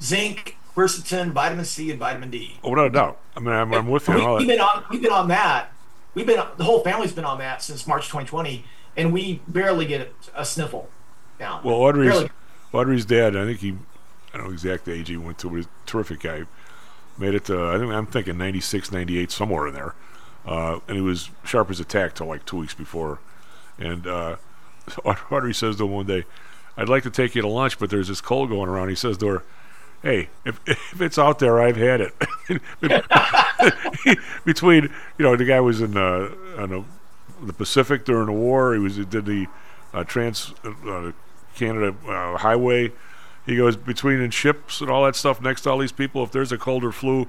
zinc, 0.00 0.56
quercetin, 0.74 1.32
vitamin 1.32 1.64
C, 1.64 1.90
and 1.90 1.98
vitamin 1.98 2.30
D. 2.30 2.58
Oh, 2.62 2.70
without 2.70 2.86
a 2.86 2.90
doubt. 2.90 3.20
I 3.36 3.40
mean, 3.40 3.52
I'm, 3.52 3.74
I'm 3.74 3.88
with 3.88 4.08
you. 4.08 4.14
We, 4.14 4.20
on 4.20 4.26
all 4.26 4.38
have 4.38 4.46
that. 4.46 4.52
been 4.52 4.60
on. 4.60 4.84
We've 4.90 5.02
been 5.02 5.12
on 5.12 5.28
that. 5.28 5.72
We've 6.14 6.26
been. 6.26 6.42
The 6.56 6.64
whole 6.64 6.80
family's 6.80 7.12
been 7.12 7.24
on 7.24 7.38
that 7.38 7.62
since 7.62 7.86
March 7.86 8.06
2020, 8.06 8.64
and 8.96 9.12
we 9.12 9.42
barely 9.48 9.84
get 9.84 10.12
a 10.34 10.44
sniffle 10.44 10.88
now. 11.40 11.60
Well, 11.64 11.74
Audrey's 11.74 12.12
Barely. 12.12 12.30
Audrey's 12.72 13.04
dad, 13.04 13.36
I 13.36 13.44
think 13.44 13.60
he, 13.60 13.76
I 14.32 14.38
don't 14.38 14.46
know 14.46 14.52
exact 14.52 14.88
age 14.88 15.08
he 15.08 15.16
went 15.16 15.38
to, 15.38 15.48
but 15.48 15.56
he's 15.56 15.66
a 15.66 15.86
terrific 15.86 16.20
guy. 16.20 16.44
Made 17.18 17.34
it 17.34 17.46
to, 17.46 17.68
I 17.68 17.78
think 17.78 17.90
I'm 17.92 18.06
thinking 18.06 18.36
96, 18.36 18.92
98, 18.92 19.30
somewhere 19.30 19.66
in 19.66 19.74
there. 19.74 19.94
Uh, 20.44 20.80
and 20.86 20.96
he 20.96 21.00
was 21.00 21.30
sharp 21.44 21.70
as 21.70 21.80
a 21.80 21.84
tack 21.84 22.14
till 22.14 22.26
like 22.26 22.44
two 22.44 22.58
weeks 22.58 22.74
before. 22.74 23.18
And 23.78 24.06
uh, 24.06 24.36
Audrey 25.30 25.54
says 25.54 25.76
to 25.76 25.84
him 25.84 25.92
one 25.92 26.06
day, 26.06 26.24
I'd 26.76 26.88
like 26.88 27.02
to 27.04 27.10
take 27.10 27.34
you 27.34 27.42
to 27.42 27.48
lunch, 27.48 27.78
but 27.78 27.90
there's 27.90 28.08
this 28.08 28.20
cold 28.20 28.50
going 28.50 28.68
around. 28.68 28.88
He 28.88 28.94
says 28.94 29.16
to 29.18 29.26
her, 29.26 29.42
Hey, 30.02 30.28
if, 30.44 30.60
if 30.66 31.00
it's 31.00 31.18
out 31.18 31.38
there, 31.38 31.60
I've 31.60 31.76
had 31.76 32.00
it. 32.00 32.14
Between, 34.44 34.84
you 35.18 35.24
know, 35.24 35.36
the 35.36 35.44
guy 35.44 35.60
was 35.60 35.80
in 35.80 35.96
uh, 35.96 36.30
a, 36.58 36.84
the 37.44 37.52
Pacific 37.52 38.04
during 38.04 38.26
the 38.26 38.32
war. 38.32 38.74
He 38.74 38.80
was 38.80 38.96
he 38.96 39.04
did 39.04 39.24
the 39.24 39.46
uh, 39.92 40.04
trans 40.04 40.54
uh, 40.64 41.12
Canada 41.54 41.94
uh, 42.06 42.36
highway. 42.38 42.92
He 43.46 43.56
goes 43.56 43.76
between 43.76 44.20
in 44.20 44.30
ships 44.30 44.80
and 44.80 44.90
all 44.90 45.04
that 45.04 45.14
stuff 45.14 45.40
next 45.40 45.62
to 45.62 45.70
all 45.70 45.78
these 45.78 45.92
people. 45.92 46.22
If 46.24 46.32
there's 46.32 46.50
a 46.50 46.58
cold 46.58 46.84
or 46.84 46.92
flu, 46.92 47.28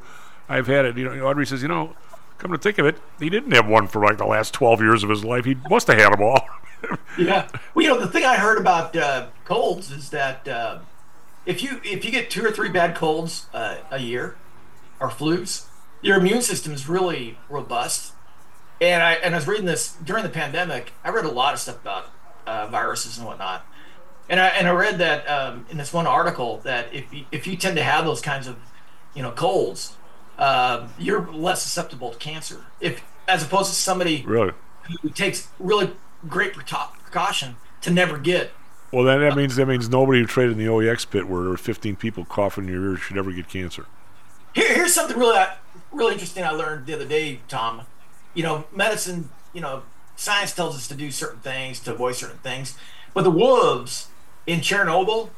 I've 0.49 0.67
had 0.67 0.85
it. 0.85 0.97
You 0.97 1.05
know, 1.05 1.27
Audrey 1.27 1.45
says, 1.45 1.61
you 1.61 1.67
know, 1.67 1.95
Come 2.38 2.51
to 2.51 2.57
think 2.57 2.77
of 2.77 2.85
it, 2.85 2.97
he 3.19 3.30
didn't 3.30 3.51
have 3.51 3.68
one 3.68 3.88
for 3.88 4.01
like 4.01 4.18
the 4.18 4.26
last 4.26 4.53
12 4.53 4.81
years 4.81 5.03
of 5.03 5.09
his 5.09 5.26
life. 5.26 5.45
He 5.45 5.55
must 5.69 5.88
have 5.88 5.97
had 5.97 6.14
them 6.14 6.22
all. 6.22 6.47
yeah. 7.18 7.47
Well, 7.73 7.84
you 7.84 7.91
know, 7.91 7.99
the 7.99 8.07
thing 8.07 8.23
I 8.23 8.35
heard 8.35 8.59
about 8.59 8.95
uh, 8.95 9.27
colds 9.45 9.91
is 9.91 10.11
that 10.11 10.47
uh, 10.47 10.80
if 11.45 11.64
you 11.64 11.81
if 11.84 12.05
you 12.05 12.11
get 12.11 12.30
two 12.30 12.45
or 12.45 12.51
three 12.51 12.69
bad 12.69 12.95
colds 12.95 13.47
uh, 13.53 13.77
a 13.89 13.99
year 13.99 14.35
or 14.99 15.09
flus, 15.09 15.65
your 16.01 16.18
immune 16.18 16.41
system 16.41 16.73
is 16.73 16.88
really 16.88 17.38
robust. 17.49 18.14
And 18.80 19.01
I 19.01 19.14
and 19.14 19.34
I 19.34 19.38
was 19.39 19.47
reading 19.47 19.65
this 19.65 19.97
during 20.03 20.23
the 20.23 20.30
pandemic. 20.30 20.93
I 21.03 21.09
read 21.09 21.26
a 21.26 21.31
lot 21.31 21.55
of 21.55 21.59
stuff 21.59 21.81
about 21.81 22.11
uh, 22.45 22.68
viruses 22.68 23.18
and 23.18 23.26
whatnot. 23.26 23.65
And 24.30 24.39
I 24.39 24.47
and 24.49 24.68
I 24.68 24.72
read 24.72 24.99
that 24.99 25.27
um, 25.27 25.65
in 25.69 25.77
this 25.77 25.91
one 25.91 26.05
article 26.05 26.59
that 26.59 26.93
if 26.93 27.11
you, 27.11 27.26
if 27.31 27.47
you 27.47 27.57
tend 27.57 27.77
to 27.77 27.84
have 27.84 28.05
those 28.05 28.22
kinds 28.22 28.45
of 28.45 28.57
you 29.15 29.23
know 29.23 29.31
colds, 29.31 29.96
uh, 30.38 30.88
you're 30.97 31.31
less 31.31 31.61
susceptible 31.61 32.11
to 32.11 32.18
cancer. 32.18 32.65
If 32.80 33.01
as 33.27 33.43
opposed 33.43 33.69
to 33.69 33.76
somebody 33.76 34.23
really 34.26 34.53
who 35.01 35.09
takes 35.09 35.49
really 35.59 35.91
great 36.27 36.53
precaution 36.53 37.57
to 37.81 37.91
never 37.91 38.18
get. 38.18 38.51
Well, 38.91 39.03
then 39.03 39.19
that 39.19 39.35
means 39.35 39.55
that 39.57 39.65
means 39.65 39.89
nobody 39.89 40.22
who 40.22 40.26
traded 40.26 40.53
in 40.53 40.57
the 40.59 40.72
OEX 40.72 41.09
pit 41.09 41.27
where 41.27 41.41
there 41.41 41.49
were 41.49 41.57
15 41.57 41.95
people 41.97 42.26
coughing 42.26 42.65
in 42.65 42.73
your 42.73 42.91
ear 42.91 42.97
should 42.97 43.18
ever 43.18 43.31
get 43.31 43.49
cancer. 43.49 43.85
Here, 44.53 44.73
here's 44.73 44.93
something 44.93 45.18
really 45.18 45.45
really 45.91 46.14
interesting 46.14 46.43
I 46.43 46.51
learned 46.51 46.85
the 46.85 46.93
other 46.93 47.07
day, 47.07 47.41
Tom. 47.47 47.81
You 48.34 48.43
know, 48.43 48.65
medicine. 48.73 49.30
You 49.53 49.61
know, 49.61 49.84
science 50.15 50.53
tells 50.53 50.76
us 50.76 50.88
to 50.88 50.95
do 50.95 51.09
certain 51.11 51.39
things 51.39 51.80
to 51.81 51.93
avoid 51.93 52.15
certain 52.15 52.38
things, 52.39 52.77
but 53.14 53.23
the 53.23 53.31
wolves 53.31 54.07
in 54.45 54.59
Chernobyl 54.59 55.30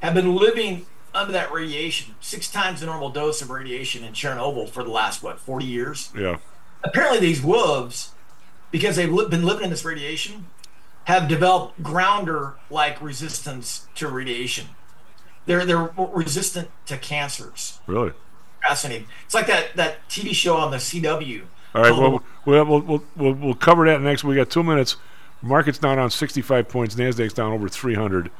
have 0.00 0.14
been 0.14 0.36
living 0.36 0.86
under 1.16 1.32
that 1.32 1.52
radiation, 1.52 2.14
six 2.20 2.50
times 2.50 2.80
the 2.80 2.86
normal 2.86 3.10
dose 3.10 3.42
of 3.42 3.50
radiation 3.50 4.04
in 4.04 4.12
Chernobyl 4.12 4.68
for 4.68 4.84
the 4.84 4.90
last 4.90 5.22
what 5.22 5.40
40 5.40 5.64
years. 5.64 6.12
Yeah. 6.16 6.38
Apparently, 6.84 7.18
these 7.18 7.42
wolves, 7.42 8.12
because 8.70 8.96
they've 8.96 9.12
li- 9.12 9.28
been 9.28 9.44
living 9.44 9.64
in 9.64 9.70
this 9.70 9.84
radiation, 9.84 10.46
have 11.04 11.28
developed 11.28 11.82
grounder-like 11.82 13.00
resistance 13.00 13.86
to 13.94 14.08
radiation. 14.08 14.66
They're 15.46 15.64
they're 15.64 15.90
resistant 15.96 16.70
to 16.86 16.98
cancers. 16.98 17.78
Really? 17.86 18.12
Fascinating. 18.62 19.06
It's 19.24 19.34
like 19.34 19.46
that 19.46 19.76
that 19.76 20.08
TV 20.08 20.34
show 20.34 20.56
on 20.56 20.72
the 20.72 20.78
CW. 20.78 21.44
All 21.74 21.82
right. 21.82 21.92
Well, 21.92 22.22
we'll, 22.44 22.64
we'll, 22.64 22.80
we'll, 22.80 23.04
we'll, 23.16 23.32
we'll 23.32 23.54
cover 23.54 23.86
that 23.86 24.00
next. 24.00 24.24
We 24.24 24.34
got 24.34 24.50
two 24.50 24.62
minutes. 24.62 24.96
Market's 25.42 25.78
down 25.78 25.98
on 25.98 26.10
65 26.10 26.68
points. 26.68 26.94
Nasdaq's 26.96 27.34
down 27.34 27.52
over 27.52 27.68
300. 27.68 28.30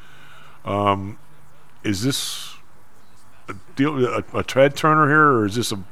Um, 0.64 1.18
is 1.84 2.02
this 2.02 2.55
a 3.48 3.54
deal, 3.74 4.04
a, 4.04 4.24
a 4.34 4.42
tread 4.42 4.76
turner 4.76 5.08
here, 5.08 5.38
or 5.38 5.46
is 5.46 5.56
this 5.56 5.72
a 5.72 5.82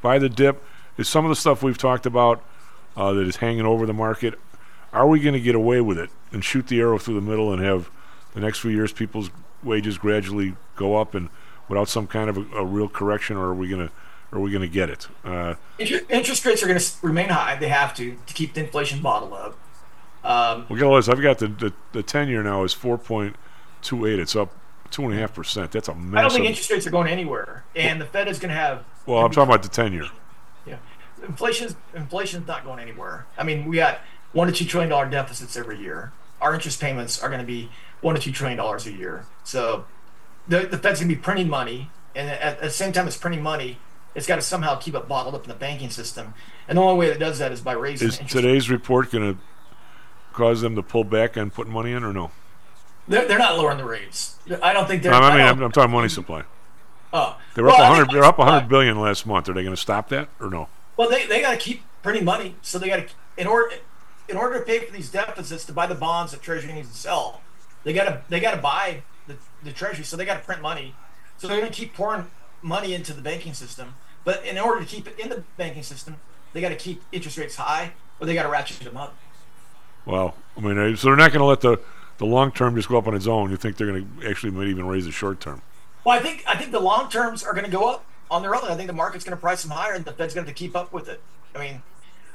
buy 0.00 0.18
the 0.18 0.28
dip? 0.28 0.62
Is 0.96 1.08
some 1.08 1.24
of 1.24 1.28
the 1.28 1.36
stuff 1.36 1.62
we've 1.62 1.78
talked 1.78 2.06
about 2.06 2.42
uh, 2.96 3.12
that 3.12 3.26
is 3.26 3.36
hanging 3.36 3.64
over 3.66 3.86
the 3.86 3.94
market? 3.94 4.38
Are 4.92 5.06
we 5.06 5.20
going 5.20 5.34
to 5.34 5.40
get 5.40 5.54
away 5.54 5.80
with 5.80 5.98
it 5.98 6.10
and 6.32 6.44
shoot 6.44 6.66
the 6.66 6.80
arrow 6.80 6.98
through 6.98 7.14
the 7.14 7.20
middle 7.22 7.52
and 7.52 7.62
have 7.62 7.90
the 8.34 8.40
next 8.40 8.58
few 8.58 8.70
years 8.70 8.92
people's 8.92 9.30
wages 9.62 9.96
gradually 9.96 10.54
go 10.76 10.96
up 10.96 11.14
and 11.14 11.28
without 11.68 11.88
some 11.88 12.06
kind 12.06 12.28
of 12.28 12.36
a, 12.36 12.56
a 12.56 12.64
real 12.64 12.88
correction, 12.88 13.36
or 13.36 13.46
are 13.46 13.54
we 13.54 13.68
going 13.68 13.86
to 13.88 13.92
are 14.32 14.40
we 14.40 14.50
going 14.50 14.62
to 14.62 14.68
get 14.68 14.88
it? 14.88 15.08
Uh, 15.24 15.54
Inter- 15.78 16.00
interest 16.08 16.44
rates 16.46 16.62
are 16.62 16.66
going 16.66 16.78
to 16.78 16.92
remain 17.02 17.28
high. 17.28 17.56
They 17.56 17.68
have 17.68 17.94
to 17.96 18.16
to 18.26 18.34
keep 18.34 18.54
the 18.54 18.60
inflation 18.60 19.02
bottled 19.02 19.32
up. 19.32 19.58
Um, 20.24 20.66
well, 20.68 20.78
guys, 20.78 21.08
I've 21.08 21.20
got 21.20 21.38
the, 21.38 21.48
the 21.48 21.72
the 21.92 22.02
ten 22.02 22.28
year 22.28 22.42
now 22.42 22.64
is 22.64 22.72
four 22.72 22.96
point 22.98 23.36
two 23.82 24.06
eight. 24.06 24.18
It's 24.18 24.36
up 24.36 24.52
two 24.92 25.04
and 25.04 25.14
a 25.14 25.16
half 25.16 25.34
percent. 25.34 25.72
That's 25.72 25.88
a 25.88 25.94
massive. 25.94 26.14
I 26.14 26.22
don't 26.22 26.30
think 26.30 26.46
interest 26.46 26.70
rates 26.70 26.86
are 26.86 26.90
going 26.90 27.08
anywhere, 27.08 27.64
and 27.74 28.00
the 28.00 28.04
Fed 28.04 28.28
is 28.28 28.38
going 28.38 28.50
to 28.50 28.54
have. 28.54 28.84
Well, 29.06 29.24
I'm 29.24 29.32
talking 29.32 29.50
about 29.50 29.64
the 29.64 29.68
ten 29.68 29.92
year. 29.92 30.04
Yeah, 30.66 30.76
inflation's 31.26 31.74
inflation's 31.94 32.46
not 32.46 32.64
going 32.64 32.78
anywhere. 32.78 33.26
I 33.36 33.42
mean, 33.42 33.66
we 33.66 33.76
got 33.76 34.00
one 34.32 34.46
to 34.46 34.52
two 34.52 34.64
trillion 34.64 34.90
dollar 34.90 35.08
deficits 35.08 35.56
every 35.56 35.78
year. 35.80 36.12
Our 36.40 36.54
interest 36.54 36.80
payments 36.80 37.20
are 37.22 37.28
going 37.28 37.40
to 37.40 37.46
be 37.46 37.70
one 38.00 38.14
to 38.14 38.20
two 38.20 38.32
trillion 38.32 38.58
dollars 38.58 38.86
a 38.86 38.92
year. 38.92 39.26
So, 39.42 39.86
the 40.46 40.60
the 40.60 40.78
Fed's 40.78 41.00
going 41.00 41.08
to 41.08 41.16
be 41.16 41.20
printing 41.20 41.48
money, 41.48 41.90
and 42.14 42.30
at, 42.30 42.40
at 42.40 42.60
the 42.60 42.70
same 42.70 42.92
time, 42.92 43.08
it's 43.08 43.16
printing 43.16 43.42
money. 43.42 43.78
It's 44.14 44.26
got 44.26 44.36
to 44.36 44.42
somehow 44.42 44.76
keep 44.76 44.94
it 44.94 45.08
bottled 45.08 45.34
up 45.34 45.44
in 45.44 45.48
the 45.48 45.54
banking 45.54 45.88
system, 45.88 46.34
and 46.68 46.76
the 46.76 46.82
only 46.82 46.98
way 46.98 47.06
it 47.10 47.18
does 47.18 47.38
that 47.38 47.50
is 47.50 47.62
by 47.62 47.72
raising. 47.72 48.08
Is 48.08 48.18
today's 48.18 48.68
report 48.68 49.10
going 49.10 49.34
to 49.34 49.40
cause 50.34 50.60
them 50.60 50.76
to 50.76 50.82
pull 50.82 51.04
back 51.04 51.38
on 51.38 51.50
putting 51.50 51.72
money 51.72 51.92
in, 51.92 52.04
or 52.04 52.12
no? 52.12 52.30
They're, 53.08 53.26
they're 53.26 53.38
not 53.38 53.56
lowering 53.56 53.78
the 53.78 53.84
rates. 53.84 54.36
I 54.62 54.72
don't 54.72 54.86
think 54.86 55.02
they're. 55.02 55.12
No, 55.12 55.18
I 55.18 55.36
mean, 55.36 55.40
I 55.40 55.48
I'm, 55.48 55.62
I'm 55.62 55.72
talking 55.72 55.90
money 55.90 56.08
supply. 56.08 56.44
Oh, 57.12 57.38
they're 57.54 57.64
well, 57.64 57.74
up 57.74 57.80
I 57.80 57.90
100. 57.90 58.10
They're 58.10 58.24
up 58.24 58.38
money 58.38 58.50
100 58.50 58.68
billion 58.68 59.00
last 59.00 59.26
month. 59.26 59.48
Are 59.48 59.52
they 59.52 59.62
going 59.62 59.74
to 59.74 59.80
stop 59.80 60.08
that 60.10 60.28
or 60.40 60.48
no? 60.48 60.68
Well, 60.96 61.10
they, 61.10 61.26
they 61.26 61.40
got 61.40 61.52
to 61.52 61.56
keep 61.56 61.82
printing 62.02 62.24
money, 62.24 62.56
so 62.62 62.78
they 62.78 62.88
got 62.88 63.08
to 63.08 63.14
in 63.36 63.46
order 63.46 63.76
in 64.28 64.36
order 64.36 64.58
to 64.58 64.64
pay 64.64 64.78
for 64.78 64.92
these 64.92 65.10
deficits 65.10 65.64
to 65.66 65.72
buy 65.72 65.86
the 65.86 65.94
bonds 65.94 66.32
that 66.32 66.42
Treasury 66.42 66.72
needs 66.72 66.90
to 66.90 66.96
sell. 66.96 67.40
They 67.84 67.92
got 67.92 68.04
to 68.04 68.22
they 68.28 68.40
got 68.40 68.52
to 68.52 68.60
buy 68.60 69.02
the, 69.26 69.36
the 69.62 69.72
Treasury, 69.72 70.04
so 70.04 70.16
they 70.16 70.24
got 70.24 70.38
to 70.38 70.44
print 70.44 70.62
money. 70.62 70.94
So 71.38 71.48
they're 71.48 71.58
going 71.58 71.72
to 71.72 71.76
keep 71.76 71.94
pouring 71.94 72.26
money 72.62 72.94
into 72.94 73.12
the 73.12 73.22
banking 73.22 73.54
system. 73.54 73.94
But 74.24 74.46
in 74.46 74.58
order 74.58 74.80
to 74.80 74.86
keep 74.86 75.08
it 75.08 75.18
in 75.18 75.28
the 75.28 75.42
banking 75.56 75.82
system, 75.82 76.16
they 76.52 76.60
got 76.60 76.68
to 76.68 76.76
keep 76.76 77.02
interest 77.10 77.36
rates 77.36 77.56
high, 77.56 77.92
or 78.20 78.26
they 78.26 78.34
got 78.34 78.44
to 78.44 78.48
ratchet 78.48 78.78
them 78.80 78.96
up. 78.96 79.16
Well, 80.06 80.36
I 80.56 80.60
mean, 80.60 80.78
uh, 80.78 80.96
so 80.96 81.08
they're 81.08 81.16
not 81.16 81.32
going 81.32 81.40
to 81.40 81.44
let 81.44 81.60
the 81.60 81.80
the 82.22 82.26
long 82.28 82.52
term 82.52 82.76
just 82.76 82.88
go 82.88 82.96
up 82.98 83.08
on 83.08 83.14
its 83.16 83.26
own. 83.26 83.50
You 83.50 83.56
think 83.56 83.76
they're 83.76 83.88
going 83.88 84.08
to 84.20 84.30
actually 84.30 84.52
might 84.52 84.68
even 84.68 84.86
raise 84.86 85.06
the 85.06 85.10
short 85.10 85.40
term? 85.40 85.60
Well, 86.04 86.16
I 86.16 86.22
think 86.22 86.44
I 86.46 86.56
think 86.56 86.70
the 86.70 86.80
long 86.80 87.10
terms 87.10 87.42
are 87.42 87.52
going 87.52 87.64
to 87.64 87.70
go 87.70 87.90
up 87.90 88.04
on 88.30 88.42
their 88.42 88.54
own. 88.54 88.64
I 88.64 88.76
think 88.76 88.86
the 88.86 88.92
market's 88.92 89.24
going 89.24 89.36
to 89.36 89.40
price 89.40 89.62
them 89.62 89.72
higher, 89.72 89.92
and 89.92 90.04
the 90.04 90.12
Fed's 90.12 90.32
going 90.32 90.44
to 90.44 90.50
have 90.50 90.56
to 90.56 90.58
keep 90.58 90.76
up 90.76 90.92
with 90.92 91.08
it. 91.08 91.20
I 91.54 91.58
mean, 91.58 91.82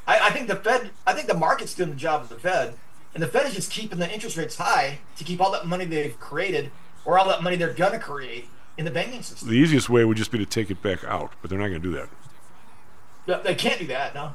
I, 0.05 0.27
I 0.27 0.31
think 0.31 0.49
the 0.49 0.57
Fed, 0.57 0.91
I 1.05 1.14
think 1.14 1.27
the 1.27 1.34
market's 1.34 1.73
doing 1.73 1.89
the 1.89 1.95
job 1.95 2.22
of 2.22 2.30
the 2.30 2.35
Fed, 2.35 2.73
and 3.14 3.23
the 3.23 3.27
Fed 3.27 3.45
is 3.45 3.55
just 3.55 3.72
keeping 3.72 3.97
the 3.97 4.14
interest 4.14 4.35
rates 4.35 4.57
high 4.57 4.99
to 5.15 5.23
keep 5.23 5.39
all 5.39 5.51
that 5.51 5.65
money 5.65 5.85
they've 5.85 6.19
created 6.19 6.69
or 7.05 7.18
all 7.18 7.27
that 7.30 7.41
money 7.41 7.55
they're 7.55 7.73
going 7.73 7.93
to 7.93 7.99
create 7.99 8.49
in 8.77 8.84
the 8.84 8.91
banking 8.91 9.23
system. 9.23 9.47
The 9.47 9.55
easiest 9.55 9.89
way 9.89 10.03
would 10.03 10.18
just 10.18 10.31
be 10.31 10.38
to 10.38 10.45
take 10.45 10.69
it 10.69 10.81
back 10.81 11.03
out, 11.05 11.31
but 11.41 11.49
they're 11.49 11.59
not 11.59 11.69
going 11.69 11.81
to 11.81 11.88
do 11.89 11.95
that. 11.95 12.09
Yeah, 13.26 13.38
They 13.38 13.55
can't 13.55 13.80
do 13.80 13.88
that, 13.88 14.14
no. 14.14 14.34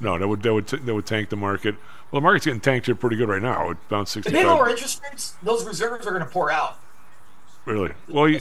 No, 0.00 0.18
that 0.18 0.26
would 0.26 0.42
that 0.42 0.54
would 0.54 0.66
t- 0.66 0.78
that 0.78 0.94
would 0.94 1.06
tank 1.06 1.28
the 1.28 1.36
market. 1.36 1.76
Well, 2.10 2.20
the 2.20 2.24
market's 2.24 2.46
getting 2.46 2.60
tanked 2.60 2.86
here 2.86 2.94
pretty 2.94 3.16
good 3.16 3.28
right 3.28 3.42
now. 3.42 3.70
It 3.70 3.76
bounced 3.88 4.16
If 4.16 4.24
65. 4.24 4.42
they 4.42 4.48
lower 4.48 4.68
interest 4.68 5.00
rates, 5.08 5.34
those 5.42 5.64
reserves 5.64 6.06
are 6.06 6.10
going 6.10 6.24
to 6.24 6.28
pour 6.30 6.50
out. 6.50 6.78
Really? 7.66 7.92
Well, 8.08 8.26
you, 8.28 8.40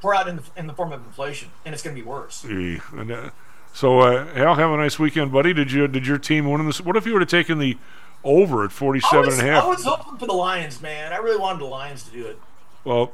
pour 0.00 0.14
out 0.14 0.28
in 0.28 0.36
the, 0.36 0.42
in 0.56 0.66
the 0.66 0.74
form 0.74 0.92
of 0.92 1.04
inflation, 1.04 1.48
and 1.64 1.72
it's 1.74 1.82
going 1.82 1.96
to 1.96 2.02
be 2.02 2.06
worse. 2.06 2.44
Yeah, 2.44 2.78
and, 2.92 3.10
uh, 3.10 3.30
so, 3.72 4.00
uh, 4.00 4.26
Hal, 4.34 4.54
have 4.56 4.70
a 4.70 4.76
nice 4.76 4.98
weekend, 4.98 5.32
buddy. 5.32 5.54
Did 5.54 5.72
you 5.72 5.88
did 5.88 6.06
your 6.06 6.18
team 6.18 6.48
win 6.50 6.64
this? 6.66 6.80
What 6.80 6.96
if 6.96 7.06
you 7.06 7.12
would 7.14 7.22
have 7.22 7.30
taken 7.30 7.58
the 7.58 7.78
over 8.22 8.64
at 8.64 8.70
I 8.70 8.74
47 8.74 9.26
was, 9.26 9.38
and 9.38 9.48
a 9.48 9.50
half? 9.50 9.64
I 9.64 9.66
was 9.68 9.84
hoping 9.84 10.18
for 10.18 10.26
the 10.26 10.32
Lions, 10.34 10.82
man. 10.82 11.12
I 11.12 11.16
really 11.16 11.38
wanted 11.40 11.60
the 11.60 11.66
Lions 11.66 12.02
to 12.04 12.10
do 12.10 12.26
it. 12.26 12.38
Well, 12.84 13.12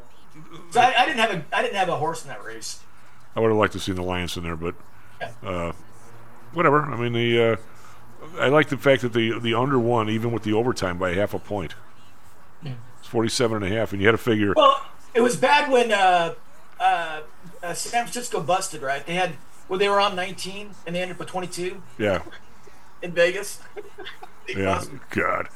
So 0.71 0.81
I, 0.81 1.03
I 1.03 1.07
didn't 1.07 1.21
have 1.21 1.31
a 1.31 1.45
I 1.57 1.63
didn't 1.63 1.77
have 1.77 1.89
a 1.89 1.97
horse 1.97 2.23
in 2.23 2.29
that 2.29 2.45
race. 2.45 2.81
I 3.37 3.41
would 3.41 3.49
have 3.49 3.57
liked 3.57 3.73
to 3.75 3.81
see 3.81 3.93
the 3.93 4.03
Lions 4.03 4.37
in 4.37 4.43
there, 4.43 4.57
but 4.57 4.75
uh, 5.43 5.73
whatever. 6.53 6.83
I 6.83 6.97
mean, 6.97 7.13
the 7.13 7.53
uh, 7.53 7.57
I 8.39 8.49
like 8.49 8.69
the 8.69 8.77
fact 8.77 9.03
that 9.03 9.13
the 9.13 9.39
the 9.39 9.55
under 9.55 9.79
won 9.79 10.09
even 10.09 10.33
with 10.33 10.43
the 10.43 10.53
overtime 10.53 10.99
by 10.99 11.15
half 11.15 11.35
a 11.35 11.39
point. 11.39 11.75
Yeah. 12.63 12.73
It's 12.99 13.09
47 13.09 13.63
and 13.63 13.73
a 13.73 13.77
half, 13.77 13.93
and 13.93 14.01
you 14.01 14.09
had 14.09 14.13
to 14.13 14.19
figure. 14.19 14.55
Well, 14.57 14.85
it 15.15 15.21
was 15.21 15.37
bad 15.37 15.71
when 15.71 15.93
uh, 15.93 16.35
uh, 16.81 17.21
uh, 17.63 17.75
San 17.75 18.05
Francisco 18.05 18.41
busted, 18.41 18.83
right? 18.83 19.05
They 19.07 19.15
had 19.15 19.35
well, 19.69 19.79
they 19.79 19.89
were 19.89 20.01
on 20.01 20.15
19 20.15 20.71
and 20.87 20.95
they 20.95 21.01
ended 21.01 21.17
up 21.17 21.21
with 21.21 21.29
22 21.29 21.81
yeah, 21.99 22.23
in 23.03 23.13
Vegas. 23.13 23.61
Yeah. 24.47 24.75
busted. 24.75 25.01
God, 25.09 25.49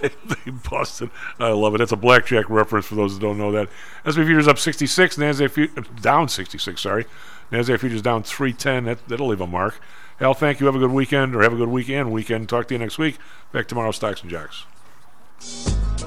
they, 0.00 0.08
they 0.44 0.52
busted. 0.70 1.10
I 1.40 1.48
love 1.48 1.74
it. 1.74 1.78
That's 1.78 1.90
a 1.90 1.96
blackjack 1.96 2.48
reference 2.48 2.86
for 2.86 2.94
those 2.94 3.14
that 3.14 3.20
don't 3.20 3.36
know 3.36 3.50
that. 3.50 3.68
S&P 4.06 4.24
futures 4.24 4.46
up 4.46 4.56
66. 4.56 5.16
Nasdaq 5.16 5.50
fu- 5.50 5.82
down 6.00 6.28
66. 6.28 6.80
Sorry, 6.80 7.06
Nasdaq 7.50 7.80
futures 7.80 8.02
down 8.02 8.22
310. 8.22 8.84
That 8.84 9.08
that'll 9.08 9.26
leave 9.26 9.40
a 9.40 9.48
mark. 9.48 9.80
Hal, 10.18 10.34
thank 10.34 10.60
you. 10.60 10.66
Have 10.66 10.74
a 10.74 10.80
good 10.80 10.90
weekend, 10.90 11.34
or 11.34 11.42
have 11.42 11.52
a 11.52 11.56
good 11.56 11.68
weekend. 11.68 12.10
Weekend. 12.12 12.48
Talk 12.48 12.68
to 12.68 12.74
you 12.74 12.78
next 12.78 12.98
week. 12.98 13.18
Back 13.52 13.68
tomorrow. 13.68 13.92
Stocks 13.92 14.22
and 14.22 14.30
jocks. 14.30 14.64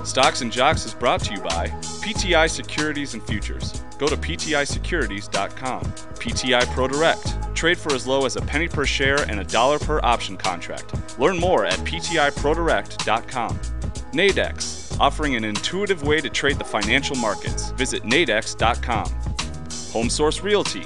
Stocks 0.04 0.42
and 0.42 0.52
Jocks 0.52 0.86
is 0.86 0.94
brought 0.94 1.22
to 1.22 1.34
you 1.34 1.42
by 1.42 1.68
PTI 2.02 2.50
Securities 2.50 3.14
and 3.14 3.24
Futures. 3.24 3.84
Go 4.00 4.08
to 4.08 4.18
PTISecurities.com. 4.18 5.82
PTI 5.84 6.66
Pro 6.74 6.88
Direct. 6.88 7.56
Trade 7.56 7.78
for 7.78 7.94
as 7.94 8.08
low 8.08 8.26
as 8.26 8.36
a 8.36 8.42
penny 8.42 8.68
per 8.68 8.86
share 8.86 9.22
and 9.30 9.40
a 9.40 9.44
dollar 9.44 9.78
per 9.78 10.00
option 10.04 10.38
contract. 10.38 11.20
Learn 11.20 11.38
more 11.40 11.66
at 11.66 11.78
PTIProDirect.com. 11.80 13.60
Nadex, 14.12 15.00
offering 15.00 15.36
an 15.36 15.46
intuitive 15.46 16.04
way 16.04 16.20
to 16.20 16.30
trade 16.30 16.58
the 16.58 16.66
financial 16.66 17.16
markets. 17.16 17.72
Visit 17.72 18.04
Nadex.com. 18.04 19.06
Home 19.94 20.10
Source 20.10 20.42
Realty. 20.42 20.86